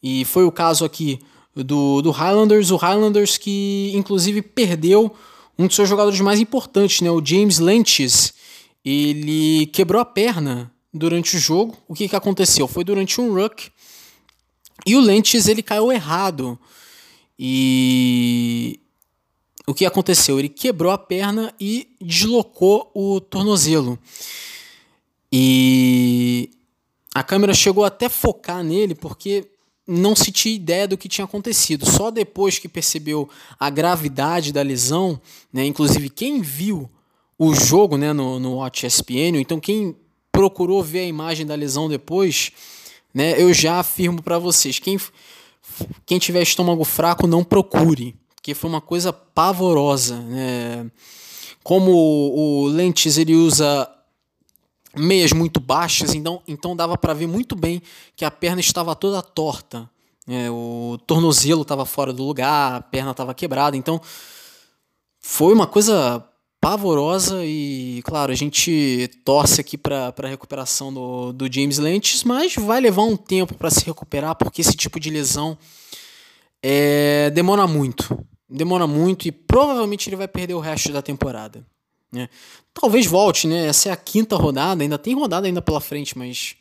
E 0.04 0.26
foi 0.26 0.44
o 0.44 0.52
caso 0.52 0.86
aqui 0.86 1.20
do, 1.56 2.02
do 2.02 2.12
Highlanders. 2.12 2.72
O 2.72 2.76
Highlanders 2.76 3.38
que, 3.38 3.92
inclusive, 3.96 4.42
perdeu 4.42 5.14
um 5.58 5.68
dos 5.68 5.76
seus 5.76 5.90
jogadores 5.90 6.20
mais 6.20 6.40
importantes, 6.40 7.02
né, 7.02 7.10
o 7.10 7.24
James 7.26 7.60
Lentz. 7.60 8.34
Ele 8.86 9.66
quebrou 9.68 10.02
a 10.02 10.06
perna 10.06 10.72
durante 10.94 11.36
o 11.36 11.40
jogo. 11.40 11.76
O 11.88 11.94
que, 11.94 12.08
que 12.08 12.16
aconteceu? 12.16 12.68
Foi 12.68 12.84
durante 12.84 13.20
um 13.20 13.34
ruck 13.34 13.72
e 14.86 14.96
o 14.96 15.02
Lentz 15.02 15.48
ele 15.48 15.62
caiu 15.62 15.92
errado. 15.92 16.58
E 17.38 18.80
o 19.68 19.74
que 19.74 19.86
aconteceu? 19.86 20.40
Ele 20.40 20.50
quebrou 20.50 20.92
a 20.92 20.98
perna 20.98 21.54
e 21.60 21.90
deslocou 22.00 22.90
o 22.94 23.20
tornozelo. 23.20 24.00
E 25.32 26.50
a 27.14 27.22
câmera 27.22 27.54
chegou 27.54 27.84
até 27.84 28.08
focar 28.08 28.64
nele 28.64 28.96
porque 28.96 29.46
não 29.88 30.16
se 30.16 30.32
tinha 30.32 30.54
ideia 30.54 30.88
do 30.88 30.98
que 30.98 31.08
tinha 31.08 31.26
acontecido. 31.26 31.90
Só 31.90 32.12
depois 32.12 32.60
que 32.60 32.68
percebeu 32.68 33.30
a 33.58 33.70
gravidade 33.70 34.52
da 34.52 34.62
lesão, 34.62 35.20
né, 35.52 35.66
inclusive 35.66 36.10
quem 36.10 36.42
viu 36.42 36.90
o 37.40 37.54
jogo 37.56 37.98
né, 37.98 38.12
no, 38.12 38.40
no 38.40 38.56
Watch 38.56 38.86
ESPN, 38.86 39.40
então 39.40 39.60
quem 39.60 39.96
procurou 40.32 40.84
ver 40.84 41.00
a 41.00 41.06
imagem 41.06 41.46
da 41.46 41.56
lesão 41.56 41.88
depois, 41.88 42.52
né, 43.14 43.42
eu 43.42 43.54
já 43.54 43.80
afirmo 43.80 44.22
para 44.22 44.38
vocês, 44.38 44.78
quem, 44.80 45.00
quem 46.06 46.20
tiver 46.20 46.42
estômago 46.42 46.84
fraco 46.84 47.26
não 47.26 47.44
procure, 47.44 48.16
porque 48.36 48.54
foi 48.54 48.70
uma 48.70 48.82
coisa 48.82 49.14
pavorosa. 49.14 50.20
Né? 50.22 50.92
Como 51.64 51.92
o, 51.92 52.68
Lentes 52.68 53.18
ele 53.18 53.36
usa 53.36 53.90
meias 54.98 55.32
muito 55.32 55.60
baixas, 55.60 56.14
então, 56.14 56.42
então 56.48 56.76
dava 56.76 56.98
para 56.98 57.14
ver 57.14 57.28
muito 57.28 57.56
bem 57.56 57.82
que 58.16 58.26
a 58.26 58.32
perna 58.32 58.60
estava 58.60 58.96
toda 58.96 59.22
torta. 59.22 59.90
É, 60.28 60.50
o 60.52 60.98
tornozelo 61.08 61.62
estava 61.62 61.86
fora 61.86 62.12
do 62.12 62.24
lugar, 62.24 62.76
a 62.76 62.82
perna 62.82 63.12
estava 63.12 63.34
quebrada, 63.34 63.78
então 63.78 64.02
foi 65.22 65.54
uma 65.54 65.66
coisa 65.66 66.24
pavorosa 66.60 67.46
e, 67.46 68.02
claro, 68.04 68.32
a 68.32 68.36
gente 68.36 69.10
torce 69.24 69.62
aqui 69.62 69.78
para 69.78 70.14
a 70.18 70.28
recuperação 70.28 70.94
do, 70.94 71.32
do 71.32 71.52
James 71.52 71.78
Lentz, 71.78 72.24
mas 72.24 72.56
vai 72.56 72.82
levar 72.82 73.04
um 73.04 73.16
tempo 73.16 73.54
para 73.54 73.70
se 73.70 73.86
recuperar, 73.86 74.36
porque 74.36 74.62
esse 74.62 74.76
tipo 74.76 75.00
de 75.00 75.10
lesão 75.10 75.58
é, 76.62 77.30
demora 77.30 77.68
muito. 77.68 78.20
Demora 78.50 78.88
muito 78.88 79.28
e 79.28 79.32
provavelmente 79.32 80.10
ele 80.10 80.16
vai 80.16 80.28
perder 80.28 80.56
o 80.56 80.60
resto 80.60 80.92
da 80.92 81.02
temporada. 81.02 81.66
Né? 82.12 82.30
Talvez 82.74 83.06
volte, 83.06 83.48
né? 83.48 83.68
Essa 83.68 83.90
é 83.90 83.92
a 83.92 83.98
quinta 83.98 84.36
rodada, 84.36 84.84
ainda 84.84 84.98
tem 84.98 85.14
rodada 85.14 85.48
ainda 85.48 85.62
pela 85.62 85.82
frente, 85.82 86.18
mas 86.18 86.56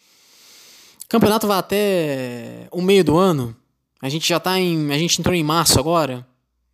o 1.05 1.09
campeonato 1.09 1.47
vai 1.47 1.59
até 1.59 2.69
o 2.71 2.83
meio 2.83 3.05
do 3.05 3.17
ano. 3.17 3.57
A 4.01 4.09
gente 4.09 4.29
já 4.29 4.41
tá 4.41 4.59
em, 4.59 4.93
a 4.93 4.99
gente 4.99 5.21
entrou 5.21 5.35
em 5.35 5.45
março 5.45 5.79
agora. 5.79 6.27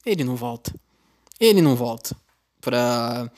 Ele 0.04 0.24
não 0.24 0.36
volta. 0.36 0.74
Ele 1.38 1.60
não 1.60 1.76
volta 1.76 2.16
para 2.60 3.30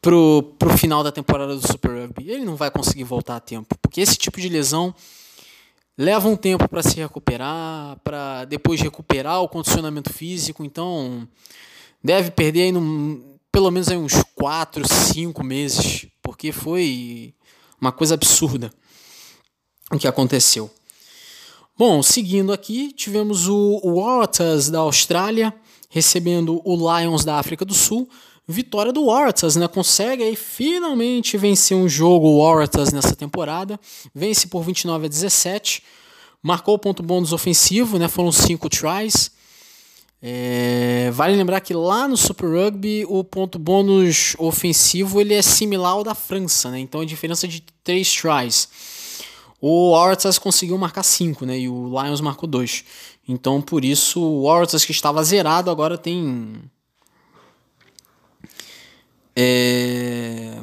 pro, 0.00 0.54
pro 0.58 0.76
final 0.76 1.02
da 1.02 1.10
temporada 1.10 1.56
do 1.56 1.66
Super 1.66 1.90
Rugby. 1.90 2.30
Ele 2.30 2.44
não 2.44 2.54
vai 2.54 2.70
conseguir 2.70 3.04
voltar 3.04 3.36
a 3.36 3.40
tempo, 3.40 3.74
porque 3.80 4.00
esse 4.00 4.16
tipo 4.16 4.40
de 4.40 4.48
lesão 4.48 4.94
leva 5.96 6.28
um 6.28 6.36
tempo 6.36 6.68
para 6.68 6.82
se 6.82 6.96
recuperar, 6.96 7.98
para 8.04 8.44
depois 8.44 8.80
recuperar 8.80 9.40
o 9.40 9.48
condicionamento 9.48 10.12
físico, 10.12 10.64
então 10.64 11.26
deve 12.02 12.30
perder 12.30 12.64
aí 12.64 12.72
no 12.72 13.33
pelo 13.54 13.70
menos 13.70 13.88
aí 13.88 13.96
uns 13.96 14.20
4, 14.34 14.82
5 14.84 15.44
meses, 15.44 16.08
porque 16.20 16.50
foi 16.50 17.32
uma 17.80 17.92
coisa 17.92 18.14
absurda 18.14 18.68
o 19.92 19.96
que 19.96 20.08
aconteceu. 20.08 20.68
Bom, 21.78 22.02
seguindo 22.02 22.52
aqui, 22.52 22.92
tivemos 22.92 23.46
o 23.46 23.80
Waratahs 23.84 24.68
da 24.70 24.80
Austrália 24.80 25.54
recebendo 25.88 26.60
o 26.64 26.74
Lions 26.74 27.24
da 27.24 27.38
África 27.38 27.64
do 27.64 27.74
Sul. 27.74 28.08
Vitória 28.48 28.92
do 28.92 29.04
Waratahs, 29.04 29.54
né? 29.54 29.68
Consegue 29.68 30.24
aí 30.24 30.34
finalmente 30.34 31.38
vencer 31.38 31.76
um 31.76 31.88
jogo 31.88 32.26
o 32.26 32.38
Waratahs 32.42 32.92
nessa 32.92 33.14
temporada. 33.14 33.78
Vence 34.12 34.48
por 34.48 34.64
29 34.64 35.06
a 35.06 35.08
17. 35.08 35.80
Marcou 36.42 36.74
o 36.74 36.78
ponto 36.78 37.04
bônus 37.04 37.32
ofensivo, 37.32 38.00
né? 38.00 38.08
Foram 38.08 38.32
cinco 38.32 38.68
tries. 38.68 39.30
É, 40.26 41.10
vale 41.10 41.36
lembrar 41.36 41.60
que 41.60 41.74
lá 41.74 42.08
no 42.08 42.16
Super 42.16 42.46
Rugby 42.46 43.04
o 43.10 43.22
ponto 43.22 43.58
bônus 43.58 44.34
ofensivo 44.38 45.20
ele 45.20 45.34
é 45.34 45.42
similar 45.42 45.92
ao 45.92 46.02
da 46.02 46.14
França, 46.14 46.70
né? 46.70 46.78
então 46.78 47.02
a 47.02 47.04
diferença 47.04 47.44
é 47.44 47.48
de 47.50 47.60
3 47.82 48.10
tries. 48.10 48.68
O 49.60 49.90
Waratahs 49.92 50.38
conseguiu 50.38 50.78
marcar 50.78 51.02
5 51.02 51.44
né? 51.44 51.58
e 51.58 51.68
o 51.68 51.88
Lions 51.88 52.22
marcou 52.22 52.48
2. 52.48 52.86
Então 53.28 53.60
por 53.60 53.84
isso 53.84 54.18
o 54.18 54.44
Waratahs 54.44 54.86
que 54.86 54.92
estava 54.92 55.22
zerado 55.22 55.70
agora 55.70 55.98
tem 55.98 56.54
é, 59.36 60.56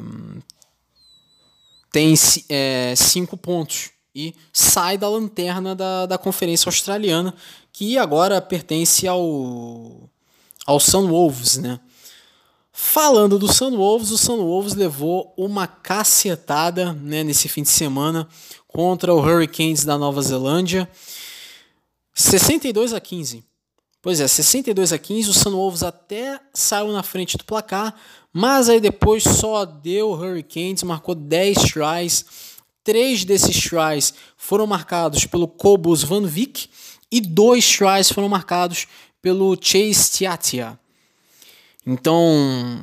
tem 1.92 2.14
é, 2.48 2.94
cinco 2.96 3.36
pontos 3.36 3.90
e 4.12 4.34
sai 4.52 4.98
da 4.98 5.08
lanterna 5.08 5.74
da, 5.74 6.06
da 6.06 6.18
Conferência 6.18 6.68
Australiana, 6.68 7.32
que 7.72 7.96
agora 7.96 8.40
pertence 8.40 9.08
ao, 9.08 10.10
ao 10.66 10.78
Sunwolves, 10.78 11.56
né? 11.56 11.80
Falando 12.74 13.38
do 13.38 13.52
Sunwolves, 13.52 14.10
o 14.10 14.18
Sunwolves 14.18 14.74
levou 14.74 15.32
uma 15.36 15.66
cacetada 15.66 16.92
né, 16.92 17.22
nesse 17.22 17.48
fim 17.48 17.62
de 17.62 17.68
semana 17.68 18.26
contra 18.66 19.14
o 19.14 19.20
Hurricanes 19.20 19.84
da 19.84 19.98
Nova 19.98 20.22
Zelândia. 20.22 20.88
62 22.14 22.94
a 22.94 23.00
15. 23.00 23.44
Pois 24.00 24.20
é, 24.20 24.26
62 24.26 24.92
a 24.92 24.98
15, 24.98 25.30
o 25.30 25.34
Sunwolves 25.34 25.82
até 25.82 26.40
saiu 26.52 26.92
na 26.92 27.02
frente 27.02 27.36
do 27.36 27.44
placar, 27.44 27.94
mas 28.32 28.68
aí 28.68 28.80
depois 28.80 29.22
só 29.22 29.64
deu 29.64 30.10
o 30.10 30.14
Hurricanes, 30.14 30.82
marcou 30.82 31.14
10 31.14 31.58
tries. 31.58 32.24
Três 32.82 33.24
desses 33.24 33.56
tries 33.60 34.12
foram 34.36 34.66
marcados 34.66 35.24
pelo 35.26 35.46
Cobus 35.46 36.02
Van 36.02 36.26
Vick 36.26 36.68
e 37.12 37.20
dois 37.20 37.68
tries 37.68 38.10
foram 38.10 38.28
marcados 38.28 38.88
pelo 39.20 39.56
Chase 39.60 40.10
Tiatia. 40.10 40.78
Então, 41.86 42.80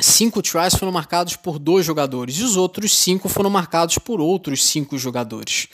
cinco 0.00 0.42
tries 0.42 0.74
foram 0.74 0.92
marcados 0.92 1.36
por 1.36 1.58
dois 1.58 1.86
jogadores 1.86 2.36
e 2.36 2.42
os 2.42 2.56
outros 2.56 2.96
cinco 2.96 3.28
foram 3.28 3.48
marcados 3.48 3.96
por 3.98 4.20
outros 4.20 4.64
cinco 4.64 4.98
jogadores. 4.98 5.68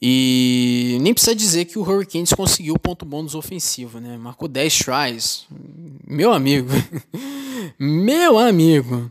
E 0.00 0.98
nem 1.00 1.14
precisa 1.14 1.34
dizer 1.34 1.64
que 1.64 1.78
o 1.78 1.82
Hurricanes 1.82 2.34
conseguiu 2.34 2.74
o 2.74 2.78
ponto 2.78 3.06
bônus 3.06 3.34
ofensivo, 3.34 3.98
né? 3.98 4.18
Marcou 4.18 4.46
10 4.46 4.78
tries. 4.80 5.46
Meu 6.06 6.34
amigo. 6.34 6.68
Meu 7.80 8.38
amigo. 8.38 9.10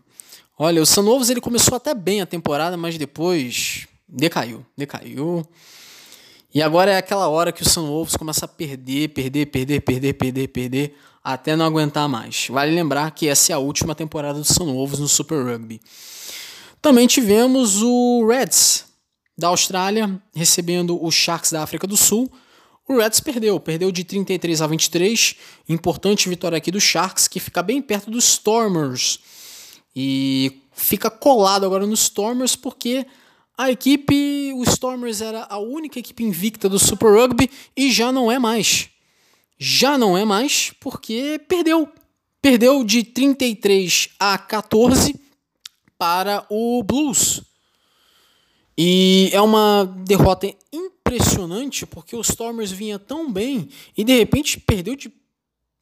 Olha, 0.57 0.81
o 0.81 0.85
Sanovos 0.85 1.31
ele 1.31 1.41
começou 1.41 1.75
até 1.75 1.93
bem 1.95 2.21
a 2.21 2.25
temporada, 2.25 2.77
mas 2.77 2.97
depois 2.99 3.87
decaiu, 4.07 4.63
decaiu. 4.77 5.45
E 6.55 6.61
agora 6.61 6.89
é 6.89 6.97
aquela 6.97 7.27
hora 7.27 7.51
que 7.51 7.61
o 7.61 7.69
Sunwolves 7.69 8.15
começa 8.15 8.45
a 8.45 8.47
perder, 8.47 9.09
perder, 9.09 9.47
perder, 9.47 9.81
perder, 9.81 10.13
perder, 10.13 10.47
perder, 10.47 10.97
até 11.21 11.53
não 11.53 11.65
aguentar 11.65 12.07
mais. 12.07 12.47
Vale 12.49 12.73
lembrar 12.73 13.11
que 13.11 13.27
essa 13.27 13.51
é 13.51 13.55
a 13.55 13.59
última 13.59 13.93
temporada 13.93 14.39
do 14.39 14.45
Sunwolves 14.45 14.97
no 14.97 15.07
Super 15.09 15.43
Rugby. 15.43 15.81
Também 16.81 17.07
tivemos 17.07 17.81
o 17.81 18.25
Reds 18.25 18.85
da 19.37 19.49
Austrália 19.49 20.17
recebendo 20.33 20.97
o 21.03 21.11
Sharks 21.11 21.51
da 21.51 21.61
África 21.61 21.85
do 21.85 21.97
Sul. 21.97 22.31
O 22.87 22.99
Reds 22.99 23.19
perdeu, 23.19 23.59
perdeu 23.59 23.91
de 23.91 24.05
33 24.05 24.61
a 24.61 24.67
23. 24.67 25.35
Importante 25.67 26.29
vitória 26.29 26.57
aqui 26.57 26.71
do 26.71 26.79
Sharks, 26.79 27.27
que 27.27 27.41
fica 27.41 27.61
bem 27.61 27.81
perto 27.81 28.09
dos 28.09 28.29
Stormers. 28.29 29.19
E 29.93 30.61
fica 30.71 31.09
colado 31.09 31.65
agora 31.65 31.85
nos 31.85 32.03
Stormers 32.03 32.55
porque 32.55 33.05
a 33.57 33.71
equipe, 33.71 34.53
o 34.53 34.63
Stormers 34.63 35.21
era 35.21 35.45
a 35.49 35.57
única 35.57 35.99
equipe 35.99 36.23
invicta 36.23 36.67
do 36.67 36.77
Super 36.77 37.11
Rugby 37.11 37.49
e 37.75 37.91
já 37.91 38.11
não 38.11 38.31
é 38.31 38.37
mais. 38.37 38.89
Já 39.57 39.97
não 39.97 40.17
é 40.17 40.25
mais 40.25 40.71
porque 40.79 41.39
perdeu. 41.47 41.89
Perdeu 42.41 42.83
de 42.83 43.03
33 43.03 44.09
a 44.19 44.37
14 44.37 45.19
para 45.97 46.45
o 46.49 46.83
Blues. 46.83 47.41
E 48.77 49.29
é 49.31 49.39
uma 49.39 49.85
derrota 50.05 50.53
impressionante 50.71 51.85
porque 51.85 52.15
o 52.15 52.21
Stormers 52.21 52.71
vinha 52.71 52.99
tão 52.99 53.31
bem 53.31 53.69
e 53.97 54.03
de 54.03 54.17
repente 54.17 54.59
perdeu 54.59 54.95
de 54.95 55.11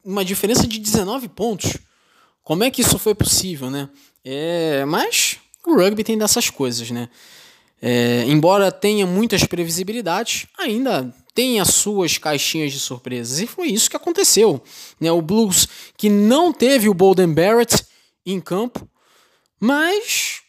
uma 0.04 0.24
diferença 0.24 0.66
de 0.66 0.78
19 0.78 1.28
pontos. 1.28 1.76
Como 2.42 2.62
é 2.62 2.70
que 2.70 2.82
isso 2.82 2.98
foi 2.98 3.14
possível, 3.14 3.70
né? 3.70 3.88
É, 4.24 4.84
mas 4.84 5.38
o 5.66 5.74
rugby 5.74 6.04
tem 6.04 6.16
dessas 6.16 6.50
coisas, 6.50 6.90
né? 6.90 7.08
É, 7.86 8.24
embora 8.26 8.72
tenha 8.72 9.06
muitas 9.06 9.44
previsibilidades, 9.44 10.46
ainda 10.56 11.14
tem 11.34 11.60
as 11.60 11.68
suas 11.68 12.16
caixinhas 12.16 12.72
de 12.72 12.80
surpresas. 12.80 13.40
E 13.40 13.46
foi 13.46 13.68
isso 13.68 13.90
que 13.90 13.96
aconteceu. 13.96 14.62
Né? 14.98 15.12
O 15.12 15.20
Blues, 15.20 15.68
que 15.94 16.08
não 16.08 16.50
teve 16.50 16.88
o 16.88 16.94
Bolden 16.94 17.34
Barrett 17.34 17.84
em 18.24 18.40
campo, 18.40 18.88
mas 19.60 20.40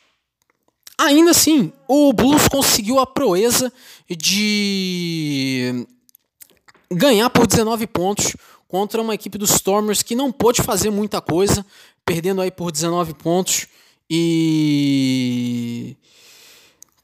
ainda 0.97 1.31
assim, 1.31 1.73
o 1.89 2.13
Blues 2.13 2.47
conseguiu 2.47 2.99
a 2.99 3.05
proeza 3.05 3.69
de 4.09 5.85
ganhar 6.89 7.29
por 7.31 7.47
19 7.47 7.85
pontos 7.87 8.33
contra 8.65 9.01
uma 9.01 9.13
equipe 9.13 9.37
dos 9.37 9.49
Stormers 9.49 10.01
que 10.01 10.15
não 10.15 10.31
pôde 10.31 10.63
fazer 10.63 10.89
muita 10.89 11.19
coisa, 11.19 11.65
perdendo 12.05 12.39
aí 12.39 12.49
por 12.49 12.71
19 12.71 13.13
pontos. 13.15 13.67
E 14.09 15.97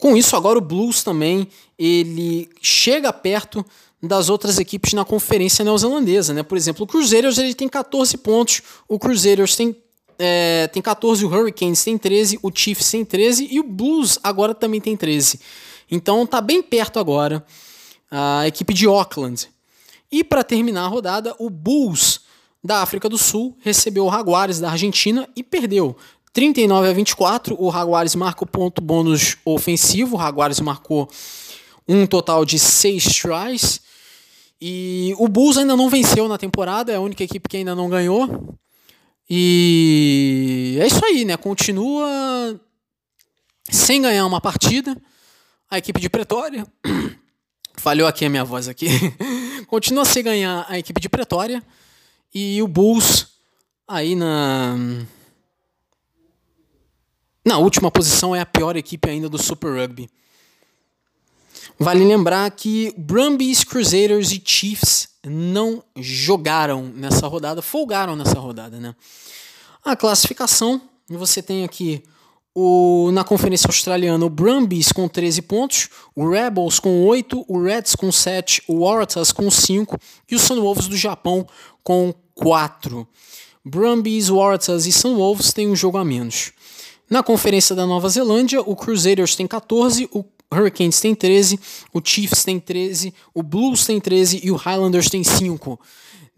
com 0.01 0.17
isso, 0.17 0.35
agora 0.35 0.57
o 0.57 0.61
Blues 0.61 1.03
também 1.03 1.47
ele 1.77 2.49
chega 2.59 3.13
perto 3.13 3.63
das 4.01 4.29
outras 4.29 4.57
equipes 4.57 4.93
na 4.93 5.05
conferência 5.05 5.63
neozelandesa. 5.63 6.33
Né? 6.33 6.41
Por 6.41 6.57
exemplo, 6.57 6.85
o 6.85 6.87
Crusaders 6.87 7.37
ele 7.37 7.53
tem 7.53 7.69
14 7.69 8.17
pontos, 8.17 8.63
o 8.87 8.97
Crusaders 8.97 9.55
tem, 9.55 9.75
é, 10.17 10.67
tem 10.73 10.81
14, 10.81 11.23
o 11.23 11.29
Hurricanes 11.29 11.83
tem 11.83 11.99
13, 11.99 12.39
o 12.41 12.51
Chiefs 12.51 12.89
tem 12.89 13.05
13 13.05 13.47
e 13.51 13.59
o 13.59 13.63
Blues 13.63 14.17
agora 14.23 14.55
também 14.55 14.81
tem 14.81 14.97
13. 14.97 15.39
Então 15.91 16.25
tá 16.25 16.41
bem 16.41 16.63
perto 16.63 16.97
agora 16.97 17.45
a 18.09 18.47
equipe 18.47 18.73
de 18.73 18.87
Auckland. 18.87 19.47
E 20.11 20.23
para 20.23 20.43
terminar 20.43 20.85
a 20.85 20.87
rodada, 20.87 21.35
o 21.37 21.47
Bulls 21.47 22.21
da 22.63 22.81
África 22.81 23.07
do 23.07 23.19
Sul 23.19 23.55
recebeu 23.61 24.07
o 24.07 24.11
Jaguares 24.11 24.59
da 24.59 24.71
Argentina 24.71 25.29
e 25.35 25.43
perdeu. 25.43 25.95
39 26.33 26.87
a 26.87 26.93
24, 26.93 27.55
o 27.59 27.71
Jaguares 27.71 28.15
marca 28.15 28.43
o 28.43 28.47
ponto 28.47 28.81
bônus 28.81 29.37
ofensivo. 29.43 30.15
O 30.15 30.19
Jaguares 30.19 30.59
marcou 30.59 31.09
um 31.87 32.05
total 32.07 32.45
de 32.45 32.57
6 32.57 33.03
tries. 33.03 33.81
E 34.61 35.13
o 35.17 35.27
Bulls 35.27 35.57
ainda 35.57 35.75
não 35.75 35.89
venceu 35.89 36.27
na 36.27 36.37
temporada, 36.37 36.91
é 36.91 36.95
a 36.95 37.01
única 37.01 37.23
equipe 37.23 37.49
que 37.49 37.57
ainda 37.57 37.75
não 37.75 37.89
ganhou. 37.89 38.55
E 39.29 40.77
é 40.79 40.87
isso 40.87 41.03
aí, 41.03 41.25
né? 41.25 41.35
Continua 41.35 42.59
sem 43.69 44.01
ganhar 44.01 44.25
uma 44.25 44.39
partida. 44.39 44.95
A 45.69 45.77
equipe 45.77 45.99
de 45.99 46.09
Pretória. 46.09 46.67
Falhou 47.75 48.07
aqui 48.07 48.25
a 48.25 48.29
minha 48.29 48.43
voz 48.43 48.67
aqui. 48.67 48.87
Continua 49.67 50.05
sem 50.05 50.23
ganhar 50.23 50.65
a 50.69 50.77
equipe 50.77 51.01
de 51.01 51.09
Pretória. 51.09 51.63
E 52.33 52.61
o 52.61 52.67
Bulls 52.67 53.27
aí 53.87 54.15
na 54.15 54.77
na 57.43 57.57
última 57.57 57.89
posição 57.89 58.35
é 58.35 58.39
a 58.39 58.45
pior 58.45 58.75
equipe 58.75 59.09
ainda 59.09 59.27
do 59.27 59.41
Super 59.41 59.75
Rugby. 59.75 60.09
Vale 61.79 62.03
lembrar 62.03 62.49
que 62.51 62.93
Brumbies, 62.97 63.63
Crusaders 63.63 64.31
e 64.31 64.41
Chiefs 64.43 65.09
não 65.25 65.83
jogaram 65.95 66.83
nessa 66.95 67.27
rodada, 67.27 67.61
folgaram 67.61 68.15
nessa 68.15 68.39
rodada, 68.39 68.79
né? 68.79 68.95
A 69.83 69.95
classificação, 69.95 70.81
você 71.09 71.41
tem 71.41 71.63
aqui 71.63 72.03
o, 72.53 73.09
na 73.11 73.23
Conferência 73.23 73.67
Australiana 73.67 74.25
o 74.25 74.29
Brumbies 74.29 74.91
com 74.91 75.07
13 75.07 75.41
pontos, 75.41 75.89
o 76.15 76.29
Rebels 76.29 76.79
com 76.79 77.05
8, 77.05 77.45
o 77.47 77.63
Reds 77.63 77.95
com 77.95 78.11
7, 78.11 78.63
o 78.67 78.81
Waratahs 78.81 79.31
com 79.31 79.49
5 79.49 79.97
e 80.29 80.35
os 80.35 80.41
Sunwolves 80.41 80.87
do 80.87 80.97
Japão 80.97 81.47
com 81.83 82.13
4. 82.35 83.07
Brumbies, 83.63 84.29
Waratahs 84.29 84.85
e 84.85 84.91
Sunwolves 84.91 85.53
têm 85.53 85.67
um 85.67 85.75
jogo 85.75 85.97
a 85.97 86.05
menos. 86.05 86.51
Na 87.11 87.21
Conferência 87.21 87.75
da 87.75 87.85
Nova 87.85 88.07
Zelândia, 88.07 88.61
o 88.61 88.73
Crusaders 88.73 89.35
tem 89.35 89.45
14, 89.45 90.07
o 90.13 90.23
Hurricanes 90.49 91.01
tem 91.01 91.13
13, 91.13 91.59
o 91.91 91.99
Chiefs 92.01 92.45
tem 92.45 92.57
13, 92.57 93.13
o 93.33 93.43
Blues 93.43 93.85
tem 93.85 93.99
13 93.99 94.39
e 94.41 94.49
o 94.49 94.55
Highlanders 94.55 95.09
tem 95.09 95.21
5. 95.21 95.77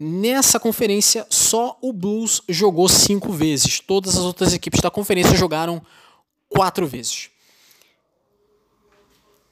Nessa 0.00 0.58
conferência, 0.58 1.24
só 1.30 1.78
o 1.80 1.92
Blues 1.92 2.42
jogou 2.48 2.88
5 2.88 3.30
vezes. 3.30 3.78
Todas 3.78 4.16
as 4.16 4.24
outras 4.24 4.52
equipes 4.52 4.80
da 4.80 4.90
conferência 4.90 5.36
jogaram 5.36 5.80
4 6.48 6.84
vezes. 6.88 7.30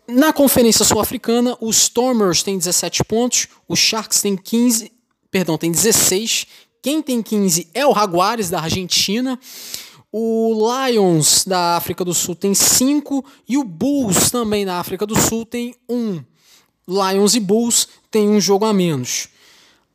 Na 0.09 0.33
Conferência 0.33 0.85
Sul-Africana, 0.85 1.57
os 1.61 1.83
Stormers 1.83 2.43
têm 2.43 2.59
17 2.59 3.05
pontos, 3.05 3.47
os 3.69 3.79
Sharks 3.79 4.21
têm 4.21 4.37
15, 4.37 4.91
perdão, 5.31 5.57
tem 5.57 5.71
16. 5.71 6.49
Quem 6.83 7.01
tem 7.01 7.23
15 7.23 7.71
é 7.73 7.87
o 7.87 7.95
Jaguares 7.95 8.51
da 8.51 8.61
Argentina. 8.61 9.39
O 10.15 10.53
Lions 10.53 11.43
da 11.47 11.75
África 11.75 12.05
do 12.05 12.13
Sul 12.13 12.37
tem 12.37 12.55
5 12.55 13.25
e 13.49 13.57
o 13.57 13.65
Bulls 13.65 14.31
também 14.31 14.67
da 14.67 14.79
África 14.79 15.07
do 15.07 15.19
Sul 15.19 15.47
tem 15.47 15.75
1. 15.89 15.97
Um. 15.97 16.25
Lions 16.87 17.35
e 17.35 17.41
Bulls 17.41 17.89
têm 18.11 18.29
um 18.29 18.39
jogo 18.39 18.67
a 18.67 18.75
menos. 18.75 19.29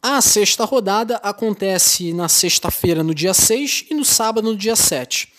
A 0.01 0.19
sexta 0.19 0.65
rodada 0.65 1.17
acontece 1.17 2.13
na 2.13 2.27
sexta-feira, 2.27 3.03
no 3.03 3.13
dia 3.13 3.33
6, 3.33 3.85
e 3.91 3.93
no 3.93 4.03
sábado, 4.03 4.49
no 4.49 4.57
dia 4.57 4.75
7. 4.75 5.31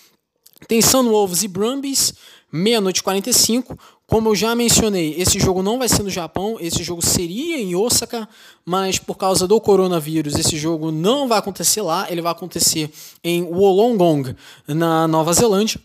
Tem 0.69 0.81
Sunwolves 0.81 1.43
e 1.43 1.49
Brumbies, 1.49 2.15
meia-noite 2.53 3.03
45, 3.03 3.77
Como 4.09 4.31
eu 4.31 4.35
já 4.35 4.55
mencionei, 4.55 5.15
esse 5.19 5.39
jogo 5.39 5.63
não 5.63 5.79
vai 5.79 5.87
ser 5.87 6.03
no 6.03 6.09
Japão, 6.09 6.57
esse 6.59 6.83
jogo 6.83 7.05
seria 7.05 7.59
em 7.59 7.75
Osaka, 7.75 8.27
mas 8.65 8.99
por 8.99 9.19
causa 9.19 9.47
do 9.47 9.61
coronavírus, 9.61 10.35
esse 10.35 10.57
jogo 10.57 10.91
não 10.91 11.29
vai 11.29 11.39
acontecer 11.39 11.83
lá, 11.83 12.11
ele 12.11 12.23
vai 12.23 12.33
acontecer 12.33 12.91
em 13.23 13.43
Wollongong, 13.43 14.35
na 14.67 15.07
Nova 15.07 15.31
Zelândia. 15.35 15.79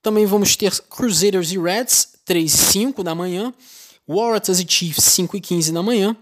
Também 0.00 0.24
vamos 0.24 0.54
ter 0.54 0.72
Crusaders 0.82 1.50
e 1.50 1.58
Reds, 1.58 2.10
3 2.24 2.54
e 2.54 2.56
5 2.56 3.02
da 3.02 3.12
manhã, 3.12 3.52
Waratahs 4.08 4.60
e 4.60 4.66
Chiefs, 4.68 5.02
5 5.06 5.36
e 5.36 5.40
15 5.40 5.72
da 5.72 5.82
manhã. 5.82 6.16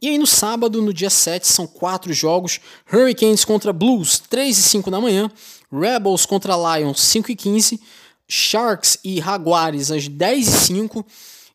E 0.00 0.08
aí 0.08 0.18
no 0.18 0.26
sábado, 0.26 0.82
no 0.82 0.92
dia 0.92 1.10
7, 1.10 1.46
são 1.46 1.64
quatro 1.64 2.12
jogos: 2.12 2.58
Hurricanes 2.92 3.44
contra 3.44 3.72
Blues, 3.72 4.18
3 4.18 4.58
e 4.58 4.62
5 4.62 4.90
da 4.90 5.00
manhã, 5.00 5.30
Rebels 5.72 6.26
contra 6.26 6.56
Lions, 6.76 7.00
5 7.02 7.30
e 7.30 7.36
15, 7.36 7.80
Sharks 8.28 8.98
e 9.04 9.20
Jaguares 9.20 9.90
às 9.90 10.08
10 10.08 10.48
e 10.48 10.50
5 10.50 11.06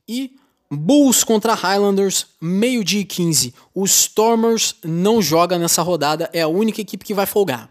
e 0.07 0.31
Bulls 0.69 1.23
contra 1.23 1.53
Highlanders, 1.53 2.27
meio-dia 2.41 3.01
e 3.01 3.05
15. 3.05 3.53
O 3.73 3.85
Stormers 3.85 4.75
não 4.83 5.21
joga 5.21 5.57
nessa 5.57 5.81
rodada, 5.81 6.29
é 6.33 6.41
a 6.41 6.47
única 6.47 6.81
equipe 6.81 7.05
que 7.05 7.13
vai 7.13 7.25
folgar. 7.25 7.69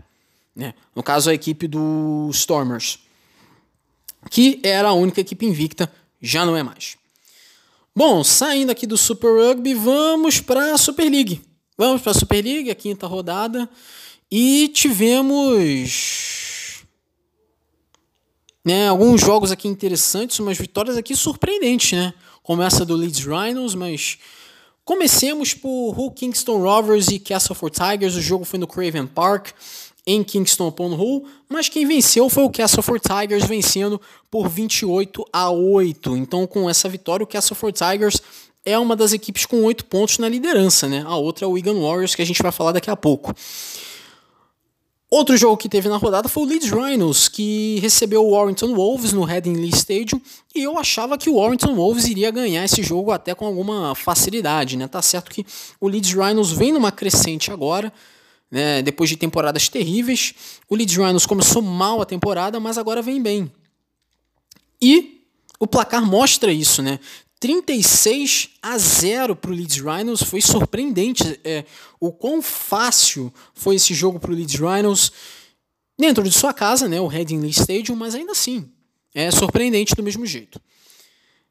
Né? 0.54 0.72
No 0.94 1.02
caso, 1.02 1.28
a 1.28 1.34
equipe 1.34 1.68
do 1.68 2.30
Stormers, 2.32 2.98
que 4.30 4.60
era 4.62 4.88
a 4.88 4.94
única 4.94 5.20
equipe 5.20 5.44
invicta, 5.44 5.92
já 6.20 6.46
não 6.46 6.56
é 6.56 6.62
mais. 6.62 6.96
Bom, 7.94 8.24
saindo 8.24 8.72
aqui 8.72 8.86
do 8.86 8.96
Super 8.96 9.30
Rugby, 9.30 9.74
vamos 9.74 10.40
para 10.40 10.74
a 10.74 10.78
Super 10.78 11.10
League. 11.10 11.42
Vamos 11.76 12.00
para 12.00 12.12
a 12.12 12.14
Super 12.14 12.42
League, 12.42 12.70
a 12.70 12.74
quinta 12.74 13.06
rodada. 13.06 13.68
E 14.30 14.68
tivemos 14.68 16.55
né, 18.66 18.88
alguns 18.88 19.20
jogos 19.20 19.52
aqui 19.52 19.68
interessantes, 19.68 20.40
umas 20.40 20.58
vitórias 20.58 20.96
aqui 20.96 21.14
surpreendentes, 21.14 21.96
né? 21.96 22.12
Como 22.42 22.60
essa 22.60 22.84
do 22.84 22.96
Leeds 22.96 23.24
Rhinos, 23.24 23.76
mas 23.76 24.18
comecemos 24.84 25.54
por 25.54 25.96
Hull 25.96 26.10
Kingston 26.10 26.58
Rovers 26.58 27.06
e 27.06 27.20
Castleford 27.20 27.76
Tigers. 27.78 28.16
O 28.16 28.20
jogo 28.20 28.44
foi 28.44 28.58
no 28.58 28.66
Craven 28.66 29.06
Park 29.06 29.50
em 30.04 30.24
Kingston 30.24 30.66
upon 30.66 30.94
Hull, 30.94 31.28
mas 31.48 31.68
quem 31.68 31.86
venceu 31.86 32.28
foi 32.28 32.42
o 32.42 32.50
Castleford 32.50 33.00
Tigers 33.00 33.44
vencendo 33.44 34.00
por 34.28 34.48
28 34.48 35.24
a 35.32 35.48
8. 35.48 36.16
Então, 36.16 36.44
com 36.44 36.68
essa 36.68 36.88
vitória, 36.88 37.22
o 37.22 37.26
Castleford 37.26 37.78
Tigers 37.78 38.20
é 38.64 38.76
uma 38.76 38.96
das 38.96 39.12
equipes 39.12 39.46
com 39.46 39.62
8 39.62 39.84
pontos 39.84 40.18
na 40.18 40.28
liderança, 40.28 40.88
né? 40.88 41.04
A 41.06 41.14
outra 41.14 41.44
é 41.44 41.48
o 41.48 41.52
Wigan 41.52 41.80
Warriors, 41.80 42.16
que 42.16 42.22
a 42.22 42.26
gente 42.26 42.42
vai 42.42 42.50
falar 42.50 42.72
daqui 42.72 42.90
a 42.90 42.96
pouco. 42.96 43.32
Outro 45.08 45.36
jogo 45.36 45.56
que 45.56 45.68
teve 45.68 45.88
na 45.88 45.96
rodada 45.98 46.28
foi 46.28 46.42
o 46.42 46.46
Leeds 46.46 46.70
Rhinos, 46.70 47.28
que 47.28 47.78
recebeu 47.80 48.24
o 48.24 48.30
Warrington 48.32 48.74
Wolves 48.74 49.12
no 49.12 49.22
Headingley 49.22 49.68
Stadium, 49.68 50.20
e 50.52 50.64
eu 50.64 50.76
achava 50.76 51.16
que 51.16 51.30
o 51.30 51.36
Warrington 51.36 51.76
Wolves 51.76 52.06
iria 52.06 52.30
ganhar 52.32 52.64
esse 52.64 52.82
jogo 52.82 53.12
até 53.12 53.32
com 53.32 53.46
alguma 53.46 53.94
facilidade, 53.94 54.76
né? 54.76 54.88
Tá 54.88 55.00
certo 55.00 55.30
que 55.30 55.46
o 55.80 55.86
Leeds 55.86 56.12
Rhinos 56.12 56.50
vem 56.50 56.72
numa 56.72 56.90
crescente 56.90 57.52
agora, 57.52 57.92
né, 58.50 58.82
depois 58.82 59.08
de 59.08 59.16
temporadas 59.16 59.68
terríveis. 59.68 60.34
O 60.68 60.74
Leeds 60.74 60.96
Rhinos 60.96 61.24
começou 61.24 61.62
mal 61.62 62.00
a 62.02 62.04
temporada, 62.04 62.58
mas 62.58 62.76
agora 62.76 63.00
vem 63.00 63.22
bem. 63.22 63.50
E 64.82 65.22
o 65.60 65.68
placar 65.68 66.04
mostra 66.04 66.52
isso, 66.52 66.82
né? 66.82 66.98
36 67.38 68.50
a 68.62 68.78
0 68.78 69.36
para 69.36 69.50
o 69.50 69.54
Leeds 69.54 69.80
Rhinos 69.80 70.22
foi 70.22 70.40
surpreendente. 70.40 71.38
É, 71.44 71.64
o 72.00 72.10
quão 72.10 72.40
fácil 72.40 73.32
foi 73.54 73.76
esse 73.76 73.92
jogo 73.94 74.18
para 74.18 74.30
o 74.30 74.34
Leeds 74.34 74.58
Rhinos 74.58 75.12
dentro 75.98 76.22
de 76.22 76.32
sua 76.32 76.52
casa, 76.52 76.88
né, 76.88 77.00
o 77.00 77.06
Headingley 77.06 77.50
Stadium, 77.50 77.96
mas 77.96 78.14
ainda 78.14 78.32
assim 78.32 78.70
é 79.14 79.30
surpreendente 79.30 79.94
do 79.94 80.02
mesmo 80.02 80.26
jeito. 80.26 80.60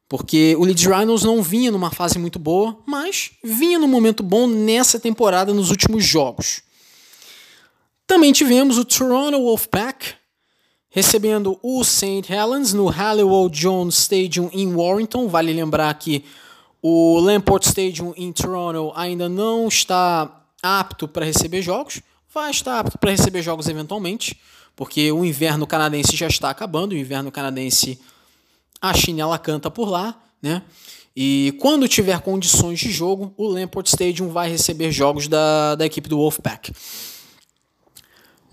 Porque 0.08 0.54
o 0.56 0.64
Leeds 0.64 0.84
Rhinos 0.84 1.24
não 1.24 1.42
vinha 1.42 1.70
numa 1.72 1.90
fase 1.90 2.16
muito 2.16 2.38
boa, 2.38 2.78
mas 2.86 3.32
vinha 3.42 3.78
num 3.78 3.88
momento 3.88 4.22
bom 4.22 4.46
nessa 4.46 5.00
temporada 5.00 5.52
nos 5.52 5.70
últimos 5.70 6.04
jogos. 6.04 6.62
Também 8.06 8.32
tivemos 8.32 8.78
o 8.78 8.84
Toronto 8.84 9.36
Wolfpack 9.36 10.14
recebendo 10.96 11.58
o 11.62 11.84
St. 11.84 12.24
Helens 12.32 12.72
no 12.72 12.86
Halliwell 12.86 13.50
Jones 13.50 13.98
Stadium 13.98 14.48
em 14.50 14.74
Warrington. 14.74 15.28
Vale 15.28 15.52
lembrar 15.52 15.92
que 15.92 16.24
o 16.80 17.20
Lamport 17.20 17.66
Stadium 17.66 18.14
em 18.16 18.32
Toronto 18.32 18.94
ainda 18.96 19.28
não 19.28 19.68
está 19.68 20.42
apto 20.62 21.06
para 21.06 21.26
receber 21.26 21.60
jogos. 21.60 22.00
Vai 22.32 22.50
estar 22.50 22.80
apto 22.80 22.96
para 22.96 23.10
receber 23.10 23.42
jogos 23.42 23.68
eventualmente, 23.68 24.40
porque 24.74 25.12
o 25.12 25.22
inverno 25.22 25.66
canadense 25.66 26.16
já 26.16 26.28
está 26.28 26.48
acabando. 26.48 26.92
O 26.92 26.98
inverno 26.98 27.30
canadense, 27.30 28.00
a 28.80 28.94
chinela 28.94 29.38
canta 29.38 29.70
por 29.70 29.90
lá, 29.90 30.18
né? 30.40 30.62
E 31.14 31.54
quando 31.60 31.86
tiver 31.86 32.20
condições 32.20 32.78
de 32.78 32.90
jogo, 32.90 33.34
o 33.36 33.46
Lamport 33.46 33.86
Stadium 33.86 34.30
vai 34.30 34.48
receber 34.48 34.90
jogos 34.92 35.28
da, 35.28 35.74
da 35.74 35.84
equipe 35.84 36.08
do 36.08 36.16
Wolfpack. 36.16 36.72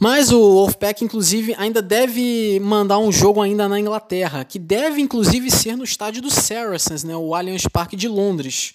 Mas 0.03 0.33
o 0.33 0.37
Wolfpack, 0.37 1.01
inclusive, 1.01 1.55
ainda 1.57 1.81
deve 1.81 2.59
mandar 2.59 2.99
um 2.99 3.09
jogo 3.09 3.41
ainda 3.41 3.69
na 3.69 3.79
Inglaterra, 3.79 4.43
que 4.43 4.59
deve, 4.59 4.99
inclusive, 4.99 5.49
ser 5.49 5.77
no 5.77 5.85
estádio 5.85 6.21
do 6.21 6.29
Saracens, 6.29 7.05
né, 7.05 7.15
o 7.15 7.33
Allianz 7.33 7.65
Parque 7.71 7.95
de 7.95 8.09
Londres. 8.09 8.73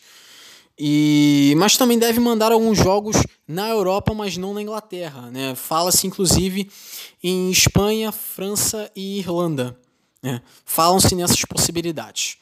E, 0.79 1.53
mas 1.59 1.77
também 1.77 1.99
deve 1.99 2.19
mandar 2.19 2.51
alguns 2.51 2.79
jogos 2.79 3.19
na 3.47 3.69
Europa, 3.69 4.15
mas 4.15 4.39
não 4.39 4.55
na 4.55 4.63
Inglaterra. 4.63 5.31
Né? 5.31 5.55
Fala-se, 5.55 6.07
inclusive, 6.07 6.71
em 7.23 7.51
Espanha, 7.51 8.11
França 8.11 8.91
e 8.97 9.19
Irlanda. 9.19 9.79
Né? 10.23 10.41
Falam-se 10.65 11.15
nessas 11.15 11.45
possibilidades. 11.45 12.39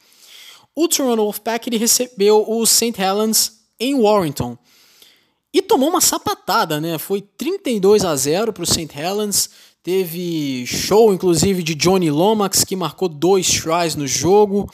O 0.77 0.87
Toronto 0.87 1.23
Wolfpack 1.23 1.69
ele 1.69 1.77
recebeu 1.77 2.49
o 2.49 2.65
St. 2.65 2.95
Helens 3.03 3.63
em 3.81 4.01
Warrington. 4.01 4.57
E 5.57 5.63
tomou 5.63 5.89
uma 5.89 6.03
sapatada, 6.03 6.79
né? 6.83 6.99
Foi 6.99 7.23
32 7.23 8.05
a 8.05 8.15
0 8.15 8.53
para 8.53 8.63
o 8.63 8.67
St. 8.67 8.91
Helens. 8.95 9.49
Teve 9.83 10.67
show, 10.67 11.15
inclusive, 11.15 11.63
de 11.63 11.75
Johnny 11.75 12.11
Lomax, 12.11 12.63
que 12.63 12.77
marcou 12.77 13.09
dois 13.09 13.49
tries 13.49 13.97
no 13.97 14.07
jogo. 14.07 14.71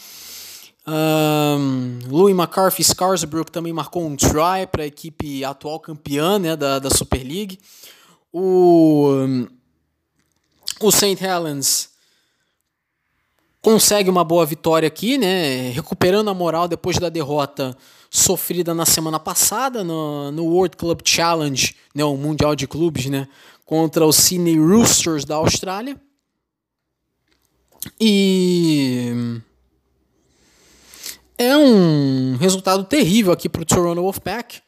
Um, 0.84 2.00
Louis 2.08 2.34
McCarthy 2.34 2.82
Scarsbrook 2.82 3.52
também 3.52 3.72
marcou 3.72 4.04
um 4.04 4.16
try 4.16 4.66
para 4.72 4.82
a 4.82 4.86
equipe 4.86 5.44
atual 5.44 5.78
campeã 5.78 6.36
né, 6.40 6.56
da, 6.56 6.80
da 6.80 6.90
Super 6.90 7.22
League. 7.22 7.60
O, 8.32 9.08
o 10.80 10.90
St. 10.90 11.24
Helens 11.24 11.90
consegue 13.60 14.10
uma 14.10 14.24
boa 14.24 14.44
vitória 14.44 14.88
aqui, 14.88 15.16
né, 15.16 15.70
recuperando 15.70 16.28
a 16.28 16.34
moral 16.34 16.66
depois 16.66 16.98
da 16.98 17.08
derrota 17.08 17.76
sofrida 18.14 18.74
na 18.74 18.84
semana 18.84 19.18
passada 19.18 19.82
no, 19.82 20.30
no 20.30 20.44
World 20.44 20.76
Club 20.76 21.00
Challenge, 21.02 21.74
né, 21.94 22.04
o 22.04 22.14
Mundial 22.14 22.54
de 22.54 22.68
Clubes, 22.68 23.06
né, 23.06 23.26
contra 23.64 24.04
o 24.04 24.12
Sydney 24.12 24.58
Roosters 24.58 25.24
da 25.24 25.36
Austrália. 25.36 25.98
E 27.98 29.40
é 31.38 31.56
um 31.56 32.36
resultado 32.36 32.84
terrível 32.84 33.32
aqui 33.32 33.48
para 33.48 33.62
o 33.62 33.64
Toronto 33.64 34.02
Wolfpack. 34.02 34.60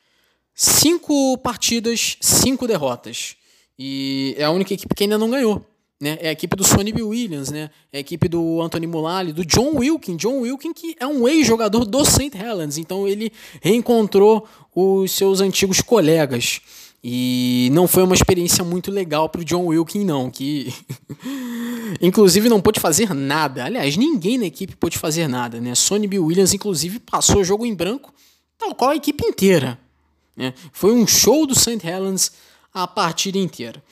Cinco 0.54 1.36
partidas, 1.38 2.16
cinco 2.22 2.66
derrotas. 2.66 3.36
E 3.78 4.34
é 4.38 4.44
a 4.44 4.50
única 4.50 4.72
equipe 4.72 4.94
que 4.94 5.04
ainda 5.04 5.18
não 5.18 5.30
ganhou. 5.30 5.64
Né? 6.04 6.18
É 6.20 6.28
a 6.28 6.32
equipe 6.32 6.54
do 6.54 6.62
Sonny 6.62 6.92
Williams, 6.92 7.50
né? 7.50 7.70
é 7.90 7.96
a 7.96 8.00
equipe 8.00 8.28
do 8.28 8.60
Anthony 8.60 8.86
Mulally, 8.86 9.32
do 9.32 9.42
John 9.42 9.76
Wilkin. 9.76 10.16
John 10.16 10.40
Wilkin, 10.40 10.74
que 10.74 10.94
é 11.00 11.06
um 11.06 11.26
ex-jogador 11.26 11.86
do 11.86 12.04
St. 12.04 12.36
Helens, 12.36 12.76
então 12.76 13.08
ele 13.08 13.32
reencontrou 13.62 14.46
os 14.76 15.10
seus 15.12 15.40
antigos 15.40 15.80
colegas. 15.80 16.60
E 17.02 17.70
não 17.72 17.88
foi 17.88 18.02
uma 18.02 18.14
experiência 18.14 18.62
muito 18.62 18.90
legal 18.90 19.30
para 19.30 19.40
o 19.40 19.44
John 19.46 19.64
Wilkin, 19.64 20.04
não, 20.04 20.30
que 20.30 20.74
inclusive 22.02 22.50
não 22.50 22.60
pôde 22.60 22.80
fazer 22.80 23.14
nada. 23.14 23.64
Aliás, 23.64 23.96
ninguém 23.96 24.36
na 24.36 24.44
equipe 24.44 24.76
pôde 24.76 24.98
fazer 24.98 25.26
nada. 25.26 25.58
Né? 25.58 25.74
Sonny 25.74 26.06
Bill 26.06 26.26
Williams, 26.26 26.52
inclusive, 26.52 26.98
passou 26.98 27.40
o 27.40 27.44
jogo 27.44 27.64
em 27.64 27.74
branco, 27.74 28.12
tal 28.58 28.74
qual 28.74 28.90
a 28.90 28.96
equipe 28.96 29.24
inteira. 29.24 29.80
Né? 30.36 30.52
Foi 30.70 30.92
um 30.92 31.06
show 31.06 31.46
do 31.46 31.54
St. 31.54 31.80
Helens 31.82 32.30
a 32.74 32.86
partida 32.86 33.38
inteira. 33.38 33.82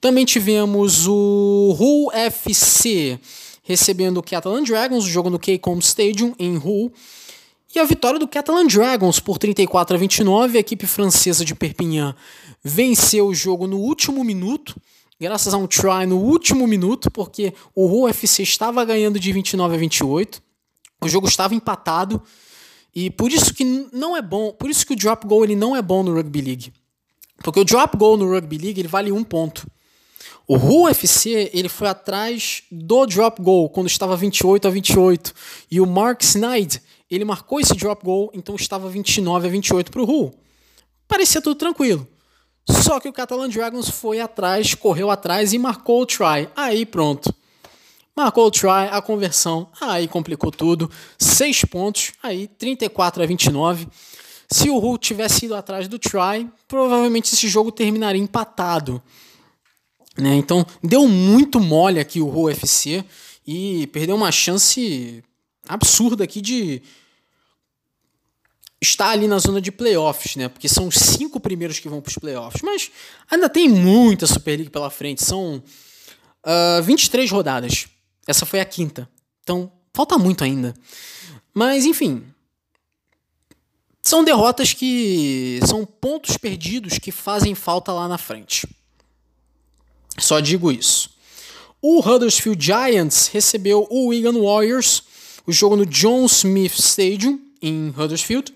Também 0.00 0.24
tivemos 0.24 1.06
o 1.06 1.76
Hull 1.78 2.10
FC 2.12 3.20
recebendo 3.62 4.16
o 4.18 4.22
Catalan 4.22 4.62
Dragons, 4.62 5.04
o 5.04 5.08
jogo 5.08 5.28
no 5.28 5.38
Keycom 5.38 5.78
Stadium 5.78 6.34
em 6.38 6.56
Hull. 6.56 6.92
E 7.74 7.78
a 7.78 7.84
vitória 7.84 8.18
do 8.18 8.26
Catalan 8.26 8.66
Dragons 8.66 9.20
por 9.20 9.38
34 9.38 9.94
a 9.94 9.98
29. 9.98 10.56
A 10.56 10.60
equipe 10.60 10.86
francesa 10.86 11.44
de 11.44 11.54
Perpignan 11.54 12.16
venceu 12.64 13.28
o 13.28 13.34
jogo 13.34 13.66
no 13.66 13.78
último 13.78 14.24
minuto, 14.24 14.74
graças 15.20 15.54
a 15.54 15.56
um 15.56 15.66
try 15.66 16.06
no 16.06 16.18
último 16.18 16.66
minuto, 16.66 17.10
porque 17.10 17.54
o 17.74 17.86
Hull 17.86 18.08
FC 18.08 18.42
estava 18.42 18.84
ganhando 18.84 19.20
de 19.20 19.32
29 19.32 19.74
a 19.74 19.78
28. 19.78 20.42
O 21.02 21.08
jogo 21.08 21.28
estava 21.28 21.54
empatado 21.54 22.20
e 22.94 23.08
por 23.10 23.30
isso 23.30 23.54
que 23.54 23.64
não 23.92 24.16
é 24.16 24.22
bom, 24.22 24.50
por 24.50 24.68
isso 24.68 24.84
que 24.84 24.94
o 24.94 24.96
drop 24.96 25.26
goal 25.26 25.44
ele 25.44 25.54
não 25.54 25.76
é 25.76 25.82
bom 25.82 26.02
no 26.02 26.14
Rugby 26.14 26.40
League. 26.40 26.72
Porque 27.44 27.60
o 27.60 27.64
drop 27.64 27.96
goal 27.96 28.16
no 28.16 28.28
Rugby 28.28 28.58
League 28.58 28.80
ele 28.80 28.88
vale 28.88 29.12
um 29.12 29.22
ponto. 29.22 29.66
O 30.52 30.56
Hull 30.56 30.88
FC 30.88 31.48
ele 31.54 31.68
foi 31.68 31.86
atrás 31.86 32.64
do 32.72 33.06
drop 33.06 33.40
goal 33.40 33.68
quando 33.70 33.86
estava 33.86 34.16
28 34.16 34.66
a 34.66 34.70
28 34.72 35.32
e 35.70 35.80
o 35.80 35.86
Mark 35.86 36.22
Snide 36.24 36.82
ele 37.08 37.24
marcou 37.24 37.60
esse 37.60 37.72
drop 37.72 38.04
goal, 38.04 38.32
então 38.34 38.56
estava 38.56 38.88
29 38.88 39.46
a 39.46 39.50
28 39.52 39.92
para 39.92 40.02
o 40.02 40.04
Hull. 40.04 40.34
Parecia 41.06 41.40
tudo 41.40 41.54
tranquilo. 41.54 42.04
Só 42.68 42.98
que 42.98 43.08
o 43.08 43.12
Catalan 43.12 43.48
Dragons 43.48 43.90
foi 43.90 44.18
atrás, 44.18 44.74
correu 44.74 45.08
atrás 45.08 45.52
e 45.52 45.58
marcou 45.58 46.02
o 46.02 46.06
try. 46.06 46.48
Aí 46.56 46.84
pronto. 46.84 47.32
Marcou 48.16 48.48
o 48.48 48.50
try, 48.50 48.88
a 48.90 49.00
conversão, 49.00 49.68
aí 49.80 50.08
complicou 50.08 50.50
tudo. 50.50 50.90
Seis 51.16 51.64
pontos, 51.64 52.10
aí 52.20 52.48
34 52.48 53.22
a 53.22 53.26
29. 53.26 53.86
Se 54.50 54.68
o 54.68 54.78
Hull 54.78 54.98
tivesse 54.98 55.44
ido 55.44 55.54
atrás 55.54 55.86
do 55.86 55.96
try, 55.96 56.50
provavelmente 56.66 57.32
esse 57.32 57.46
jogo 57.46 57.70
terminaria 57.70 58.20
empatado. 58.20 59.00
Né? 60.18 60.36
Então 60.36 60.66
deu 60.82 61.06
muito 61.06 61.60
mole 61.60 62.00
aqui 62.00 62.20
o 62.20 62.28
Hull 62.28 62.50
FC 62.50 63.04
e 63.46 63.86
perdeu 63.88 64.16
uma 64.16 64.32
chance 64.32 65.22
absurda 65.68 66.24
aqui 66.24 66.40
de 66.40 66.82
estar 68.80 69.10
ali 69.10 69.28
na 69.28 69.38
zona 69.38 69.60
de 69.60 69.70
playoffs, 69.70 70.36
né? 70.36 70.48
Porque 70.48 70.68
são 70.68 70.86
os 70.88 70.94
cinco 70.94 71.38
primeiros 71.38 71.78
que 71.78 71.88
vão 71.88 72.00
para 72.00 72.10
os 72.10 72.16
playoffs. 72.16 72.62
Mas 72.62 72.90
ainda 73.30 73.48
tem 73.48 73.68
muita 73.68 74.26
Super 74.26 74.56
League 74.56 74.70
pela 74.70 74.90
frente. 74.90 75.22
São 75.22 75.56
uh, 75.56 75.62
ah, 76.78 76.80
23 76.80 77.30
rodadas. 77.30 77.86
Essa 78.26 78.46
foi 78.46 78.60
a 78.60 78.64
quinta. 78.64 79.08
Então 79.42 79.70
falta 79.92 80.16
muito 80.16 80.44
ainda. 80.44 80.74
Mas 81.52 81.84
enfim, 81.84 82.24
são 84.02 84.24
derrotas 84.24 84.72
que 84.72 85.60
são 85.66 85.84
pontos 85.84 86.36
perdidos 86.36 86.98
que 86.98 87.12
fazem 87.12 87.54
falta 87.54 87.92
lá 87.92 88.08
na 88.08 88.16
frente. 88.16 88.66
Só 90.20 90.38
digo 90.40 90.70
isso. 90.70 91.10
O 91.82 92.00
Huddersfield 92.00 92.62
Giants 92.64 93.28
recebeu 93.32 93.86
o 93.90 94.08
Wigan 94.08 94.38
Warriors, 94.40 95.02
o 95.46 95.52
jogo 95.52 95.76
no 95.76 95.86
John 95.86 96.26
Smith 96.26 96.78
Stadium 96.78 97.40
em 97.62 97.88
Huddersfield. 97.88 98.54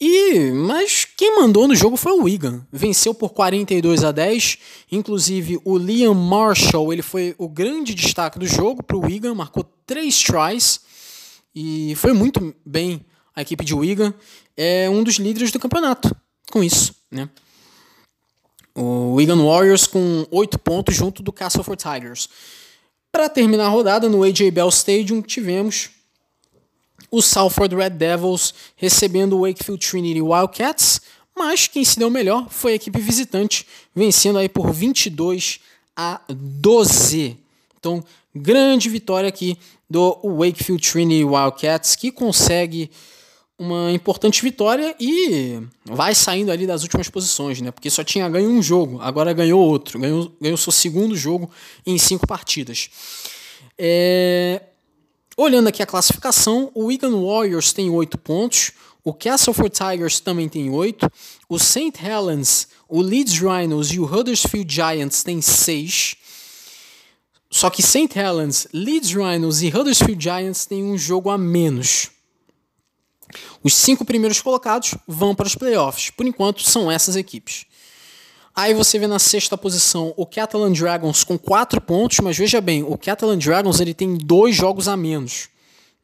E 0.00 0.50
mas 0.50 1.04
quem 1.04 1.36
mandou 1.36 1.68
no 1.68 1.76
jogo 1.76 1.96
foi 1.96 2.12
o 2.12 2.24
Wigan. 2.24 2.66
Venceu 2.72 3.14
por 3.14 3.30
42 3.30 4.02
a 4.02 4.10
10. 4.10 4.58
Inclusive 4.90 5.60
o 5.64 5.78
Liam 5.78 6.14
Marshall, 6.14 6.92
ele 6.92 7.02
foi 7.02 7.36
o 7.38 7.48
grande 7.48 7.94
destaque 7.94 8.38
do 8.38 8.46
jogo 8.46 8.82
para 8.82 8.96
o 8.96 9.04
Wigan, 9.04 9.34
marcou 9.34 9.64
três 9.86 10.20
tries 10.20 10.80
e 11.54 11.94
foi 11.96 12.12
muito 12.12 12.52
bem 12.66 13.04
a 13.34 13.42
equipe 13.42 13.64
de 13.64 13.74
Wigan 13.74 14.12
é 14.56 14.88
um 14.90 15.02
dos 15.02 15.16
líderes 15.16 15.50
do 15.50 15.58
campeonato 15.58 16.14
com 16.50 16.62
isso, 16.62 16.94
né? 17.10 17.28
O 18.74 19.14
Wigan 19.14 19.44
Warriors 19.44 19.86
com 19.86 20.26
8 20.30 20.58
pontos 20.58 20.94
junto 20.94 21.22
do 21.22 21.32
Castleford 21.32 21.82
Tigers. 21.82 22.28
Para 23.10 23.28
terminar 23.28 23.66
a 23.66 23.68
rodada 23.68 24.08
no 24.08 24.22
AJ 24.22 24.50
Bell 24.50 24.68
Stadium, 24.70 25.20
tivemos 25.20 25.90
o 27.10 27.20
Salford 27.20 27.76
Red 27.76 27.90
Devils 27.90 28.54
recebendo 28.74 29.36
o 29.36 29.42
Wakefield 29.42 29.86
Trinity 29.86 30.22
Wildcats, 30.22 31.02
mas 31.36 31.66
quem 31.66 31.84
se 31.84 31.98
deu 31.98 32.08
melhor 32.08 32.48
foi 32.48 32.72
a 32.72 32.74
equipe 32.76 32.98
visitante, 32.98 33.66
vencendo 33.94 34.38
aí 34.38 34.48
por 34.48 34.72
22 34.72 35.60
a 35.94 36.22
12. 36.28 37.36
Então, 37.78 38.02
grande 38.34 38.88
vitória 38.88 39.28
aqui 39.28 39.58
do 39.88 40.18
Wakefield 40.24 40.82
Trinity 40.90 41.24
Wildcats, 41.24 41.94
que 41.94 42.10
consegue 42.10 42.90
uma 43.62 43.92
importante 43.92 44.42
vitória 44.42 44.94
e 44.98 45.60
vai 45.84 46.14
saindo 46.14 46.50
ali 46.50 46.66
das 46.66 46.82
últimas 46.82 47.08
posições, 47.08 47.60
né? 47.60 47.70
Porque 47.70 47.88
só 47.88 48.02
tinha 48.02 48.28
ganho 48.28 48.50
um 48.50 48.62
jogo, 48.62 49.00
agora 49.00 49.32
ganhou 49.32 49.60
outro, 49.60 49.98
ganhou, 49.98 50.32
ganhou 50.40 50.56
seu 50.56 50.72
segundo 50.72 51.16
jogo 51.16 51.50
em 51.86 51.96
cinco 51.98 52.26
partidas. 52.26 52.90
É... 53.78 54.62
Olhando 55.36 55.68
aqui 55.68 55.82
a 55.82 55.86
classificação, 55.86 56.70
o 56.74 56.86
Wigan 56.86 57.18
Warriors 57.24 57.72
tem 57.72 57.88
oito 57.88 58.18
pontos, 58.18 58.72
o 59.04 59.14
Castleford 59.14 59.70
Tigers 59.70 60.20
também 60.20 60.48
tem 60.48 60.70
oito, 60.70 61.10
o 61.48 61.58
St. 61.58 61.92
Helens, 62.04 62.68
o 62.88 63.00
Leeds 63.00 63.38
Rhinos 63.38 63.92
e 63.92 63.98
o 63.98 64.04
Huddersfield 64.04 64.72
Giants 64.72 65.22
têm 65.22 65.40
seis. 65.40 66.16
Só 67.50 67.70
que 67.70 67.82
St. 67.82 68.18
Helens, 68.18 68.66
Leeds 68.72 69.12
Rhinos 69.12 69.62
e 69.62 69.68
Huddersfield 69.68 70.22
Giants 70.22 70.66
têm 70.66 70.84
um 70.84 70.96
jogo 70.96 71.30
a 71.30 71.38
menos. 71.38 72.10
Os 73.62 73.74
cinco 73.74 74.04
primeiros 74.04 74.40
colocados 74.40 74.94
vão 75.06 75.34
para 75.34 75.46
os 75.46 75.54
playoffs. 75.54 76.10
Por 76.10 76.26
enquanto, 76.26 76.62
são 76.62 76.90
essas 76.90 77.16
equipes. 77.16 77.66
Aí 78.54 78.74
você 78.74 78.98
vê 78.98 79.06
na 79.06 79.18
sexta 79.18 79.56
posição 79.56 80.12
o 80.16 80.26
Catalan 80.26 80.72
Dragons 80.72 81.24
com 81.24 81.38
quatro 81.38 81.80
pontos, 81.80 82.18
mas 82.20 82.36
veja 82.36 82.60
bem, 82.60 82.82
o 82.82 82.98
Catalan 82.98 83.38
Dragons 83.38 83.80
ele 83.80 83.94
tem 83.94 84.14
dois 84.16 84.54
jogos 84.54 84.88
a 84.88 84.96
menos. 84.96 85.48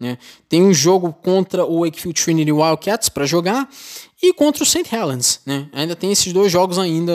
Né? 0.00 0.16
Tem 0.48 0.62
um 0.62 0.72
jogo 0.72 1.12
contra 1.12 1.66
o 1.66 1.84
Wakefield 1.84 2.22
Trinity 2.22 2.52
Wildcats 2.52 3.08
para 3.08 3.26
jogar 3.26 3.68
e 4.22 4.32
contra 4.32 4.62
o 4.62 4.66
St. 4.66 4.84
Helens. 4.94 5.40
Né? 5.44 5.68
Ainda 5.72 5.94
tem 5.94 6.10
esses 6.10 6.32
dois 6.32 6.50
jogos 6.50 6.78
ainda 6.78 7.12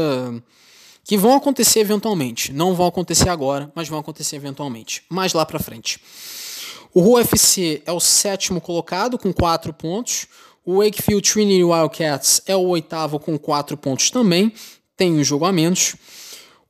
que 1.03 1.18
vão 1.18 1.36
acontecer 1.36 1.80
eventualmente. 1.80 2.53
Não 2.53 2.76
vão 2.76 2.88
acontecer 2.88 3.30
agora, 3.30 3.72
mas 3.74 3.90
vão 3.90 3.99
acontecer 3.99 4.36
eventualmente. 4.36 5.03
Mais 5.10 5.34
lá 5.34 5.45
para 5.45 5.60
frente. 5.60 5.99
O 6.94 7.15
UFC 7.15 7.82
é 7.88 7.91
o 7.91 7.99
sétimo 7.99 8.61
colocado 8.61 9.18
com 9.18 9.34
quatro 9.34 9.74
pontos. 9.74 10.28
O 10.64 10.78
Wakefield 10.78 11.28
Trinity 11.28 11.64
Wildcats 11.64 12.41
é 12.45 12.56
o 12.56 12.68
oitavo 12.68 13.20
com 13.20 13.38
quatro 13.38 13.76
pontos 13.76 14.11
também. 14.11 14.53
Tem 14.95 15.11
um 15.11 15.24
jogo 15.24 15.45
a 15.45 15.52
menos. 15.52 15.95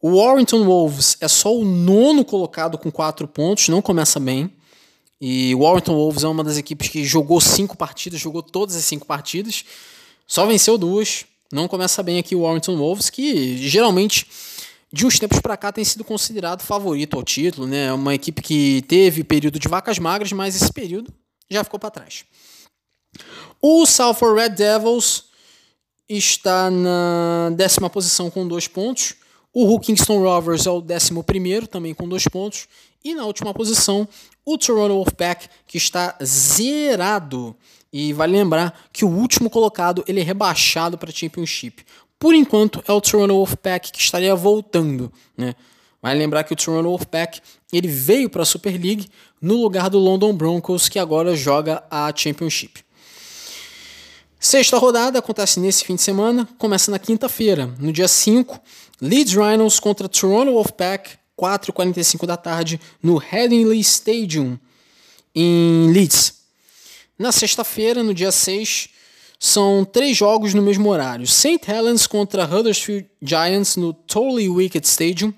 O 0.01 0.17
Warrington 0.17 0.63
Wolves 0.63 1.17
é 1.19 1.27
só 1.27 1.53
o 1.53 1.65
nono 1.65 2.23
colocado 2.23 2.77
com 2.77 2.89
quatro 2.89 3.27
pontos, 3.27 3.67
não 3.67 3.81
começa 3.81 4.17
bem. 4.19 4.49
E 5.19 5.53
o 5.55 5.59
Warrington 5.59 5.93
Wolves 5.93 6.23
é 6.23 6.27
uma 6.27 6.43
das 6.43 6.57
equipes 6.57 6.87
que 6.87 7.03
jogou 7.03 7.39
cinco 7.41 7.75
partidas, 7.75 8.19
jogou 8.19 8.41
todas 8.41 8.75
as 8.75 8.85
cinco 8.85 9.05
partidas, 9.05 9.65
só 10.25 10.45
venceu 10.45 10.77
duas. 10.77 11.25
Não 11.51 11.67
começa 11.67 12.01
bem 12.01 12.17
aqui 12.17 12.33
o 12.35 12.41
Warrington 12.41 12.77
Wolves, 12.77 13.09
que 13.09 13.57
geralmente 13.57 14.25
de 14.93 15.07
uns 15.07 15.17
tempos 15.17 15.39
para 15.39 15.57
cá 15.57 15.71
tem 15.71 15.83
sido 15.83 16.03
considerado 16.03 16.61
favorito 16.61 17.17
ao 17.17 17.23
título, 17.23 17.65
né? 17.65 17.91
Uma 17.91 18.13
equipe 18.13 18.43
que 18.43 18.83
teve 18.87 19.23
período 19.23 19.57
de 19.57 19.67
vacas 19.67 19.97
magras, 19.97 20.31
mas 20.31 20.55
esse 20.55 20.71
período 20.71 21.11
já 21.49 21.63
ficou 21.63 21.79
para 21.79 21.89
trás. 21.89 22.23
O 23.59 23.87
Salford 23.87 24.39
Red 24.39 24.49
Devils 24.49 25.25
está 26.07 26.69
na 26.69 27.49
décima 27.55 27.89
posição 27.89 28.29
com 28.29 28.47
dois 28.47 28.67
pontos. 28.67 29.15
O 29.51 29.65
Hull 29.65 29.79
Kingston 29.79 30.19
Rovers 30.19 30.67
é 30.67 30.69
o 30.69 30.79
décimo 30.79 31.23
primeiro, 31.23 31.65
também 31.65 31.95
com 31.95 32.07
dois 32.07 32.27
pontos. 32.27 32.67
E 33.03 33.15
na 33.15 33.25
última 33.25 33.51
posição, 33.51 34.07
o 34.45 34.57
Toronto 34.59 34.93
Wolfpack, 34.93 35.49
que 35.65 35.77
está 35.77 36.15
zerado. 36.23 37.55
E 37.91 38.13
vale 38.13 38.33
lembrar 38.33 38.87
que 38.91 39.05
o 39.05 39.09
último 39.09 39.49
colocado 39.49 40.03
ele 40.07 40.21
é 40.21 40.23
rebaixado 40.23 40.97
para 40.97 41.09
a 41.09 41.13
Championship 41.13 41.83
por 42.23 42.33
enquanto, 42.33 42.81
é 42.87 42.91
o 42.93 43.01
Toronto 43.01 43.33
Wolfpack 43.33 43.91
que 43.91 43.99
estaria 43.99 44.33
voltando. 44.33 45.11
Né? 45.35 45.53
Vai 46.01 46.15
lembrar 46.15 46.45
que 46.45 46.53
o 46.53 46.55
Toronto 46.55 46.87
Wolfpack 46.87 47.41
ele 47.69 47.89
veio 47.89 48.29
para 48.29 48.43
a 48.43 48.45
Super 48.45 48.81
League 48.81 49.09
no 49.41 49.61
lugar 49.61 49.89
do 49.89 49.99
London 49.99 50.33
Broncos, 50.33 50.87
que 50.87 50.97
agora 50.97 51.35
joga 51.35 51.83
a 51.91 52.13
Championship. 52.15 52.79
Sexta 54.39 54.77
rodada 54.77 55.19
acontece 55.19 55.59
nesse 55.59 55.83
fim 55.83 55.95
de 55.95 56.01
semana, 56.01 56.47
começa 56.57 56.89
na 56.89 56.97
quinta-feira, 56.97 57.75
no 57.77 57.91
dia 57.91 58.07
5, 58.07 58.57
Leeds 59.01 59.33
Rhinos 59.33 59.77
contra 59.81 60.07
Toronto 60.07 60.53
Wolfpack, 60.53 61.17
4h45 61.37 62.25
da 62.25 62.37
tarde, 62.37 62.79
no 63.01 63.17
Headingley 63.17 63.81
Stadium, 63.81 64.57
em 65.35 65.91
Leeds. 65.91 66.35
Na 67.19 67.33
sexta-feira, 67.33 68.01
no 68.01 68.13
dia 68.13 68.31
6, 68.31 68.92
são 69.45 69.83
três 69.83 70.15
jogos 70.15 70.53
no 70.53 70.61
mesmo 70.61 70.89
horário. 70.89 71.27
St. 71.27 71.59
Helens 71.67 72.07
contra 72.07 72.45
Huddersfield 72.45 73.09
Giants 73.21 73.75
no 73.75 73.91
Totally 73.91 74.47
Wicked 74.47 74.87
Stadium, 74.87 75.33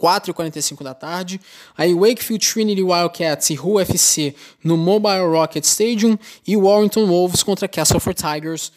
4h45 0.00 0.84
da 0.84 0.94
tarde. 0.94 1.40
Aí 1.76 1.92
Wakefield 1.92 2.46
Trinity 2.46 2.84
Wildcats 2.84 3.50
e 3.50 3.58
Hull 3.58 3.80
FC 3.80 4.32
no 4.62 4.76
Mobile 4.76 5.26
Rocket 5.26 5.64
Stadium. 5.64 6.16
E 6.46 6.56
Warrington 6.56 7.08
Wolves 7.08 7.42
contra 7.42 7.66
Castleford 7.66 8.22
Tigers, 8.22 8.70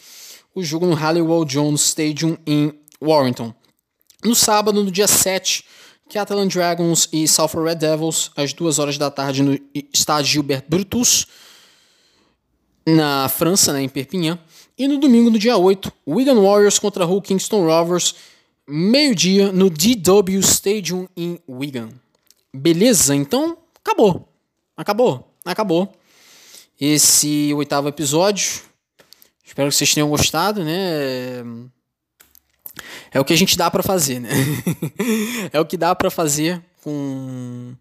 o 0.55 0.63
jogo 0.63 0.87
no 0.87 0.95
Halliwell 0.95 1.45
Jones 1.45 1.81
Stadium 1.81 2.35
em 2.47 2.73
Warrington. 2.99 3.53
No 4.25 4.33
sábado, 4.33 4.83
no 4.83 4.89
dia 4.89 5.07
7, 5.07 5.63
Catalan 6.11 6.47
Dragons 6.47 7.07
e 7.13 7.27
Salford 7.27 7.69
Red 7.69 7.75
Devils, 7.75 8.31
às 8.35 8.51
2 8.51 8.79
horas 8.79 8.97
da 8.97 9.11
tarde 9.11 9.43
no 9.43 9.59
estádio 9.93 10.31
Gilbert 10.31 10.65
Brutus, 10.67 11.27
na 12.83 13.29
França, 13.29 13.71
né, 13.73 13.83
em 13.83 13.87
Perpignan. 13.87 14.39
E 14.81 14.87
no 14.87 14.97
domingo, 14.97 15.29
no 15.29 15.37
dia 15.37 15.55
8, 15.55 15.93
Wigan 16.07 16.41
Warriors 16.41 16.79
contra 16.79 17.05
Hull 17.05 17.21
Kingston 17.21 17.63
Rovers, 17.67 18.15
meio-dia, 18.67 19.51
no 19.51 19.69
DW 19.69 20.39
Stadium 20.39 21.07
em 21.15 21.39
Wigan. 21.47 21.89
Beleza? 22.51 23.13
Então, 23.13 23.59
acabou. 23.75 24.27
Acabou. 24.75 25.31
Acabou. 25.45 25.93
Esse 26.79 27.53
oitavo 27.53 27.89
episódio. 27.89 28.63
Espero 29.45 29.69
que 29.69 29.75
vocês 29.75 29.93
tenham 29.93 30.09
gostado, 30.09 30.63
né? 30.63 31.43
É 33.11 33.19
o 33.19 33.23
que 33.23 33.33
a 33.33 33.37
gente 33.37 33.55
dá 33.55 33.69
para 33.69 33.83
fazer, 33.83 34.19
né? 34.19 34.31
é 35.53 35.59
o 35.59 35.65
que 35.67 35.77
dá 35.77 35.93
para 35.93 36.09
fazer 36.09 36.59
com 36.83 37.75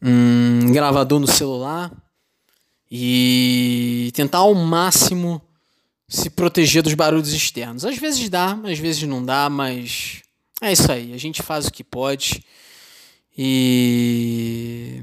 um 0.00 0.72
gravador 0.72 1.20
no 1.20 1.26
celular 1.26 1.92
e 2.90 4.10
tentar 4.14 4.38
ao 4.38 4.54
máximo 4.54 5.42
se 6.08 6.30
proteger 6.30 6.82
dos 6.82 6.94
barulhos 6.94 7.32
externos. 7.32 7.84
Às 7.84 7.98
vezes 7.98 8.28
dá, 8.28 8.58
às 8.64 8.78
vezes 8.78 9.02
não 9.02 9.24
dá, 9.24 9.50
mas 9.50 10.22
é 10.60 10.72
isso 10.72 10.90
aí. 10.90 11.12
A 11.12 11.18
gente 11.18 11.42
faz 11.42 11.66
o 11.66 11.72
que 11.72 11.84
pode 11.84 12.42
e 13.36 15.00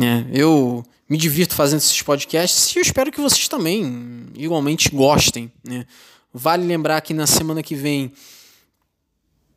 é, 0.00 0.24
eu 0.32 0.84
me 1.08 1.18
divirto 1.18 1.54
fazendo 1.54 1.78
esses 1.78 2.00
podcasts 2.00 2.74
e 2.74 2.78
eu 2.78 2.82
espero 2.82 3.12
que 3.12 3.20
vocês 3.20 3.48
também 3.48 4.26
igualmente 4.34 4.88
gostem. 4.88 5.52
Né? 5.62 5.86
Vale 6.32 6.64
lembrar 6.64 7.00
que 7.00 7.12
na 7.12 7.26
semana 7.26 7.62
que 7.62 7.74
vem 7.74 8.12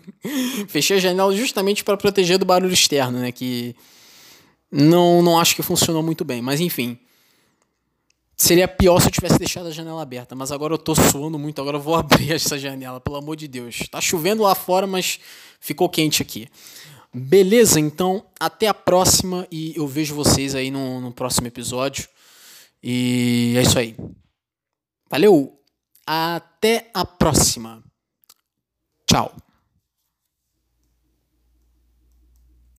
Fechei 0.69 0.95
a 0.95 1.01
janela 1.01 1.35
justamente 1.35 1.83
para 1.83 1.97
proteger 1.97 2.37
do 2.37 2.45
barulho 2.45 2.73
externo, 2.73 3.19
né? 3.19 3.33
Que 3.33 3.75
não, 4.71 5.21
não 5.21 5.37
acho 5.37 5.53
que 5.53 5.61
funcionou 5.61 6.01
muito 6.01 6.23
bem. 6.23 6.41
Mas 6.41 6.61
enfim. 6.61 6.97
Seria 8.44 8.68
pior 8.68 8.99
se 8.99 9.07
eu 9.07 9.11
tivesse 9.11 9.40
deixado 9.40 9.68
a 9.68 9.72
janela 9.72 10.02
aberta. 10.02 10.36
Mas 10.36 10.52
agora 10.52 10.74
eu 10.74 10.78
tô 10.78 10.94
suando 10.94 11.40
muito. 11.40 11.61
Agora 11.61 11.78
eu 11.78 11.82
vou 11.82 11.95
abrir 11.95 12.34
essa 12.34 12.60
janela, 12.60 12.99
pelo 12.99 13.15
amor 13.15 13.38
de 13.38 13.48
Deus. 13.48 13.88
Tá 13.90 14.02
chovendo 14.02 14.44
lá 14.44 14.53
fora, 14.53 14.86
mas 14.86 15.18
ficou 15.61 15.88
quente 15.88 16.22
aqui. 16.22 16.49
Beleza, 17.14 17.80
então 17.80 18.26
até 18.38 18.68
a 18.68 18.74
próxima 18.74 19.48
e 19.49 19.74
eu 19.78 19.88
vejo 19.88 20.14
vocês 20.14 20.56
aí 20.56 20.70
no, 20.70 20.99
no 20.99 21.14
próximo 21.14 21.48
episódio. 21.48 22.06
E 22.84 23.53
é 23.56 23.61
isso 23.61 23.80
aí. 23.80 23.95
Valeu! 25.10 25.57
Até 26.06 26.90
a 26.94 27.06
próxima. 27.06 27.82
Tchau. 29.10 29.34